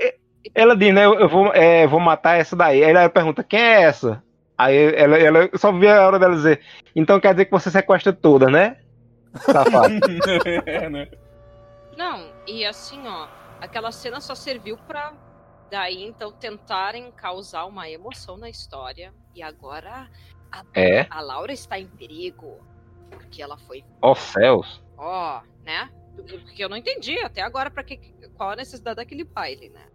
ela 0.54 0.76
diz, 0.76 0.94
né, 0.94 1.04
eu, 1.04 1.14
eu 1.20 1.28
vou, 1.28 1.52
é, 1.52 1.86
vou 1.86 2.00
matar 2.00 2.38
essa 2.38 2.54
daí. 2.56 2.82
Aí 2.84 2.90
ela 2.90 3.08
pergunta, 3.08 3.42
quem 3.44 3.60
é 3.60 3.82
essa? 3.82 4.22
Aí 4.56 4.94
ela, 4.94 5.16
ela 5.18 5.38
eu 5.52 5.58
só 5.58 5.72
via 5.72 5.98
a 6.00 6.06
hora 6.06 6.18
dela 6.18 6.34
dizer, 6.34 6.60
então 6.94 7.18
quer 7.20 7.32
dizer 7.34 7.46
que 7.46 7.50
você 7.50 7.70
sequestra 7.70 8.12
toda, 8.12 8.48
né? 8.48 8.76
Safado. 9.36 9.92
é, 10.66 10.88
né? 10.88 11.08
Não, 11.96 12.24
e 12.46 12.64
assim, 12.64 13.00
ó, 13.06 13.26
aquela 13.60 13.92
cena 13.92 14.20
só 14.20 14.34
serviu 14.34 14.76
pra 14.78 15.12
daí 15.70 16.02
então 16.02 16.32
tentarem 16.32 17.10
causar 17.12 17.64
uma 17.66 17.88
emoção 17.88 18.36
na 18.36 18.48
história. 18.50 19.12
E 19.34 19.42
agora 19.42 20.08
a, 20.50 20.64
É. 20.74 21.06
a 21.10 21.20
Laura 21.20 21.52
está 21.52 21.78
em 21.78 21.86
perigo. 21.86 22.58
Porque 23.10 23.42
ela 23.42 23.56
foi, 23.58 23.84
Ó 24.02 24.14
céus. 24.14 24.82
ó, 24.96 25.40
né? 25.64 25.90
Porque 26.14 26.62
eu 26.62 26.68
não 26.68 26.76
entendi 26.76 27.18
até 27.20 27.40
agora 27.42 27.70
para 27.70 27.82
que 27.82 27.96
qual 28.36 28.50
a 28.50 28.56
necessidade 28.56 28.96
daquele 28.96 29.24
baile, 29.24 29.68
né? 29.70 29.86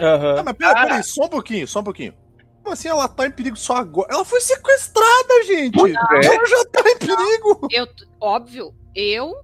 Aham. 0.00 0.36
Ah, 0.38 0.42
mas 0.44 0.56
pera, 0.56 0.74
pera 0.74 0.94
aí, 0.96 1.02
só 1.02 1.24
um 1.24 1.28
pouquinho, 1.28 1.68
só 1.68 1.80
um 1.80 1.84
pouquinho. 1.84 2.14
Como 2.62 2.72
assim 2.72 2.88
ela 2.88 3.08
tá 3.08 3.26
em 3.26 3.30
perigo 3.30 3.56
só 3.56 3.76
agora? 3.76 4.08
Ela 4.12 4.24
foi 4.24 4.40
sequestrada, 4.40 5.44
gente! 5.46 5.78
É. 5.80 6.26
Ela 6.26 6.46
já 6.46 6.64
tá 6.66 6.80
em 6.88 6.96
perigo! 6.98 7.68
Eu, 7.70 7.86
óbvio, 8.20 8.74
eu, 8.94 9.34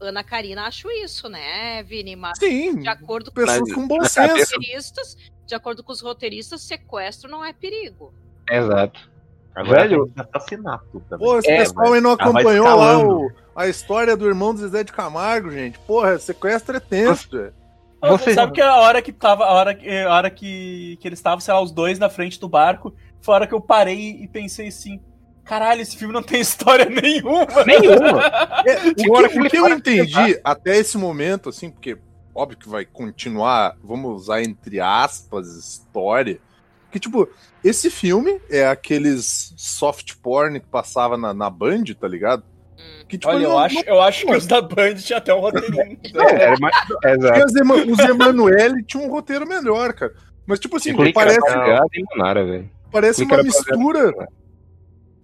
Ana 0.00 0.22
Karina, 0.22 0.66
acho 0.66 0.90
isso, 0.90 1.28
né, 1.28 1.82
Vini? 1.82 2.14
Mas 2.16 2.38
Sim, 2.38 2.80
de 2.80 2.88
acordo 2.88 3.30
com 3.30 3.34
pessoas 3.36 3.60
Mas- 3.60 3.72
com 3.72 3.88
bom 3.88 3.98
os 4.00 4.10
senso. 4.12 4.28
roteiristas, 4.54 5.16
de 5.46 5.54
acordo 5.54 5.82
com 5.82 5.92
os 5.92 6.00
roteiristas, 6.00 6.62
sequestro 6.62 7.30
não 7.30 7.44
é 7.44 7.52
perigo. 7.52 8.12
Exato. 8.50 9.10
Agora 9.54 9.88
Velho. 9.88 10.12
assassinato 10.16 11.02
também. 11.08 11.26
Pô, 11.26 11.38
esse 11.38 11.50
É, 11.50 11.56
pessoal 11.58 11.94
aí 11.94 12.00
não 12.00 12.10
acompanhou 12.12 12.66
lá 12.66 12.72
escalando. 12.92 13.20
o- 13.22 13.32
a 13.54 13.66
história 13.68 14.14
do 14.14 14.26
irmão 14.26 14.52
do 14.52 14.60
Zezé 14.60 14.84
de 14.84 14.92
Camargo, 14.92 15.50
gente. 15.50 15.78
Porra, 15.80 16.18
sequestro 16.18 16.76
é 16.76 16.80
tenso. 16.80 17.30
velho. 17.30 17.54
Você- 18.02 18.34
Sabe 18.34 18.52
que 18.52 18.60
a 18.60 18.76
hora 18.76 19.00
que 19.00 19.10
tava, 19.12 19.46
a 19.46 19.52
hora, 19.54 19.74
que- 19.74 19.88
a 19.90 20.12
hora 20.14 20.30
que, 20.30 20.98
que 21.00 21.08
eles 21.08 21.18
estavam, 21.18 21.40
sei 21.40 21.54
lá, 21.54 21.60
os 21.62 21.72
dois 21.72 21.98
na 21.98 22.10
frente 22.10 22.38
do 22.38 22.48
barco, 22.48 22.94
foi 23.22 23.32
a 23.32 23.36
hora 23.36 23.46
que 23.46 23.54
eu 23.54 23.60
parei 23.60 24.10
e 24.22 24.28
pensei 24.28 24.68
assim: 24.68 25.00
caralho, 25.46 25.80
esse 25.80 25.96
filme 25.96 26.12
não 26.12 26.22
tem 26.22 26.40
história 26.40 26.84
nenhuma. 26.90 27.46
Nenhuma. 27.66 28.22
É, 28.66 28.88
o 28.88 28.94
Tinha 28.94 29.12
hora 29.12 29.28
que, 29.28 29.48
que 29.48 29.60
o 29.60 29.66
eu 29.68 29.74
entendi 29.76 30.40
até 30.44 30.76
esse 30.76 30.98
momento, 30.98 31.48
assim, 31.48 31.70
porque 31.70 31.96
óbvio 32.34 32.58
que 32.58 32.68
vai 32.68 32.84
continuar, 32.84 33.76
vamos 33.82 34.14
usar 34.22 34.42
entre 34.42 34.80
aspas, 34.80 35.48
história. 35.56 36.38
Que, 36.90 37.00
tipo, 37.00 37.28
esse 37.64 37.90
filme 37.90 38.40
é 38.50 38.66
aqueles 38.66 39.52
soft 39.56 40.14
porn 40.22 40.60
que 40.60 40.66
passava 40.66 41.16
na, 41.16 41.34
na 41.34 41.50
Band, 41.50 41.84
tá 41.98 42.06
ligado? 42.08 42.42
Hum. 42.78 43.04
Que, 43.08 43.18
tipo, 43.18 43.32
Olha, 43.32 43.44
eu 43.44 43.50
não- 43.50 43.58
acho, 43.58 43.80
eu 43.86 44.00
acho 44.02 44.26
que 44.26 44.34
os 44.34 44.46
da 44.46 44.60
Band 44.62 44.94
tinha 44.94 45.18
até 45.18 45.32
um 45.34 45.40
roteirinho. 45.40 45.98
É, 46.14 46.54
mas- 46.60 46.76
não- 46.88 47.10
exato. 47.10 47.44
os 47.46 47.56
Ema- 47.56 47.74
os 47.92 47.98
Emanuele 47.98 48.82
tinha 48.84 49.02
um 49.02 49.10
roteiro 49.10 49.46
melhor, 49.46 49.92
cara. 49.92 50.14
Mas, 50.46 50.60
tipo 50.60 50.76
assim, 50.76 50.94
parece, 51.12 51.38
velho. 52.44 52.70
parece 52.92 53.24
uma 53.24 53.42
mistura. 53.42 54.12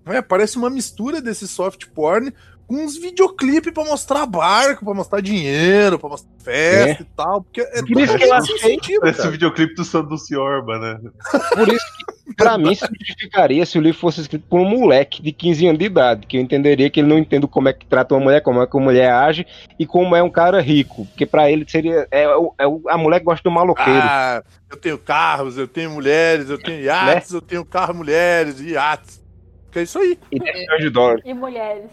É, 0.06 0.20
parece 0.22 0.56
uma 0.56 0.68
mistura 0.70 1.20
desse 1.20 1.46
soft 1.46 1.86
porn 1.94 2.32
com 2.66 2.76
uns 2.76 2.96
videoclipes 2.96 3.72
pra 3.72 3.84
mostrar 3.84 4.24
barco, 4.24 4.84
pra 4.84 4.94
mostrar 4.94 5.20
dinheiro, 5.20 5.98
pra 5.98 6.08
mostrar 6.08 6.30
festa 6.42 7.02
e 7.02 7.06
tal. 7.16 7.42
Porque 7.42 7.60
é 7.60 7.82
Por 7.82 8.00
isso 8.00 8.16
que 8.16 8.24
eu 8.24 8.32
achei- 8.32 8.58
sentido, 8.58 9.00
cara. 9.00 9.30
videoclipe 9.30 9.74
do 9.74 9.84
Sandu 9.84 10.16
Ciorba, 10.18 10.78
né? 10.78 10.98
Por 11.54 11.68
isso 11.68 11.84
que, 12.26 12.34
pra 12.34 12.56
mim, 12.58 12.74
se 12.74 12.86
justificaria 12.98 13.66
se 13.66 13.78
o 13.78 13.80
livro 13.80 14.00
fosse 14.00 14.22
escrito 14.22 14.44
por 14.48 14.58
um 14.60 14.64
moleque 14.68 15.20
de 15.22 15.32
15 15.32 15.66
anos 15.66 15.78
de 15.78 15.84
idade, 15.84 16.26
que 16.26 16.36
eu 16.36 16.40
entenderia 16.40 16.88
que 16.88 17.00
ele 17.00 17.08
não 17.08 17.18
entende 17.18 17.46
como 17.46 17.68
é 17.68 17.72
que 17.72 17.84
trata 17.84 18.14
uma 18.14 18.20
mulher, 18.22 18.40
como 18.40 18.62
é 18.62 18.66
que 18.66 18.76
uma 18.76 18.84
mulher 18.84 19.12
age 19.12 19.46
e 19.78 19.84
como 19.84 20.16
é 20.16 20.22
um 20.22 20.30
cara 20.30 20.60
rico. 20.60 21.04
Porque 21.06 21.26
pra 21.26 21.50
ele 21.50 21.64
seria. 21.68 22.08
É, 22.10 22.22
é 22.22 22.66
o- 22.66 22.82
a 22.88 22.96
mulher 22.96 23.18
que 23.20 23.26
gosta 23.26 23.42
do 23.48 23.52
maloqueiro. 23.52 24.00
Ah, 24.02 24.42
eu 24.70 24.76
tenho 24.78 24.98
carros, 24.98 25.58
eu 25.58 25.68
tenho 25.68 25.90
mulheres, 25.90 26.48
eu 26.48 26.58
tenho 26.58 26.80
iates, 26.80 27.30
Né? 27.32 27.36
eu 27.36 27.42
tenho 27.42 27.64
carro, 27.64 27.92
mulheres 27.94 28.58
e 28.60 28.70
iates. 28.70 29.20
Que 29.72 29.78
é 29.80 29.82
isso 29.82 29.98
aí. 29.98 30.18
e 30.30 30.38
10 30.38 30.58
milhões 30.60 30.80
de 30.82 30.90
dólares. 30.90 31.22
E 31.24 31.34
mulheres. 31.34 31.90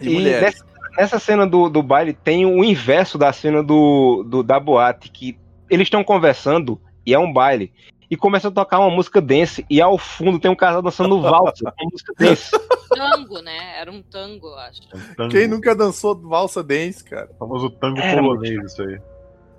E, 0.00 0.08
E 0.08 0.14
mulheres. 0.14 0.40
nessa, 0.40 0.64
nessa 0.96 1.18
cena 1.18 1.46
do, 1.46 1.68
do 1.68 1.82
baile 1.82 2.12
tem 2.14 2.46
o 2.46 2.62
inverso 2.64 3.18
da 3.18 3.32
cena 3.32 3.62
do, 3.62 4.24
do 4.26 4.42
da 4.42 4.58
boate, 4.60 5.10
que 5.10 5.38
eles 5.68 5.86
estão 5.86 6.02
conversando 6.04 6.80
e 7.04 7.12
é 7.12 7.18
um 7.18 7.32
baile. 7.32 7.72
E 8.10 8.16
começa 8.16 8.48
a 8.48 8.50
tocar 8.50 8.78
uma 8.78 8.90
música 8.90 9.22
dance, 9.22 9.64
e 9.70 9.80
ao 9.80 9.96
fundo 9.96 10.38
tem 10.38 10.50
um 10.50 10.54
casal 10.54 10.82
dançando 10.82 11.20
valsa, 11.22 11.64
uma 11.64 11.90
música 11.90 12.12
dance. 12.18 12.50
Tango, 12.90 13.40
né? 13.40 13.78
Era 13.80 13.90
um 13.90 14.02
tango, 14.02 14.48
eu 14.48 14.58
acho. 14.58 14.80
Tango, 15.16 15.30
Quem 15.30 15.48
nunca 15.48 15.74
dançou 15.74 16.14
valsa 16.14 16.62
dance, 16.62 17.02
cara? 17.02 17.30
O 17.32 17.38
famoso 17.38 17.70
tango 17.70 17.98
É, 17.98 18.14
polonês, 18.16 18.64
isso 18.70 18.82
aí. 18.82 19.00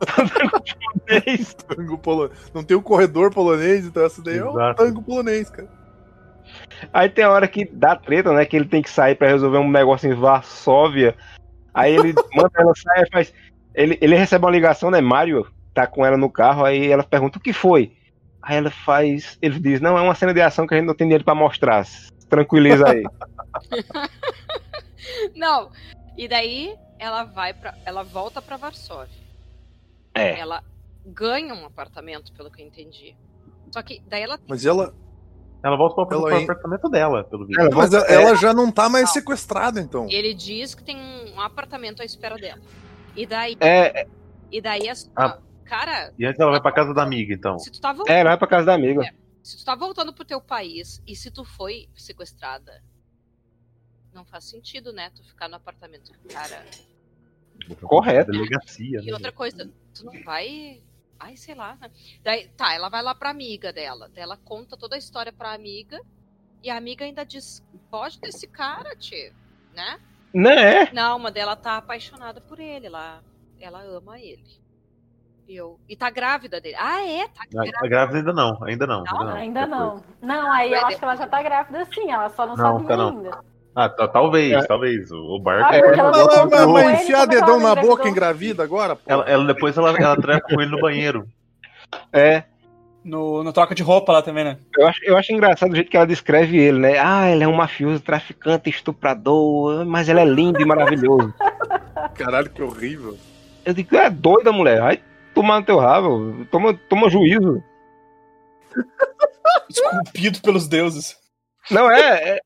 Tango 1.68 1.98
polonês. 1.98 2.52
Não 2.54 2.64
tem 2.64 2.78
o 2.78 2.82
corredor 2.82 3.32
polonês, 3.34 3.86
então 3.86 4.04
essa 4.06 4.22
daí 4.22 4.38
é 4.38 4.44
o 4.46 4.52
Exato. 4.52 4.84
tango 4.84 5.02
polonês, 5.02 5.50
cara. 5.50 5.68
Aí 6.92 7.10
tem 7.10 7.24
a 7.24 7.32
hora 7.32 7.48
que 7.48 7.66
dá 7.66 7.96
treta, 7.96 8.34
né? 8.34 8.46
Que 8.46 8.56
ele 8.56 8.66
tem 8.66 8.82
que 8.82 8.90
sair 8.90 9.16
pra 9.16 9.28
resolver 9.28 9.58
um 9.58 9.70
negócio 9.70 10.12
em 10.12 10.16
Varsóvia. 10.16 11.16
Aí 11.74 11.96
ele 11.96 12.14
manda 12.36 12.52
ela 12.58 12.74
sair, 12.76 13.10
faz. 13.12 13.34
Ele, 13.74 13.98
ele 14.02 14.16
recebe 14.16 14.46
uma 14.46 14.52
ligação, 14.52 14.92
né? 14.92 15.02
Mário 15.02 15.48
tá 15.74 15.88
com 15.88 16.06
ela 16.06 16.18
no 16.18 16.30
carro, 16.30 16.64
aí 16.64 16.92
ela 16.92 17.04
pergunta 17.04 17.40
o 17.40 17.42
que 17.42 17.52
foi. 17.52 17.98
Aí 18.42 18.58
ela 18.58 18.70
faz. 18.70 19.38
Ele 19.42 19.60
diz, 19.60 19.82
não, 19.82 19.98
é 19.98 20.02
uma 20.02 20.16
cena 20.16 20.34
de 20.34 20.42
ação 20.42 20.68
que 20.68 20.74
a 20.74 20.78
gente 20.78 20.88
não 20.88 20.94
tem 20.94 21.08
dinheiro 21.08 21.24
pra 21.24 21.34
mostrar. 21.34 21.86
Tranquiliza 22.30 22.90
aí. 22.90 23.04
Não. 25.36 25.72
E 26.18 26.28
daí 26.28 26.76
ela 27.00 27.24
vai 27.24 27.54
para, 27.54 27.76
ela 27.86 28.04
volta 28.04 28.42
para 28.42 28.58
Varsóvia. 28.58 29.24
É. 30.14 30.40
Ela 30.40 30.64
ganha 31.06 31.54
um 31.54 31.66
apartamento, 31.66 32.32
pelo 32.34 32.50
que 32.50 32.62
eu 32.62 32.66
entendi. 32.66 33.16
Só 33.72 33.82
que 33.82 34.02
daí 34.08 34.24
ela 34.24 34.40
Mas 34.48 34.66
ela. 34.66 34.94
Ela 35.64 35.78
volta 35.78 36.06
pro 36.06 36.30
em- 36.30 36.44
apartamento 36.44 36.90
dela, 36.90 37.24
pelo 37.24 37.46
visto. 37.48 37.60
Ela 37.60 37.74
Mas 37.74 37.94
ela, 37.94 38.06
É. 38.08 38.14
ela 38.16 38.36
já 38.36 38.54
não 38.54 38.70
tá 38.72 38.90
mais 38.90 39.12
sequestrada, 39.12 39.80
então. 39.80 40.08
ele 40.10 40.34
diz 40.34 40.76
que 40.76 40.84
tem 40.84 40.98
um 40.98 41.40
apartamento 41.40 42.02
à 42.02 42.06
espera 42.06 42.36
dela. 42.36 42.62
E 43.16 43.26
daí 43.26 43.56
É, 43.62 44.06
e 44.52 44.60
daí 44.62 44.90
as- 44.90 45.10
Ah. 45.16 45.40
cara, 45.64 46.14
E 46.20 46.26
antes 46.26 46.40
ela 46.40 46.52
vai 46.52 46.62
pra 46.62 46.72
casa 46.74 46.94
da 46.94 47.02
amiga, 47.04 47.34
então. 47.34 47.58
se 47.60 47.72
tu 47.72 47.80
tá 47.80 47.94
voltando, 47.94 48.14
é, 48.14 48.20
ela 48.20 48.32
vai 48.32 48.38
pra 48.40 48.48
casa 48.48 48.66
da 48.66 48.74
amiga. 48.74 49.02
se 49.42 49.58
tu 49.58 49.64
tá 49.66 49.74
voltando 49.76 50.14
pro 50.14 50.26
teu 50.26 50.42
país 50.42 51.02
e 51.08 51.16
se 51.16 51.32
tu 51.32 51.46
foi 51.46 51.88
sequestrada, 51.96 52.84
não 54.14 54.26
faz 54.26 54.44
sentido, 54.50 54.92
né? 54.92 55.12
Tu 55.16 55.24
ficar 55.24 55.48
no 55.48 55.56
apartamento 55.56 56.12
do 56.12 56.28
cara. 56.28 56.64
Correto. 57.82 58.32
Delegacia. 58.32 59.00
E 59.02 59.06
né? 59.06 59.14
outra 59.14 59.32
coisa, 59.32 59.70
tu 59.94 60.06
não 60.06 60.22
vai. 60.24 60.82
Ai, 61.24 61.38
sei 61.38 61.56
lá, 61.56 61.78
né? 61.80 61.90
Daí, 62.22 62.50
tá, 62.50 62.74
ela 62.74 62.90
vai 62.90 63.02
lá 63.02 63.16
pra 63.16 63.30
amiga 63.30 63.72
dela. 63.72 64.10
Daí 64.14 64.24
ela 64.24 64.38
conta 64.38 64.76
toda 64.76 64.96
a 64.96 65.00
história 65.00 65.32
pra 65.32 65.54
amiga. 65.54 66.02
E 66.62 66.70
a 66.70 66.78
amiga 66.78 67.06
ainda 67.06 67.26
diz: 67.26 67.64
pode 67.90 68.20
desse 68.20 68.46
cara, 68.48 68.96
tio, 68.96 69.34
né? 69.74 70.00
Né? 70.34 70.92
Não, 70.92 71.20
mas 71.20 71.36
ela 71.36 71.56
tá 71.56 71.78
apaixonada 71.78 72.42
por 72.42 72.60
ele. 72.60 72.88
Ela, 72.88 73.24
ela 73.60 73.82
ama 73.84 74.20
ele. 74.20 74.62
E, 75.48 75.56
eu, 75.56 75.80
e 75.88 75.96
tá 75.96 76.10
grávida 76.10 76.60
dele. 76.60 76.76
Ah, 76.78 77.06
é? 77.06 77.28
Tá 77.28 77.44
A, 77.44 77.48
grávida. 77.48 77.88
grávida 77.88 78.18
ainda 78.20 78.34
não, 78.34 78.64
ainda 78.64 78.88
não. 78.88 79.04
Não? 79.04 79.20
Ainda 79.20 79.26
não, 79.26 79.36
Ainda 79.36 79.68
não. 79.68 80.04
Não, 80.22 80.52
aí 80.52 80.74
eu 80.74 80.86
acho 80.86 80.98
que 80.98 81.04
ela 81.04 81.16
já 81.16 81.28
tá 81.28 81.42
grávida 81.44 81.86
sim, 81.94 82.12
ela 82.12 82.30
só 82.30 82.46
não, 82.46 82.56
Não, 82.56 82.64
sabia 82.64 82.80
fica 82.80 82.98
não. 82.98 83.44
Ah, 83.76 83.90
tá- 83.90 84.08
talvez, 84.08 84.52
É. 84.54 84.68
talvez. 84.68 85.12
O, 85.12 85.40
barco. 85.40 85.66
Ah, 85.70 85.76
É, 85.76 85.80
ela 85.98 86.48
com 86.48 86.74
mas 86.74 86.84
ele 86.86 86.94
enfiar 87.04 87.26
dedão 87.26 87.50
ela 87.56 87.58
na 87.60 87.70
engravidou. 87.72 87.90
boca 87.98 88.10
engravida 88.10 88.64
agora, 88.64 88.96
pô. 88.96 89.02
Ela, 89.08 89.24
ela- 89.28 89.46
depois 89.46 89.76
ela, 89.78 89.90
ela 89.98 90.16
trepa 90.16 90.48
com 90.48 90.62
ele 90.62 90.72
no 90.72 90.80
banheiro. 90.80 91.28
É. 92.12 92.44
No, 93.06 93.44
no 93.44 93.52
troca 93.54 93.76
de 93.76 93.84
roupa 93.84 94.14
lá 94.14 94.22
também, 94.22 94.44
né? 94.46 94.58
Eu 94.78 94.88
acho, 94.88 95.04
eu 95.04 95.18
acho 95.18 95.32
engraçado 95.34 95.72
o 95.72 95.76
jeito 95.76 95.92
que 95.92 95.98
ela 95.98 96.08
descreve 96.08 96.58
ele, 96.58 96.80
né? 96.80 96.98
Ah, 96.98 97.30
ele 97.30 97.44
é 97.44 97.48
um 97.48 97.54
mafioso, 97.54 98.00
traficante, 98.02 98.70
estuprador, 98.70 99.86
mas 99.86 100.08
ele 100.10 100.20
é 100.22 100.26
lindo 100.26 100.60
e 100.62 100.66
maravilhoso. 100.66 101.34
Caralho, 102.16 102.50
que 102.50 102.64
horrível. 102.64 103.18
Eu 103.66 103.74
digo, 103.74 103.96
é 103.96 104.10
doida, 104.10 104.52
mulher. 104.52 104.80
Vai 104.82 105.00
tomar 105.36 105.60
no 105.60 105.66
teu 105.66 105.78
rabo. 105.80 106.46
Toma, 106.50 106.74
toma 106.90 107.10
juízo. 107.10 107.62
Esculpido 109.70 110.42
pelos 110.42 110.68
deuses. 110.68 111.18
Não, 111.72 111.90
é, 111.90 112.38
é 112.38 112.40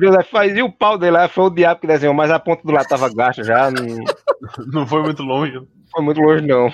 deuses. 0.00 0.16
Aí 0.18 0.24
Faz, 0.24 0.56
e 0.56 0.62
o 0.62 0.70
pau 0.72 0.96
dele 0.98 1.12
lá 1.12 1.28
foi 1.28 1.44
o 1.44 1.50
diabo 1.50 1.80
que 1.80 1.86
desenhou, 1.86 2.14
mas 2.14 2.30
a 2.30 2.38
ponta 2.38 2.62
do 2.64 2.72
lado 2.72 2.86
tava 2.88 3.12
gasta 3.12 3.42
já. 3.44 3.70
Não 3.70 4.04
Não 4.72 4.86
foi 4.86 5.02
muito 5.02 5.22
longe. 5.22 5.60
foi 5.90 6.02
muito 6.04 6.20
longe, 6.20 6.46
não. 6.46 6.72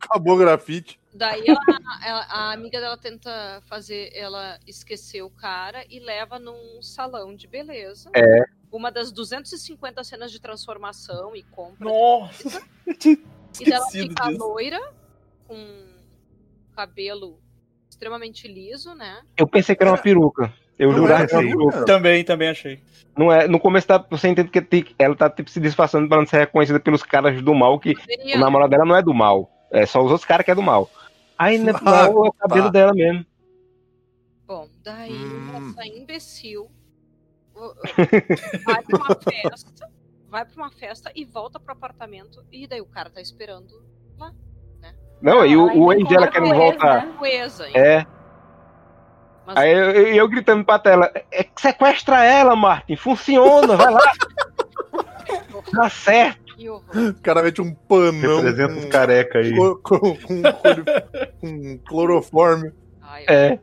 Acabou 0.00 0.34
o 0.34 0.38
grafite. 0.38 0.98
Daí 1.12 1.44
ela- 1.46 1.60
ela- 2.06 2.26
a 2.30 2.52
amiga 2.52 2.80
dela 2.80 2.96
tenta 2.96 3.60
fazer 3.68 4.10
ela 4.14 4.58
esquecer 4.66 5.22
o 5.22 5.30
cara 5.30 5.84
e 5.90 5.98
leva 6.00 6.38
num 6.38 6.80
salão 6.80 7.34
de 7.34 7.46
beleza. 7.48 8.10
É. 8.14 8.44
Uma 8.72 8.90
das 8.92 9.10
250 9.10 10.02
cenas 10.04 10.30
de 10.30 10.40
transformação 10.40 11.34
e 11.34 11.42
compra. 11.42 11.84
Nossa. 11.88 12.62
E 12.86 13.64
dela 13.64 13.86
fica 13.90 14.28
disso. 14.28 14.38
loira, 14.38 14.80
com 15.48 15.86
cabelo 16.74 17.40
extremamente 17.88 18.46
liso, 18.46 18.94
né? 18.94 19.22
Eu 19.36 19.46
pensei 19.48 19.74
que 19.74 19.82
era 19.82 19.90
uma 19.90 19.98
peruca. 19.98 20.52
Eu 20.80 20.92
Não 20.92 20.96
jurava 20.96 21.24
é. 21.24 21.84
Também, 21.84 22.24
também 22.24 22.48
achei. 22.48 22.80
Não 23.14 23.30
é, 23.30 23.46
no 23.46 23.60
começo 23.60 23.86
tá, 23.86 24.02
você 24.08 24.28
entende 24.28 24.48
que 24.48 24.94
ela 24.98 25.14
tá 25.14 25.28
tipo, 25.28 25.50
se 25.50 25.60
disfarçando 25.60 26.08
pra 26.08 26.16
não 26.16 26.26
ser 26.26 26.38
reconhecida 26.38 26.80
pelos 26.80 27.02
caras 27.02 27.42
do 27.42 27.54
mal, 27.54 27.78
que 27.78 27.92
o 28.34 28.38
namorado 28.38 28.70
dela 28.70 28.86
não 28.86 28.96
é 28.96 29.02
do 29.02 29.12
mal. 29.12 29.50
É 29.70 29.84
só 29.84 29.98
os 30.00 30.10
outros 30.10 30.24
caras 30.24 30.42
que 30.42 30.50
é 30.50 30.54
do 30.54 30.62
mal. 30.62 30.88
Aí 31.38 31.58
no 31.58 31.70
Ah, 31.70 31.78
final 31.78 32.04
é 32.24 32.28
o 32.28 32.32
cabelo 32.32 32.64
tá. 32.64 32.70
dela 32.70 32.92
mesmo. 32.94 33.26
Bom, 34.46 34.68
daí 34.82 35.12
Hum. 35.12 35.68
essa 35.70 35.86
imbecil 35.86 36.70
vai 38.64 38.82
pra 38.82 38.96
uma 38.96 39.14
festa, 39.20 39.90
vai 40.30 40.44
pra 40.46 40.56
uma 40.56 40.70
festa 40.70 41.12
e 41.14 41.26
volta 41.26 41.60
pro 41.60 41.72
apartamento 41.74 42.42
e 42.50 42.66
daí 42.66 42.80
o 42.80 42.86
cara 42.86 43.10
tá 43.10 43.20
esperando 43.20 43.82
Não, 45.20 45.44
e 45.44 45.54
o, 45.54 45.68
ela 45.68 45.76
o 45.78 45.90
ainda 45.90 46.02
ex 46.04 46.08
dela 46.08 46.26
encontra 46.26 46.40
querendo 46.40 46.54
voltar. 46.58 47.06
né? 47.06 47.12
É. 47.74 48.06
Mas 49.54 49.56
Aí 49.64 49.72
eu, 49.72 49.90
eu- 49.90 50.14
eu 50.14 50.28
gritando 50.28 50.64
pra 50.64 50.78
tela, 50.78 51.10
é, 51.32 51.46
sequestra 51.56 52.24
ela, 52.24 52.54
Martin, 52.56 52.96
funciona, 52.96 53.76
vai 53.76 53.90
lá. 53.92 54.00
Dá 55.72 55.88
certo. 55.88 56.40
O 56.60 57.22
cara 57.22 57.42
mete 57.42 57.60
um 57.62 57.72
panão. 57.74 58.36
Representa 58.42 58.74
os 58.74 58.84
com, 58.84 58.90
careca 58.90 59.38
aí. 59.38 59.56
com, 59.56 59.74
com, 59.76 60.14
com, 60.16 60.42
com 61.40 61.78
cloroforme. 61.88 62.70
Ai, 63.00 63.24
É, 63.28 63.58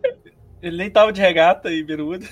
Ele 0.61 0.77
nem 0.77 0.89
tava 0.89 1.11
de 1.13 1.21
regata 1.21 1.69
e 1.71 1.83
bermuda. 1.83 2.25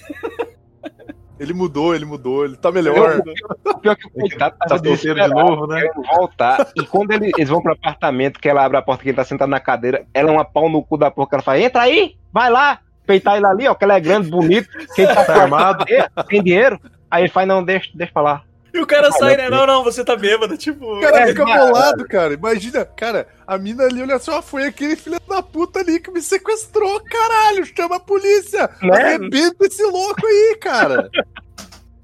Ele 1.38 1.54
mudou, 1.54 1.94
ele 1.94 2.06
mudou, 2.06 2.46
ele 2.46 2.56
tá 2.56 2.72
melhor. 2.72 3.22
o 3.66 3.78
pior 3.78 3.96
que 3.96 4.08
o 4.08 4.10
coitado 4.10 4.56
Tá 4.58 4.68
tava 4.68 4.84
solteiro 4.86 5.20
de 5.22 5.28
novo, 5.28 5.68
né? 5.68 5.82
voltar. 6.18 6.72
E 6.76 6.86
quando 6.86 7.12
ele- 7.12 7.32
eles 7.38 7.50
vão 7.50 7.62
pro 7.62 7.74
apartamento, 7.74 8.40
que 8.40 8.48
ela 8.48 8.64
abre 8.64 8.78
a 8.78 8.82
porta, 8.82 9.04
que 9.04 9.10
ele 9.10 9.18
tá 9.18 9.26
sentado 9.26 9.50
na 9.50 9.60
cadeira, 9.60 10.06
ela 10.14 10.30
é 10.30 10.32
uma 10.34 10.46
pau 10.46 10.70
no 10.70 10.82
cu 10.82 10.98
da 10.98 11.12
porra, 11.12 11.28
que 11.28 11.36
ela 11.36 11.44
fala, 11.44 11.60
entra 11.60 11.82
aí, 11.82 12.16
vai 12.32 12.50
lá, 12.50 12.80
peitar 13.06 13.38
ele 13.38 13.46
ali, 13.46 13.68
ó, 13.68 13.76
que 13.76 13.84
ela 13.84 13.96
é 13.96 14.00
grande, 14.00 14.30
bonito, 14.30 14.68
quem 14.96 15.06
tá 15.06 15.24
Tá 15.24 15.42
armado. 15.44 15.86
tem 16.28 16.44
dinheiro. 16.44 16.80
Aí 17.10 17.24
ele 17.24 17.32
fala, 17.32 17.46
não, 17.46 17.64
deixa, 17.64 17.90
deixa 17.94 18.12
pra 18.14 18.22
lá. 18.22 18.42
E 18.74 18.80
o 18.80 18.86
cara 18.86 19.08
Ah, 19.08 19.12
sai, 19.14 19.38
né? 19.38 19.50
Não, 19.50 19.66
não, 19.66 19.84
você 19.86 20.04
tá 20.04 20.18
bêbado. 20.18 20.58
Tipo. 20.58 20.98
O 20.98 21.00
cara 21.00 21.22
É, 21.22 21.28
fica 21.28 21.46
bolado, 21.46 22.06
cara. 22.06 22.34
Imagina, 22.34 22.84
cara, 22.84 23.26
a 23.48 23.58
mina 23.58 23.86
ali, 23.86 24.02
olha 24.02 24.20
só, 24.20 24.42
foi 24.42 24.66
aquele 24.66 24.98
filho 24.98 25.18
da 25.30 25.42
puta 25.42 25.80
ali 25.80 25.98
que 25.98 26.12
me 26.12 26.22
sequestrou, 26.22 27.02
caralho. 27.06 27.66
Chama 27.66 27.96
a 27.96 28.00
polícia. 28.02 28.70
Né? 28.82 29.02
Arrebenta 29.02 29.66
esse 29.66 29.82
louco 29.84 30.26
aí, 30.28 30.58
cara. 30.60 31.10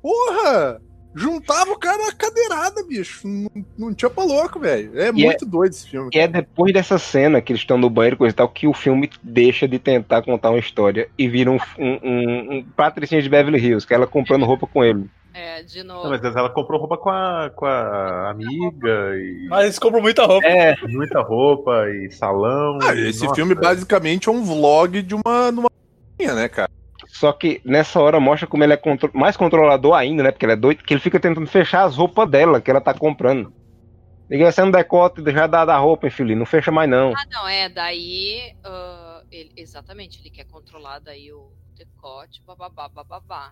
Porra! 0.02 0.80
Juntava 1.14 1.72
o 1.72 1.78
cara 1.78 2.06
na 2.06 2.12
cadeirada, 2.14 2.84
bicho. 2.84 3.28
Não, 3.28 3.50
não 3.78 3.94
tinha 3.94 4.10
pra 4.10 4.24
louco, 4.24 4.60
velho. 4.60 5.00
É 5.00 5.10
E 5.10 5.12
muito 5.12 5.46
doido 5.46 5.72
esse 5.72 5.90
filme. 5.90 6.10
E 6.14 6.20
é 6.20 6.28
depois 6.28 6.74
dessa 6.74 6.98
cena 6.98 7.42
que 7.42 7.52
eles 7.52 7.62
estão 7.62 7.78
no 7.78 7.90
banheiro, 7.90 8.18
coisa 8.18 8.34
e 8.34 8.36
tal, 8.36 8.48
que 8.48 8.68
o 8.68 8.74
filme 8.74 9.10
deixa 9.22 9.68
de 9.68 9.78
tentar 9.78 10.22
contar 10.22 10.50
uma 10.52 10.60
história 10.60 11.10
e 11.18 11.28
vira 11.28 11.52
um, 11.52 11.58
um, 11.78 12.00
um, 12.04 12.58
um 12.58 12.64
Patricinha 12.76 13.22
de 13.22 13.30
Beverly 13.30 13.60
Hills, 13.60 13.86
que 13.86 13.94
é 13.94 13.98
ela 13.98 14.08
comprando 14.08 14.46
roupa 14.46 14.66
com 14.68 14.84
ele. 14.84 15.10
É, 15.34 15.64
de 15.64 15.82
novo. 15.84 16.04
Não, 16.04 16.10
mas 16.10 16.24
ela 16.24 16.50
comprou 16.50 16.80
roupa 16.80 16.98
com 16.98 17.10
a, 17.10 17.50
com 17.56 17.66
a 17.66 18.30
amiga 18.30 19.16
e 19.16 19.48
Mas 19.50 19.64
eles 19.64 19.80
compram 19.80 20.02
muita 20.02 20.26
roupa. 20.26 20.46
É, 20.46 20.76
muita 20.88 21.22
roupa 21.22 21.90
e 21.90 22.12
salão. 22.12 22.80
Ah, 22.82 22.94
e- 22.94 23.10
esse 23.10 23.24
nossa, 23.24 23.36
filme 23.36 23.56
basicamente 23.56 24.28
é 24.28 24.32
um 24.32 24.44
vlog 24.44 25.02
de 25.02 25.16
uma, 25.16 25.52
numa 25.52 25.70
né, 26.20 26.50
cara? 26.50 26.70
Só 27.14 27.34
que 27.34 27.62
nessa 27.66 28.00
hora 28.00 28.20
mostra 28.20 28.48
como 28.48 28.64
ele 28.64 28.74
é 28.74 28.78
contro- 28.78 29.12
mais 29.14 29.36
controlador 29.36 29.94
ainda, 29.94 30.24
né? 30.24 30.32
Porque 30.32 30.46
ele 30.46 30.54
é 30.54 30.56
doido, 30.56 30.84
que 30.84 30.94
ele 30.94 31.02
fica 31.02 31.20
tentando 31.20 31.46
fechar 31.48 31.84
as 31.84 31.96
roupas 31.96 32.30
dela, 32.30 32.62
que 32.62 32.72
ela 32.72 32.82
tá 32.82 32.94
comprando. 32.94 33.54
Liga 34.30 34.48
essa 34.48 34.66
no 34.66 34.72
decote, 34.72 35.22
já 35.32 35.46
dá 35.46 35.66
da 35.66 35.78
roupa, 35.78 36.08
hein, 36.08 36.12
filho? 36.12 36.36
Não 36.38 36.46
fecha 36.46 36.72
mais 36.72 36.90
não. 36.90 37.12
Ah, 37.14 37.26
não, 37.30 37.48
é, 37.48 37.68
daí. 37.68 38.54
ah, 38.64 39.22
ele, 39.30 39.52
exatamente, 39.58 40.22
ele 40.22 40.30
quer 40.30 40.46
controlar 40.46 41.00
daí 41.00 41.32
o 41.34 41.52
decote, 41.78 42.42
bababá, 42.48 42.88
bababá. 42.88 43.52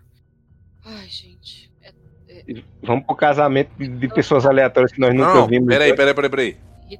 Ai, 0.85 1.07
gente. 1.09 1.69
É 1.81 1.91
Vamos 2.81 3.05
pro 3.05 3.15
casamento 3.15 3.71
de, 3.77 3.87
de 3.87 4.07
pessoas 4.07 4.45
aleatórias 4.45 4.91
que 4.91 4.99
nós 4.99 5.13
nunca 5.13 5.33
Não, 5.33 5.47
vimos. 5.47 5.67
peraí, 5.67 5.95
peraí, 5.95 6.13
peraí, 6.13 6.29
peraí. 6.29 6.57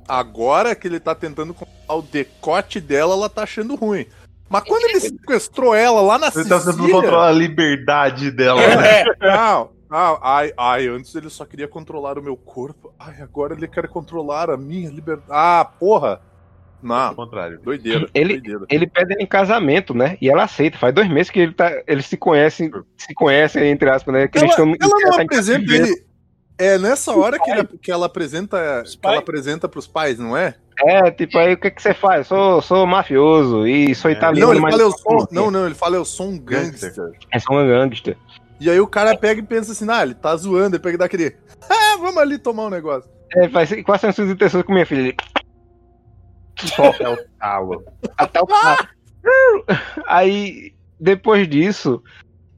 Agora 0.08 0.76
que 0.76 0.88
ele 0.88 1.00
tá 1.00 1.16
tentando 1.16 1.54
controlar 1.54 2.00
o 2.00 2.02
decote 2.02 2.82
dela, 2.82 3.14
ela 3.14 3.30
tá 3.30 3.44
achando 3.44 3.76
ruim. 3.76 4.06
Mas 4.50 4.64
quando 4.64 4.84
ele 4.90 5.00
sequestrou 5.02 5.76
ela 5.76 6.02
lá 6.02 6.18
na 6.18 6.28
Ele 6.28 6.36
tá 6.36 6.58
tentando 6.58 6.72
Sicília... 6.74 6.92
controlar 6.94 7.28
a 7.28 7.32
liberdade 7.32 8.32
dela, 8.32 8.60
né? 8.62 9.02
É. 9.02 9.06
Não, 9.22 9.70
não, 9.90 10.20
ai, 10.22 10.52
ai, 10.58 10.88
antes 10.88 11.14
ele 11.16 11.30
só 11.30 11.46
queria 11.46 11.68
controlar 11.68 12.18
o 12.18 12.22
meu 12.24 12.36
corpo. 12.36 12.94
Ai, 13.00 13.22
agora 13.22 13.54
ele 13.54 13.68
quer 13.68 13.88
controlar 13.88 14.50
a 14.50 14.58
minha 14.58 14.90
liberdade. 14.90 15.28
Ah, 15.30 15.66
porra! 15.80 16.22
Ao 16.82 16.88
Não, 16.88 17.14
contrário. 17.14 17.60
doideira, 17.62 18.08
Ele- 18.14 18.36
doideira. 18.40 18.66
Ele 18.70 18.88
pede 18.88 19.12
ela 19.14 19.22
em 19.22 19.26
casamento, 19.28 19.94
né? 19.94 20.18
E 20.22 20.30
ela 20.30 20.44
aceita. 20.44 20.78
Faz 20.78 20.96
dois 20.96 21.10
meses 21.10 21.30
que 21.30 21.40
ele 21.42 21.54
tá, 21.54 21.70
eles 21.86 22.06
se 22.06 22.16
conhecem, 22.16 22.72
se 22.98 23.14
conhecem, 23.14 23.70
entre 23.70 23.90
aspas, 23.90 24.14
né? 24.14 24.28
Que 24.30 24.38
Ela, 24.38 24.46
eles 24.48 24.56
tão- 24.56 24.76
ela 24.80 25.00
não 25.02 25.12
tá 25.12 25.22
apresenta 25.24 25.74
ele... 25.74 26.06
É 26.58 26.78
nessa 26.78 27.14
hora 27.16 27.38
que, 27.40 27.50
ele- 27.52 27.68
que 27.82 27.90
ela 27.92 28.06
apresenta 28.06 28.84
que 28.84 29.06
ela 29.08 29.20
apresenta 29.20 29.68
pros 29.70 29.88
pais, 29.88 30.20
não 30.20 30.36
é? 30.38 30.56
É, 30.86 31.12
tipo, 31.12 31.38
aí 31.38 31.54
o 31.54 31.58
que 31.58 31.72
que 31.72 31.82
você 31.82 31.94
faz? 31.94 32.28
Sou, 32.28 32.62
sou 32.62 32.88
mafioso 32.88 33.68
e 33.68 33.94
sou 33.94 34.10
italiano, 34.10 34.48
Não, 34.48 34.54
ele 34.54 34.62
mas 34.62 34.72
fala, 34.72 34.84
eu 34.84 34.92
sou 34.92 35.20
sou. 35.20 35.28
Não, 35.32 35.52
não, 35.52 35.66
ele 35.66 35.76
fala, 35.76 35.98
eu 35.98 36.06
sou 36.06 36.30
um 36.30 36.40
gangster. 36.40 36.94
É 37.32 37.40
só 37.40 37.54
um 37.54 37.68
gangster. 37.68 38.18
E 38.60 38.70
aí 38.70 38.80
o 38.80 38.88
cara 38.88 39.18
pega 39.18 39.40
e 39.42 39.44
pensa 39.44 39.72
assim, 39.72 39.86
ah, 39.90 40.04
ele 40.04 40.14
tá 40.14 40.36
zoando, 40.36 40.76
ele 40.76 40.84
pega 40.84 40.96
e 40.96 40.98
dá 40.98 41.06
aquele. 41.06 41.36
Ah, 41.70 41.98
vamos 41.98 42.18
ali 42.18 42.38
tomar 42.38 42.66
um 42.66 42.70
negócio. 42.70 43.10
É, 43.36 43.48
faz, 43.50 43.70
quais 43.84 44.02
são 44.02 44.10
as 44.10 44.16
suas 44.16 44.30
intenções 44.30 44.64
com 44.64 44.74
minha 44.74 44.86
filha? 44.86 45.02
Ele, 45.02 45.16
Até 46.78 47.10
o 47.10 47.18
talo. 47.40 47.84
Até 48.18 48.42
o 48.42 48.48
carro. 48.48 48.88
Aí, 50.08 50.74
depois 51.00 51.48
disso, 51.48 52.02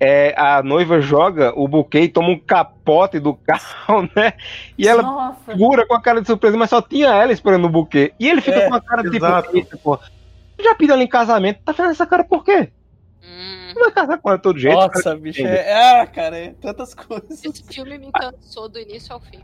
é, 0.04 0.34
a 0.36 0.64
noiva 0.64 1.00
joga 1.00 1.54
o 1.56 1.68
buquê 1.68 2.00
e 2.02 2.10
toma 2.10 2.30
um 2.30 2.40
capote 2.40 3.20
do 3.20 3.36
carro, 3.36 4.10
né? 4.16 4.34
E 4.76 4.88
ela 4.88 5.04
Nossa. 5.04 5.52
segura 5.52 5.86
com 5.86 5.94
a 5.94 6.02
cara 6.02 6.20
de 6.22 6.26
surpresa, 6.26 6.58
mas 6.58 6.72
só 6.72 6.82
tinha 6.82 7.10
ela 7.10 7.32
esperando 7.32 7.66
o 7.66 7.70
buquê. 7.70 8.12
E 8.20 8.28
ele 8.28 8.42
fica 8.42 8.58
É, 8.62 8.68
com 8.68 8.74
a 8.74 8.82
cara 8.82 9.04
de 9.04 9.12
tipo, 9.12 9.24
exato. 9.24 9.56
"Eita, 9.56 9.78
pô, 9.78 10.00
já 10.60 10.74
pedi 10.74 10.92
ela 10.92 11.04
em 11.04 11.08
casamento, 11.08 11.62
tá 11.64 11.72
fazendo 11.72 11.92
essa 11.92 12.08
cara 12.08 12.24
por 12.24 12.44
quê? 12.44 12.70
Hum, 13.24 13.74
Não 13.76 13.84
vai 13.84 13.92
casar 13.92 14.18
com 14.18 14.30
ela 14.30 14.38
de 14.38 14.44
todo 14.44 14.58
jeito. 14.60 14.76
Nossa, 14.76 15.16
bicho. 15.16 15.46
É, 15.46 16.02
ah, 16.02 16.08
cara, 16.08 16.36
é 16.36 16.54
tantas 16.60 16.96
coisas. 16.96 17.44
esse 17.46 17.64
filme 17.64 18.00
me 18.00 18.12
cansou 18.12 18.68
do 18.68 18.80
início 18.80 19.14
ao 19.14 19.20
fim. 19.20 19.40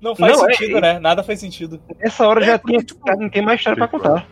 Não 0.00 0.16
faz 0.16 0.38
Não, 0.38 0.48
é- 0.48 0.54
sentido, 0.54 0.80
né? 0.80 0.98
Nada 0.98 1.22
faz 1.22 1.38
sentido. 1.40 1.78
Essa 2.00 2.26
hora 2.26 2.42
É, 2.42 2.46
já 2.46 2.58
porque, 2.58 2.72
tinha, 2.78 2.84
tipo, 2.86 3.16
não 3.20 3.28
tem 3.28 3.42
mais 3.42 3.60
história 3.60 3.76
pra 3.76 3.88
contar. 3.88 4.26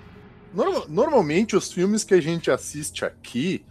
Norma- 0.55 0.85
normalmente 0.89 1.55
os 1.55 1.71
filmes 1.71 2.03
que 2.03 2.15
a 2.15 2.21
gente 2.23 2.51
assiste 2.51 3.05
aqui, 3.05 3.63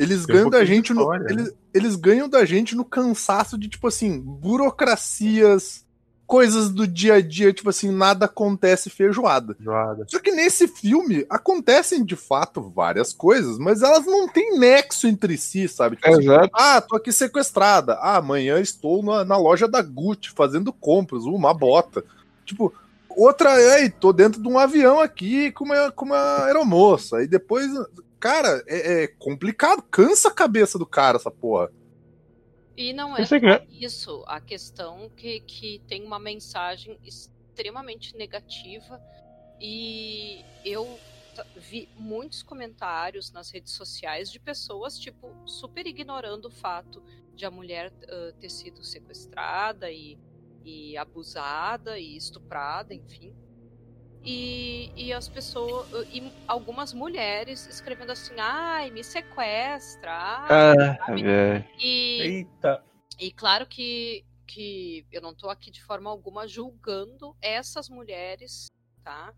eles 0.00 0.24
Tem 0.24 0.34
um 0.34 0.38
ganham 0.38 0.50
da 0.50 0.64
gente 0.64 0.94
no, 0.94 1.02
história, 1.02 1.24
né? 1.24 1.32
eles, 1.32 1.54
eles 1.74 1.96
ganham 1.96 2.28
da 2.28 2.44
gente 2.46 2.74
no 2.74 2.84
cansaço 2.84 3.58
de 3.58 3.68
tipo 3.68 3.86
assim, 3.86 4.18
burocracias, 4.18 5.84
coisas 6.26 6.70
do 6.70 6.86
dia 6.86 7.14
a 7.14 7.20
dia, 7.20 7.52
tipo 7.52 7.68
assim, 7.68 7.90
nada 7.90 8.24
acontece 8.24 8.88
feijoada. 8.88 9.56
Joada. 9.60 10.06
Só 10.08 10.18
que 10.20 10.30
nesse 10.30 10.68
filme 10.68 11.26
acontecem 11.28 12.02
de 12.04 12.16
fato 12.16 12.62
várias 12.62 13.12
coisas, 13.12 13.58
mas 13.58 13.82
elas 13.82 14.06
não 14.06 14.26
têm 14.26 14.58
nexo 14.58 15.06
entre 15.06 15.36
si, 15.36 15.68
sabe? 15.68 15.96
Tipo 15.96 16.08
assim, 16.08 16.48
ah, 16.54 16.80
tô 16.80 16.96
aqui 16.96 17.12
sequestrada. 17.12 17.94
Ah, 17.94 18.16
amanhã 18.16 18.58
estou 18.58 19.02
na, 19.02 19.24
na 19.24 19.36
loja 19.36 19.68
da 19.68 19.82
Gucci 19.82 20.30
fazendo 20.30 20.72
compras, 20.72 21.24
uma 21.24 21.52
bota. 21.52 22.04
Tipo, 22.46 22.72
outra, 23.10 23.52
aí, 23.52 23.90
tô 23.90 24.12
dentro 24.12 24.40
de 24.40 24.48
um 24.48 24.58
avião 24.58 24.98
aqui 24.98 25.50
com 25.52 25.64
uma, 25.64 25.90
com 25.90 26.06
uma 26.06 26.44
aeromoça. 26.44 27.18
Aí 27.18 27.26
depois, 27.26 27.68
cara, 28.20 28.62
é, 28.66 29.04
é 29.04 29.06
complicado, 29.08 29.82
cansa 29.82 30.28
a 30.28 30.34
cabeça 30.34 30.78
do 30.78 30.86
cara 30.86 31.16
essa 31.16 31.30
porra. 31.30 31.72
E 32.76 32.92
não 32.92 33.16
é 33.16 33.22
é. 33.22 33.66
isso, 33.70 34.22
a 34.26 34.40
questão 34.40 35.10
que, 35.16 35.40
que 35.40 35.82
tem 35.88 36.04
uma 36.04 36.18
mensagem 36.18 36.98
extremamente 37.02 38.16
negativa 38.16 39.00
e 39.60 40.44
eu 40.64 40.98
vi 41.56 41.88
muitos 41.96 42.42
comentários 42.42 43.30
nas 43.32 43.50
redes 43.50 43.72
sociais 43.72 44.30
de 44.30 44.38
pessoas, 44.38 44.98
tipo, 44.98 45.30
super 45.46 45.86
ignorando 45.86 46.46
o 46.46 46.50
fato 46.50 47.02
de 47.34 47.44
a 47.44 47.50
mulher 47.50 47.92
ah, 48.08 48.32
ter 48.40 48.50
sido 48.50 48.82
sequestrada 48.84 49.90
e, 49.90 50.18
e 50.64 50.96
abusada 50.96 51.98
e 51.98 52.16
estuprada, 52.16 52.94
enfim. 52.94 53.34
E, 54.22 54.92
e 54.96 55.12
as 55.12 55.28
pessoas, 55.28 55.88
e 56.12 56.30
algumas 56.46 56.92
mulheres 56.92 57.66
escrevendo 57.66 58.12
assim, 58.12 58.34
ai, 58.38 58.90
me 58.90 59.02
sequestra, 59.02 60.12
ai, 60.12 60.98
Ah, 61.00 61.14
velho. 61.14 61.64
e, 61.78 62.20
Eita. 62.20 62.84
e 63.18 63.32
claro 63.32 63.66
que, 63.66 64.24
que 64.46 65.06
eu 65.10 65.22
não 65.22 65.34
tô 65.34 65.48
aqui 65.48 65.70
de 65.70 65.82
forma 65.82 66.10
alguma 66.10 66.46
julgando 66.46 67.34
essas 67.40 67.88
mulheres, 67.88 68.66
tá? 69.02 69.32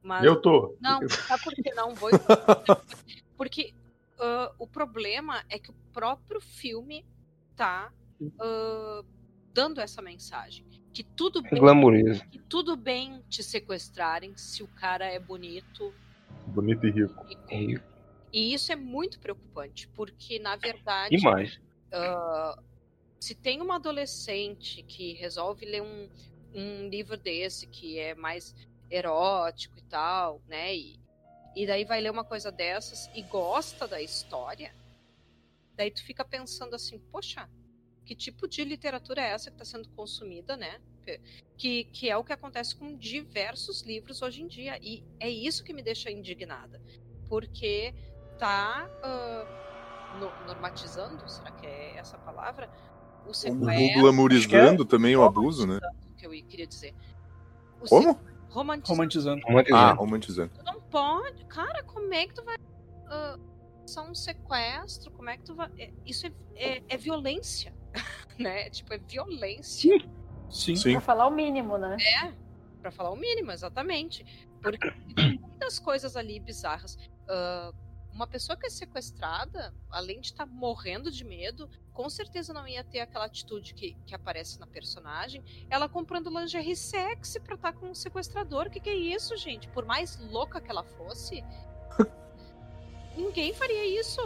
Mas 0.00 0.24
Eu 0.24 0.40
tô. 0.40 0.76
não, 0.80 1.00
sabe 1.08 1.42
por 1.42 1.54
que 1.54 1.74
não 1.74 1.94
vou? 1.94 2.10
Porque 3.36 3.74
ah, 4.20 4.52
o 4.58 4.66
problema 4.66 5.44
é 5.48 5.58
que 5.58 5.70
o 5.70 5.74
próprio 5.92 6.40
filme 6.40 7.04
tá 7.56 7.92
ah, 8.38 9.02
dando 9.52 9.80
essa 9.80 10.00
mensagem. 10.00 10.64
Que 10.92 11.02
tudo 11.02 11.42
bem, 11.42 11.60
Glamouroso. 11.60 12.24
que 12.28 12.38
tudo 12.38 12.76
bem 12.76 13.22
te 13.28 13.42
sequestrarem 13.42 14.36
se 14.36 14.62
o 14.62 14.68
cara 14.68 15.04
é 15.06 15.18
bonito. 15.18 15.94
Bonito 16.46 16.86
e 16.86 16.90
rico. 16.90 17.26
rico. 17.48 17.84
E 18.32 18.52
isso 18.52 18.72
é 18.72 18.76
muito 18.76 19.18
preocupante, 19.20 19.88
porque 19.88 20.38
na 20.38 20.56
verdade 20.56 21.16
Demais. 21.16 21.60
ah, 21.92 22.58
se 23.20 23.34
tem 23.34 23.60
uma 23.60 23.76
adolescente 23.76 24.82
que 24.82 25.14
resolve 25.14 25.64
ler 25.66 25.82
um, 25.82 26.08
um 26.54 26.88
livro 26.88 27.16
desse 27.16 27.66
que 27.66 27.98
é 27.98 28.14
mais 28.14 28.54
erótico 28.90 29.78
e 29.78 29.82
tal, 29.82 30.42
né? 30.46 30.74
E, 30.74 30.98
e 31.56 31.66
daí 31.66 31.84
vai 31.84 32.00
ler 32.00 32.10
uma 32.10 32.24
coisa 32.24 32.50
dessas 32.50 33.10
e 33.14 33.22
gosta 33.22 33.86
da 33.86 34.00
história, 34.00 34.72
daí 35.74 35.90
tu 35.90 36.02
fica 36.04 36.24
pensando 36.24 36.74
assim, 36.74 36.98
poxa, 37.10 37.48
que 38.08 38.14
tipo 38.14 38.48
de 38.48 38.64
literatura 38.64 39.20
é 39.20 39.32
essa 39.32 39.50
que 39.50 39.54
está 39.62 39.66
sendo 39.66 39.86
consumida, 39.90 40.56
né? 40.56 40.80
Que, 41.58 41.84
que 41.84 42.08
é 42.08 42.16
o 42.16 42.24
que 42.24 42.32
acontece 42.32 42.74
com 42.74 42.96
diversos 42.96 43.82
livros 43.82 44.22
hoje 44.22 44.42
em 44.42 44.46
dia. 44.46 44.78
E 44.82 45.04
é 45.20 45.28
isso 45.28 45.62
que 45.62 45.74
me 45.74 45.82
deixa 45.82 46.10
indignada. 46.10 46.80
Porque 47.28 47.94
tá 48.38 48.88
ah, 49.02 50.16
no- 50.18 50.46
normatizando, 50.46 51.28
será 51.28 51.50
que 51.50 51.66
é 51.66 51.96
essa 51.98 52.16
a 52.16 52.20
palavra? 52.20 52.70
O 53.26 53.34
sequestro. 53.34 53.98
o 53.98 54.00
glamourizando 54.02 54.86
também 54.86 55.14
o 55.14 55.22
abuso, 55.22 55.66
né? 55.66 55.78
que 56.16 56.26
eu 56.26 56.30
queria 56.30 56.66
dizer. 56.66 56.94
O 57.82 57.88
Como? 57.88 58.12
se- 58.14 58.18
Romantizando. 58.48 58.88
Romantizando. 58.88 59.42
Romantizando. 59.46 59.76
Ah, 59.76 59.92
romantizando. 59.92 60.50
Tu 60.54 60.64
não 60.64 60.80
pode. 60.80 61.44
Cara, 61.44 61.82
como 61.82 62.14
é 62.14 62.26
que 62.26 62.32
tu 62.34 62.42
vai. 62.42 62.56
ah, 63.08 63.38
só 63.86 64.02
um 64.08 64.14
sequestro, 64.14 65.10
como 65.10 65.28
é 65.28 65.36
que 65.36 65.44
tu 65.44 65.54
vai. 65.54 65.70
é- 65.78 65.92
isso 66.06 66.26
é, 66.26 66.32
é, 66.56 66.82
é 66.88 66.96
violência. 66.96 67.76
né? 68.38 68.70
Tipo, 68.70 68.94
é 68.94 68.98
violência. 68.98 69.98
Sim. 70.50 70.76
Sim. 70.76 70.92
Pra 70.92 71.00
falar 71.00 71.26
o 71.26 71.30
mínimo, 71.30 71.76
né? 71.76 71.96
Pra 72.80 72.90
falar 72.90 73.10
o 73.10 73.16
mínimo, 73.16 73.52
exatamente. 73.52 74.24
Porque 74.62 74.90
tem 75.14 75.38
muitas 75.38 75.78
coisas 75.78 76.16
ali 76.16 76.40
bizarras. 76.40 76.98
Ah, 77.28 77.72
uma 78.18 78.26
pessoa 78.26 78.56
que 78.56 78.66
é 78.66 78.70
sequestrada, 78.70 79.72
além 79.88 80.20
de 80.20 80.28
estar 80.28 80.44
morrendo 80.44 81.08
de 81.08 81.22
medo, 81.22 81.70
com 81.92 82.10
certeza 82.10 82.52
não 82.52 82.66
ia 82.66 82.82
ter 82.82 82.98
aquela 82.98 83.26
atitude 83.26 83.74
que, 83.74 83.94
que 84.04 84.12
aparece 84.12 84.58
na 84.58 84.66
personagem. 84.66 85.40
Ela 85.70 85.88
comprando 85.88 86.28
lingerie 86.28 86.74
sexy 86.74 87.38
pra 87.38 87.54
estar 87.54 87.72
com 87.74 87.90
um 87.90 87.94
sequestrador. 87.94 88.66
O 88.66 88.70
que, 88.70 88.80
que 88.80 88.90
é 88.90 88.96
isso, 88.96 89.36
gente? 89.36 89.68
Por 89.68 89.84
mais 89.84 90.18
louca 90.32 90.60
que 90.60 90.68
ela 90.68 90.82
fosse, 90.82 91.44
ninguém 93.16 93.54
faria 93.54 94.00
isso, 94.00 94.20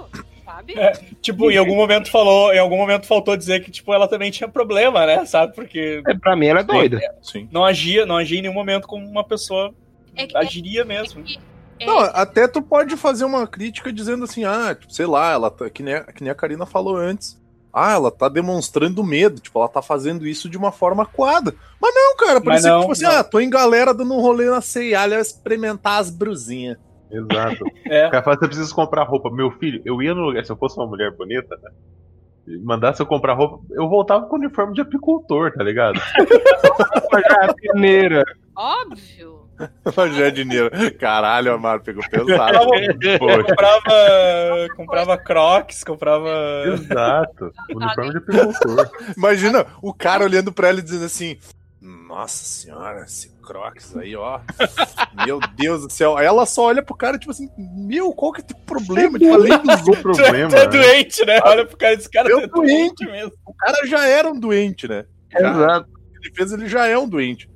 sabe? 0.44 0.74
É. 0.78 0.92
Tipo, 1.20 1.50
em 1.50 1.56
algum 1.56 1.76
momento 1.76 2.10
falou, 2.10 2.52
em 2.52 2.58
algum 2.58 2.76
momento 2.76 3.06
faltou 3.06 3.36
dizer 3.36 3.64
que, 3.64 3.70
tipo, 3.70 3.92
ela 3.92 4.06
também 4.08 4.30
tinha 4.30 4.48
problema, 4.48 5.04
né? 5.06 5.24
Sabe? 5.24 5.54
Porque 5.54 6.02
É, 6.06 6.14
pra 6.14 6.34
mim 6.36 6.46
ela 6.46 6.60
é 6.60 6.64
doida. 6.64 7.00
Sim. 7.22 7.48
não 7.52 7.64
agia, 7.64 8.04
não 8.06 8.16
agia 8.16 8.38
em 8.38 8.42
nenhum 8.42 8.54
momento 8.54 8.86
como 8.86 9.06
uma 9.06 9.24
pessoa 9.24 9.74
É 10.16 10.26
que- 10.26 10.36
agiria 10.36 10.84
mesmo. 10.84 11.22
que- 11.22 11.38
é- 11.80 11.86
Não, 11.86 11.98
até 11.98 12.46
tu 12.46 12.62
pode 12.62 12.96
fazer 12.96 13.24
uma 13.24 13.46
crítica 13.46 13.92
dizendo 13.92 14.24
assim, 14.24 14.44
ah, 14.44 14.74
tipo, 14.78 14.92
sei 14.92 15.06
lá, 15.06 15.32
ela 15.32 15.50
tá, 15.50 15.68
que, 15.70 15.82
nem, 15.82 15.94
a- 15.94 16.04
que 16.04 16.22
nem 16.22 16.30
a 16.30 16.34
Karina 16.34 16.64
falou 16.66 16.96
antes. 16.96 17.40
Ah, 17.74 17.92
ela 17.94 18.10
tá 18.10 18.28
demonstrando 18.28 19.02
medo, 19.02 19.40
tipo, 19.40 19.58
ela 19.58 19.66
tá 19.66 19.80
fazendo 19.80 20.26
isso 20.26 20.46
de 20.46 20.58
uma 20.58 20.70
forma 20.70 21.04
acuada. 21.04 21.54
Mas 21.80 21.94
não, 21.94 22.14
cara, 22.18 22.34
Mas 22.34 22.44
parecia 22.44 22.70
não, 22.70 22.76
que, 22.76 22.82
tipo 22.82 22.92
assim, 22.92 23.04
não. 23.04 23.12
ah, 23.12 23.24
tô 23.24 23.40
em 23.40 23.48
galera 23.48 23.94
dando 23.94 24.12
um 24.12 24.20
rolê 24.20 24.44
na 24.50 24.60
C&A, 24.60 25.06
experimentar 25.18 25.98
as 25.98 26.10
brusinhas. 26.10 26.76
Exato. 27.12 27.64
É. 27.84 28.06
O 28.06 28.10
cara 28.10 28.22
fala, 28.22 28.36
você 28.38 28.46
precisa 28.46 28.74
comprar 28.74 29.02
roupa. 29.04 29.30
Meu 29.30 29.50
filho, 29.50 29.82
eu 29.84 30.00
ia 30.00 30.14
no 30.14 30.22
lugar, 30.22 30.44
se 30.44 30.50
eu 30.50 30.56
fosse 30.56 30.78
uma 30.78 30.86
mulher 30.86 31.10
bonita, 31.14 31.58
né? 31.62 31.70
Mandasse 32.62 33.02
eu 33.02 33.06
comprar 33.06 33.34
roupa, 33.34 33.62
eu 33.72 33.88
voltava 33.88 34.26
com 34.26 34.36
o 34.36 34.38
uniforme 34.38 34.72
de 34.72 34.80
apicultor, 34.80 35.52
tá 35.52 35.62
ligado? 35.62 36.00
Jardineira. 37.30 38.24
Óbvio. 38.56 39.42
Jardineira. 40.16 40.70
Caralho, 40.92 41.52
Amaro, 41.52 41.82
pegou 41.82 42.02
pesado. 42.08 42.58
Poxa, 43.18 43.44
comprava, 43.44 44.68
comprava 44.76 45.18
crocs, 45.18 45.84
comprava. 45.84 46.28
exato. 46.66 47.52
Uniforme 47.74 48.10
de 48.10 48.16
apicultor. 48.18 48.90
Imagina 49.16 49.66
o 49.82 49.92
cara 49.92 50.24
olhando 50.24 50.52
pra 50.52 50.68
ela 50.68 50.78
e 50.80 50.82
dizendo 50.82 51.04
assim: 51.04 51.36
Nossa 52.12 52.44
senhora, 52.44 53.04
esse 53.06 53.30
Crocs 53.40 53.96
aí, 53.96 54.14
ó. 54.14 54.38
Meu 55.24 55.40
Deus 55.56 55.80
do 55.86 55.90
céu. 55.90 56.14
Aí 56.18 56.26
ela 56.26 56.44
só 56.44 56.64
olha 56.66 56.82
pro 56.82 56.94
cara, 56.94 57.18
tipo 57.18 57.30
assim: 57.30 57.48
Meu, 57.56 58.12
qual 58.12 58.32
que 58.32 58.42
é 58.42 58.44
o 58.44 58.46
teu 58.48 58.56
problema? 58.66 59.18
Tipo, 59.18 59.32
além 59.32 59.58
dos 59.62 59.80
O 59.86 59.90
outros. 59.92 60.18
problema. 60.18 60.50
Tu 60.50 60.56
é 60.56 60.64
né? 60.64 60.66
doente, 60.66 61.24
né? 61.24 61.40
Olha 61.42 61.66
pro 61.66 61.76
cara, 61.78 61.94
esse 61.94 62.10
cara 62.10 62.28
é 62.28 62.32
doente. 62.46 62.50
doente 62.52 63.06
mesmo. 63.06 63.32
O 63.46 63.54
cara 63.54 63.86
já 63.86 64.06
era 64.06 64.30
um 64.30 64.38
doente, 64.38 64.86
né? 64.86 65.06
Já, 65.32 65.50
Exato. 65.50 65.88
ele 66.22 66.34
fez, 66.34 66.52
ele 66.52 66.68
já 66.68 66.86
é 66.86 66.98
um 66.98 67.08
doente. 67.08 67.48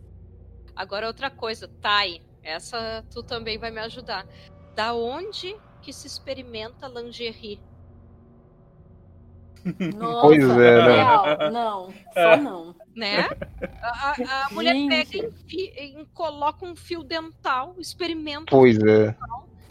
Agora 0.74 1.06
outra 1.06 1.30
coisa, 1.30 1.68
Thay, 1.82 2.22
essa 2.42 3.04
tu 3.10 3.22
também 3.22 3.58
vai 3.58 3.70
me 3.70 3.80
ajudar. 3.80 4.26
Da 4.74 4.94
onde 4.94 5.54
que 5.82 5.92
se 5.92 6.06
experimenta 6.06 6.88
lingerie? 6.88 7.60
Nossa, 9.96 10.20
Pois 10.26 10.42
é, 10.42 10.54
né? 10.82 10.94
real. 10.94 11.50
Não, 11.52 11.94
só 12.14 12.36
não. 12.36 12.74
né? 12.94 13.28
A, 13.82 13.88
a- 14.10 14.46
a 14.46 14.48
mulher 14.54 14.74
Gente. 14.74 14.88
pega 15.20 15.32
e, 15.50 16.00
e 16.00 16.06
coloca 16.14 16.64
um 16.64 16.76
fio 16.76 17.02
dental, 17.02 17.74
experimenta. 17.78 18.46
Pois 18.50 18.78
é. 18.78 19.14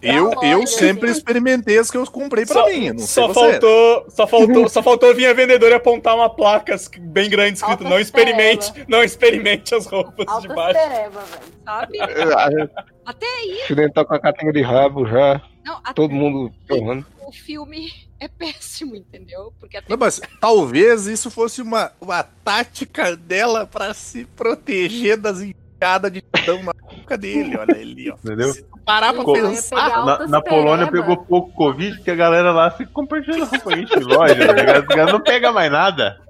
Eu, 0.02 0.34
eu 0.44 0.68
sempre 0.68 1.10
experimentei 1.10 1.80
as 1.80 1.90
que 1.90 1.98
eu 1.98 2.06
comprei 2.06 2.46
pra 2.46 2.54
Só, 2.62 2.66
mim. 2.68 2.92
Não 2.92 3.00
só 3.00 3.34
faltou, 3.34 4.06
só 4.12 4.28
faltou, 4.28 4.70
só 4.70 4.84
faltou 4.84 5.16
vir 5.16 5.26
a 5.26 5.34
vendedora 5.34 5.72
e 5.72 5.76
apontar 5.76 6.14
uma 6.16 6.30
placa 6.30 6.76
bem 7.00 7.28
grande 7.28 7.54
escrito: 7.54 7.72
Altas 7.72 7.90
não 7.90 8.00
experimente, 8.00 8.72
não 8.88 9.04
experimente 9.04 9.74
as 9.74 9.88
roupas 9.88 10.24
de 10.26 10.32
Altas 10.32 10.56
baixo. 10.56 10.80
pereba. 10.80 11.24
Sabe? 11.64 11.98
Até 13.04 13.26
aí. 13.26 13.62
Fio 13.66 13.76
dental 13.76 14.06
com 14.06 14.14
a 14.14 14.20
catinha 14.20 14.52
de 14.54 14.62
rabo 14.62 15.08
já. 15.08 15.42
Não, 15.66 15.82
Todo 15.96 16.14
mundo 16.14 16.54
torrando. 16.68 17.04
o 17.26 17.32
filme 17.32 17.92
é 18.26 18.28
péssimo, 18.28 18.96
entendeu? 18.96 19.54
Porque 19.60 19.78
até 19.78 19.90
Não, 19.90 19.98
mas 19.98 20.22
talvez 20.40 21.08
isso 21.08 21.30
fosse 21.30 21.62
uma, 21.62 21.92
uma 22.02 22.24
tática 22.24 23.16
dela 23.16 23.66
pra 23.66 23.94
se 23.94 24.26
proteger 24.26 25.18
das 25.18 25.42
enfiadas 25.42 26.12
de 26.12 26.22
tão 26.22 26.64
na 26.64 26.74
boca 26.74 27.18
dele. 27.18 27.58
Olha 27.58 27.78
ele, 27.78 28.12
ó. 28.12 28.16
Entendeu? 28.16 28.54
Se 28.54 28.64
tu 28.64 28.80
parar 28.86 29.14
pra 29.14 29.24
pensar. 29.24 30.06
Na, 30.06 30.28
na 30.28 30.42
Polônia 30.42 30.92
pegou 30.92 31.18
pouco 31.18 31.52
Covid, 31.54 31.98
porque 31.98 32.12
a 32.12 32.16
galera 32.16 32.52
lá 32.52 32.72
fica 32.72 32.92
compartilhando 32.92 33.46
roupa 33.46 33.74
em 33.74 33.86
loja, 34.04 34.36
tá 34.36 34.54
ligado? 34.54 34.82
Os 34.82 34.96
caras 34.96 35.12
não 35.12 35.22
pega 35.22 35.52
mais 35.52 35.72
nada. 35.72 36.22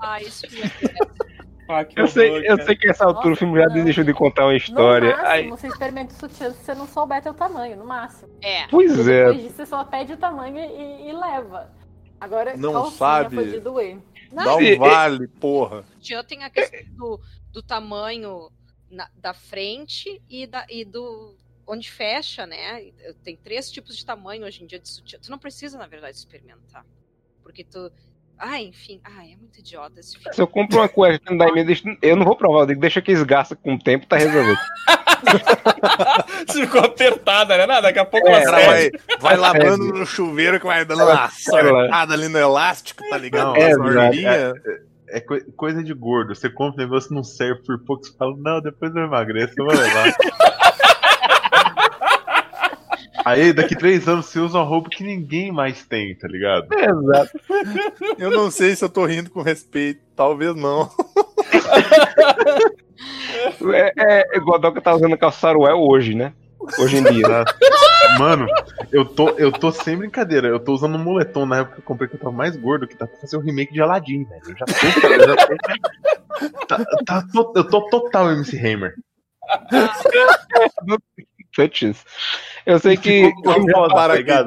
ah, 0.00 0.20
isso 0.20 0.46
é. 0.46 1.29
Ah, 1.72 1.86
Eu 1.96 2.06
sei, 2.08 2.48
eu 2.50 2.62
sei 2.62 2.76
que 2.76 2.88
essa 2.90 3.04
altura 3.04 3.34
o 3.34 3.36
filme 3.36 3.58
já 3.58 3.66
Não. 3.66 3.74
desistiu 3.74 4.04
de 4.04 4.12
contar 4.12 4.42
uma 4.44 4.50
No 4.52 4.56
história. 4.56 5.10
máximo, 5.10 5.28
Aí, 5.28 5.48
você 5.48 5.66
experimenta 5.68 6.12
o 6.14 6.16
sutiã 6.18 6.50
se 6.52 6.64
você 6.64 6.74
não 6.74 6.86
souber 6.86 7.22
teu 7.22 7.32
tamanho, 7.34 7.76
no 7.76 7.84
máximo. 7.84 8.30
É. 8.42 8.66
pois 8.68 9.06
é. 9.08 9.26
depois 9.26 9.42
disso, 9.42 9.56
você 9.56 9.66
só 9.66 9.84
pede 9.84 10.12
o 10.12 10.16
tamanho 10.16 10.58
e, 10.58 11.08
e 11.08 11.12
leva. 11.12 11.70
Agora, 12.20 12.56
Não 12.56 12.90
sabe. 12.90 13.36
foi 13.36 13.50
de 13.50 13.60
doer. 13.60 13.98
Dá 14.32 14.56
um 14.56 14.76
vale, 14.78 15.26
porra. 15.28 15.84
Já 16.00 16.22
tem 16.22 16.44
a 16.44 16.50
questão 16.50 16.80
do, 16.96 17.20
do 17.52 17.62
tamanho 17.62 18.50
na- 18.90 19.10
da 19.16 19.32
frente 19.34 20.20
e, 20.28 20.46
da, 20.46 20.64
e 20.68 20.84
do 20.84 21.34
onde 21.66 21.90
fecha, 21.90 22.46
né? 22.46 22.92
Tem 23.24 23.36
três 23.36 23.70
tipos 23.70 23.96
de 23.96 24.04
tamanho 24.04 24.44
hoje 24.44 24.62
em 24.62 24.66
dia 24.66 24.78
de 24.78 24.88
sutiã. 24.88 25.18
Tu 25.20 25.30
não 25.30 25.38
precisa, 25.38 25.78
na 25.78 25.86
verdade, 25.86 26.16
experimentar. 26.16 26.84
Porque 27.42 27.64
tu. 27.64 27.90
Ah, 28.40 28.60
enfim. 28.60 29.00
Ah, 29.04 29.22
é 29.22 29.36
muito 29.36 29.58
idiota 29.58 30.00
esse 30.00 30.16
filme. 30.18 30.34
Se 30.34 30.40
eu 30.40 30.46
compro 30.46 30.78
uma 30.78 30.88
cueca 30.88 31.18
que 31.18 31.30
não 31.30 31.36
dá 31.36 31.46
em 31.48 31.52
mim, 31.52 31.76
eu 32.00 32.16
não 32.16 32.24
vou 32.24 32.34
provar. 32.34 32.60
Eu 32.60 32.66
digo, 32.66 32.80
deixa 32.80 33.02
que 33.02 33.12
esgaça 33.12 33.54
com 33.54 33.74
o 33.74 33.78
tempo, 33.78 34.06
tá 34.06 34.16
resolvido. 34.16 34.58
Você 36.48 36.62
ficou 36.66 36.80
apertada, 36.80 37.56
né? 37.58 37.66
Não, 37.66 37.82
daqui 37.82 37.98
a 37.98 38.04
pouco 38.04 38.26
É, 38.28 38.42
cara 38.42 38.66
vai, 38.66 38.90
vai 39.20 39.36
lavando 39.36 39.84
no 39.92 40.06
chuveiro 40.06 40.58
que 40.58 40.66
vai 40.66 40.84
dando 40.84 41.04
uma 41.04 41.28
sortada 41.30 42.14
ali 42.14 42.28
no 42.28 42.38
elástico, 42.38 43.02
tá 43.10 43.18
ligado? 43.18 43.48
Não, 43.48 43.56
é, 43.56 43.74
orelhinhas. 43.76 44.54
É 45.12 45.20
coi- 45.20 45.42
coisa 45.56 45.82
de 45.82 45.92
gordo. 45.92 46.34
Você 46.34 46.48
compra 46.48 46.82
um 46.82 46.86
negócio 46.86 47.12
não 47.14 47.24
serve 47.24 47.60
por 47.66 47.78
pouco, 47.84 48.04
você 48.04 48.16
fala, 48.16 48.34
não, 48.38 48.60
depois 48.62 48.94
eu 48.94 49.02
emagreço, 49.02 49.54
eu 49.58 49.66
vou 49.66 49.74
levar. 49.74 50.14
Aí, 53.24 53.52
daqui 53.52 53.76
três 53.76 54.08
anos, 54.08 54.26
você 54.26 54.38
usa 54.38 54.58
uma 54.58 54.64
roupa 54.64 54.90
que 54.90 55.04
ninguém 55.04 55.52
mais 55.52 55.84
tem, 55.84 56.14
tá 56.14 56.28
ligado? 56.28 56.66
Exato. 56.72 57.40
Eu 58.18 58.30
não 58.30 58.50
sei 58.50 58.74
se 58.74 58.84
eu 58.84 58.88
tô 58.88 59.04
rindo 59.04 59.30
com 59.30 59.42
respeito. 59.42 60.00
Talvez 60.16 60.54
não. 60.54 60.90
É, 63.72 63.92
é, 63.96 64.36
é 64.36 64.40
Godoka 64.40 64.80
tá 64.80 64.94
usando 64.94 65.16
calça 65.16 65.40
saruel 65.40 65.78
hoje, 65.78 66.14
né? 66.14 66.34
Hoje 66.78 66.98
em 66.98 67.04
dia. 67.04 67.44
Mano, 68.18 68.46
eu 68.92 69.04
tô, 69.04 69.30
eu 69.30 69.50
tô 69.50 69.72
sem 69.72 69.96
brincadeira. 69.96 70.48
Eu 70.48 70.60
tô 70.60 70.74
usando 70.74 70.96
um 70.96 71.02
moletom 71.02 71.46
na 71.46 71.58
época 71.58 71.76
que 71.76 71.80
eu 71.80 71.84
comprei 71.84 72.08
que 72.08 72.16
eu 72.16 72.20
tava 72.20 72.32
mais 72.32 72.56
gordo, 72.56 72.86
que 72.86 72.96
tá 72.96 73.06
pra 73.06 73.16
fazer 73.18 73.36
o 73.36 73.40
remake 73.40 73.72
de 73.72 73.80
Aladdin, 73.80 74.24
velho. 74.24 74.42
Eu 74.46 74.56
já 74.56 74.66
tô, 74.66 75.08
eu 75.08 75.26
já 75.26 75.36
tô. 75.36 76.66
Tá, 76.66 76.84
tá 77.06 77.26
eu 77.54 77.64
tô 77.64 77.88
total 77.88 78.32
MC 78.32 78.58
Hammer. 78.58 78.94
Touches. 81.54 82.04
Eu 82.64 82.78
sei 82.78 82.96
que. 82.96 83.32
Uma 83.44 83.54
foda, 83.72 83.94
tá. 83.94 84.44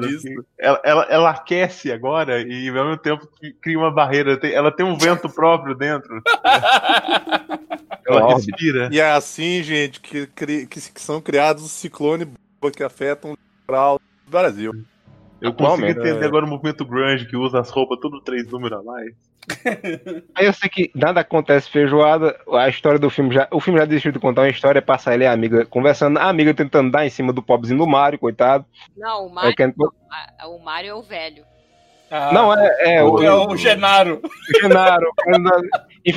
Ela, 0.58 0.80
ela, 0.84 1.06
ela 1.10 1.30
aquece 1.30 1.92
agora 1.92 2.40
e 2.40 2.68
ao 2.68 2.74
mesmo 2.74 2.96
tempo 2.96 3.28
cria 3.60 3.78
uma 3.78 3.90
barreira. 3.90 4.38
Ela 4.42 4.70
tem 4.70 4.86
um 4.86 4.96
vento 4.96 5.28
próprio 5.28 5.74
dentro. 5.74 6.22
Ela 8.06 8.22
Órbita. 8.22 8.34
respira. 8.34 8.88
E 8.92 9.00
é 9.00 9.12
assim, 9.12 9.62
gente, 9.62 9.98
que, 9.98 10.26
que, 10.26 10.66
que 10.66 11.00
são 11.00 11.22
criados 11.22 11.64
os 11.64 11.72
ciclones 11.72 12.28
que 12.76 12.82
afetam 12.82 13.32
o 13.32 13.38
litoral 13.60 13.98
do 13.98 14.30
Brasil. 14.30 14.84
Eu 15.44 15.52
consigo 15.52 15.86
entender 15.86 16.22
é. 16.22 16.26
agora 16.26 16.44
o 16.44 16.48
movimento 16.48 16.84
grunge 16.84 17.26
que 17.26 17.36
usa 17.36 17.60
as 17.60 17.70
roupas 17.70 17.98
tudo 18.00 18.20
três 18.20 18.48
números 18.50 18.78
a 18.78 18.82
mais. 18.82 19.12
Aí 20.34 20.46
eu 20.46 20.52
sei 20.52 20.68
que 20.70 20.90
nada 20.94 21.20
acontece 21.20 21.68
feijoada. 21.70 22.34
A 22.52 22.68
história 22.68 22.98
do 22.98 23.10
filme 23.10 23.34
já. 23.34 23.46
O 23.50 23.60
filme 23.60 23.78
já 23.78 23.84
desistiu 23.84 24.10
de 24.12 24.18
contar 24.18 24.42
uma 24.42 24.48
história, 24.48 24.80
passa 24.80 25.12
ele 25.12 25.24
e 25.24 25.26
a 25.26 25.32
amiga 25.32 25.66
conversando, 25.66 26.18
a 26.18 26.28
amiga 26.28 26.54
tentando 26.54 26.90
dar 26.90 27.04
em 27.06 27.10
cima 27.10 27.32
do 27.32 27.42
pobrezinho 27.42 27.78
do 27.78 27.86
Mário, 27.86 28.18
coitado. 28.18 28.64
Não, 28.96 29.26
o 29.26 29.54
querendo- 29.54 29.92
a- 30.40 30.48
o 30.48 30.58
Mário 30.64 30.90
é 30.90 30.94
o 30.94 31.02
velho. 31.02 31.44
Ah, 32.10 32.30
Não, 32.32 32.54
é, 32.56 32.96
é 32.96 33.02
o, 33.02 33.22
é 33.22 33.32
o 33.34 33.56
Genaro. 33.56 34.20
o 34.22 34.60
Genaro. 34.60 35.10
querendo 35.16 35.44
dar- 35.44 35.60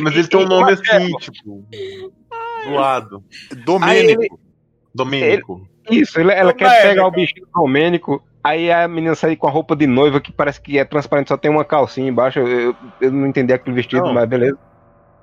Mas 0.02 0.16
ele 0.16 0.28
tem 0.28 0.40
um 0.40 0.45
nome 0.48 0.72
assim, 0.74 1.08
tipo. 1.18 1.66
Zoado. 2.66 3.24
Domênico. 3.66 4.40
Domênico. 4.94 5.68
Isso, 5.90 6.20
ele- 6.20 6.34
ela 6.34 6.54
quer 6.54 6.66
Domênico. 6.66 6.88
pegar 6.90 7.08
o 7.08 7.12
bichinho 7.12 7.45
do 7.45 7.52
Domênico. 7.62 8.24
Aí 8.48 8.72
a 8.72 8.88
menina 8.88 9.14
sai 9.15 9.36
com 9.36 9.48
a 9.48 9.52
roupa 9.52 9.76
de 9.76 9.86
noiva 9.86 10.22
que 10.22 10.32
parece 10.32 10.61
que 10.61 10.78
é 10.80 10.86
transparente, 10.86 11.28
só 11.28 11.38
tem 11.38 11.52
uma 11.52 11.65
calcinha 11.65 12.07
embaixo. 12.10 12.40
Eu, 12.40 12.48
eu- 12.48 12.76
eu 13.02 13.11
não 13.11 13.28
entendi 13.28 13.52
aquele 13.52 13.76
vestido, 13.76 14.03
Não. 14.06 14.14
mas 14.14 14.28
beleza. 14.30 14.57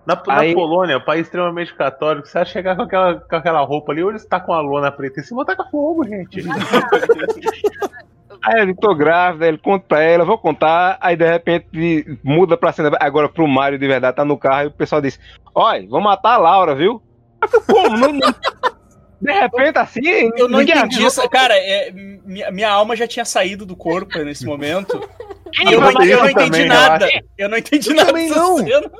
Na, 0.07 0.21
na 0.27 0.39
Aí- 0.41 0.53
Polônia, 0.55 1.01
país 1.01 1.23
extremamente 1.23 1.75
católico, 1.75 2.27
você 2.29 2.35
vai 2.39 2.45
chegar 2.47 2.77
com 2.77 2.83
aquela, 2.83 3.15
com 3.21 3.37
aquela 3.37 3.61
roupa 3.63 3.93
ali, 3.93 4.03
ou 4.03 4.11
ele 4.11 4.19
está 4.19 4.39
com 4.39 4.53
a 4.53 4.61
lona 4.61 4.93
preta 4.93 5.21
em 5.21 5.23
cima, 5.23 5.47
taca 5.47 5.65
fogo, 5.71 6.05
gente. 6.05 6.45
Aí 8.43 8.61
ele 8.61 8.75
tô 8.75 8.95
grávida, 8.95 9.47
ele 9.49 9.57
conta 9.57 9.87
pra 9.89 10.03
ela, 10.03 10.25
vou 10.25 10.37
contar, 10.37 10.99
aí 11.01 11.17
de 11.17 11.27
repente 11.27 12.19
muda 12.23 12.59
pra 12.59 12.73
cena, 12.73 12.91
agora 13.01 13.27
pro 13.29 13.49
Mário 13.49 13.79
de 13.79 13.87
verdade, 13.87 14.17
tá 14.17 14.25
no 14.25 14.37
carro, 14.37 14.65
e 14.65 14.67
o 14.67 14.71
pessoal 14.73 15.01
diz, 15.01 15.19
olha, 15.55 15.89
vou 15.89 16.01
matar 16.03 16.35
a 16.35 16.39
Laura, 16.39 16.75
viu? 16.75 17.01
Como? 17.67 17.97
Não, 17.97 18.13
não- 18.13 18.35
De 19.25 19.33
repente, 19.33 19.79
assim, 19.79 20.31
Eu 20.37 20.49
não 20.49 20.61
entendi 20.61 21.03
isso. 21.03 21.27
Cara, 21.31 21.55
é, 21.57 21.91
minha, 21.91 22.51
minha 22.51 22.69
alma 22.71 22.95
já 22.95 23.07
tinha 23.07 23.25
saído 23.25 23.65
do 23.65 23.75
corpo 23.75 24.19
nesse 24.19 24.45
momento. 24.45 25.01
E 25.57 25.73
eu, 25.73 25.81
vai 25.81 25.93
não, 25.95 26.03
eu 26.03 26.17
não 26.19 26.27
também, 26.33 26.47
entendi 26.49 26.63
relaxa. 26.65 26.89
nada. 26.91 27.09
Eu 27.39 27.49
não 27.49 27.57
entendi 27.59 27.89
Eu 27.91 27.95
nada 27.95 28.09
também 28.09 28.29
não. 28.29 28.57
cena. 28.59 28.91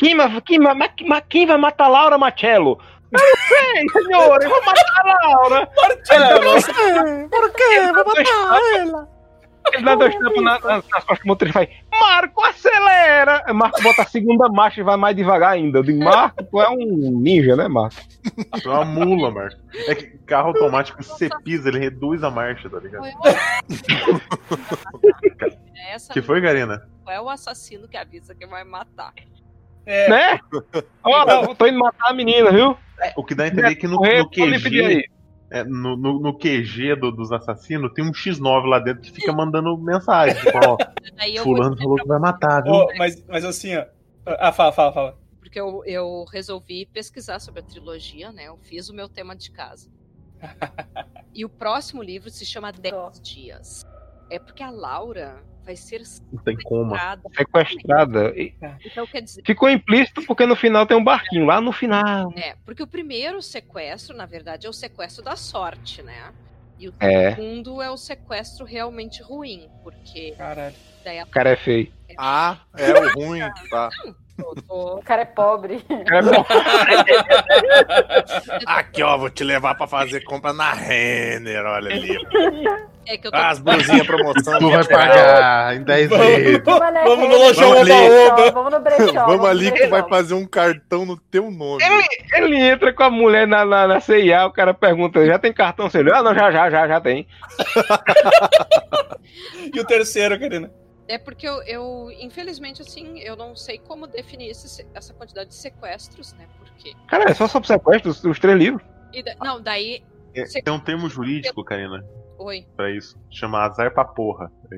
Quem, 0.00 0.16
vai- 0.16 0.42
quem, 0.44 1.22
quem 1.28 1.46
vai 1.46 1.56
matar 1.56 1.84
a 1.84 1.88
Laura 1.88 2.18
Marcello? 2.18 2.80
Eu 3.12 3.20
não 3.20 3.36
sei, 3.46 4.02
senhor, 4.02 4.42
eu 4.42 4.48
vou 4.50 4.60
matar 4.64 4.84
a 4.96 5.28
Laura. 5.28 5.66
Por 5.68 7.52
quê? 7.52 7.80
Vou 7.94 8.04
matar 8.06 8.60
ela. 8.80 9.08
Ele 9.72 9.84
dá 9.84 9.94
dois 9.94 10.14
tapas 10.18 10.42
na- 10.42 10.58
nas, 10.58 10.88
nas 10.88 11.04
costas 11.04 11.18
do 11.20 11.26
motorista 11.26 11.62
e 11.62 11.66
faz, 11.66 11.78
Marco, 12.00 12.42
acelera! 12.44 13.42
Aí 13.46 13.52
Marco 13.52 13.82
bota 13.82 14.02
a 14.02 14.06
segunda 14.06 14.48
marcha 14.48 14.80
e 14.80 14.84
vai 14.84 14.96
mais 14.96 15.14
devagar 15.14 15.52
ainda. 15.52 15.78
Eu 15.78 15.82
digo, 15.82 16.02
Marco, 16.02 16.42
tu 16.44 16.60
é 16.60 16.68
um 16.70 17.20
ninja, 17.20 17.54
né, 17.56 17.68
Marco? 17.68 17.96
É 18.64 18.68
uma 18.68 18.84
mula, 18.84 19.30
Marco. 19.30 19.56
É 19.86 19.94
que 19.94 20.06
carro 20.26 20.48
automático, 20.48 21.02
se 21.02 21.10
você 21.10 21.28
pisa, 21.44 21.68
ele 21.68 21.78
reduz 21.78 22.22
a 22.24 22.30
marcha, 22.30 22.68
tá 22.68 22.78
ligado? 22.80 23.04
É 23.06 23.14
essa 25.94 26.12
que 26.12 26.22
foi, 26.22 26.40
Garina? 26.40 26.86
é 27.08 27.20
o 27.20 27.28
assassino 27.28 27.88
que 27.88 27.96
avisa 27.96 28.34
que 28.36 28.46
vai 28.46 28.62
matar. 28.62 29.12
É, 29.84 30.08
Né? 30.08 30.40
Ó, 31.02 31.54
tô 31.54 31.66
indo 31.66 31.78
matar 31.78 32.10
a 32.10 32.14
menina, 32.14 32.52
viu? 32.52 32.76
O 33.16 33.24
que 33.24 33.34
dá 33.34 33.44
a 33.44 33.48
entender 33.48 33.72
é 33.72 33.74
que 33.74 33.86
no, 33.88 33.96
no 33.96 34.30
QG. 34.30 35.04
É, 35.50 35.64
no, 35.64 35.96
no, 35.96 36.20
no 36.20 36.38
QG 36.38 36.94
do- 36.96 37.10
dos 37.10 37.32
assassinos, 37.32 37.92
tem 37.92 38.04
um 38.04 38.12
X9 38.12 38.66
lá 38.66 38.78
dentro 38.78 39.02
que 39.02 39.10
fica 39.10 39.32
mandando 39.32 39.76
mensagem. 39.76 40.36
Tipo, 40.40 40.58
ó, 40.58 40.76
Aí 41.18 41.36
eu 41.36 41.44
vou 41.44 41.56
fulano 41.56 41.76
falou 41.76 41.96
que 41.96 42.06
vai 42.06 42.18
matar, 42.20 42.62
viu? 42.62 42.72
Ô, 42.72 42.88
mas, 42.96 43.24
mas 43.26 43.44
assim, 43.44 43.76
ó. 43.76 43.84
Ah, 44.26 44.52
fala, 44.52 44.72
fala, 44.72 44.92
fala. 44.92 45.18
porque 45.40 45.58
eu, 45.58 45.82
eu 45.84 46.24
resolvi 46.32 46.86
pesquisar 46.86 47.40
sobre 47.40 47.60
a 47.60 47.64
trilogia, 47.64 48.30
né? 48.32 48.44
Eu 48.44 48.56
fiz 48.58 48.88
o 48.88 48.94
meu 48.94 49.08
tema 49.08 49.34
de 49.34 49.50
casa. 49.50 49.90
e 51.34 51.44
o 51.44 51.48
próximo 51.48 52.02
livro 52.02 52.30
se 52.30 52.46
chama 52.46 52.72
Dez 52.72 53.20
Dias. 53.20 53.84
É 54.30 54.38
porque 54.38 54.62
a 54.62 54.70
Laura 54.70 55.42
vai 55.70 55.76
ser 55.76 56.02
Não 56.32 56.42
tem 56.42 56.56
como. 56.56 56.96
sequestrada. 57.36 58.34
Então 58.84 59.06
quer 59.06 59.20
dizer, 59.22 59.42
Ficou 59.46 59.70
implícito 59.70 60.22
porque 60.26 60.44
no 60.44 60.56
final 60.56 60.84
tem 60.84 60.96
um 60.96 61.04
barquinho, 61.04 61.46
lá 61.46 61.60
no 61.60 61.70
final. 61.72 62.32
é, 62.36 62.56
porque 62.64 62.82
o 62.82 62.86
primeiro 62.88 63.40
sequestro, 63.40 64.16
na 64.16 64.26
verdade, 64.26 64.66
é 64.66 64.70
o 64.70 64.72
sequestro 64.72 65.22
da 65.22 65.36
sorte, 65.36 66.02
né? 66.02 66.32
E 66.78 66.88
o 66.88 66.94
É, 66.98 67.30
segundo 67.34 67.80
é 67.80 67.88
o 67.90 67.96
sequestro 67.96 68.64
realmente 68.64 69.22
ruim, 69.22 69.68
porque 69.84 70.34
Caralho. 70.36 70.74
daí 71.04 71.20
a 71.20 71.24
o 71.24 71.28
cara 71.28 71.50
é 71.50 71.56
feio. 71.56 71.92
Ah, 72.18 72.58
é 72.76 72.92
o 72.92 73.12
ruim. 73.14 73.40
Tá. 73.70 73.88
O 74.68 75.00
cara 75.02 75.22
é 75.22 75.26
pobre. 75.26 75.84
É. 75.90 75.94
Aqui, 78.66 79.02
ó, 79.02 79.16
vou 79.18 79.30
te 79.30 79.44
levar 79.44 79.74
pra 79.76 79.86
fazer 79.86 80.22
compra 80.24 80.52
na 80.52 80.72
Renner, 80.72 81.64
olha 81.64 81.94
ali. 81.94 82.16
É 83.12 83.18
que 83.18 83.26
eu 83.26 83.30
tô. 83.32 83.36
Ah, 83.36 83.50
as 83.50 83.58
blusinhas 83.58 84.06
promoção. 84.06 84.58
Tu 84.58 84.70
vai 84.70 84.78
20 84.78 84.80
reais. 84.88 84.88
pagar 84.88 85.76
em 85.76 85.82
10 85.82 86.08
vezes. 86.10 86.62
Vamos, 86.64 86.80
Vamos 87.04 87.28
no 87.28 87.36
lojão 87.38 87.68
Vamos 87.70 87.90
ali. 87.90 87.92
Oba-Oba. 87.92 88.50
Vamos 88.52 88.72
no 88.72 88.80
brechó. 88.80 89.26
Vamos 89.26 89.46
ali 89.46 89.72
que 89.72 89.86
vai 89.88 90.08
fazer 90.08 90.34
um 90.34 90.46
cartão 90.46 91.04
no 91.04 91.16
teu 91.18 91.50
nome. 91.50 91.82
Ele 92.34 92.56
entra 92.56 92.92
com 92.94 93.02
a 93.02 93.10
mulher 93.10 93.46
na, 93.48 93.64
na, 93.64 93.86
na 93.88 94.00
CIA, 94.00 94.46
o 94.46 94.52
cara 94.52 94.72
pergunta, 94.72 95.26
já 95.26 95.38
tem 95.38 95.52
cartão 95.52 95.90
celular? 95.90 96.18
Ah, 96.18 96.22
não, 96.22 96.34
já, 96.34 96.50
já, 96.52 96.70
já, 96.70 96.86
já 96.88 97.00
tem. 97.00 97.26
E 99.74 99.80
o 99.80 99.84
terceiro, 99.84 100.38
Karina? 100.38 100.70
É 101.08 101.18
porque 101.18 101.48
eu, 101.48 101.62
eu, 101.64 102.08
infelizmente, 102.20 102.82
assim, 102.82 103.18
eu 103.20 103.34
não 103.36 103.56
sei 103.56 103.78
como 103.78 104.06
definir 104.06 104.50
esse- 104.50 104.86
essa 104.94 105.12
quantidade 105.14 105.50
de 105.50 105.56
sequestros, 105.56 106.32
né? 106.34 106.46
Porque. 106.58 106.92
Cara, 107.08 107.30
é 107.30 107.34
só 107.34 107.48
sobre 107.48 107.66
sequestro, 107.66 108.10
os, 108.10 108.22
os 108.24 108.38
três 108.38 108.56
livros. 108.58 108.82
e 109.12 109.22
da- 109.22 109.34
Não, 109.42 109.60
daí. 109.60 110.02
É, 110.34 110.44
Tem 110.62 110.72
um 110.72 110.78
termo 110.78 111.08
jurídico, 111.08 111.64
Karina, 111.64 112.04
Oi. 112.42 112.66
pra 112.74 112.90
isso. 112.90 113.18
Chama 113.30 113.58
azar 113.66 113.92
pra 113.92 114.04
porra. 114.04 114.50
tá? 114.50 114.76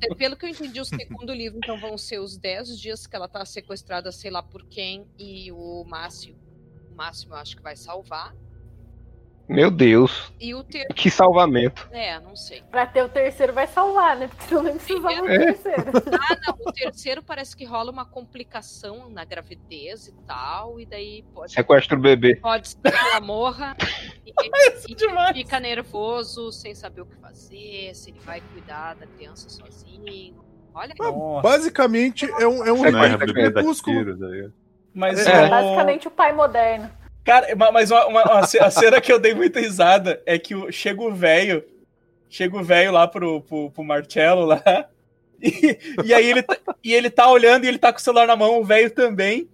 É, 0.00 0.14
Pelo 0.14 0.36
que 0.36 0.44
eu 0.44 0.50
entendi, 0.50 0.80
o 0.80 0.84
segundo 0.84 1.32
livro, 1.32 1.58
então, 1.58 1.78
vão 1.80 1.98
ser 1.98 2.18
os 2.20 2.36
10 2.36 2.78
dias 2.78 3.06
que 3.06 3.16
ela 3.16 3.28
tá 3.28 3.44
sequestrada, 3.44 4.12
sei 4.12 4.30
lá 4.30 4.42
por 4.42 4.64
quem, 4.66 5.06
e 5.18 5.50
o 5.52 5.84
Máximo. 5.84 6.38
O 6.90 6.94
Máximo 6.94 7.34
eu 7.34 7.38
acho 7.38 7.56
que 7.56 7.62
vai 7.62 7.74
salvar. 7.76 8.34
Meu 9.48 9.70
Deus, 9.70 10.32
E 10.40 10.54
o 10.54 10.62
ter... 10.62 10.86
que 10.94 11.10
salvamento. 11.10 11.86
É, 11.92 12.18
não 12.20 12.34
sei. 12.34 12.62
Pra 12.70 12.86
ter 12.86 13.02
o 13.02 13.08
terceiro 13.08 13.52
vai 13.52 13.66
salvar, 13.66 14.16
né? 14.16 14.28
Porque 14.28 14.44
senão 14.44 14.62
nem 14.62 14.76
precisava 14.76 15.20
do 15.20 15.28
É. 15.28 15.38
terceiro. 15.52 15.82
Ah, 16.22 16.36
não, 16.46 16.54
o 16.66 16.72
terceiro 16.72 17.22
parece 17.22 17.56
que 17.56 17.64
rola 17.64 17.90
uma 17.90 18.04
complicação 18.06 19.10
na 19.10 19.24
gravidez 19.24 20.06
e 20.08 20.12
tal, 20.26 20.80
e 20.80 20.86
daí 20.86 21.24
pode, 21.34 21.52
Sequestro 21.52 21.96
do 21.96 22.02
bebê. 22.02 22.36
pode 22.36 22.68
ser 22.68 22.78
que 22.80 22.88
ela 22.96 23.20
morra 23.20 23.76
e, 24.24 24.32
e 24.88 24.94
demais. 24.94 25.36
fica 25.36 25.58
nervoso, 25.60 26.50
sem 26.52 26.74
saber 26.74 27.02
o 27.02 27.06
que 27.06 27.16
fazer, 27.16 27.90
se 27.94 28.10
ele 28.10 28.20
vai 28.20 28.40
cuidar 28.52 28.94
da 28.94 29.06
criança 29.06 29.50
sozinho. 29.50 30.34
Olha, 30.74 30.94
Nossa. 30.98 31.42
Basicamente, 31.42 32.24
é 32.24 32.46
um, 32.48 32.64
é 32.64 32.72
um 32.72 32.82
Não 32.90 33.04
é 33.04 33.12
é 33.12 33.18
Crepúsculo. 33.18 34.16
tá 34.18 34.26
ligado? 34.26 34.54
Mas 34.94 35.26
É. 35.26 35.46
o- 35.46 35.50
Basicamente 35.50 36.08
o 36.08 36.10
pai 36.10 36.32
moderno. 36.32 36.88
Cara, 37.24 37.54
ma- 37.56 37.70
mas 37.72 37.90
uma, 37.90 38.06
uma- 38.06 38.22
uma 38.24 38.40
a 38.40 38.70
cena 38.70 39.00
que 39.00 39.12
eu 39.12 39.18
dei 39.18 39.34
muita 39.34 39.60
risada 39.60 40.20
é 40.26 40.38
que 40.38 40.54
o- 40.54 40.70
chega 40.72 41.00
o 41.02 41.14
velho. 41.14 41.64
Chega 42.28 42.56
o 42.56 42.62
velho 42.64 42.90
lá 42.92 43.06
pro, 43.06 43.40
pro, 43.42 43.70
pro 43.70 43.84
Marcello 43.84 44.44
lá. 44.44 44.62
E, 45.44 45.76
e 46.04 46.14
aí 46.14 46.30
ele, 46.30 46.40
tá- 46.40 46.56
e 46.84 46.94
ele 46.94 47.10
tá 47.10 47.28
olhando 47.28 47.64
e 47.64 47.68
ele 47.68 47.76
tá 47.78 47.92
com 47.92 47.98
o 47.98 48.00
celular 48.00 48.28
na 48.28 48.36
mão, 48.36 48.60
o 48.60 48.64
velho 48.64 48.88
também. 48.92 49.48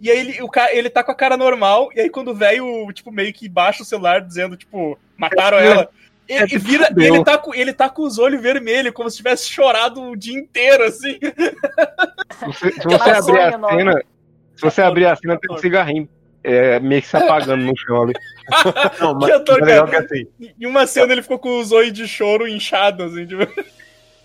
E 0.00 0.08
aí 0.08 0.16
ele, 0.20 0.40
o 0.40 0.48
cara, 0.48 0.72
ele 0.72 0.88
tá 0.88 1.02
com 1.02 1.10
a 1.10 1.14
cara 1.16 1.36
normal, 1.36 1.90
e 1.96 2.00
aí 2.00 2.08
quando 2.08 2.28
o 2.28 2.34
velho, 2.34 2.86
tipo, 2.92 3.10
meio 3.10 3.32
que 3.32 3.48
baixa 3.48 3.82
o 3.82 3.84
celular 3.84 4.20
dizendo, 4.20 4.56
tipo, 4.56 4.96
mataram 5.16 5.58
É, 5.58 5.66
ela. 5.66 5.88
é, 6.28 6.36
Ele, 6.36 6.46
tipo, 6.46 6.64
vira, 6.64 6.86
fudeu. 6.86 7.14
ele, 7.16 7.24
tá 7.24 7.38
com, 7.38 7.52
ele 7.52 7.72
tá 7.72 7.90
com 7.90 8.02
os 8.02 8.20
olhos 8.20 8.40
vermelhos, 8.40 8.92
como 8.94 9.10
se 9.10 9.16
tivesse 9.16 9.48
chorado 9.50 10.00
o 10.00 10.14
dia 10.16 10.38
inteiro, 10.38 10.84
assim. 10.84 11.18
Se 11.18 12.46
você, 12.46 12.70
se 12.72 12.84
você 12.84 13.10
abrir 13.10 13.40
a 13.40 13.50
cena, 13.68 14.02
se 14.54 14.62
você 14.62 14.80
abrir 14.82 15.06
a 15.06 15.16
cena, 15.16 15.36
tem 15.40 15.52
um 15.52 15.58
cigarrinho 15.58 16.08
é, 16.44 16.80
meio 16.80 17.00
que 17.02 17.08
se 17.08 17.16
apagando 17.16 17.64
no 17.64 17.72
chão 17.76 18.02
ali. 18.02 18.12
Não, 19.00 19.14
mas 19.14 19.26
Que 19.26 19.32
ator, 19.32 19.62
é 19.62 19.64
legal 19.64 19.84
que 19.86 19.92
cara. 19.92 20.04
assim, 20.04 20.26
Em 20.60 20.66
uma 20.66 20.86
cena 20.86 21.12
ele 21.12 21.22
ficou 21.22 21.38
com 21.38 21.60
os 21.60 21.72
olhos 21.72 21.92
de 21.92 22.06
choro 22.08 22.46
inchados, 22.48 23.12
assim, 23.12 23.26
tipo. 23.26 23.42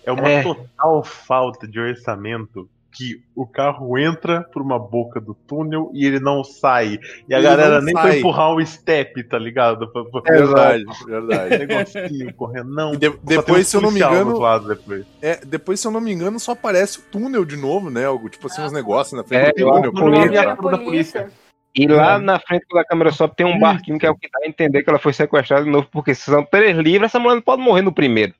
é 0.06 0.12
uma 0.12 0.28
É. 0.30 0.44
total 0.44 1.04
falta 1.04 1.68
de 1.68 1.80
orçamento 1.80 2.70
que 2.90 3.22
o 3.36 3.46
carro 3.46 3.96
entra 3.96 4.42
por 4.52 4.60
uma 4.60 4.80
boca 4.80 5.22
do 5.22 5.36
túnel 5.36 5.92
e 5.94 6.04
ele 6.04 6.20
não 6.20 6.44
sai. 6.44 6.98
E 7.30 7.36
a 7.36 7.38
Ele 7.38 7.48
galera 7.48 7.80
nem 7.80 7.94
sai. 7.94 8.10
foi 8.10 8.18
empurrar 8.20 8.52
um 8.56 8.66
step, 8.66 9.24
tá 9.26 9.38
ligado? 9.38 9.88
Pra, 9.92 10.04
pra, 10.06 10.22
Verdade, 10.22 10.84
verdade. 11.06 11.58
negocinho 11.60 12.34
correndo. 12.34 12.74
Não, 12.74 12.94
E 12.96 12.98
de- 12.98 13.14
depois, 13.22 13.68
um 13.68 13.70
se 13.70 13.78
eu 13.78 13.82
não 13.82 13.92
me 13.92 14.00
engano, 14.00 14.34
do 14.40 14.68
depois. 14.76 15.06
é, 15.22 15.40
depois, 15.46 15.80
se 15.80 15.86
eu 15.88 15.92
não 15.92 16.02
me 16.02 16.12
engano, 16.12 16.40
só 16.40 16.54
aparece 16.54 16.98
o 16.98 17.04
túnel 17.12 17.46
de 17.46 17.56
novo, 17.56 17.92
né? 17.92 18.06
Algo, 18.06 18.30
tipo 18.30 18.48
assim, 18.48 18.64
uns 18.64 18.72
negócios 18.72 19.14
na 19.14 19.22
É, 19.22 19.44
frente 19.44 19.56
do 19.58 19.62
eu 19.62 19.68
túnel. 19.68 19.82
acho 19.84 19.92
que 19.92 20.00
cometa. 20.02 20.26
eu 20.26 20.32
vi 20.32 20.38
a- 20.38 20.42
A 20.42 20.56
da 20.56 20.78
polícia. 20.80 21.32
E 21.78 21.88
lá 21.88 22.18
na 22.18 22.40
frente, 22.40 22.66
quando 22.68 22.82
a 22.82 22.86
câmera 22.86 23.12
sobe, 23.12 23.36
tem 23.36 23.46
um 23.46 23.60
barquinho 23.60 24.00
que 24.00 24.06
é 24.06 24.10
o 24.10 24.16
que 24.16 24.30
dá 24.32 24.40
a 24.44 24.48
entender 24.48 24.84
que 24.84 24.90
ela 24.90 25.00
foi 25.00 25.14
sequestrada 25.14 25.64
de 25.64 25.70
novo, 25.70 25.88
porque 25.92 26.16
se 26.16 26.22
são 26.24 26.44
três 26.44 26.76
livros, 26.78 27.06
essa 27.10 27.20
mulher 27.20 27.36
não 27.36 27.42
pode 27.42 27.62
morrer 27.62 27.82
no 27.84 27.94
primeiro. 27.94 28.34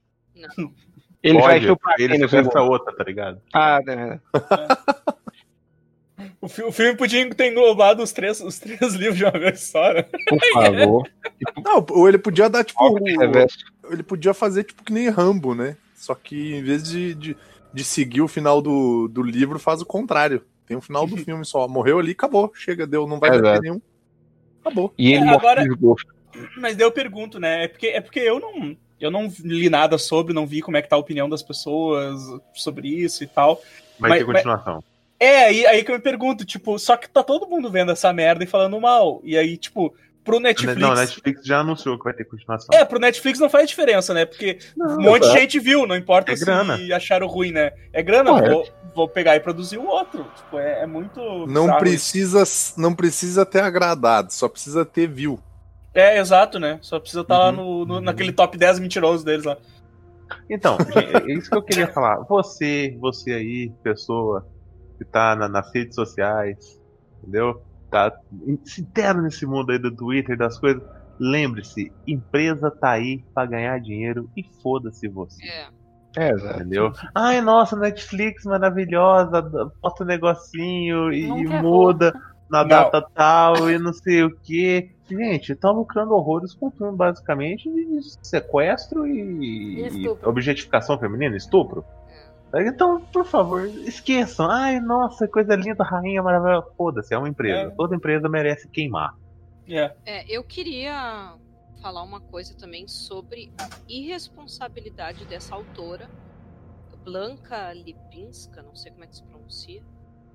Não. 0.58 0.72
Ele 1.22 1.40
vai 1.40 1.54
Pode, 1.56 1.66
estuprar 1.66 1.96
quem 1.96 2.06
ele 2.06 2.24
essa 2.24 2.62
outra, 2.62 2.96
tá 2.96 3.04
ligado? 3.04 3.42
Ah, 3.54 3.80
é. 3.88 4.20
O, 6.42 6.48
fi- 6.48 6.64
o 6.64 6.72
filme 6.72 6.96
podia 6.96 7.30
ter 7.32 7.52
englobado 7.52 8.02
os 8.02 8.12
três, 8.12 8.42
os 8.42 8.58
três 8.60 8.94
livros 8.96 9.18
de 9.18 9.24
uma 9.26 9.32
vez 9.32 9.60
só, 9.62 9.94
né? 9.94 10.04
por 10.04 10.40
favor. 10.54 11.10
Não, 11.64 11.86
ou 11.92 12.08
ele 12.08 12.18
podia 12.18 12.50
dar, 12.50 12.64
tipo. 12.64 12.98
Ele 13.92 14.04
podia 14.04 14.34
fazer 14.34 14.64
tipo 14.64 14.84
que 14.84 14.94
nem 14.94 15.10
Rambo, 15.10 15.54
né? 15.54 15.78
Só 15.96 16.16
que 16.16 16.56
em 16.56 16.64
vez 16.64 16.84
de, 16.84 17.14
de, 17.14 17.38
de 17.74 17.84
seguir 17.84 18.22
o 18.22 18.28
final 18.28 18.62
do, 18.62 19.08
do 19.08 19.22
livro, 19.22 19.60
faz 19.60 19.82
o 19.82 19.86
contrário. 19.86 20.44
Tem 20.68 20.78
o 20.78 20.82
final 20.82 21.08
do 21.08 21.18
filme 21.18 21.44
só. 21.46 21.68
Morreu 21.68 21.98
ali, 22.00 22.12
acabou. 22.12 22.52
Chega, 22.54 22.86
deu, 22.86 23.08
não 23.08 23.20
vai 23.20 23.32
ter 23.32 23.62
nenhum. 23.62 23.82
Acabou. 24.62 24.94
E 24.98 25.14
ele 25.14 25.26
É, 25.26 25.30
agora-. 25.30 25.64
Mas 26.58 26.76
daí 26.76 26.86
eu 26.86 26.92
pergunto, 26.92 27.40
né? 27.40 27.64
É 27.64 27.68
porque, 27.68 27.88
é 27.88 28.02
porque 28.02 28.20
eu 28.20 28.40
não. 28.40 28.78
Eu 29.00 29.10
não 29.12 29.32
li 29.44 29.70
nada 29.70 29.98
sobre, 29.98 30.34
não 30.34 30.46
vi 30.48 30.62
como 30.62 30.76
é 30.76 30.82
que 30.82 30.90
tá 30.90 30.96
a 30.96 31.00
opinião 31.00 31.30
das 31.30 31.44
pessoas 31.44 32.20
sobre 32.54 32.88
isso 32.90 33.24
e 33.24 33.28
tal. 33.28 33.62
Vai 34.00 34.10
Mas- 34.10 34.20
ter 34.20 34.26
continuação. 34.26 34.84
É, 35.20 35.46
aí, 35.46 35.66
aí 35.66 35.84
que 35.84 35.90
eu 35.92 35.96
me 35.96 36.02
pergunto, 36.02 36.46
tipo, 36.46 36.78
só 36.78 36.96
que 36.98 37.10
tá 37.10 37.24
todo 37.24 37.48
mundo 37.48 37.72
vendo 37.72 37.92
essa 37.92 38.12
merda 38.14 38.44
e 38.44 38.48
falando 38.48 38.80
mal. 38.80 39.20
E 39.24 39.36
aí, 39.38 39.58
tipo, 39.58 39.94
pro 40.28 40.40
Netflix. 40.40 40.78
Não, 40.80 40.94
Netflix 40.94 41.42
já 41.46 41.60
anunciou 41.62 41.98
que 41.98 42.04
vai 42.04 42.14
ter 42.14 42.26
continuação. 42.26 42.68
É, 42.78 42.84
pro 42.86 43.00
Netflix 43.00 43.40
não 43.40 43.50
faz 43.50 43.68
diferença, 43.70 44.14
né? 44.14 44.26
Porque 44.26 44.60
Não, 44.76 44.98
um 44.98 45.02
monte 45.02 45.22
de 45.22 45.26
exato. 45.28 45.40
gente 45.40 45.60
viu, 45.60 45.88
não 45.88 45.96
importa 45.96 46.32
É 46.34 46.36
se 46.36 46.44
grana. 46.46 46.78
acharam 46.94 47.26
ruim, 47.28 47.52
né? 47.52 47.72
É 47.94 48.04
grana, 48.04 48.30
Correto. 48.32 48.52
vou, 48.52 48.68
vou 48.96 49.08
pegar 49.08 49.36
e 49.36 49.40
produzir 49.40 49.78
o 49.78 49.88
outro. 49.88 50.26
Tipo, 50.36 50.60
é, 50.60 50.82
é 50.82 50.86
muito. 50.86 51.20
Não 51.48 51.64
bizarro 51.64 51.80
precisa, 51.80 52.44
não 52.78 52.94
precisa 52.94 53.46
ter 53.46 53.62
agradado, 53.62 54.32
só 54.34 54.48
precisa 54.50 54.86
ter 54.86 55.08
view. 55.08 55.40
É, 55.94 56.20
exato, 56.20 56.60
né? 56.60 56.78
Só 56.82 57.00
precisa 57.00 57.22
estar 57.22 57.38
lá 57.38 57.50
Uhum, 57.50 57.56
no, 57.56 57.86
no- 57.86 57.94
uhum. 57.96 58.02
naquele 58.02 58.32
top 58.32 58.58
10 58.58 58.80
mentirosos 58.80 59.24
deles 59.24 59.46
lá. 59.46 59.58
Então, 60.50 60.78
é 60.94 61.32
isso 61.32 61.50
que 61.50 61.58
eu 61.58 61.64
queria 61.64 61.88
falar. 61.88 62.18
Você, 62.26 62.96
você 63.00 63.32
aí, 63.34 63.72
pessoa 63.82 64.46
que 64.98 65.06
tá 65.06 65.36
na- 65.36 65.48
nas 65.48 65.74
redes 65.74 65.96
sociais, 65.96 66.80
entendeu? 67.24 67.62
Tá 67.90 68.12
se 68.66 68.82
inteiro 68.82 69.22
nesse 69.22 69.46
mundo 69.46 69.72
aí 69.72 69.80
do 69.80 69.96
Twitter, 69.96 70.38
das 70.38 70.60
coisas. 70.60 70.84
Lembre-se, 71.20 71.92
empresa 72.06 72.70
tá 72.70 72.92
aí 72.92 73.24
pra 73.34 73.46
ganhar 73.46 73.80
dinheiro 73.80 74.30
e 74.38 74.44
foda-se 74.62 75.08
você. 75.08 75.44
é. 75.46 75.68
É, 76.16 76.32
exato. 76.32 76.56
Entendeu? 76.62 76.92
Ai, 77.14 77.42
nossa, 77.42 77.76
Netflix 77.76 78.44
maravilhosa, 78.44 79.40
bota 79.42 80.04
um 80.04 80.08
negocinho 80.08 81.14
e, 81.14 81.22
e 81.22 81.48
muda 81.48 82.12
na 82.50 82.64
Não. 82.64 82.68
data 82.68 83.06
tal 83.14 83.70
e 83.70 83.78
não 83.78 83.94
sei 83.94 84.24
o 84.24 84.36
que. 84.36 84.90
Gente, 85.08 85.56
tá 85.56 85.70
lucrando 85.70 86.14
horrores 86.14 86.56
com 86.56 86.72
filme 86.72 86.98
basicamente 86.98 87.70
de 87.70 88.00
sequestro 88.24 89.06
e, 89.06 89.86
E 89.86 90.04
e 90.06 90.10
objetificação 90.24 90.98
feminina, 90.98 91.36
estupro. 91.38 91.86
Então, 92.56 93.02
por 93.02 93.26
favor, 93.26 93.66
esqueçam. 93.68 94.50
Ai, 94.50 94.80
nossa, 94.80 95.28
coisa 95.28 95.56
linda, 95.56 95.84
rainha 95.84 96.24
maravilhosa. 96.24 96.68
Foda-se, 96.78 97.14
é 97.14 97.18
uma 97.18 97.28
empresa. 97.30 97.72
É. 97.72 97.76
Toda 97.76 97.96
empresa 97.96 98.30
merece 98.30 98.68
queimar. 98.70 99.16
É. 99.68 99.94
É, 100.06 100.26
eu 100.30 100.44
queria 100.44 101.36
falar 101.82 102.04
uma 102.04 102.22
coisa 102.22 102.56
também 102.56 102.88
sobre 102.88 103.52
a 103.60 103.68
irresponsabilidade 103.88 105.26
dessa 105.26 105.56
autora, 105.56 106.10
Blanca 107.04 107.74
Lipinska, 107.74 108.62
não 108.62 108.76
sei 108.76 108.92
como 108.92 109.04
é 109.04 109.08
que 109.08 109.16
se 109.18 109.24
pronuncia, 109.24 109.82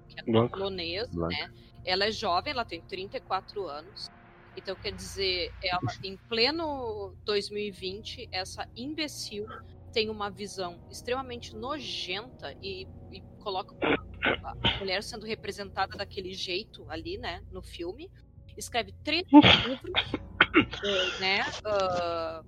que 0.09 0.21
é 0.21 0.23
Blanca. 0.23 0.57
polonesa, 0.57 1.11
Blanca. 1.13 1.35
né? 1.35 1.51
Ela 1.85 2.07
é 2.07 2.13
jovem, 2.13 2.53
ela 2.53 2.65
tem 2.65 2.81
34 2.83 3.67
anos. 3.67 4.11
Então, 4.57 4.75
quer 4.77 4.93
dizer, 4.93 5.53
ela, 5.63 5.81
em 6.05 6.17
pleno 6.29 7.15
2020, 7.25 8.29
essa 8.31 8.69
imbecil 8.77 9.47
tem 9.93 10.09
uma 10.09 10.31
visão 10.31 10.81
extremamente 10.91 11.55
nojenta 11.55 12.55
e, 12.63 12.87
e 13.11 13.21
coloca 13.41 13.75
a 13.85 14.79
mulher 14.79 15.03
sendo 15.03 15.27
representada 15.27 15.97
daquele 15.97 16.33
jeito 16.33 16.85
ali, 16.89 17.19
né, 17.19 17.43
no 17.51 17.63
filme. 17.63 18.11
Escreve 18.57 18.93
três 19.05 19.25
livros, 19.33 20.13
eh, 20.85 21.21
né? 21.21 21.45
ah, 21.65 22.43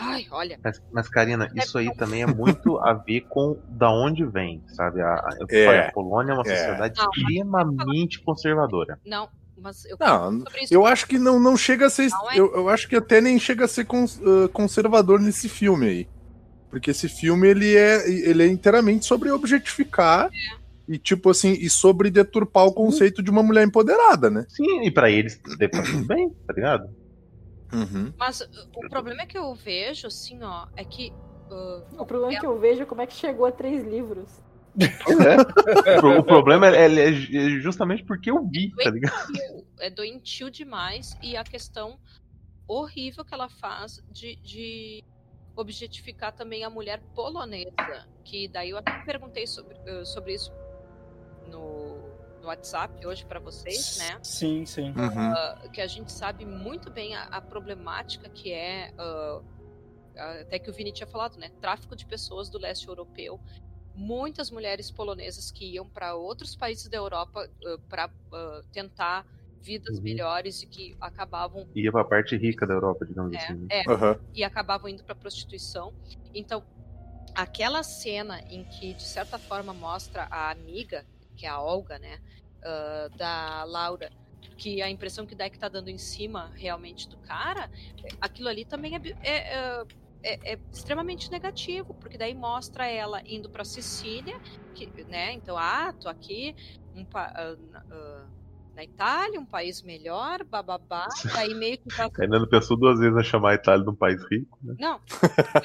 Ai, 0.00 0.26
olha. 0.30 0.58
Mas, 0.62 0.80
mas, 0.92 1.08
Karina, 1.08 1.48
isso 1.56 1.76
aí 1.76 1.92
também 1.96 2.22
é 2.22 2.26
muito 2.26 2.78
a 2.78 2.92
ver 2.94 3.22
com 3.22 3.60
da 3.68 3.90
onde 3.90 4.24
vem, 4.24 4.62
sabe? 4.68 5.00
A, 5.02 5.14
a, 5.14 5.36
eu 5.40 5.46
É. 5.50 5.64
falei, 5.64 5.80
a 5.80 5.92
Polônia 5.92 6.32
é 6.32 6.34
uma 6.34 6.46
É. 6.46 6.56
sociedade 6.56 6.98
Não. 6.98 7.10
extremamente 7.10 8.22
conservadora. 8.22 9.00
Não, 9.04 9.28
mas 9.60 9.84
eu 9.84 9.96
Não, 10.00 10.40
sobre 10.40 10.62
isso. 10.64 10.74
eu 10.74 10.86
acho 10.86 11.06
que 11.06 11.18
não, 11.18 11.38
não 11.40 11.56
chega 11.56 11.86
a 11.86 11.90
ser. 11.90 12.08
Não 12.10 12.30
é? 12.30 12.38
Eu, 12.38 12.54
eu 12.54 12.68
acho 12.68 12.88
que 12.88 12.96
até 12.96 13.20
nem 13.20 13.38
chega 13.38 13.64
a 13.64 13.68
ser 13.68 13.84
cons- 13.84 14.20
ah, 14.22 14.48
conservador 14.52 15.20
nesse 15.20 15.48
filme 15.48 15.86
aí. 15.88 16.08
Porque 16.70 16.90
esse 16.90 17.08
filme 17.08 17.48
ele 17.48 17.76
é, 17.76 18.08
ele 18.10 18.42
é 18.42 18.46
inteiramente 18.46 19.06
sobre 19.06 19.30
objetificar 19.30 20.30
e, 20.86 20.98
tipo 20.98 21.30
assim, 21.30 21.52
e 21.52 21.68
sobre 21.70 22.10
deturpar 22.10 22.66
o 22.66 22.74
conceito 22.74 23.22
de 23.22 23.30
uma 23.30 23.42
mulher 23.42 23.66
empoderada, 23.66 24.28
né? 24.30 24.44
Sim, 24.48 24.82
e 24.82 24.90
pra 24.90 25.10
eles 25.10 25.40
depois 25.58 25.90
tudo 25.90 26.06
bem, 26.06 26.28
tá 26.46 26.52
ligado? 26.54 26.88
Uhum. 27.72 28.12
Mas 28.18 28.40
uh, 28.40 28.46
o 28.76 28.88
problema 28.88 29.22
é 29.22 29.26
que 29.26 29.36
eu 29.38 29.54
vejo, 29.54 30.06
assim, 30.06 30.42
ó, 30.42 30.66
é 30.76 30.84
que. 30.84 31.10
uh, 31.50 32.02
O 32.02 32.06
problema 32.06 32.38
que 32.38 32.46
eu 32.46 32.58
vejo 32.58 32.82
é 32.82 32.86
como 32.86 33.00
é 33.02 33.06
que 33.06 33.14
chegou 33.14 33.46
a 33.46 33.52
três 33.52 33.84
livros. 33.84 34.30
Pois 35.04 35.20
é. 35.20 35.36
O 35.98 36.00
pro- 36.00 36.18
O 36.20 36.24
problema 36.24 36.68
é, 36.68 36.86
é- 36.86 37.08
é 37.08 37.12
justamente 37.60 38.04
porque 38.04 38.30
eu 38.30 38.44
vi, 38.46 38.70
tá 38.76 38.90
ligado? 38.90 39.26
doentio, 39.32 39.64
é 39.80 39.90
doentio 39.90 40.50
demais 40.50 41.16
e 41.22 41.36
a 41.36 41.44
questão 41.44 41.98
horrível 42.66 43.24
que 43.24 43.32
ela 43.34 43.48
faz 43.48 44.02
de, 44.10 44.36
de 44.36 45.02
objetificar 45.56 46.32
também 46.32 46.64
a 46.64 46.70
mulher 46.70 47.00
polonesa. 47.14 48.06
Que 48.24 48.46
daí 48.48 48.70
eu 48.70 48.78
até 48.78 48.92
perguntei 49.04 49.46
sobre, 49.46 49.74
uh, 49.90 50.04
sobre 50.04 50.34
isso 50.34 50.52
no, 51.46 51.96
no 52.40 52.46
WhatsApp 52.48 53.04
hoje 53.06 53.24
pra 53.24 53.40
vocês, 53.40 53.98
né? 53.98 54.18
Sim, 54.22 54.66
sim. 54.66 54.90
Uhum. 54.90 55.32
Uh, 55.66 55.70
que 55.70 55.80
a 55.80 55.86
gente 55.86 56.12
sabe 56.12 56.44
muito 56.44 56.90
bem 56.90 57.14
a, 57.16 57.22
a 57.24 57.40
problemática 57.40 58.28
que 58.28 58.52
é, 58.52 58.92
uh, 58.98 59.42
até 60.42 60.58
que 60.58 60.68
o 60.68 60.72
Vini 60.72 60.92
tinha 60.92 61.06
falado, 61.06 61.38
né? 61.38 61.50
Tráfico 61.60 61.96
de 61.96 62.04
pessoas 62.04 62.48
do 62.50 62.58
leste 62.58 62.86
europeu. 62.86 63.40
Muitas 64.00 64.48
mulheres 64.50 64.92
polonesas 64.92 65.50
que 65.50 65.74
iam 65.74 65.90
para 65.90 66.14
outros 66.14 66.54
países 66.54 66.88
da 66.88 66.96
Europa 66.96 67.50
para 67.88 68.12
tentar 68.70 69.26
vidas 69.60 69.98
Uhum. 69.98 70.04
melhores 70.04 70.62
e 70.62 70.68
que 70.68 70.96
acabavam 71.00 71.68
Ia 71.74 71.90
pra 71.92 72.04
parte 72.04 72.36
rica 72.36 72.66
da 72.66 72.74
Europa, 72.74 73.06
digamos 73.06 73.34
É, 73.34 73.38
assim. 73.42 73.54
né? 73.58 73.68
é, 73.82 73.84
Aham. 73.86 74.20
e 74.34 74.44
acabavam 74.44 74.88
indo 74.88 75.04
para 75.04 75.14
prostituição. 75.14 75.94
Então, 76.34 76.66
aquela 77.34 77.82
cena 77.82 78.40
em 78.48 78.64
que 78.64 78.94
de 78.94 79.04
certa 79.04 79.38
forma 79.38 79.74
mostra 79.74 80.28
a 80.30 80.50
amiga, 80.50 81.06
que 81.36 81.46
é 81.46 81.48
a 81.50 81.60
Olga, 81.60 81.98
né, 81.98 82.20
ah, 82.64 83.08
da 83.16 83.64
Laura, 83.64 84.12
que 84.58 84.82
a 84.82 84.90
impressão 84.90 85.26
que 85.26 85.34
dá 85.36 85.46
é 85.46 85.50
que 85.50 85.58
tá 85.58 85.68
dando 85.68 85.88
em 85.90 85.98
cima 85.98 86.52
realmente 86.56 87.08
do 87.08 87.18
cara, 87.18 87.70
aquilo 88.20 88.48
ali 88.48 88.64
também 88.64 88.96
é, 88.96 89.00
é, 89.22 89.54
é- 89.80 89.84
é- 90.22 90.52
é 90.54 90.58
extremamente 90.72 91.30
negativo, 91.30 91.94
porque 91.94 92.18
daí 92.18 92.34
mostra 92.34 92.86
ela 92.86 93.22
indo 93.26 93.48
para 93.48 93.64
Sicília, 93.64 94.38
que, 94.74 94.86
né, 95.04 95.32
então, 95.32 95.56
ah, 95.56 95.92
tô 95.92 96.08
aqui 96.08 96.54
um 96.94 97.04
pa- 97.04 97.32
ah, 97.34 97.56
na- 97.70 98.28
Itália, 98.80 99.40
um 99.40 99.44
país 99.46 99.82
melhor, 99.82 100.44
bababá, 100.44 101.08
daí 101.50 101.52
meio 101.52 101.78
que 101.78 101.88
tá 101.88 102.08
Fernando 102.10 102.48
pensou 102.48 102.76
duas 102.76 103.00
vezes 103.00 103.16
a 103.16 103.24
chamar 103.24 103.50
a 103.50 103.54
Itália 103.54 103.84
de 103.84 103.90
um 103.90 103.94
país 103.94 104.22
rico, 104.30 104.56
né? 104.62 104.76
não. 104.78 105.00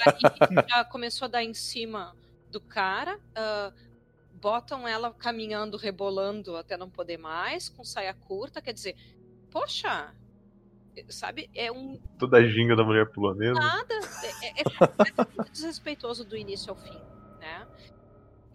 Aí 0.04 0.68
já 0.68 0.84
começou 0.86 1.26
a 1.26 1.30
dar 1.30 1.44
em 1.44 1.54
cima 1.54 2.16
do 2.50 2.60
cara. 2.60 3.20
ah, 3.36 3.72
botam 4.44 4.86
ela 4.86 5.14
caminhando, 5.14 5.78
rebolando 5.78 6.58
até 6.58 6.76
não 6.76 6.90
poder 6.90 7.18
mais, 7.18 7.70
com 7.70 7.84
saia 7.86 8.14
curta. 8.14 8.62
Quer 8.62 8.74
dizer, 8.74 8.96
poxa, 9.50 10.14
sabe? 11.10 11.50
É 11.56 11.72
um 11.72 12.00
Toda 12.18 12.38
a 12.38 12.48
ginga 12.48 12.76
da 12.76 12.84
mulher 12.84 13.10
polonesa. 13.12 13.54
nada. 13.54 13.94
É, 14.42 14.48
é, 14.48 14.62
é 14.62 15.36
muito 15.36 15.52
desrespeitoso 15.52 16.24
do 16.26 16.36
início 16.38 16.70
ao 16.70 16.76
fim, 16.76 17.00
né? 17.40 17.68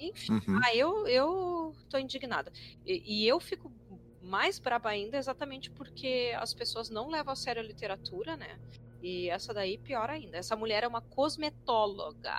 Enfim. 0.00 0.32
Uhum. 0.32 0.60
Ah, 0.64 0.74
eu, 0.74 1.06
eu 1.06 1.74
tô 1.90 1.98
indignada. 1.98 2.52
E, 2.86 3.24
e 3.24 3.28
eu 3.28 3.40
fico 3.40 3.72
mais 4.22 4.58
braba 4.58 4.90
ainda 4.90 5.16
exatamente 5.16 5.70
porque 5.70 6.32
as 6.38 6.52
pessoas 6.52 6.90
não 6.90 7.08
levam 7.08 7.32
a 7.32 7.36
sério 7.36 7.62
a 7.62 7.64
literatura, 7.64 8.36
né? 8.36 8.58
E 9.02 9.28
essa 9.30 9.54
daí, 9.54 9.78
pior 9.78 10.10
ainda. 10.10 10.36
Essa 10.36 10.56
mulher 10.56 10.82
é 10.84 10.88
uma 10.88 11.00
cosmetóloga. 11.00 12.36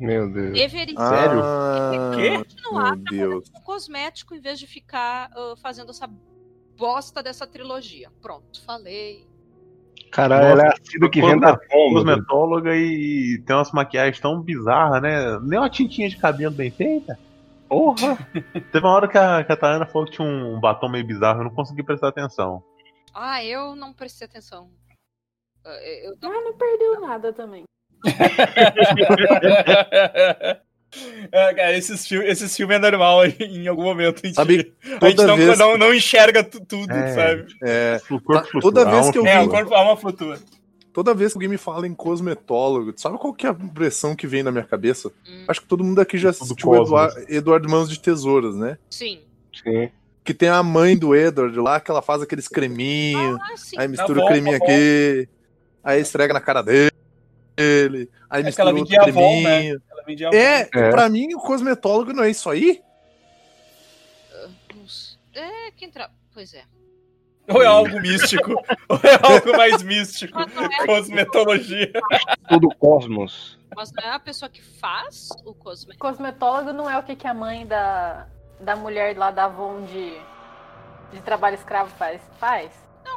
Meu 0.00 0.32
Deus. 0.32 0.52
Deveria 0.52 0.96
Sério? 0.96 1.40
Ah, 1.42 2.12
Quê? 2.14 2.38
continuar 2.38 2.96
Meu 3.10 3.30
Deus. 3.30 3.48
com 3.50 3.60
cosmético 3.62 4.32
em 4.34 4.40
vez 4.40 4.58
de 4.58 4.66
ficar 4.66 5.28
ah, 5.32 5.54
fazendo 5.60 5.90
essa 5.90 6.08
bosta 6.78 7.22
dessa 7.22 7.46
trilogia. 7.46 8.10
Pronto, 8.22 8.62
falei. 8.64 9.26
Caralho, 10.10 10.46
ela 10.46 10.62
é 10.62 10.68
assíduo 10.68 11.10
que 11.10 11.20
vem 11.20 11.38
da 11.38 11.52
bomba. 11.52 12.00
Cosmetóloga 12.00 12.74
e 12.74 13.42
tem 13.44 13.54
umas 13.56 13.72
maquiagens 13.72 14.18
tão 14.20 14.40
bizarras, 14.40 15.02
né? 15.02 15.38
Nem 15.42 15.58
uma 15.58 15.68
tintinha 15.68 16.08
de 16.08 16.16
cabelo 16.16 16.54
bem 16.54 16.70
feita. 16.70 17.18
Porra! 17.68 18.16
Teve 18.72 18.86
uma 18.86 18.94
hora 18.94 19.06
que 19.08 19.18
a, 19.18 19.44
que 19.44 19.52
a 19.52 19.56
Tayana 19.56 19.84
falou 19.84 20.06
que 20.06 20.12
tinha 20.14 20.26
um 20.26 20.58
batom 20.58 20.88
meio 20.88 21.06
bizarro, 21.06 21.40
eu 21.40 21.44
não 21.44 21.50
consegui 21.54 21.82
prestar 21.82 22.08
atenção. 22.08 22.62
Ah, 23.12 23.44
eu 23.44 23.76
não 23.76 23.92
prestei 23.92 24.26
atenção. 24.26 24.70
Eu, 25.64 25.72
eu- 25.72 26.14
Ah, 26.22 26.28
não 26.44 26.56
perdeu 26.56 27.00
nada 27.00 27.32
também. 27.32 27.64
É, 31.30 31.54
cara, 31.54 31.76
esses, 31.76 32.06
fil 32.06 32.22
esses 32.22 32.56
filmes 32.56 32.76
é 32.76 32.78
normal 32.80 33.20
em 33.38 33.66
algum 33.68 33.82
momento. 33.84 34.20
A 34.22 34.26
gente, 34.26 34.36
Sabe, 34.36 34.72
a 35.00 35.06
gente 35.08 35.16
toda 35.16 35.26
não, 35.26 35.36
vez- 35.36 35.58
não, 35.58 35.76
não 35.78 35.94
enxerga 35.94 36.42
tu- 36.42 36.64
tudo, 36.64 36.90
É. 36.92 37.14
sabe? 37.14 37.46
É, 37.62 38.00
O 38.10 38.20
corpo 38.20 38.32
Tá- 38.32 38.44
flutua, 38.50 38.60
toda 38.72 38.90
vez 38.90 39.10
que 39.10 39.18
eu 39.18 39.26
É, 39.26 39.38
o 39.40 39.44
vi- 39.44 39.48
corpo, 39.50 39.74
alma 39.74 39.96
flutua. 39.96 40.38
toda 40.94 41.12
vez 41.14 41.32
que 41.32 41.36
alguém 41.36 41.48
me 41.50 41.58
fala 41.58 41.86
em 41.86 41.94
cosmetólogo, 41.94 42.94
sabe 42.96 43.18
qual 43.18 43.34
que 43.34 43.46
é 43.46 43.50
a 43.50 43.52
impressão 43.52 44.16
que 44.16 44.26
vem 44.26 44.42
na 44.42 44.50
minha 44.50 44.64
cabeça? 44.64 45.08
Hum, 45.28 45.44
Acho 45.46 45.60
que 45.60 45.66
todo 45.68 45.84
mundo 45.84 46.00
aqui 46.00 46.16
já 46.16 46.30
assistiu. 46.30 46.74
Eduardo, 46.74 47.14
Eduardo 47.28 47.68
Mãos 47.68 47.90
de 47.90 48.00
Tesouras, 48.00 48.56
né? 48.56 48.78
sim. 48.90 49.20
Sim. 49.62 49.90
Que 50.24 50.32
tem 50.34 50.48
a 50.50 50.62
mãe 50.62 50.96
do 50.96 51.16
Edward 51.16 51.58
lá, 51.58 51.80
que 51.80 51.90
ela 51.90 52.02
faz 52.02 52.20
aqueles 52.22 52.46
creminhos, 52.48 53.38
Ah, 53.40 53.56
sim. 53.56 53.76
aí 53.78 53.88
mistura 53.88 54.20
bom, 54.20 54.26
o 54.26 54.28
creminho 54.28 54.58
tá 54.58 54.64
aqui, 54.64 55.28
aí 55.82 56.00
esfrega 56.02 56.34
na 56.34 56.40
cara 56.40 56.60
dele, 56.62 56.90
aí 58.30 58.42
É 58.42 58.44
mistura 58.44 58.68
aquela 58.70 58.70
outro 58.70 58.84
vendia 58.84 59.02
Avon, 59.02 59.42
né? 59.42 59.76
Vendia 60.08 60.30
É, 60.32 60.68
É. 60.74 60.90
pra 60.90 61.08
mim 61.08 61.34
o 61.34 61.38
cosmetólogo 61.40 62.12
não 62.12 62.24
é 62.24 62.30
isso 62.30 62.48
aí? 62.50 62.82
Sei. 64.88 65.18
É, 65.34 65.70
quem 65.72 65.90
tra... 65.90 66.10
Pois 66.34 66.52
é. 66.54 66.64
Ou 67.48 67.62
é 67.62 67.66
algo 67.66 68.00
místico, 68.00 68.50
ou 68.88 69.00
é 69.02 69.14
algo 69.22 69.56
mais 69.56 69.82
místico. 69.82 70.38
É, 70.40 70.86
Cosmetologia. 70.86 71.90
Tudo 72.48 72.68
cosmos. 72.76 73.58
mas 73.74 73.90
não 73.92 74.04
é 74.04 74.10
a 74.14 74.18
pessoa 74.18 74.48
que 74.50 74.60
faz 74.62 75.28
o 75.44 75.54
cosmético. 75.54 76.06
Cosmetólogo 76.06 76.72
não 76.72 76.90
é 76.90 76.98
o 76.98 77.02
que, 77.02 77.16
que 77.16 77.26
a 77.26 77.32
mãe 77.32 77.66
da, 77.66 78.26
da 78.60 78.76
mulher 78.76 79.16
lá 79.16 79.30
da 79.30 79.44
Avon 79.46 79.82
de, 79.84 80.12
de 81.12 81.20
trabalho 81.22 81.54
escravo 81.54 81.90
faz? 81.96 82.20
Faz? 82.38 82.70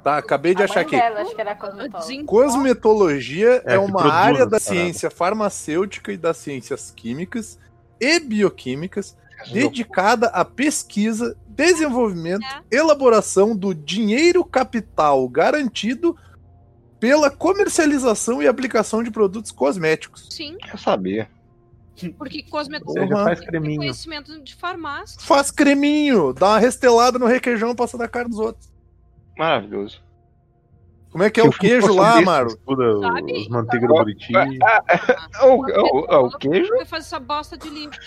Tá, 0.03 0.18
acabei 0.18 0.55
de 0.55 0.61
a 0.61 0.65
achar 0.65 0.81
aqui. 0.81 0.95
dela, 0.95 1.22
acho 1.22 1.35
que 1.35 1.41
era 1.41 1.55
cosmetóloga. 1.55 1.99
Desen- 1.99 2.26
Cosmetologia 2.26 3.61
é, 3.65 3.76
É, 3.76 3.80
uma 3.80 3.91
produz 3.99 4.11
área 4.13 4.34
da 4.45 4.51
paradas. 4.51 4.63
ciência 4.63 5.09
farmacêutica 5.09 6.11
e 6.11 6.18
das 6.18 6.38
ciências 6.38 6.91
químicas 6.95 7.59
e 7.99 8.19
bioquímicas 8.19 9.15
dedicada 9.51 10.27
à 10.27 10.43
pesquisa, 10.45 11.35
desenvolvimento, 11.47 12.43
É. 12.43 12.76
elaboração 12.76 13.55
do 13.55 13.73
dinheiro 13.73 14.43
capital 14.45 15.27
garantido 15.30 16.15
pela 16.99 17.30
comercialização 17.31 18.41
e 18.41 18.47
aplicação 18.47 19.01
de 19.03 19.09
produtos 19.09 19.51
cosméticos. 19.51 20.27
Sim, 20.30 20.57
Eu 20.72 20.77
sabia. 20.77 21.27
porque 22.18 22.43
cosmetologia 22.43 23.15
faz 23.15 23.41
é 23.41 23.45
creminho. 23.45 23.77
conhecimento 23.77 24.39
de 24.43 24.55
farmácia. 24.55 25.19
Faz 25.19 25.49
creminho, 25.51 26.34
dá 26.34 26.49
uma 26.49 26.59
restelada 26.59 27.18
no 27.19 27.26
requeijão, 27.26 27.76
passa 27.76 27.97
da 27.97 28.07
cara 28.07 28.27
dos 28.30 28.39
outros. 28.39 28.70
Maravilhoso. 29.41 29.99
Como 31.11 31.23
é 31.23 31.31
que 31.31 31.39
é 31.39 31.43
Se 31.43 31.49
o 31.49 31.51
eu 31.51 31.57
queijo 31.57 31.95
lá, 31.95 32.11
desse, 32.11 32.23
Amaro? 32.23 32.47
Estuda 32.49 32.99
Sabe? 32.99 33.34
os 33.34 33.49
manteiga 33.49 33.88
do 33.88 33.93
Buriti. 33.95 34.34
O, 35.41 35.55
o, 35.55 36.27
o, 36.27 36.38
queijo? 36.38 36.69
Vai 36.76 36.85
fazer 36.85 37.05
essa 37.07 37.19
bosta 37.19 37.57
de 37.57 37.68
livro. 37.68 37.97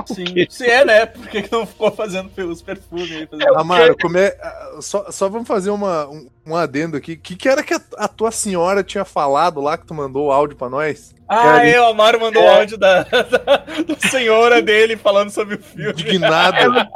Sim, 0.06 0.46
se 0.48 0.66
é, 0.68 0.84
né? 0.84 1.06
Por 1.06 1.28
que, 1.28 1.42
que 1.42 1.52
não 1.52 1.66
ficou 1.66 1.90
fazendo 1.90 2.30
os 2.50 2.62
perfumes 2.62 3.10
aí? 3.10 3.26
Fazendo... 3.26 3.58
Amaro, 3.58 3.96
como 4.00 4.18
é, 4.18 4.36
ah, 4.40 4.78
só, 4.80 5.10
só 5.10 5.28
vamos 5.28 5.46
fazer 5.46 5.70
uma, 5.70 6.08
um, 6.08 6.28
um 6.46 6.56
adendo 6.56 6.96
aqui. 6.96 7.12
O 7.12 7.18
que, 7.18 7.36
que 7.36 7.48
era 7.48 7.62
que 7.62 7.74
a, 7.74 7.80
a 7.98 8.08
tua 8.08 8.30
senhora 8.30 8.82
tinha 8.82 9.04
falado 9.04 9.60
lá 9.60 9.78
que 9.78 9.86
tu 9.86 9.94
mandou 9.94 10.26
o 10.26 10.32
áudio 10.32 10.56
pra 10.56 10.68
nós? 10.68 11.14
Ah, 11.28 11.66
é, 11.66 11.80
o 11.80 11.86
Amaro 11.86 12.20
mandou 12.20 12.42
o 12.42 12.48
áudio 12.48 12.76
da, 12.76 13.02
da, 13.04 13.22
da 13.22 14.08
senhora 14.08 14.60
dele 14.60 14.96
falando 14.96 15.30
sobre 15.30 15.54
o 15.56 15.62
filme. 15.62 15.90
Indignada. 15.90 16.58
Ela, 16.58 16.88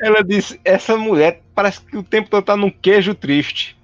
ela 0.00 0.24
disse: 0.24 0.60
essa 0.64 0.96
mulher 0.96 1.42
parece 1.54 1.80
que 1.80 1.96
o 1.96 2.02
tempo 2.02 2.28
todo 2.28 2.44
tá 2.44 2.56
num 2.56 2.70
queijo 2.70 3.14
triste. 3.14 3.76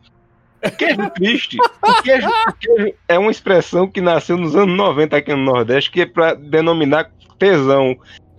Queijo 0.78 1.11
triste. 1.11 1.59
O 1.61 2.03
queijo, 2.03 2.28
o 2.28 2.53
queijo 2.55 2.95
é 3.07 3.19
uma 3.19 3.31
expressão 3.31 3.86
que 3.86 4.01
nasceu 4.01 4.36
nos 4.36 4.57
anos 4.57 4.77
90 4.77 5.16
aqui 5.16 5.31
no 5.35 5.45
Nordeste, 5.45 5.91
que 5.91 6.01
é 6.01 6.07
pra 6.07 6.35
denominar 6.35 7.11
tesão. 7.39 7.97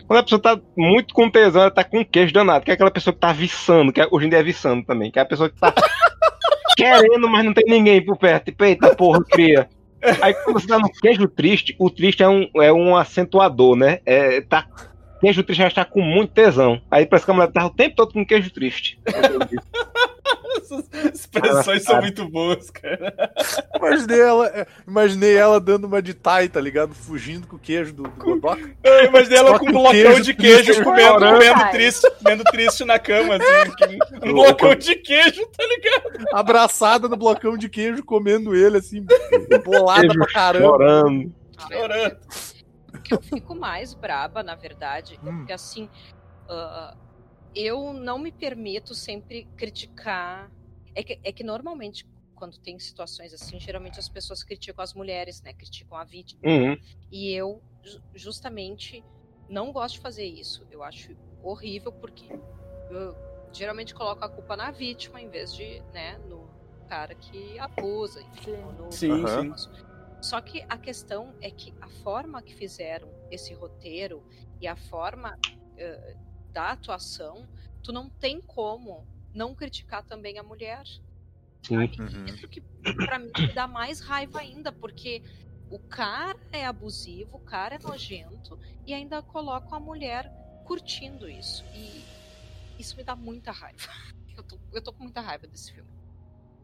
Quando 0.08 0.20
a 0.20 0.24
pessoa 0.24 0.42
tá 0.42 0.60
muito 0.78 1.14
com 1.14 1.30
tesão, 1.30 1.62
ela 1.62 1.72
tá 1.72 1.84
com 1.84 2.06
queijo 2.06 2.34
danado, 2.34 2.64
que 2.64 2.72
é 2.72 2.74
aquela 2.74 2.92
pessoa 2.92 3.14
que 3.14 3.20
tá 3.20 3.34
viçando, 3.34 3.92
que 3.92 4.00
é- 4.02 4.08
hoje 4.12 4.28
em 4.28 4.30
dia 4.30 4.40
é 4.40 4.44
viçando 4.44 4.84
também, 4.86 5.10
que 5.10 5.18
é 5.18 5.22
a 5.22 5.26
pessoa 5.26 5.50
que 5.50 5.60
tá 5.60 5.74
querendo, 6.78 7.28
mas 7.30 7.44
não 7.46 7.54
tem 7.54 7.66
ninguém 7.68 8.04
por 8.04 8.18
perto. 8.18 8.46
Tipo, 8.46 8.64
eita 8.66 8.96
porra, 8.96 9.24
cria. 9.24 9.68
Aí 10.22 10.34
quando 10.34 10.60
você 10.60 10.68
tá 10.68 10.78
no 10.78 10.90
queijo 10.90 11.28
triste, 11.28 11.76
o 11.80 11.90
triste 11.90 12.22
é 12.22 12.30
um, 12.30 12.48
é 12.58 12.72
um 12.72 12.96
acentuador, 12.96 13.76
né? 13.76 14.00
É, 14.06 14.42
tá, 14.42 14.68
queijo 15.20 15.42
triste 15.44 15.62
já 15.62 15.68
está 15.68 15.84
com 15.84 16.02
muito 16.02 16.34
tesão. 16.34 16.80
Aí 16.92 17.06
parece 17.06 17.26
que 17.26 17.32
a 17.32 17.34
mulher 17.34 17.52
tá 17.52 17.66
o 17.66 17.72
tempo 17.72 17.96
todo 17.96 18.14
com 18.14 18.26
queijo 18.26 18.52
triste. 18.52 19.00
Essas 20.58 20.90
expressões 21.14 21.84
são 21.84 22.02
muito 22.02 22.28
boas, 22.30 22.70
cara. 22.72 23.14
Imaginei 23.76 24.20
ela, 24.22 24.48
é, 24.48 24.68
imaginei 24.88 25.36
ela 25.38 25.60
dando 25.60 25.86
uma 25.86 26.02
de 26.02 26.14
tai, 26.14 26.48
tá 26.50 26.60
ligado? 26.60 26.94
Fugindo 26.96 27.46
com 27.48 27.56
o 27.56 27.60
queijo 27.60 27.94
do, 27.94 28.04
do 28.04 28.10
Godoka. 28.12 28.76
Eu 28.84 29.06
imaginei 29.06 29.38
ela 29.38 29.60
com 29.60 29.66
um 29.70 29.72
blocão 29.72 29.92
queijo 29.92 30.22
de 30.24 30.34
queijo 30.34 30.64
triste, 30.66 30.84
comendo, 30.84 31.20
comendo 31.20 31.72
triste, 31.72 32.12
comendo 32.24 32.44
triste 32.46 32.86
na 32.86 32.98
cama, 33.00 33.36
assim. 33.36 33.98
Um 34.24 34.34
blocão 34.34 34.76
de 34.76 34.96
queijo, 34.96 35.46
tá 35.48 35.64
ligado? 35.68 36.26
Abraçada 36.34 37.08
no 37.08 37.16
blocão 37.18 37.58
de 37.58 37.70
queijo, 37.70 38.04
comendo 38.04 38.56
ele, 38.56 38.78
assim, 38.78 39.06
bolada 39.64 40.02
Queijo 40.02 40.18
pra 40.18 40.28
caramba. 40.28 40.66
chorando. 40.68 41.36
Chorando. 41.72 42.18
O 42.94 43.00
que 43.02 43.14
eu 43.14 43.22
fico 43.22 43.54
mais 43.56 43.94
braba, 43.94 44.42
na 44.42 44.56
verdade, 44.56 45.20
é 45.24 45.30
Hum. 45.30 45.38
porque 45.38 45.54
assim, 45.54 45.90
ah, 46.50 46.96
eu 47.56 47.94
não 47.94 48.20
me 48.20 48.32
permito 48.32 48.94
sempre 48.94 49.46
criticar. 49.56 50.52
É 50.94 51.04
que, 51.04 51.20
é 51.24 51.32
que 51.32 51.44
normalmente, 51.44 52.06
quando 52.36 52.58
tem 52.60 52.78
situações 52.80 53.34
assim, 53.34 53.60
geralmente 53.60 54.00
as 54.00 54.10
pessoas 54.10 54.44
criticam 54.44 54.84
as 54.84 54.94
mulheres, 54.94 55.42
né? 55.42 55.54
Criticam 55.54 55.98
a 55.98 56.04
vítima. 56.04 56.42
Uhum. 56.46 56.78
E 57.12 57.32
eu, 57.32 57.62
ju- 57.84 58.02
justamente, 58.14 59.04
não 59.50 59.72
gosto 59.72 59.96
de 59.96 60.02
fazer 60.02 60.26
isso. 60.26 60.66
Eu 60.72 60.84
acho 60.84 61.16
horrível, 61.44 61.92
porque 61.92 62.28
eu 62.90 63.16
geralmente 63.54 63.94
coloco 63.94 64.24
a 64.24 64.30
culpa 64.30 64.58
na 64.58 64.72
vítima, 64.72 65.22
em 65.22 65.30
vez 65.30 65.54
de, 65.54 65.80
né, 65.94 66.18
no 66.28 66.50
cara 66.90 67.16
que 67.16 67.58
abusa, 67.60 68.22
enfim. 68.22 68.52
No- 68.78 68.92
Sim, 68.92 69.24
Aham. 69.24 69.56
sim. 69.56 69.76
só 70.22 70.42
que 70.42 70.64
a 70.68 70.78
questão 70.78 71.36
é 71.42 71.50
que 71.52 71.74
a 71.82 71.88
forma 71.88 72.42
que 72.42 72.54
fizeram 72.56 73.10
esse 73.32 73.54
roteiro 73.54 74.24
e 74.60 74.68
a 74.68 74.76
forma 74.76 75.32
eh, 75.78 76.16
da 76.56 76.72
atuação, 76.72 77.46
tu 77.84 77.92
não 77.92 78.10
tem 78.10 78.40
como 78.42 79.06
não 79.34 79.54
criticar 79.54 80.04
também 80.04 80.40
a 80.40 80.44
mulher. 80.44 80.84
Sim. 81.62 81.78
Uhum. 82.00 82.26
Isso 82.26 82.48
que 82.48 82.62
pra 83.06 83.20
mim 83.20 83.30
me 83.38 83.54
dá 83.54 83.68
mais 83.68 84.00
raiva 84.00 84.40
ainda, 84.40 84.72
porque 84.72 85.22
o 85.70 85.78
cara 85.78 86.40
é 86.54 86.66
abusivo, 86.66 87.36
o 87.36 87.40
cara 87.40 87.76
é 87.76 87.80
nojento 87.80 88.58
e 88.88 88.94
ainda 88.94 89.22
colocam 89.22 89.76
a 89.76 89.80
mulher 89.82 90.32
curtindo 90.64 91.30
isso. 91.30 91.66
E 91.74 92.06
isso 92.80 92.96
me 92.96 93.04
dá 93.04 93.16
muita 93.16 93.52
raiva. 93.52 93.90
Eu 94.38 94.44
tô, 94.44 94.60
eu 94.74 94.82
tô 94.82 94.92
com 94.92 95.04
muita 95.04 95.22
raiva 95.22 95.48
desse 95.48 95.72
filme. 95.72 95.90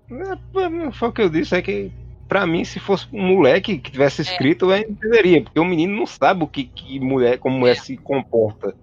É, 0.09 0.91
Foi 0.91 1.07
o 1.07 1.13
que 1.13 1.21
eu 1.21 1.29
disse, 1.29 1.55
é 1.55 1.61
que 1.61 1.89
pra 2.27 2.45
mim, 2.45 2.65
se 2.65 2.81
fosse 2.81 3.07
um 3.13 3.27
moleque 3.27 3.77
que 3.77 3.91
tivesse 3.91 4.21
escrito, 4.21 4.71
eu 4.71 4.77
entenderia, 4.77 5.41
porque 5.41 5.57
o 5.57 5.63
menino 5.63 5.95
não 5.95 6.05
sabe 6.05 6.43
o 6.43 6.47
que, 6.47 6.65
que 6.65 6.99
mulher, 6.99 7.37
como 7.39 7.59
mulher 7.59 7.77
se 7.77 7.95
comporta. 7.95 8.75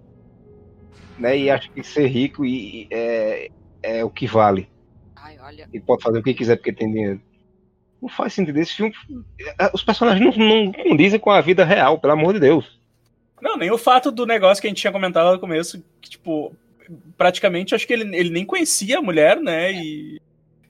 Né? 1.19 1.37
E 1.37 1.49
acha 1.49 1.69
que 1.69 1.83
ser 1.83 2.07
rico 2.07 2.45
e, 2.45 2.83
e 2.83 2.87
é, 2.91 3.49
é 3.83 4.03
o 4.05 4.09
que 4.09 4.25
vale. 4.27 4.69
Ai, 5.15 5.37
olha. 5.39 5.69
E 5.73 5.79
pode 5.79 6.01
fazer 6.03 6.19
o 6.19 6.23
que 6.23 6.33
quiser 6.33 6.55
porque 6.55 6.73
tem 6.73 6.91
dinheiro. 6.91 7.21
Não 8.01 8.07
faz 8.09 8.33
sentido. 8.33 8.57
Esse 8.57 8.73
filme. 8.75 8.93
é, 9.59 9.69
Os 9.73 9.83
personagens 9.83 10.37
não, 10.37 10.65
não 10.65 10.71
condizem 10.71 11.19
com 11.19 11.31
a 11.31 11.41
vida 11.41 11.65
real, 11.65 11.99
pelo 11.99 12.13
amor 12.13 12.33
de 12.33 12.39
Deus. 12.39 12.79
Não, 13.41 13.57
nem 13.57 13.71
o 13.71 13.77
fato 13.77 14.11
do 14.11 14.25
negócio 14.25 14.61
que 14.61 14.67
a 14.67 14.69
gente 14.69 14.81
tinha 14.81 14.91
comentado 14.91 15.25
lá 15.25 15.33
no 15.33 15.39
começo, 15.39 15.83
que, 16.01 16.09
tipo, 16.09 16.53
praticamente 17.17 17.75
acho 17.75 17.85
que 17.85 17.93
ele, 17.93 18.15
ele 18.15 18.29
nem 18.29 18.45
conhecia 18.45 18.99
a 18.99 19.01
mulher, 19.01 19.37
né? 19.39 19.71
E 19.71 20.21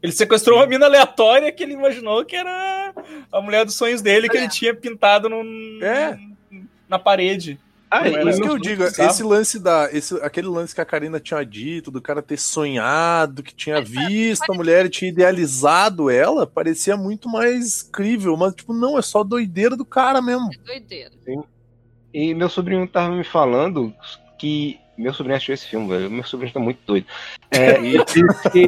ele 0.01 0.11
sequestrou 0.11 0.57
uma 0.57 0.67
mina 0.67 0.85
aleatória 0.85 1.51
que 1.51 1.63
ele 1.63 1.73
imaginou 1.73 2.23
que 2.25 2.35
era 2.35 2.93
a 3.31 3.41
mulher 3.41 3.65
dos 3.65 3.75
sonhos 3.75 4.01
dele, 4.01 4.29
que 4.29 4.37
ele 4.37 4.49
tinha 4.49 4.73
pintado 4.73 5.29
no, 5.29 5.43
É. 5.83 6.17
na 6.87 6.97
parede. 6.97 7.59
Ah, 7.91 8.07
era 8.07 8.29
isso 8.29 8.39
que 8.39 8.47
eu 8.47 8.59
digo, 8.59 8.83
bizarro. 8.83 9.09
esse 9.09 9.23
lance 9.23 9.59
da. 9.59 9.89
Esse, 9.91 10.15
aquele 10.21 10.47
lance 10.47 10.75
que 10.75 10.81
a 10.81 10.85
Karina 10.85 11.19
tinha 11.19 11.43
dito, 11.43 11.89
do 11.89 11.99
cara 11.99 12.21
ter 12.21 12.37
sonhado, 12.37 13.41
que 13.41 13.53
tinha 13.53 13.81
visto 13.81 14.51
a 14.51 14.55
mulher 14.55 14.85
e 14.85 14.89
tinha 14.89 15.09
idealizado 15.09 16.09
ela, 16.09 16.45
parecia 16.45 16.95
muito 16.95 17.27
mais 17.27 17.81
crível. 17.81 18.37
Mas, 18.37 18.53
tipo, 18.53 18.73
não, 18.73 18.97
é 18.97 19.01
só 19.01 19.23
doideira 19.23 19.75
do 19.75 19.85
cara 19.85 20.21
mesmo. 20.21 20.49
É 20.53 20.57
doideira. 20.63 21.11
E 22.13 22.33
meu 22.35 22.49
sobrinho 22.49 22.87
tava 22.87 23.15
me 23.15 23.23
falando 23.23 23.93
que. 24.37 24.79
Meu 24.95 25.13
sobrinho 25.13 25.37
achou 25.37 25.53
esse 25.53 25.65
filme, 25.65 25.87
velho. 25.87 26.11
Meu 26.11 26.25
sobrinho 26.25 26.53
tá 26.53 26.59
muito 26.59 26.79
doido. 26.85 27.07
É, 27.49 27.79
e 27.81 27.95
ele 27.95 28.03
disse 28.03 28.49
que, 28.51 28.59
ele 28.59 28.67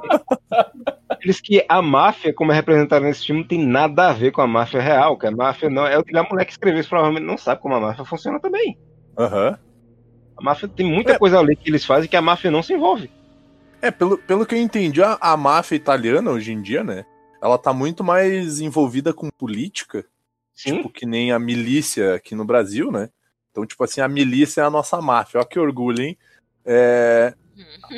disse 1.25 1.41
que 1.41 1.65
a 1.67 1.81
máfia, 1.81 2.33
como 2.33 2.53
é 2.53 2.55
representada 2.55 3.05
nesse 3.05 3.25
filme, 3.25 3.41
não 3.41 3.47
tem 3.47 3.63
nada 3.63 4.09
a 4.09 4.13
ver 4.13 4.31
com 4.31 4.41
a 4.41 4.47
máfia 4.47 4.81
real. 4.81 5.17
Que 5.17 5.27
a 5.27 5.31
máfia 5.31 5.69
não. 5.69 5.85
É 5.85 5.97
o 5.97 6.03
que 6.03 6.17
a 6.17 6.23
mulher 6.23 6.45
que 6.45 6.53
escreveu 6.53 6.79
isso 6.79 6.89
provavelmente 6.89 7.25
não 7.25 7.37
sabe 7.37 7.61
como 7.61 7.75
a 7.75 7.79
máfia 7.81 8.05
funciona 8.05 8.39
também. 8.39 8.77
Aham. 9.17 9.57
A 10.37 10.43
máfia 10.43 10.67
tem 10.67 10.85
muita 10.85 11.13
É. 11.13 11.17
coisa 11.17 11.39
ali 11.39 11.55
que 11.55 11.69
eles 11.69 11.85
fazem 11.85 12.09
que 12.09 12.15
a 12.15 12.21
máfia 12.21 12.49
não 12.49 12.63
se 12.63 12.73
envolve. 12.73 13.09
É, 13.81 13.91
pelo, 13.91 14.17
pelo 14.17 14.45
que 14.45 14.55
eu 14.55 14.59
entendi, 14.59 15.01
a, 15.01 15.17
a 15.19 15.35
máfia 15.35 15.75
italiana 15.75 16.31
hoje 16.31 16.51
em 16.51 16.61
dia, 16.61 16.83
né? 16.83 17.05
Ela 17.41 17.57
tá 17.57 17.73
muito 17.73 18.03
mais 18.03 18.59
envolvida 18.59 19.11
com 19.13 19.29
política, 19.31 20.05
Sim. 20.53 20.77
tipo, 20.77 20.89
que 20.89 21.05
nem 21.05 21.31
a 21.31 21.39
milícia 21.39 22.15
aqui 22.15 22.35
no 22.35 22.45
Brasil, 22.45 22.91
né? 22.91 23.09
Então, 23.51 23.65
tipo 23.65 23.83
assim, 23.83 23.99
a 24.01 24.07
milícia 24.07 24.61
é 24.61 24.63
a 24.63 24.69
nossa 24.69 25.01
máfia. 25.01 25.41
Ó, 25.41 25.43
que 25.43 25.59
orgulho, 25.59 26.01
hein? 26.01 26.17
É, 26.63 27.33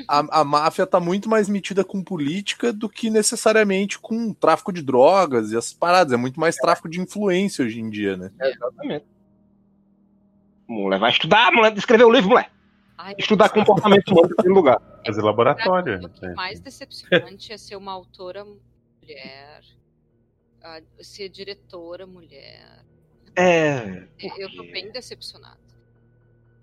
a, 0.08 0.40
a 0.42 0.44
máfia 0.44 0.88
tá 0.88 1.00
muito 1.00 1.30
mais 1.30 1.48
metida 1.50 1.84
com 1.84 2.04
política 2.04 2.72
do 2.74 2.90
que 2.90 3.10
necessariamente 3.10 4.00
com 4.00 4.34
tráfico 4.34 4.72
de 4.72 4.82
drogas 4.82 5.52
e 5.52 5.58
essas 5.58 5.74
paradas. 5.74 6.14
É 6.14 6.18
muito 6.18 6.40
mais 6.40 6.56
tráfico 6.56 6.90
de 6.90 7.00
influência 7.00 7.64
hoje 7.66 7.80
em 7.80 7.90
dia, 7.90 8.18
né? 8.18 8.32
Exatamente. 8.42 9.06
Mulher, 10.68 11.00
vai 11.00 11.12
estudar, 11.12 11.52
mulher, 11.52 11.76
escrever 11.78 12.04
o 12.06 12.12
livro, 12.12 12.30
mulher. 12.30 12.50
Ai, 12.98 13.16
Estudar 13.18 13.50
comportamento 13.50 14.08
humano 14.12 14.28
em 14.32 14.36
primeiro 14.36 14.56
lugar. 14.56 14.82
Fazer 15.06 15.22
laboratório. 15.22 16.00
mim, 16.00 16.06
o 16.06 16.10
que 16.10 16.28
mais 16.34 16.60
decepcionante 16.60 17.52
é 17.52 17.58
ser 17.58 17.76
uma 17.76 17.92
autora 17.92 18.46
mulher, 18.46 19.62
a- 20.64 20.82
ser 21.02 21.28
diretora 21.30 22.06
mulher. 22.06 22.84
É. 23.36 24.04
Eu 24.38 24.56
tô 24.56 24.64
bem 24.64 24.92
decepcionada. 24.92 25.58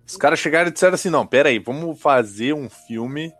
Os 0.06 0.16
caras 0.16 0.38
chegaram 0.38 0.68
e 0.70 0.72
disseram 0.72 0.94
assim: 0.94 1.10
não, 1.10 1.26
peraí, 1.26 1.58
vamos 1.58 2.00
fazer 2.00 2.52
um 2.54 2.68
filme, 2.70 3.32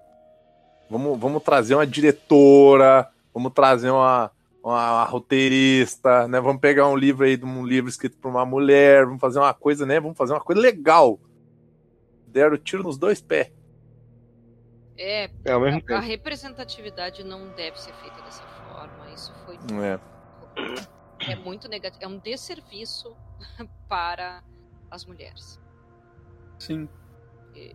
vamos, 0.91 1.19
vamos 1.19 1.43
trazer 1.43 1.75
uma 1.75 1.87
diretora, 1.87 3.09
vamos 3.33 3.53
trazer 3.53 3.91
uma, 3.91 4.31
uma 4.63 5.05
roteirista, 5.05 6.29
né? 6.29 6.41
Vamos 6.41 6.61
pegar 6.61 6.87
um 6.89 6.97
livro 6.97 7.25
aí 7.25 7.37
de 7.37 7.45
um 7.45 7.65
livro 7.65 7.89
escrito 7.89 8.19
por 8.19 8.29
uma 8.29 8.45
mulher, 8.45 9.05
vamos 9.05 9.21
fazer 9.21 9.39
uma 9.39 9.55
coisa, 9.55 9.87
né? 9.87 9.99
Vamos 9.99 10.17
fazer 10.17 10.33
uma 10.33 10.41
coisa 10.41 10.61
legal. 10.61 11.19
Deram 12.27 12.57
tiro 12.59 12.83
nos 12.83 12.99
dois 12.99 13.21
pés. 13.21 13.51
É, 14.97 15.31
É 15.45 15.53
ao 15.53 15.61
mesmo 15.61 15.83
a, 15.89 15.97
a 15.97 16.01
representatividade 16.01 17.25
não 17.25 17.49
deve 17.55 17.81
ser 17.81 17.93
feita 17.95 18.21
dessa 18.23 18.43
forma. 18.43 19.11
Isso 19.15 19.33
foi 19.47 19.57
É. 19.83 21.33
é 21.33 21.37
muito 21.37 21.69
negativo, 21.69 22.05
é 22.05 22.09
um 22.09 22.19
desserviço 22.19 23.17
para 23.89 24.45
as 24.91 25.07
mulheres. 25.07 25.59
Sim. 26.59 26.87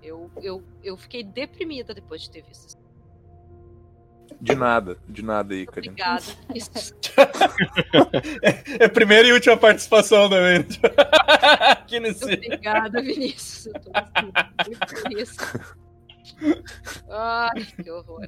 Eu, 0.01 0.31
eu, 0.41 0.63
eu 0.83 0.95
fiquei 0.95 1.23
deprimida 1.23 1.93
depois 1.93 2.21
de 2.21 2.31
ter 2.31 2.43
visto 2.43 2.69
isso. 2.69 2.84
De 4.41 4.55
nada, 4.55 4.97
de 5.07 5.23
nada 5.23 5.53
aí, 5.53 5.65
Karina. 5.65 5.93
Obrigada. 5.93 6.23
É 8.79 8.85
a 8.85 8.89
primeira 8.89 9.27
e 9.27 9.33
última 9.33 9.55
participação 9.57 10.29
também. 10.29 10.59
né? 10.59 10.65
Aqui 11.71 11.99
nesse. 11.99 12.23
Obrigada, 12.25 13.01
Vinícius. 13.01 13.67
Eu 13.67 13.73
tô 13.81 13.91
muito 14.67 15.01
feliz. 15.01 15.35
Ai, 17.09 17.65
que 17.81 17.89
horror. 17.89 18.25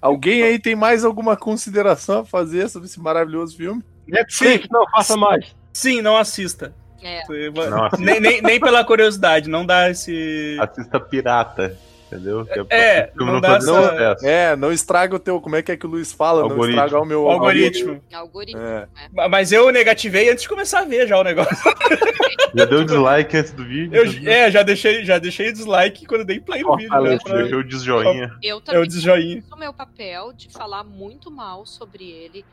Alguém 0.00 0.42
aí 0.42 0.58
tem 0.58 0.74
mais 0.74 1.04
alguma 1.04 1.36
consideração 1.36 2.20
a 2.20 2.24
fazer 2.24 2.68
sobre 2.68 2.88
esse 2.88 3.00
maravilhoso 3.00 3.56
filme? 3.56 3.82
Netflix, 4.06 4.66
não 4.70 4.84
faça 4.90 5.16
mais. 5.16 5.54
Sim, 5.72 6.00
não 6.02 6.16
assista. 6.16 6.74
É, 7.02 7.22
Não 7.70 7.84
assista. 7.84 8.04
nem, 8.04 8.20
nem, 8.20 8.42
nem 8.42 8.58
pela 8.60 8.84
curiosidade, 8.84 9.48
não 9.48 9.64
dá 9.66 9.90
esse. 9.90 10.56
Assista 10.60 10.98
pirata, 10.98 11.78
entendeu? 12.06 12.44
Que 12.46 12.66
É, 12.74 13.08
filme 13.08 13.32
não 13.32 13.40
dá 13.40 13.48
fazer 13.60 13.70
essa-. 14.02 14.26
É, 14.26 14.56
não 14.56 14.72
estraga 14.72 15.14
o 15.16 15.18
teu. 15.18 15.40
Como 15.40 15.56
é 15.56 15.62
que 15.62 15.72
é 15.72 15.76
que 15.76 15.86
o 15.86 15.88
Luiz 15.88 16.12
fala? 16.12 16.42
Não 16.42 16.50
Algoritmo. 16.50 16.80
estraga 16.82 17.02
o 17.02 17.06
meu 17.06 17.28
algoritmo. 17.28 18.02
algoritmo. 18.12 18.60
É. 18.60 18.80
né? 19.12 19.28
Mas 19.28 19.52
eu 19.52 19.70
negativei 19.70 20.30
antes 20.30 20.42
de 20.42 20.48
começar 20.48 20.80
a 20.80 20.84
ver 20.84 21.06
já 21.06 21.18
o 21.18 21.24
negócio. 21.24 21.56
Já 22.54 22.64
deu 22.64 22.84
dislike 22.84 23.36
antes 23.36 23.52
do 23.52 23.64
vídeo? 23.64 23.94
Eu, 23.94 24.30
é, 24.32 24.50
já 24.50 24.62
deixei, 24.62 25.04
já 25.04 25.18
deixei 25.18 25.52
dislike 25.52 26.06
quando 26.06 26.24
dei 26.24 26.40
play 26.40 26.62
no 26.62 26.74
vídeo. 26.76 26.88
Né, 26.90 27.18
Fortalece, 27.18 27.24
pra- 27.24 27.36
Deixou 27.42 27.58
o 27.58 27.64
desjoinha. 27.64 28.38
Eu 28.42 28.56
é 28.56 28.58
o 28.58 28.60
também 28.62 28.88
desjoinha. 28.88 29.42
fiz 29.42 29.52
o 29.52 29.56
meu 29.56 29.74
papel 29.74 30.32
de 30.32 30.48
falar 30.50 30.82
muito 30.82 31.30
mal 31.30 31.66
sobre 31.66 32.08
ele 32.08 32.46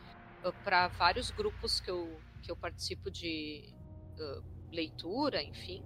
para 0.66 0.90
vários 0.90 1.32
grupos 1.32 1.80
que 1.80 1.90
eu, 1.90 2.10
que 2.42 2.52
eu 2.52 2.56
participo 2.56 3.10
de 3.10 3.64
uh, 4.20 4.44
leitura, 4.74 5.42
enfim. 5.42 5.82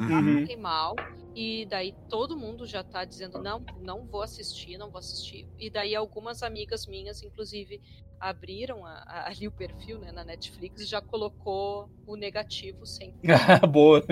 Uhum. 0.00 0.40
fiquei 0.40 0.56
mal. 0.56 0.94
E 1.34 1.66
daí 1.66 1.94
todo 2.08 2.36
mundo 2.36 2.66
já 2.66 2.82
tá 2.82 3.04
dizendo, 3.04 3.40
não, 3.40 3.64
não 3.80 4.04
vou 4.06 4.22
assistir, 4.22 4.76
não 4.76 4.90
vou 4.90 4.98
assistir. 4.98 5.46
E 5.58 5.70
daí 5.70 5.94
algumas 5.94 6.42
amigas 6.42 6.86
minhas, 6.86 7.22
inclusive, 7.22 7.80
abriram 8.20 8.84
a- 8.84 9.04
a- 9.06 9.28
ali 9.28 9.46
o 9.46 9.52
perfil 9.52 10.00
né, 10.00 10.10
na 10.10 10.24
Netflix 10.24 10.80
e 10.82 10.84
já 10.84 11.00
colocou 11.00 11.88
o 12.04 12.16
negativo 12.16 12.84
sem. 12.84 13.14
Boa. 13.70 14.02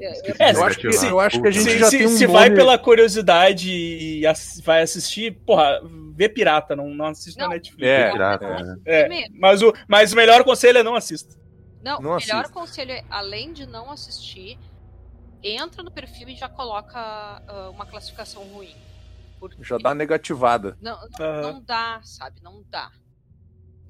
É, 0.00 0.50
É, 0.50 0.52
Eu 0.52 0.62
acho, 0.64 0.78
que, 0.78 0.86
eu 0.86 1.18
acho 1.18 1.42
que 1.42 1.48
a 1.48 1.50
gente 1.50 1.64
se 1.70 1.78
já 1.78 1.86
se- 1.90 1.98
tem 1.98 2.06
um 2.06 2.10
se 2.10 2.26
nome... 2.28 2.38
vai 2.38 2.50
pela 2.54 2.78
curiosidade 2.78 3.72
e 3.72 4.24
ass- 4.24 4.60
vai 4.64 4.82
assistir, 4.82 5.32
porra, 5.44 5.80
vê 6.14 6.28
pirata, 6.28 6.76
não, 6.76 6.88
não 6.90 7.06
assiste 7.06 7.36
Não. 7.38 7.48
na 7.48 7.54
Netflix. 7.54 7.82
É, 7.88 8.12
Pirata, 8.12 8.48
não, 8.48 8.64
né? 8.66 8.76
É, 8.84 9.08
mesmo. 9.08 9.36
mas, 9.40 9.62
o, 9.62 9.72
mas 9.88 10.12
o 10.12 10.16
melhor 10.16 10.44
conselho 10.44 10.78
é 10.78 10.82
não 10.84 10.94
assista. 10.94 11.34
Não, 11.82 12.00
Não 12.00 12.10
o 12.12 12.16
melhor 12.16 12.42
assista. 12.42 12.52
conselho 12.52 12.92
é, 12.92 13.04
além 13.10 13.52
de 13.52 13.66
não 13.66 13.90
assistir, 13.90 14.56
entra 15.42 15.82
no 15.82 15.90
perfil 15.90 16.28
e 16.28 16.36
já 16.36 16.48
coloca 16.48 16.98
ah, 16.98 17.70
uma 17.70 17.86
classificação 17.86 18.42
ruim. 18.44 18.74
Porque 19.38 19.62
Já 19.62 19.78
dá 19.78 19.94
negativada. 19.94 20.76
não, 20.80 20.98
não, 21.18 21.26
Aham. 21.26 21.42
não 21.42 21.62
dá, 21.62 22.00
sabe? 22.02 22.42
Não 22.42 22.62
dá. 22.68 22.90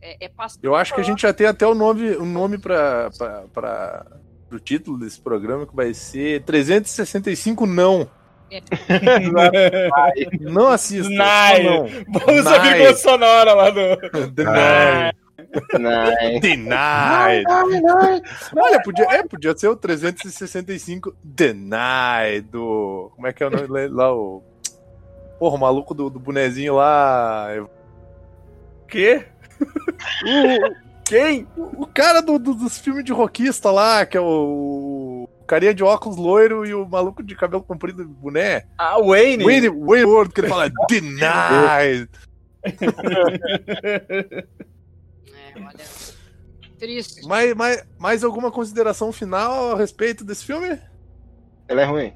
É, 0.00 0.26
é 0.26 0.30
Eu 0.62 0.74
acho 0.76 0.94
que 0.94 1.00
a 1.00 1.04
gente 1.04 1.22
já 1.22 1.32
tem 1.32 1.46
até 1.46 1.66
o 1.66 1.74
nome, 1.74 2.10
o 2.16 2.24
nome 2.24 2.58
para 2.58 3.10
para 3.52 4.06
o 4.50 4.58
título 4.58 4.98
desse 4.98 5.20
programa 5.20 5.66
que 5.66 5.74
vai 5.74 5.92
ser 5.92 6.42
365 6.44 7.66
não. 7.66 8.08
Não 10.40 10.68
assista. 10.68 11.10
Não. 11.10 11.86
Vamos 12.08 12.46
a 12.46 12.58
vírgula 12.60 12.94
sonora 12.96 13.52
lá 13.52 13.68
do. 13.68 14.30
Deny. 14.30 15.12
Nice. 15.38 16.40
Denied. 16.40 17.44
Olha, 18.56 18.82
podia, 18.82 19.04
é, 19.10 19.22
podia 19.22 19.56
ser 19.56 19.68
o 19.68 19.76
365 19.76 21.14
Deny 21.22 22.40
do. 22.50 23.12
Como 23.14 23.26
é 23.26 23.32
que 23.32 23.42
é 23.42 23.46
o 23.46 23.50
nome 23.50 23.86
lá? 23.88 24.12
O. 24.14 24.42
Porra, 25.38 25.54
o 25.54 25.60
maluco 25.60 25.94
do, 25.94 26.10
do 26.10 26.18
bonezinho 26.18 26.74
lá. 26.74 27.48
Quê? 28.88 29.26
Quem? 31.04 31.46
O 31.56 31.86
cara 31.86 32.20
do, 32.20 32.38
do- 32.38 32.54
dos 32.54 32.78
filmes 32.78 33.04
de 33.04 33.12
rockista 33.12 33.70
lá, 33.70 34.04
que 34.04 34.16
é 34.16 34.20
o. 34.20 34.24
o 35.24 35.28
carinha 35.46 35.72
de 35.72 35.84
óculos 35.84 36.16
loiro 36.18 36.66
e 36.66 36.74
o 36.74 36.86
maluco 36.86 37.22
de 37.22 37.34
cabelo 37.36 37.62
comprido 37.62 38.04
de 38.04 38.12
boné. 38.12 38.64
Ah, 38.76 38.98
Wayne. 39.00 39.44
Wayne, 39.44 39.68
Wayne 39.68 40.04
World, 40.06 40.34
que 40.34 40.40
ele 40.40 40.48
fala 40.48 40.68
Denied. 40.88 42.08
Olha. 45.66 45.84
Triste. 46.78 47.26
Mais, 47.26 47.54
mais, 47.54 47.84
mais 47.98 48.24
alguma 48.24 48.50
consideração 48.50 49.12
final 49.12 49.72
a 49.72 49.76
respeito 49.76 50.24
desse 50.24 50.44
filme? 50.44 50.78
Ela 51.66 51.82
é 51.82 51.84
ruim. 51.84 52.12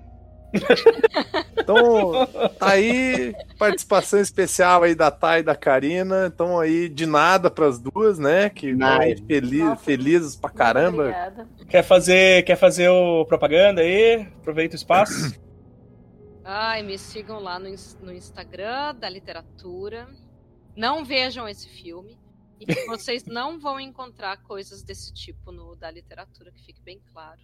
Então, 1.63 2.27
tá 2.59 2.71
aí, 2.71 3.33
participação 3.57 4.19
especial 4.19 4.83
aí 4.83 4.97
da 4.97 5.13
Thay 5.13 5.41
e 5.41 5.43
da 5.45 5.55
Karina. 5.55 6.27
Então 6.27 6.59
aí, 6.59 6.89
de 6.89 7.07
nada 7.07 7.49
pras 7.49 7.79
duas, 7.79 8.19
né? 8.19 8.51
Que 8.51 8.77
aí 8.83 9.17
feliz, 9.17 9.61
Nossa. 9.61 9.85
felizes 9.85 10.37
pra 10.37 10.51
caramba. 10.51 11.03
Obrigada. 11.05 11.49
Quer 11.69 11.85
fazer, 11.85 12.45
quer 12.45 12.57
fazer 12.57 12.89
o 12.89 13.25
propaganda 13.27 13.81
aí? 13.81 14.23
Aproveita 14.41 14.75
o 14.75 14.77
espaço. 14.77 15.41
Ai, 16.45 16.83
me 16.83 16.99
sigam 16.99 17.39
lá 17.39 17.61
no, 17.61 17.73
no 18.01 18.13
Instagram 18.13 18.97
da 18.97 19.09
literatura. 19.09 20.09
Não 20.75 21.05
vejam 21.05 21.49
esse 21.49 21.69
filme. 21.69 22.19
E 22.63 22.75
que 22.75 22.87
vocês 22.87 23.25
não 23.25 23.59
vão 23.59 23.79
encontrar 23.81 24.37
coisas 24.43 24.83
desse 24.83 25.13
tipo 25.13 25.51
no 25.53 25.75
da 25.77 25.91
literatura, 25.91 26.51
que 26.53 26.63
fique 26.65 26.81
bem 26.81 27.01
claro. 27.13 27.41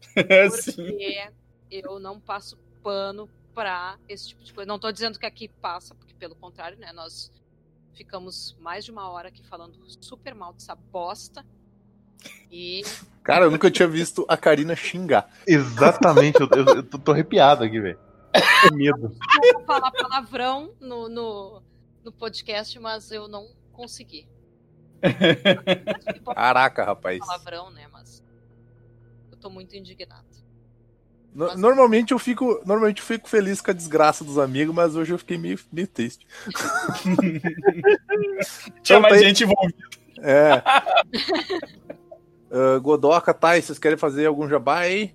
Sim. 0.62 0.74
Porque 0.86 1.30
eu 1.70 1.98
não 1.98 2.18
passo 2.20 2.56
pano 2.82 3.28
pra 3.54 3.98
esse 4.08 4.28
tipo 4.28 4.42
de 4.44 4.52
coisa. 4.52 4.66
Não 4.68 4.78
tô 4.78 4.90
dizendo 4.92 5.18
que 5.18 5.26
aqui 5.26 5.48
passa, 5.48 5.94
porque 5.94 6.14
pelo 6.14 6.34
contrário, 6.34 6.78
né? 6.78 6.92
Nós 6.92 7.30
ficamos 7.92 8.56
mais 8.60 8.84
de 8.84 8.90
uma 8.90 9.08
hora 9.08 9.28
aqui 9.28 9.46
falando 9.46 9.78
super 10.02 10.34
mal 10.34 10.52
dessa 10.52 10.74
bosta. 10.74 11.44
E 12.50 12.82
Cara, 13.22 13.44
eu 13.46 13.50
nunca 13.50 13.70
tinha 13.70 13.88
visto 13.88 14.24
a 14.28 14.36
Karina 14.36 14.74
xingar. 14.74 15.30
Exatamente, 15.46 16.40
eu, 16.40 16.48
eu- 16.56 16.76
eu 16.76 16.82
tô, 16.82 16.98
tô 16.98 17.12
arrepiado 17.12 17.64
aqui, 17.64 17.80
velho. 17.80 17.98
Medo. 18.72 19.16
eu 19.44 19.52
vou 19.54 19.64
falar 19.64 19.92
palavrão 19.92 20.74
no, 20.80 21.08
no, 21.08 21.62
no 22.02 22.10
podcast, 22.12 22.78
mas 22.80 23.10
eu 23.12 23.28
não 23.28 23.48
consegui. 23.72 24.26
Caraca, 26.34 26.84
rapaz. 26.84 27.18
palavrão, 27.18 27.70
né? 27.70 27.86
Mas 27.92 28.22
eu 29.30 29.36
tô 29.36 29.50
muito 29.50 29.76
indignado. 29.76 30.24
No- 31.34 31.56
normalmente 31.56 32.12
eu 32.12 32.18
fico, 32.18 32.60
normalmente 32.64 33.00
eu 33.00 33.06
fico 33.06 33.28
feliz 33.28 33.60
com 33.60 33.70
a 33.70 33.74
desgraça 33.74 34.22
dos 34.24 34.38
amigos, 34.38 34.72
mas 34.74 34.94
hoje 34.94 35.12
eu 35.12 35.18
fiquei 35.18 35.36
meio, 35.36 35.58
meio 35.72 35.88
triste. 35.88 36.24
Tinha 38.82 38.98
Então, 38.98 39.00
mais 39.00 39.14
tá 39.20 39.26
gente 39.26 39.42
envolvida. 39.44 39.78
É. 40.18 40.62
Ah, 42.56 42.78
Godoca, 42.78 43.34
Thay, 43.34 43.60
vocês 43.60 43.80
querem 43.80 43.98
fazer 43.98 44.26
algum 44.26 44.48
jabá 44.48 44.78
aí? 44.80 45.12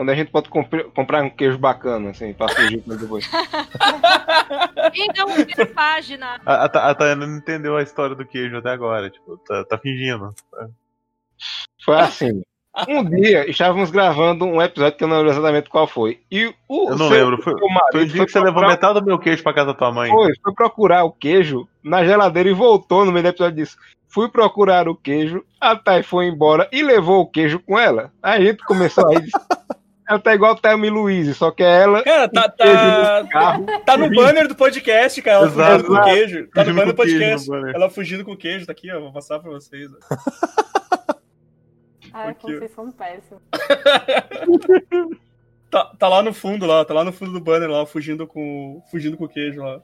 Onde 0.00 0.12
a 0.12 0.14
gente 0.14 0.30
pode 0.30 0.48
comprar 0.94 1.22
um 1.22 1.28
queijo 1.30 1.58
bacana, 1.58 2.10
assim, 2.10 2.32
pra 2.32 2.48
fugir 2.48 2.82
ele 2.86 2.96
depois. 2.96 3.28
Então, 4.94 5.26
primeira 5.32 5.66
página. 5.66 6.40
A, 6.44 6.64
a, 6.64 6.90
a 6.90 6.94
Tayana 6.94 7.26
não 7.26 7.36
entendeu 7.36 7.76
a 7.76 7.82
história 7.82 8.16
do 8.16 8.26
queijo 8.26 8.56
até 8.56 8.70
agora, 8.70 9.08
tipo, 9.10 9.36
tá, 9.38 9.64
tá 9.64 9.78
fingindo. 9.78 10.30
Foi 11.84 11.96
assim. 11.96 12.42
Um 12.88 13.04
dia 13.04 13.48
estávamos 13.50 13.90
gravando 13.90 14.44
um 14.44 14.60
episódio 14.62 14.96
que 14.96 15.04
eu 15.04 15.08
não 15.08 15.18
lembro 15.18 15.32
exatamente 15.32 15.68
qual 15.68 15.86
foi. 15.86 16.20
E 16.30 16.46
o 16.68 16.90
Eu 16.90 16.96
não 16.96 17.08
seu- 17.08 17.10
lembro, 17.10 17.42
foi, 17.42 17.54
foi 17.92 18.02
o 18.02 18.06
dia 18.06 18.24
que 18.26 18.32
você 18.32 18.38
levou 18.38 18.54
procurar- 18.54 18.68
metade 18.68 19.00
do 19.00 19.06
meu 19.06 19.18
queijo 19.18 19.42
pra 19.42 19.52
casa 19.54 19.66
da 19.68 19.74
tua 19.74 19.92
mãe. 19.92 20.10
Foi, 20.10 20.32
foi 20.42 20.54
procurar 20.54 21.04
o 21.04 21.12
queijo 21.12 21.68
na 21.82 22.04
geladeira 22.04 22.48
e 22.48 22.54
voltou 22.54 23.04
no 23.04 23.12
meio 23.12 23.22
do 23.24 23.28
episódio 23.28 23.56
disso. 23.56 23.76
Fui 24.08 24.28
procurar 24.28 24.88
o 24.88 24.96
queijo, 24.96 25.44
a 25.60 25.76
Thay 25.76 26.02
foi 26.02 26.26
embora 26.26 26.68
e 26.72 26.82
levou 26.82 27.20
o 27.22 27.26
queijo 27.30 27.60
com 27.60 27.78
ela. 27.78 28.12
A 28.22 28.40
gente 28.40 28.64
começou 28.64 29.08
a 29.08 29.14
ir. 29.14 29.28
Ela 30.10 30.18
tá 30.18 30.34
igual 30.34 30.56
Thelma 30.56 30.86
e 30.86 30.90
Luiz, 30.90 31.36
só 31.36 31.52
que 31.52 31.62
é 31.62 31.82
ela 31.82 32.02
Cara, 32.02 32.28
tá, 32.28 32.48
tá, 32.48 33.22
no 33.22 33.28
carro. 33.28 33.66
tá 33.86 33.96
no 33.96 34.10
banner 34.10 34.48
do 34.48 34.56
podcast, 34.56 35.22
cara. 35.22 35.38
Ela 35.38 35.46
Exato. 35.46 35.84
fugindo 35.84 35.86
com 35.86 35.94
o 35.94 36.04
queijo. 36.04 36.48
Tá 36.48 36.64
no 36.64 36.74
banner 36.74 36.86
do 36.88 36.94
podcast. 36.96 37.48
banner. 37.48 37.74
Ela 37.76 37.90
fugindo 37.90 38.24
com 38.24 38.32
o 38.32 38.36
queijo, 38.36 38.66
tá 38.66 38.72
aqui, 38.72 38.90
ó. 38.92 38.98
Vou 39.00 39.12
passar 39.12 39.38
pra 39.38 39.52
vocês. 39.52 39.88
ó. 39.92 39.98
Ai, 42.12 42.28
Aqui, 42.34 42.40
como 42.42 42.54
ó. 42.54 42.58
vocês 42.58 42.72
são 42.72 42.90
péssimos. 42.90 43.40
Tá, 45.70 45.84
tá 45.96 46.08
lá 46.08 46.20
no 46.20 46.34
fundo, 46.34 46.66
lá. 46.66 46.84
Tá 46.84 46.92
lá 46.92 47.04
no 47.04 47.12
fundo 47.12 47.30
do 47.30 47.40
banner, 47.40 47.70
lá, 47.70 47.86
fugindo 47.86 48.26
com, 48.26 48.82
fugindo 48.90 49.16
com 49.16 49.26
o 49.26 49.28
queijo 49.28 49.62
lá. 49.62 49.80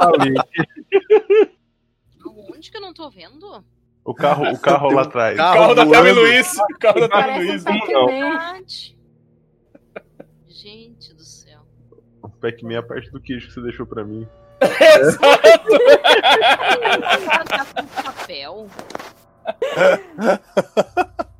Ali. 0.00 0.34
Onde 2.48 2.70
que 2.70 2.76
eu 2.76 2.80
não 2.80 2.94
tô 2.94 3.10
vendo? 3.10 3.64
O 4.04 4.14
carro, 4.14 4.50
o 4.52 4.58
carro 4.58 4.90
lá 4.90 5.02
atrás. 5.02 5.36
carro 5.36 5.58
Carro 5.58 5.74
da 5.74 5.86
Thelma 5.86 6.08
e. 6.08 6.12
Luiz. 6.12 6.56
O 6.58 6.78
carro 6.78 7.00
da 7.00 7.08
Thelma 7.08 7.28
e 7.44 7.62
Parece 7.62 7.68
um 7.68 7.72
Luiz. 7.72 7.88
Não. 7.88 8.62
Gente 10.48 11.14
do 11.14 11.22
céu. 11.22 11.60
O 12.22 12.28
Pac-Man 12.28 12.74
é 12.74 12.78
a 12.78 12.82
parte 12.82 13.10
do 13.10 13.20
queijo 13.20 13.46
que 13.48 13.54
você 13.54 13.60
deixou 13.62 13.86
pra 13.86 14.04
mim. 14.04 14.26
Exato. 14.60 15.78
Tá 17.48 17.64
com 17.74 17.86
papel. 18.02 18.66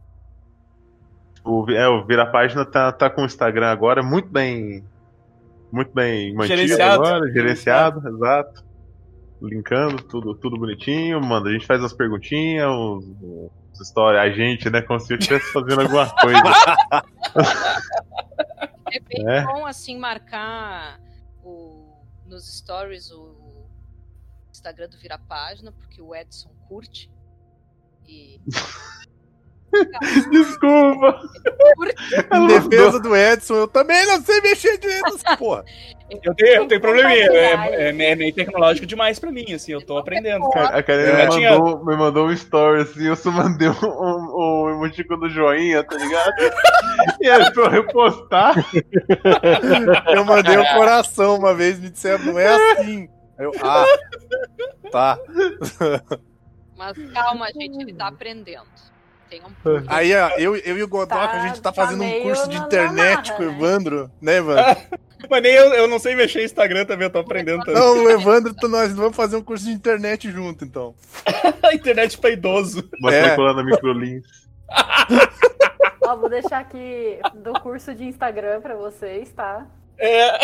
O, 1.44 1.68
é, 1.70 1.88
o 1.88 2.04
Vira 2.04 2.24
Página 2.26 2.64
tá, 2.64 2.92
tá 2.92 3.10
com 3.10 3.22
o 3.22 3.24
Instagram 3.24 3.68
agora, 3.68 4.00
muito 4.02 4.28
bem. 4.28 4.84
Muito 5.72 5.92
bem 5.92 6.32
mantido 6.34 6.56
Gerenciado. 6.58 7.02
agora, 7.02 7.32
gerenciado, 7.32 8.08
exato. 8.08 8.64
Linkando, 9.42 10.02
tudo, 10.04 10.34
tudo 10.36 10.56
bonitinho, 10.58 11.20
manda. 11.20 11.48
A 11.48 11.52
gente 11.52 11.66
faz 11.66 11.80
umas 11.80 11.92
perguntinhas, 11.92 12.68
uns, 12.68 13.04
uns 13.22 13.80
histórias, 13.80 14.22
a 14.22 14.30
gente, 14.30 14.70
né? 14.70 14.80
Como 14.82 15.00
se 15.00 15.12
eu 15.12 15.18
estivesse 15.18 15.52
fazendo 15.52 15.80
alguma 15.82 16.08
coisa. 16.20 16.42
É 18.92 19.00
bem 19.00 19.28
É. 19.28 19.44
bom 19.44 19.66
assim 19.66 19.98
marcar 19.98 21.00
o, 21.42 21.92
nos 22.26 22.46
stories 22.58 23.10
o 23.10 23.66
Instagram 24.50 24.88
do 24.88 24.98
Vira 24.98 25.18
Página, 25.18 25.72
porque 25.72 26.00
o 26.00 26.14
Edson 26.14 26.50
curte. 26.68 27.10
E 28.06 28.40
Desculpa! 30.30 31.20
Em 32.34 32.46
defesa 32.46 33.00
do 33.00 33.16
Edson, 33.16 33.54
eu 33.54 33.68
também 33.68 34.04
não 34.06 34.20
sei 34.22 34.40
mexer 34.40 34.78
direito 34.78 35.12
nessa 35.12 35.36
porra. 35.36 35.64
Eu 36.22 36.34
tenho, 36.34 36.56
eu 36.56 36.68
tenho 36.68 36.80
probleminha. 36.80 37.26
Compartilhar. 37.26 37.68
É, 37.72 37.84
é, 37.84 38.10
é 38.10 38.14
meio 38.14 38.34
tecnológico 38.34 38.84
demais 38.86 39.18
pra 39.18 39.32
mim, 39.32 39.50
assim. 39.54 39.72
Eu 39.72 39.80
tô 39.80 39.96
aprendendo. 39.96 40.44
A 40.54 40.78
a 40.78 40.82
Karine 40.82 41.08
Eu 41.08 41.16
me, 41.16 41.28
tinha- 41.30 41.50
mandou, 41.58 41.84
me 41.86 41.96
mandou 41.96 42.26
um 42.26 42.32
story 42.32 42.82
assim, 42.82 43.06
eu 43.06 43.16
só 43.16 43.30
mandei 43.30 43.68
um, 43.68 43.72
um, 43.82 44.34
um 44.66 44.70
emoticon 44.70 45.18
do 45.18 45.30
joinha, 45.30 45.82
tá 45.82 45.96
ligado? 45.96 46.32
e 47.18 47.30
aí 47.30 47.50
pra 47.52 47.62
eu 47.64 47.70
repostar, 47.70 48.54
Eu 50.14 50.24
mandei 50.26 50.58
o 50.58 50.74
coração 50.74 51.36
uma 51.36 51.54
vez, 51.54 51.78
me 51.80 51.88
disseram, 51.88 52.24
não 52.26 52.38
é 52.38 52.46
assim. 52.46 53.08
Aí 53.38 53.46
Eu, 53.46 53.52
ah, 53.62 53.86
tá. 54.90 55.18
Mas 56.76 56.96
calma, 57.14 57.46
gente, 57.52 57.80
ele 57.80 57.94
tá 57.94 58.08
aprendendo. 58.08 58.66
Tenha 59.32 59.46
um 59.46 59.52
público. 59.62 59.86
Aí, 59.88 60.14
ó, 60.14 60.28
eu, 60.36 60.56
eu 60.56 60.76
e 60.76 60.82
o 60.82 60.88
Godoka, 60.88 61.16
Tá- 61.26 61.32
a 61.42 61.46
gente 61.48 61.62
tá 61.62 61.72
tá 61.72 61.82
fazendo 61.84 62.04
um 62.04 62.20
curso 62.22 62.48
de 62.50 62.54
na- 62.56 62.60
na 62.60 62.66
internet 62.66 63.28
marra, 63.30 63.36
com 63.38 63.42
o 63.42 63.46
né? 63.46 63.56
Evandro, 63.56 64.10
né, 64.20 64.36
Evandro? 64.36 64.76
Mas 65.30 65.42
nem 65.42 65.52
eu, 65.52 65.72
eu 65.72 65.88
não 65.88 65.98
sei 65.98 66.14
mexer 66.14 66.42
em 66.42 66.44
Instagram 66.44 66.84
também, 66.84 67.06
eu 67.06 67.10
tô 67.12 67.20
aprendendo 67.20 67.64
também. 67.64 67.80
Não, 67.80 68.04
o 68.04 68.10
Evandro, 68.10 68.54
nós 68.68 68.92
vamos 68.92 69.16
fazer 69.16 69.36
um 69.36 69.42
curso 69.42 69.64
de 69.64 69.70
internet 69.70 70.30
junto, 70.30 70.64
então. 70.64 70.94
A 71.64 71.72
internet 71.74 72.18
pra 72.18 72.28
idoso. 72.30 72.86
Matriculando 73.00 73.60
a 73.60 73.64
microlins. 73.64 74.24
Ó, 76.04 76.16
vou 76.16 76.28
deixar 76.28 76.58
aqui 76.58 77.18
do 77.36 77.52
curso 77.60 77.94
de 77.94 78.04
Instagram 78.04 78.60
pra 78.60 78.74
vocês, 78.74 79.30
tá? 79.30 79.66
É. 79.98 80.38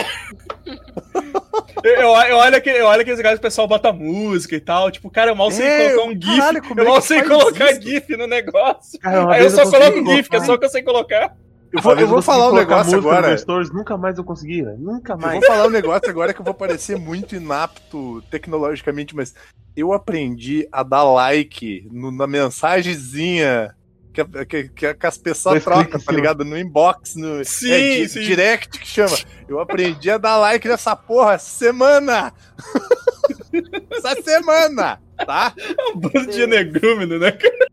Eu, 1.83 1.93
eu, 1.93 2.09
eu 2.09 2.37
olho 2.37 2.57
aquele, 2.57 2.79
eu 2.79 2.87
olho 2.87 3.01
aqueles 3.03 3.19
lugares 3.19 3.39
que 3.39 3.47
o 3.47 3.49
pessoal 3.49 3.69
bota 3.69 3.93
música 3.93 4.55
e 4.57 4.61
tal. 4.61 4.91
Tipo, 4.91 5.11
cara, 5.11 5.31
eu 5.31 5.37
mal 5.37 5.51
sei 5.51 5.67
É, 5.67 5.91
colocar 5.93 6.09
um 6.11 6.13
GIF. 6.13 6.37
caralho, 6.39 6.63
eu 6.77 6.79
é 6.79 6.85
mal 6.85 6.95
que 7.01 7.07
sei 7.07 7.23
colocar 7.23 7.71
isso? 7.73 7.83
GIF 7.83 8.17
no 8.17 8.27
negócio. 8.27 8.99
Cara, 9.01 9.33
Aí 9.35 9.43
eu 9.45 9.51
só 9.51 9.69
coloco 9.71 10.05
GIF, 10.07 10.29
que 10.29 10.37
é 10.37 10.41
só 10.41 10.55
o 10.55 10.59
que 10.59 10.65
eu 10.65 10.71
sei 10.71 10.83
colocar. 10.83 11.35
Eu 11.71 11.83
vou, 11.83 11.95
eu 11.97 12.07
vou 12.09 12.23
falar 12.23 12.49
um 12.51 12.55
negócio 12.55 12.97
agora. 12.97 13.37
Stories, 13.37 13.71
nunca 13.71 13.97
mais 13.99 14.17
eu 14.17 14.25
consegui, 14.25 14.63
velho. 14.63 14.79
Nunca 14.79 15.13
Eu 15.13 15.19
mais. 15.19 15.35
vou 15.39 15.43
falar 15.47 15.67
um 15.67 15.71
negócio 15.71 16.09
agora 16.09 16.33
que 16.33 16.41
eu 16.41 16.45
vou 16.45 16.55
parecer 16.55 16.97
muito 16.99 17.35
inapto 17.37 18.23
tecnologicamente, 18.31 19.15
mas 19.15 19.35
eu 19.77 19.93
aprendi 19.93 20.67
a 20.73 20.83
dar 20.83 21.05
like 21.05 21.87
no- 21.93 22.11
na 22.11 22.27
mensagenzinha 22.27 23.75
que, 24.25 24.45
que, 24.47 24.69
que, 24.69 24.95
que 24.95 25.07
as 25.07 25.19
pessoas 25.19 25.63
trocam, 25.65 25.91
tá 25.93 25.99
cima. 25.99 26.13
ligado? 26.13 26.45
No 26.45 26.57
inbox, 26.59 27.15
no 27.17 27.45
Sim, 27.45 27.71
é, 27.73 27.97
di- 28.03 28.09
sim. 28.09 28.21
direct 28.21 28.79
que 28.79 28.87
chama. 28.87 29.17
Eu 29.49 29.61
aprendi 29.61 30.11
a 30.11 30.19
dar 30.19 30.37
like 30.39 30.67
nessa 30.69 30.95
porra 30.97 31.35
essa 31.35 31.51
semana! 31.51 32.33
essa 33.91 34.21
semana! 34.23 35.01
Tá? 35.25 35.53
É 35.59 35.91
um 35.91 35.99
bando 35.99 36.31
de 36.31 36.41
energúmeno, 36.43 37.19
né? 37.19 37.33
cara? 37.33 37.69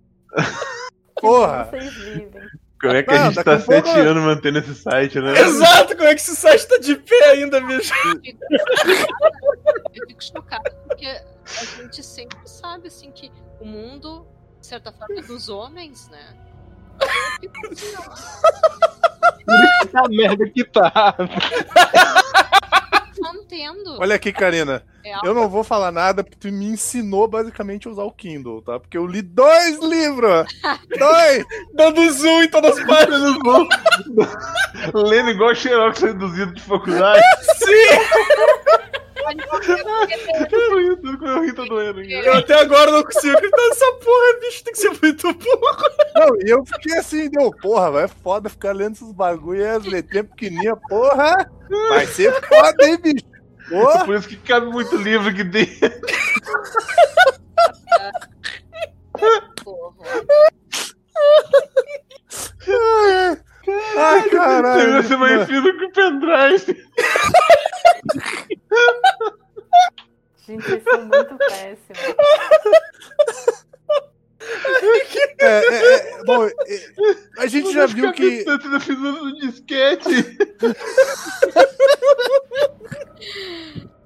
Porra! 1.21 1.69
Como 2.81 2.93
é 2.93 3.03
que 3.03 3.11
Não, 3.11 3.21
a 3.21 3.25
gente 3.31 3.43
tá 3.43 3.57
pouco- 3.57 3.71
sete 3.87 3.89
anos 3.99 4.23
mantendo 4.23 4.59
esse 4.59 4.75
site, 4.75 5.19
né? 5.19 5.39
Exato, 5.39 5.95
como 5.95 6.07
é 6.07 6.13
que 6.15 6.21
esse 6.21 6.35
site 6.35 6.67
tá 6.67 6.77
de 6.77 6.95
pé 6.95 7.31
ainda, 7.31 7.59
bicho? 7.61 7.93
Eu 9.93 10.07
fico 10.07 10.23
chocada 10.23 10.71
porque 10.87 11.05
a 11.05 11.81
gente 11.81 12.03
sempre 12.03 12.37
sabe 12.45 12.87
assim 12.87 13.11
que 13.11 13.31
o 13.59 13.65
mundo, 13.65 14.27
de 14.65 14.69
certa 14.69 14.91
forma, 14.91 15.19
é 15.19 15.21
dos 15.21 15.47
homens, 15.47 16.09
né? 16.09 16.33
A 19.93 20.09
merda 20.09 20.49
que 20.49 20.63
tá. 20.63 21.15
não 23.19 23.35
entendo. 23.35 23.99
Olha 23.99 24.15
aqui, 24.15 24.33
Karina. 24.33 24.83
É 25.05 25.13
Eu 25.23 25.35
não 25.35 25.47
vou 25.47 25.63
falar 25.63 25.91
nada 25.91 26.23
porque 26.23 26.39
tu 26.39 26.51
me 26.51 26.65
ensinou 26.65 27.27
basicamente 27.27 27.87
a 27.87 27.91
usar 27.91 28.01
o 28.03 28.11
Kindle, 28.11 28.63
tá? 28.63 28.79
Porque 28.79 28.97
eu 28.97 29.05
li 29.05 29.21
dois 29.21 29.79
livros! 29.79 30.47
dois! 30.97 31.45
Dando 31.75 32.11
zoom 32.11 32.41
em 32.41 32.49
todas 32.49 32.79
as 32.79 32.87
páginas. 32.87 33.35
Lendo 34.95 35.29
igual 35.29 35.53
Xerox 35.53 36.01
reduzido 36.01 36.55
de 36.55 36.61
faculdade. 36.63 37.21
Eu 40.51 41.17
com 41.17 41.25
meu 41.25 41.41
rim 41.41 41.53
tá 41.53 41.63
doendo. 41.63 42.01
Eu 42.01 42.33
até 42.33 42.53
agora 42.59 42.91
não 42.91 43.03
consigo 43.03 43.35
acreditar 43.35 43.69
nessa 43.69 43.91
porra, 43.93 44.39
bicho. 44.41 44.63
Tem 44.63 44.73
que 44.73 44.79
ser 44.79 44.91
muito 45.01 45.33
burro. 45.33 45.83
Não, 46.15 46.35
e 46.41 46.49
eu 46.49 46.65
fiquei 46.65 46.97
assim, 46.97 47.29
deu, 47.29 47.51
porra, 47.51 47.91
vai 47.91 48.03
é 48.05 48.07
foda 48.07 48.49
ficar 48.49 48.73
lendo 48.73 48.93
esses 48.93 49.11
bagulho 49.11 49.61
e 49.61 49.67
as 49.67 49.83
letrinhas 49.85 50.27
pequenininhas, 50.27 50.77
porra! 50.87 51.51
Vai 51.89 52.05
ser 52.05 52.31
foda, 52.41 52.85
hein, 52.85 52.97
bicho? 53.01 53.25
Porra! 53.69 54.05
Por 54.05 54.15
isso 54.15 54.27
que 54.27 54.37
cabe 54.37 54.67
muito 54.67 54.95
livro 54.95 55.29
aqui 55.29 55.43
dentro. 55.43 55.91
porra. 59.63 60.21
Ai, 63.97 64.29
caralho! 64.29 65.03
Ser 65.03 65.17
mais 65.17 65.47
fino 65.47 65.77
que 65.77 65.85
o 65.85 65.91
pendrive. 65.91 66.85
Gente, 70.47 70.63
vocês 70.63 70.83
são 70.83 71.05
muito 71.05 71.37
péssimos. 71.37 72.15
É, 75.39 75.47
é, 75.47 75.95
é, 75.95 76.23
bom, 76.23 76.45
é, 76.45 76.53
a 77.37 77.47
gente 77.47 77.73
já 77.73 77.87
viu 77.87 78.13
que. 78.13 78.43
Tá 78.43 78.59
precisando 78.59 79.33
de 79.33 79.49
disquete. 79.49 80.37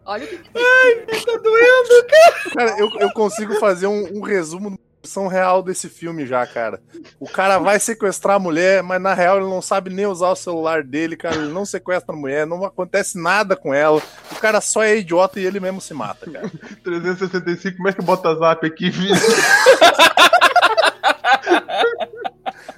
Olha 0.05 0.25
o 0.25 0.27
que 0.27 0.37
Tá 0.37 1.37
doendo. 1.37 2.07
Cara, 2.55 2.79
eu, 2.79 2.89
eu 2.99 3.11
consigo 3.11 3.55
fazer 3.55 3.87
um, 3.87 4.17
um 4.17 4.21
resumo 4.21 4.79
versão 5.09 5.27
real 5.27 5.63
desse 5.63 5.89
filme 5.89 6.27
já, 6.27 6.45
cara. 6.45 6.79
O 7.19 7.27
cara 7.27 7.57
vai 7.57 7.79
sequestrar 7.79 8.35
a 8.35 8.39
mulher, 8.39 8.83
mas 8.83 9.01
na 9.01 9.15
real 9.15 9.37
ele 9.37 9.49
não 9.49 9.59
sabe 9.61 9.89
nem 9.89 10.05
usar 10.05 10.29
o 10.29 10.35
celular 10.35 10.83
dele, 10.83 11.17
cara. 11.17 11.35
Ele 11.35 11.51
não 11.51 11.65
sequestra 11.65 12.13
a 12.13 12.17
mulher, 12.17 12.45
não 12.45 12.63
acontece 12.63 13.19
nada 13.19 13.55
com 13.55 13.73
ela. 13.73 13.99
O 14.31 14.35
cara 14.35 14.61
só 14.61 14.83
é 14.83 14.97
idiota 14.97 15.39
e 15.39 15.45
ele 15.45 15.59
mesmo 15.59 15.81
se 15.81 15.95
mata, 15.95 16.29
cara. 16.29 16.49
365, 16.83 17.77
como 17.77 17.89
é 17.89 17.93
que 17.93 18.01
bota 18.03 18.35
zap 18.35 18.65
aqui, 18.65 18.91
filho? 18.91 19.15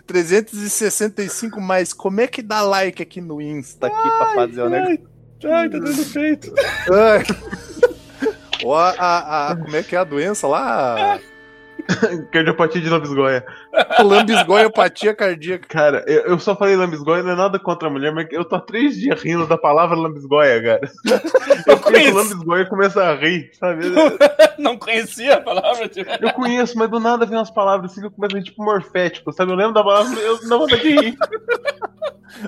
365 0.07 1.59
mais, 1.61 1.93
como 1.93 2.21
é 2.21 2.27
que 2.27 2.41
dá 2.41 2.61
like 2.61 3.01
aqui 3.03 3.19
no 3.21 3.41
Insta 3.41 3.87
aqui 3.87 4.09
pra 4.17 4.33
fazer 4.35 4.61
o 4.61 4.69
negócio? 4.69 4.99
Ai, 5.43 5.69
tá 5.69 5.79
dando 5.79 6.05
feito. 6.05 6.53
Ai. 6.91 7.23
Ó, 8.63 8.75
a, 8.77 9.51
a- 9.51 9.55
como 9.55 9.75
é 9.75 9.81
que 9.83 9.95
é 9.95 9.99
a 9.99 10.03
doença 10.03 10.47
lá? 10.47 11.19
Cardiopatia 12.31 12.81
de 12.81 12.89
lambisgoia. 12.89 13.45
Lambisgoiopatia 13.99 15.15
cardíaca. 15.15 15.67
Cara, 15.67 16.03
eu, 16.07 16.21
eu 16.21 16.39
só 16.39 16.55
falei 16.55 16.75
lambisgoia, 16.75 17.23
não 17.23 17.31
é 17.31 17.35
nada 17.35 17.59
contra 17.59 17.87
a 17.87 17.91
mulher, 17.91 18.13
mas 18.13 18.27
eu 18.31 18.45
tô 18.45 18.55
há 18.55 18.61
três 18.61 18.95
dias 18.95 19.21
rindo 19.21 19.45
da 19.47 19.57
palavra 19.57 19.95
lambisgoia, 19.95 20.61
cara. 20.61 20.91
Eu 21.67 21.77
conheço 21.77 22.11
conheço. 22.11 22.15
lambisgoia 22.15 22.61
e 22.63 22.69
começo 22.69 22.99
a 22.99 23.13
rir, 23.13 23.51
sabe? 23.53 23.85
Não 24.57 24.77
conhecia 24.77 25.35
a 25.35 25.41
palavra, 25.41 25.87
tipo. 25.87 26.09
Eu 26.19 26.33
conheço, 26.33 26.77
mas 26.77 26.89
do 26.89 26.99
nada 26.99 27.25
vem 27.25 27.37
umas 27.37 27.51
palavras 27.51 27.91
assim 27.91 28.01
que 28.01 28.07
eu 28.07 28.11
começo 28.11 28.35
a 28.35 28.39
rir, 28.39 28.45
tipo 28.45 28.63
morfético, 28.63 29.31
sabe? 29.31 29.51
Eu 29.51 29.55
lembro 29.55 29.73
da 29.73 29.83
palavra, 29.83 30.19
eu 30.19 30.39
não 30.47 30.59
vou 30.59 30.67
de 30.67 30.75
rir. 30.75 31.17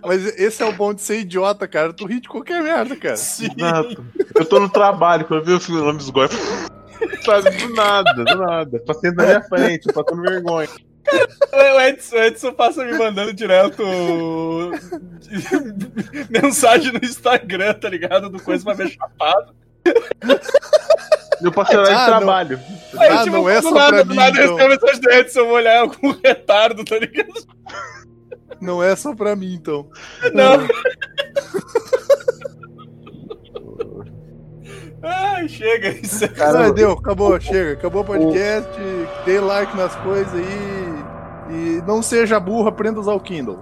Mas 0.04 0.26
esse 0.40 0.64
é 0.64 0.66
o 0.66 0.72
bom 0.74 0.94
de 0.94 1.02
ser 1.02 1.20
idiota, 1.20 1.68
cara. 1.68 1.94
Tu 1.94 2.06
ri 2.06 2.20
de 2.20 2.28
qualquer 2.28 2.62
merda, 2.64 2.96
cara. 2.96 3.18
Sim. 3.18 3.50
Exato. 3.56 4.04
Eu 4.36 4.46
tô 4.46 4.60
no 4.60 4.70
trabalho, 4.70 5.26
quando 5.26 5.42
eu 5.42 5.46
vi 5.46 5.54
o 5.54 5.60
filme 5.60 5.82
lambisgoia, 5.82 6.30
sabe? 7.24 7.50
Do 7.58 7.70
nada, 7.74 8.14
do 8.14 8.24
nada. 8.38 8.80
Paciente 8.86 9.16
na 9.16 9.26
minha 9.26 9.42
frente, 9.44 9.92
passando 9.94 10.22
vergonha. 10.22 10.68
O 11.52 11.82
Edson, 11.82 12.16
o 12.16 12.20
Edson 12.24 12.54
passa 12.54 12.86
me 12.86 12.98
mandando 12.98 13.34
direto 13.34 13.84
mensagem 16.30 16.94
no 16.94 17.00
Instagram, 17.04 17.74
tá 17.74 17.90
ligado? 17.90 18.30
Do 18.30 18.42
coisa 18.42 18.64
pra 18.64 18.74
ver 18.74 18.90
chapado. 18.90 19.54
Eu 21.42 21.52
passei 21.52 21.76
horário 21.78 21.98
de 21.98 22.02
Ah, 22.04 22.08
não. 22.12 22.18
trabalho. 22.20 22.60
Aí, 22.98 23.10
Ah, 23.10 23.26
não 23.26 23.50
é 23.50 23.62
só 23.62 23.72
nada, 23.72 23.90
pra 23.98 24.04
do 24.04 24.10
mim, 24.12 24.16
nada 24.16 24.40
eu 24.40 24.54
então. 24.54 24.66
a 24.66 24.70
mensagem 24.70 25.02
do 25.02 25.10
Edson, 25.12 25.40
eu 25.40 25.46
vou 25.48 25.56
olhar 25.56 25.80
algum 25.82 26.12
retardo, 26.24 26.86
tá 26.86 26.98
ligado? 26.98 27.34
Não 28.62 28.82
é 28.82 28.96
só 28.96 29.14
pra 29.14 29.36
mim, 29.36 29.54
então. 29.56 29.90
Não. 30.34 30.66
Ai, 35.04 35.48
chega. 35.50 35.90
Isso 36.02 36.24
é... 36.24 36.28
Cara, 36.30 36.72
deu, 36.72 36.94
acabou, 36.94 37.40
chega. 37.40 37.74
Acabou 37.74 38.02
o 38.02 38.06
podcast. 38.06 38.70
Dê 39.26 39.40
like 39.40 39.76
nas 39.76 39.96
coisas 39.98 40.34
aí. 40.34 41.04
E 41.50 41.84
não 41.86 42.02
seja 42.02 42.40
burro, 42.40 42.70
aprenda 42.70 43.00
a 43.00 43.02
usar 43.02 43.14
o 43.14 43.20
Kindle. 43.20 43.60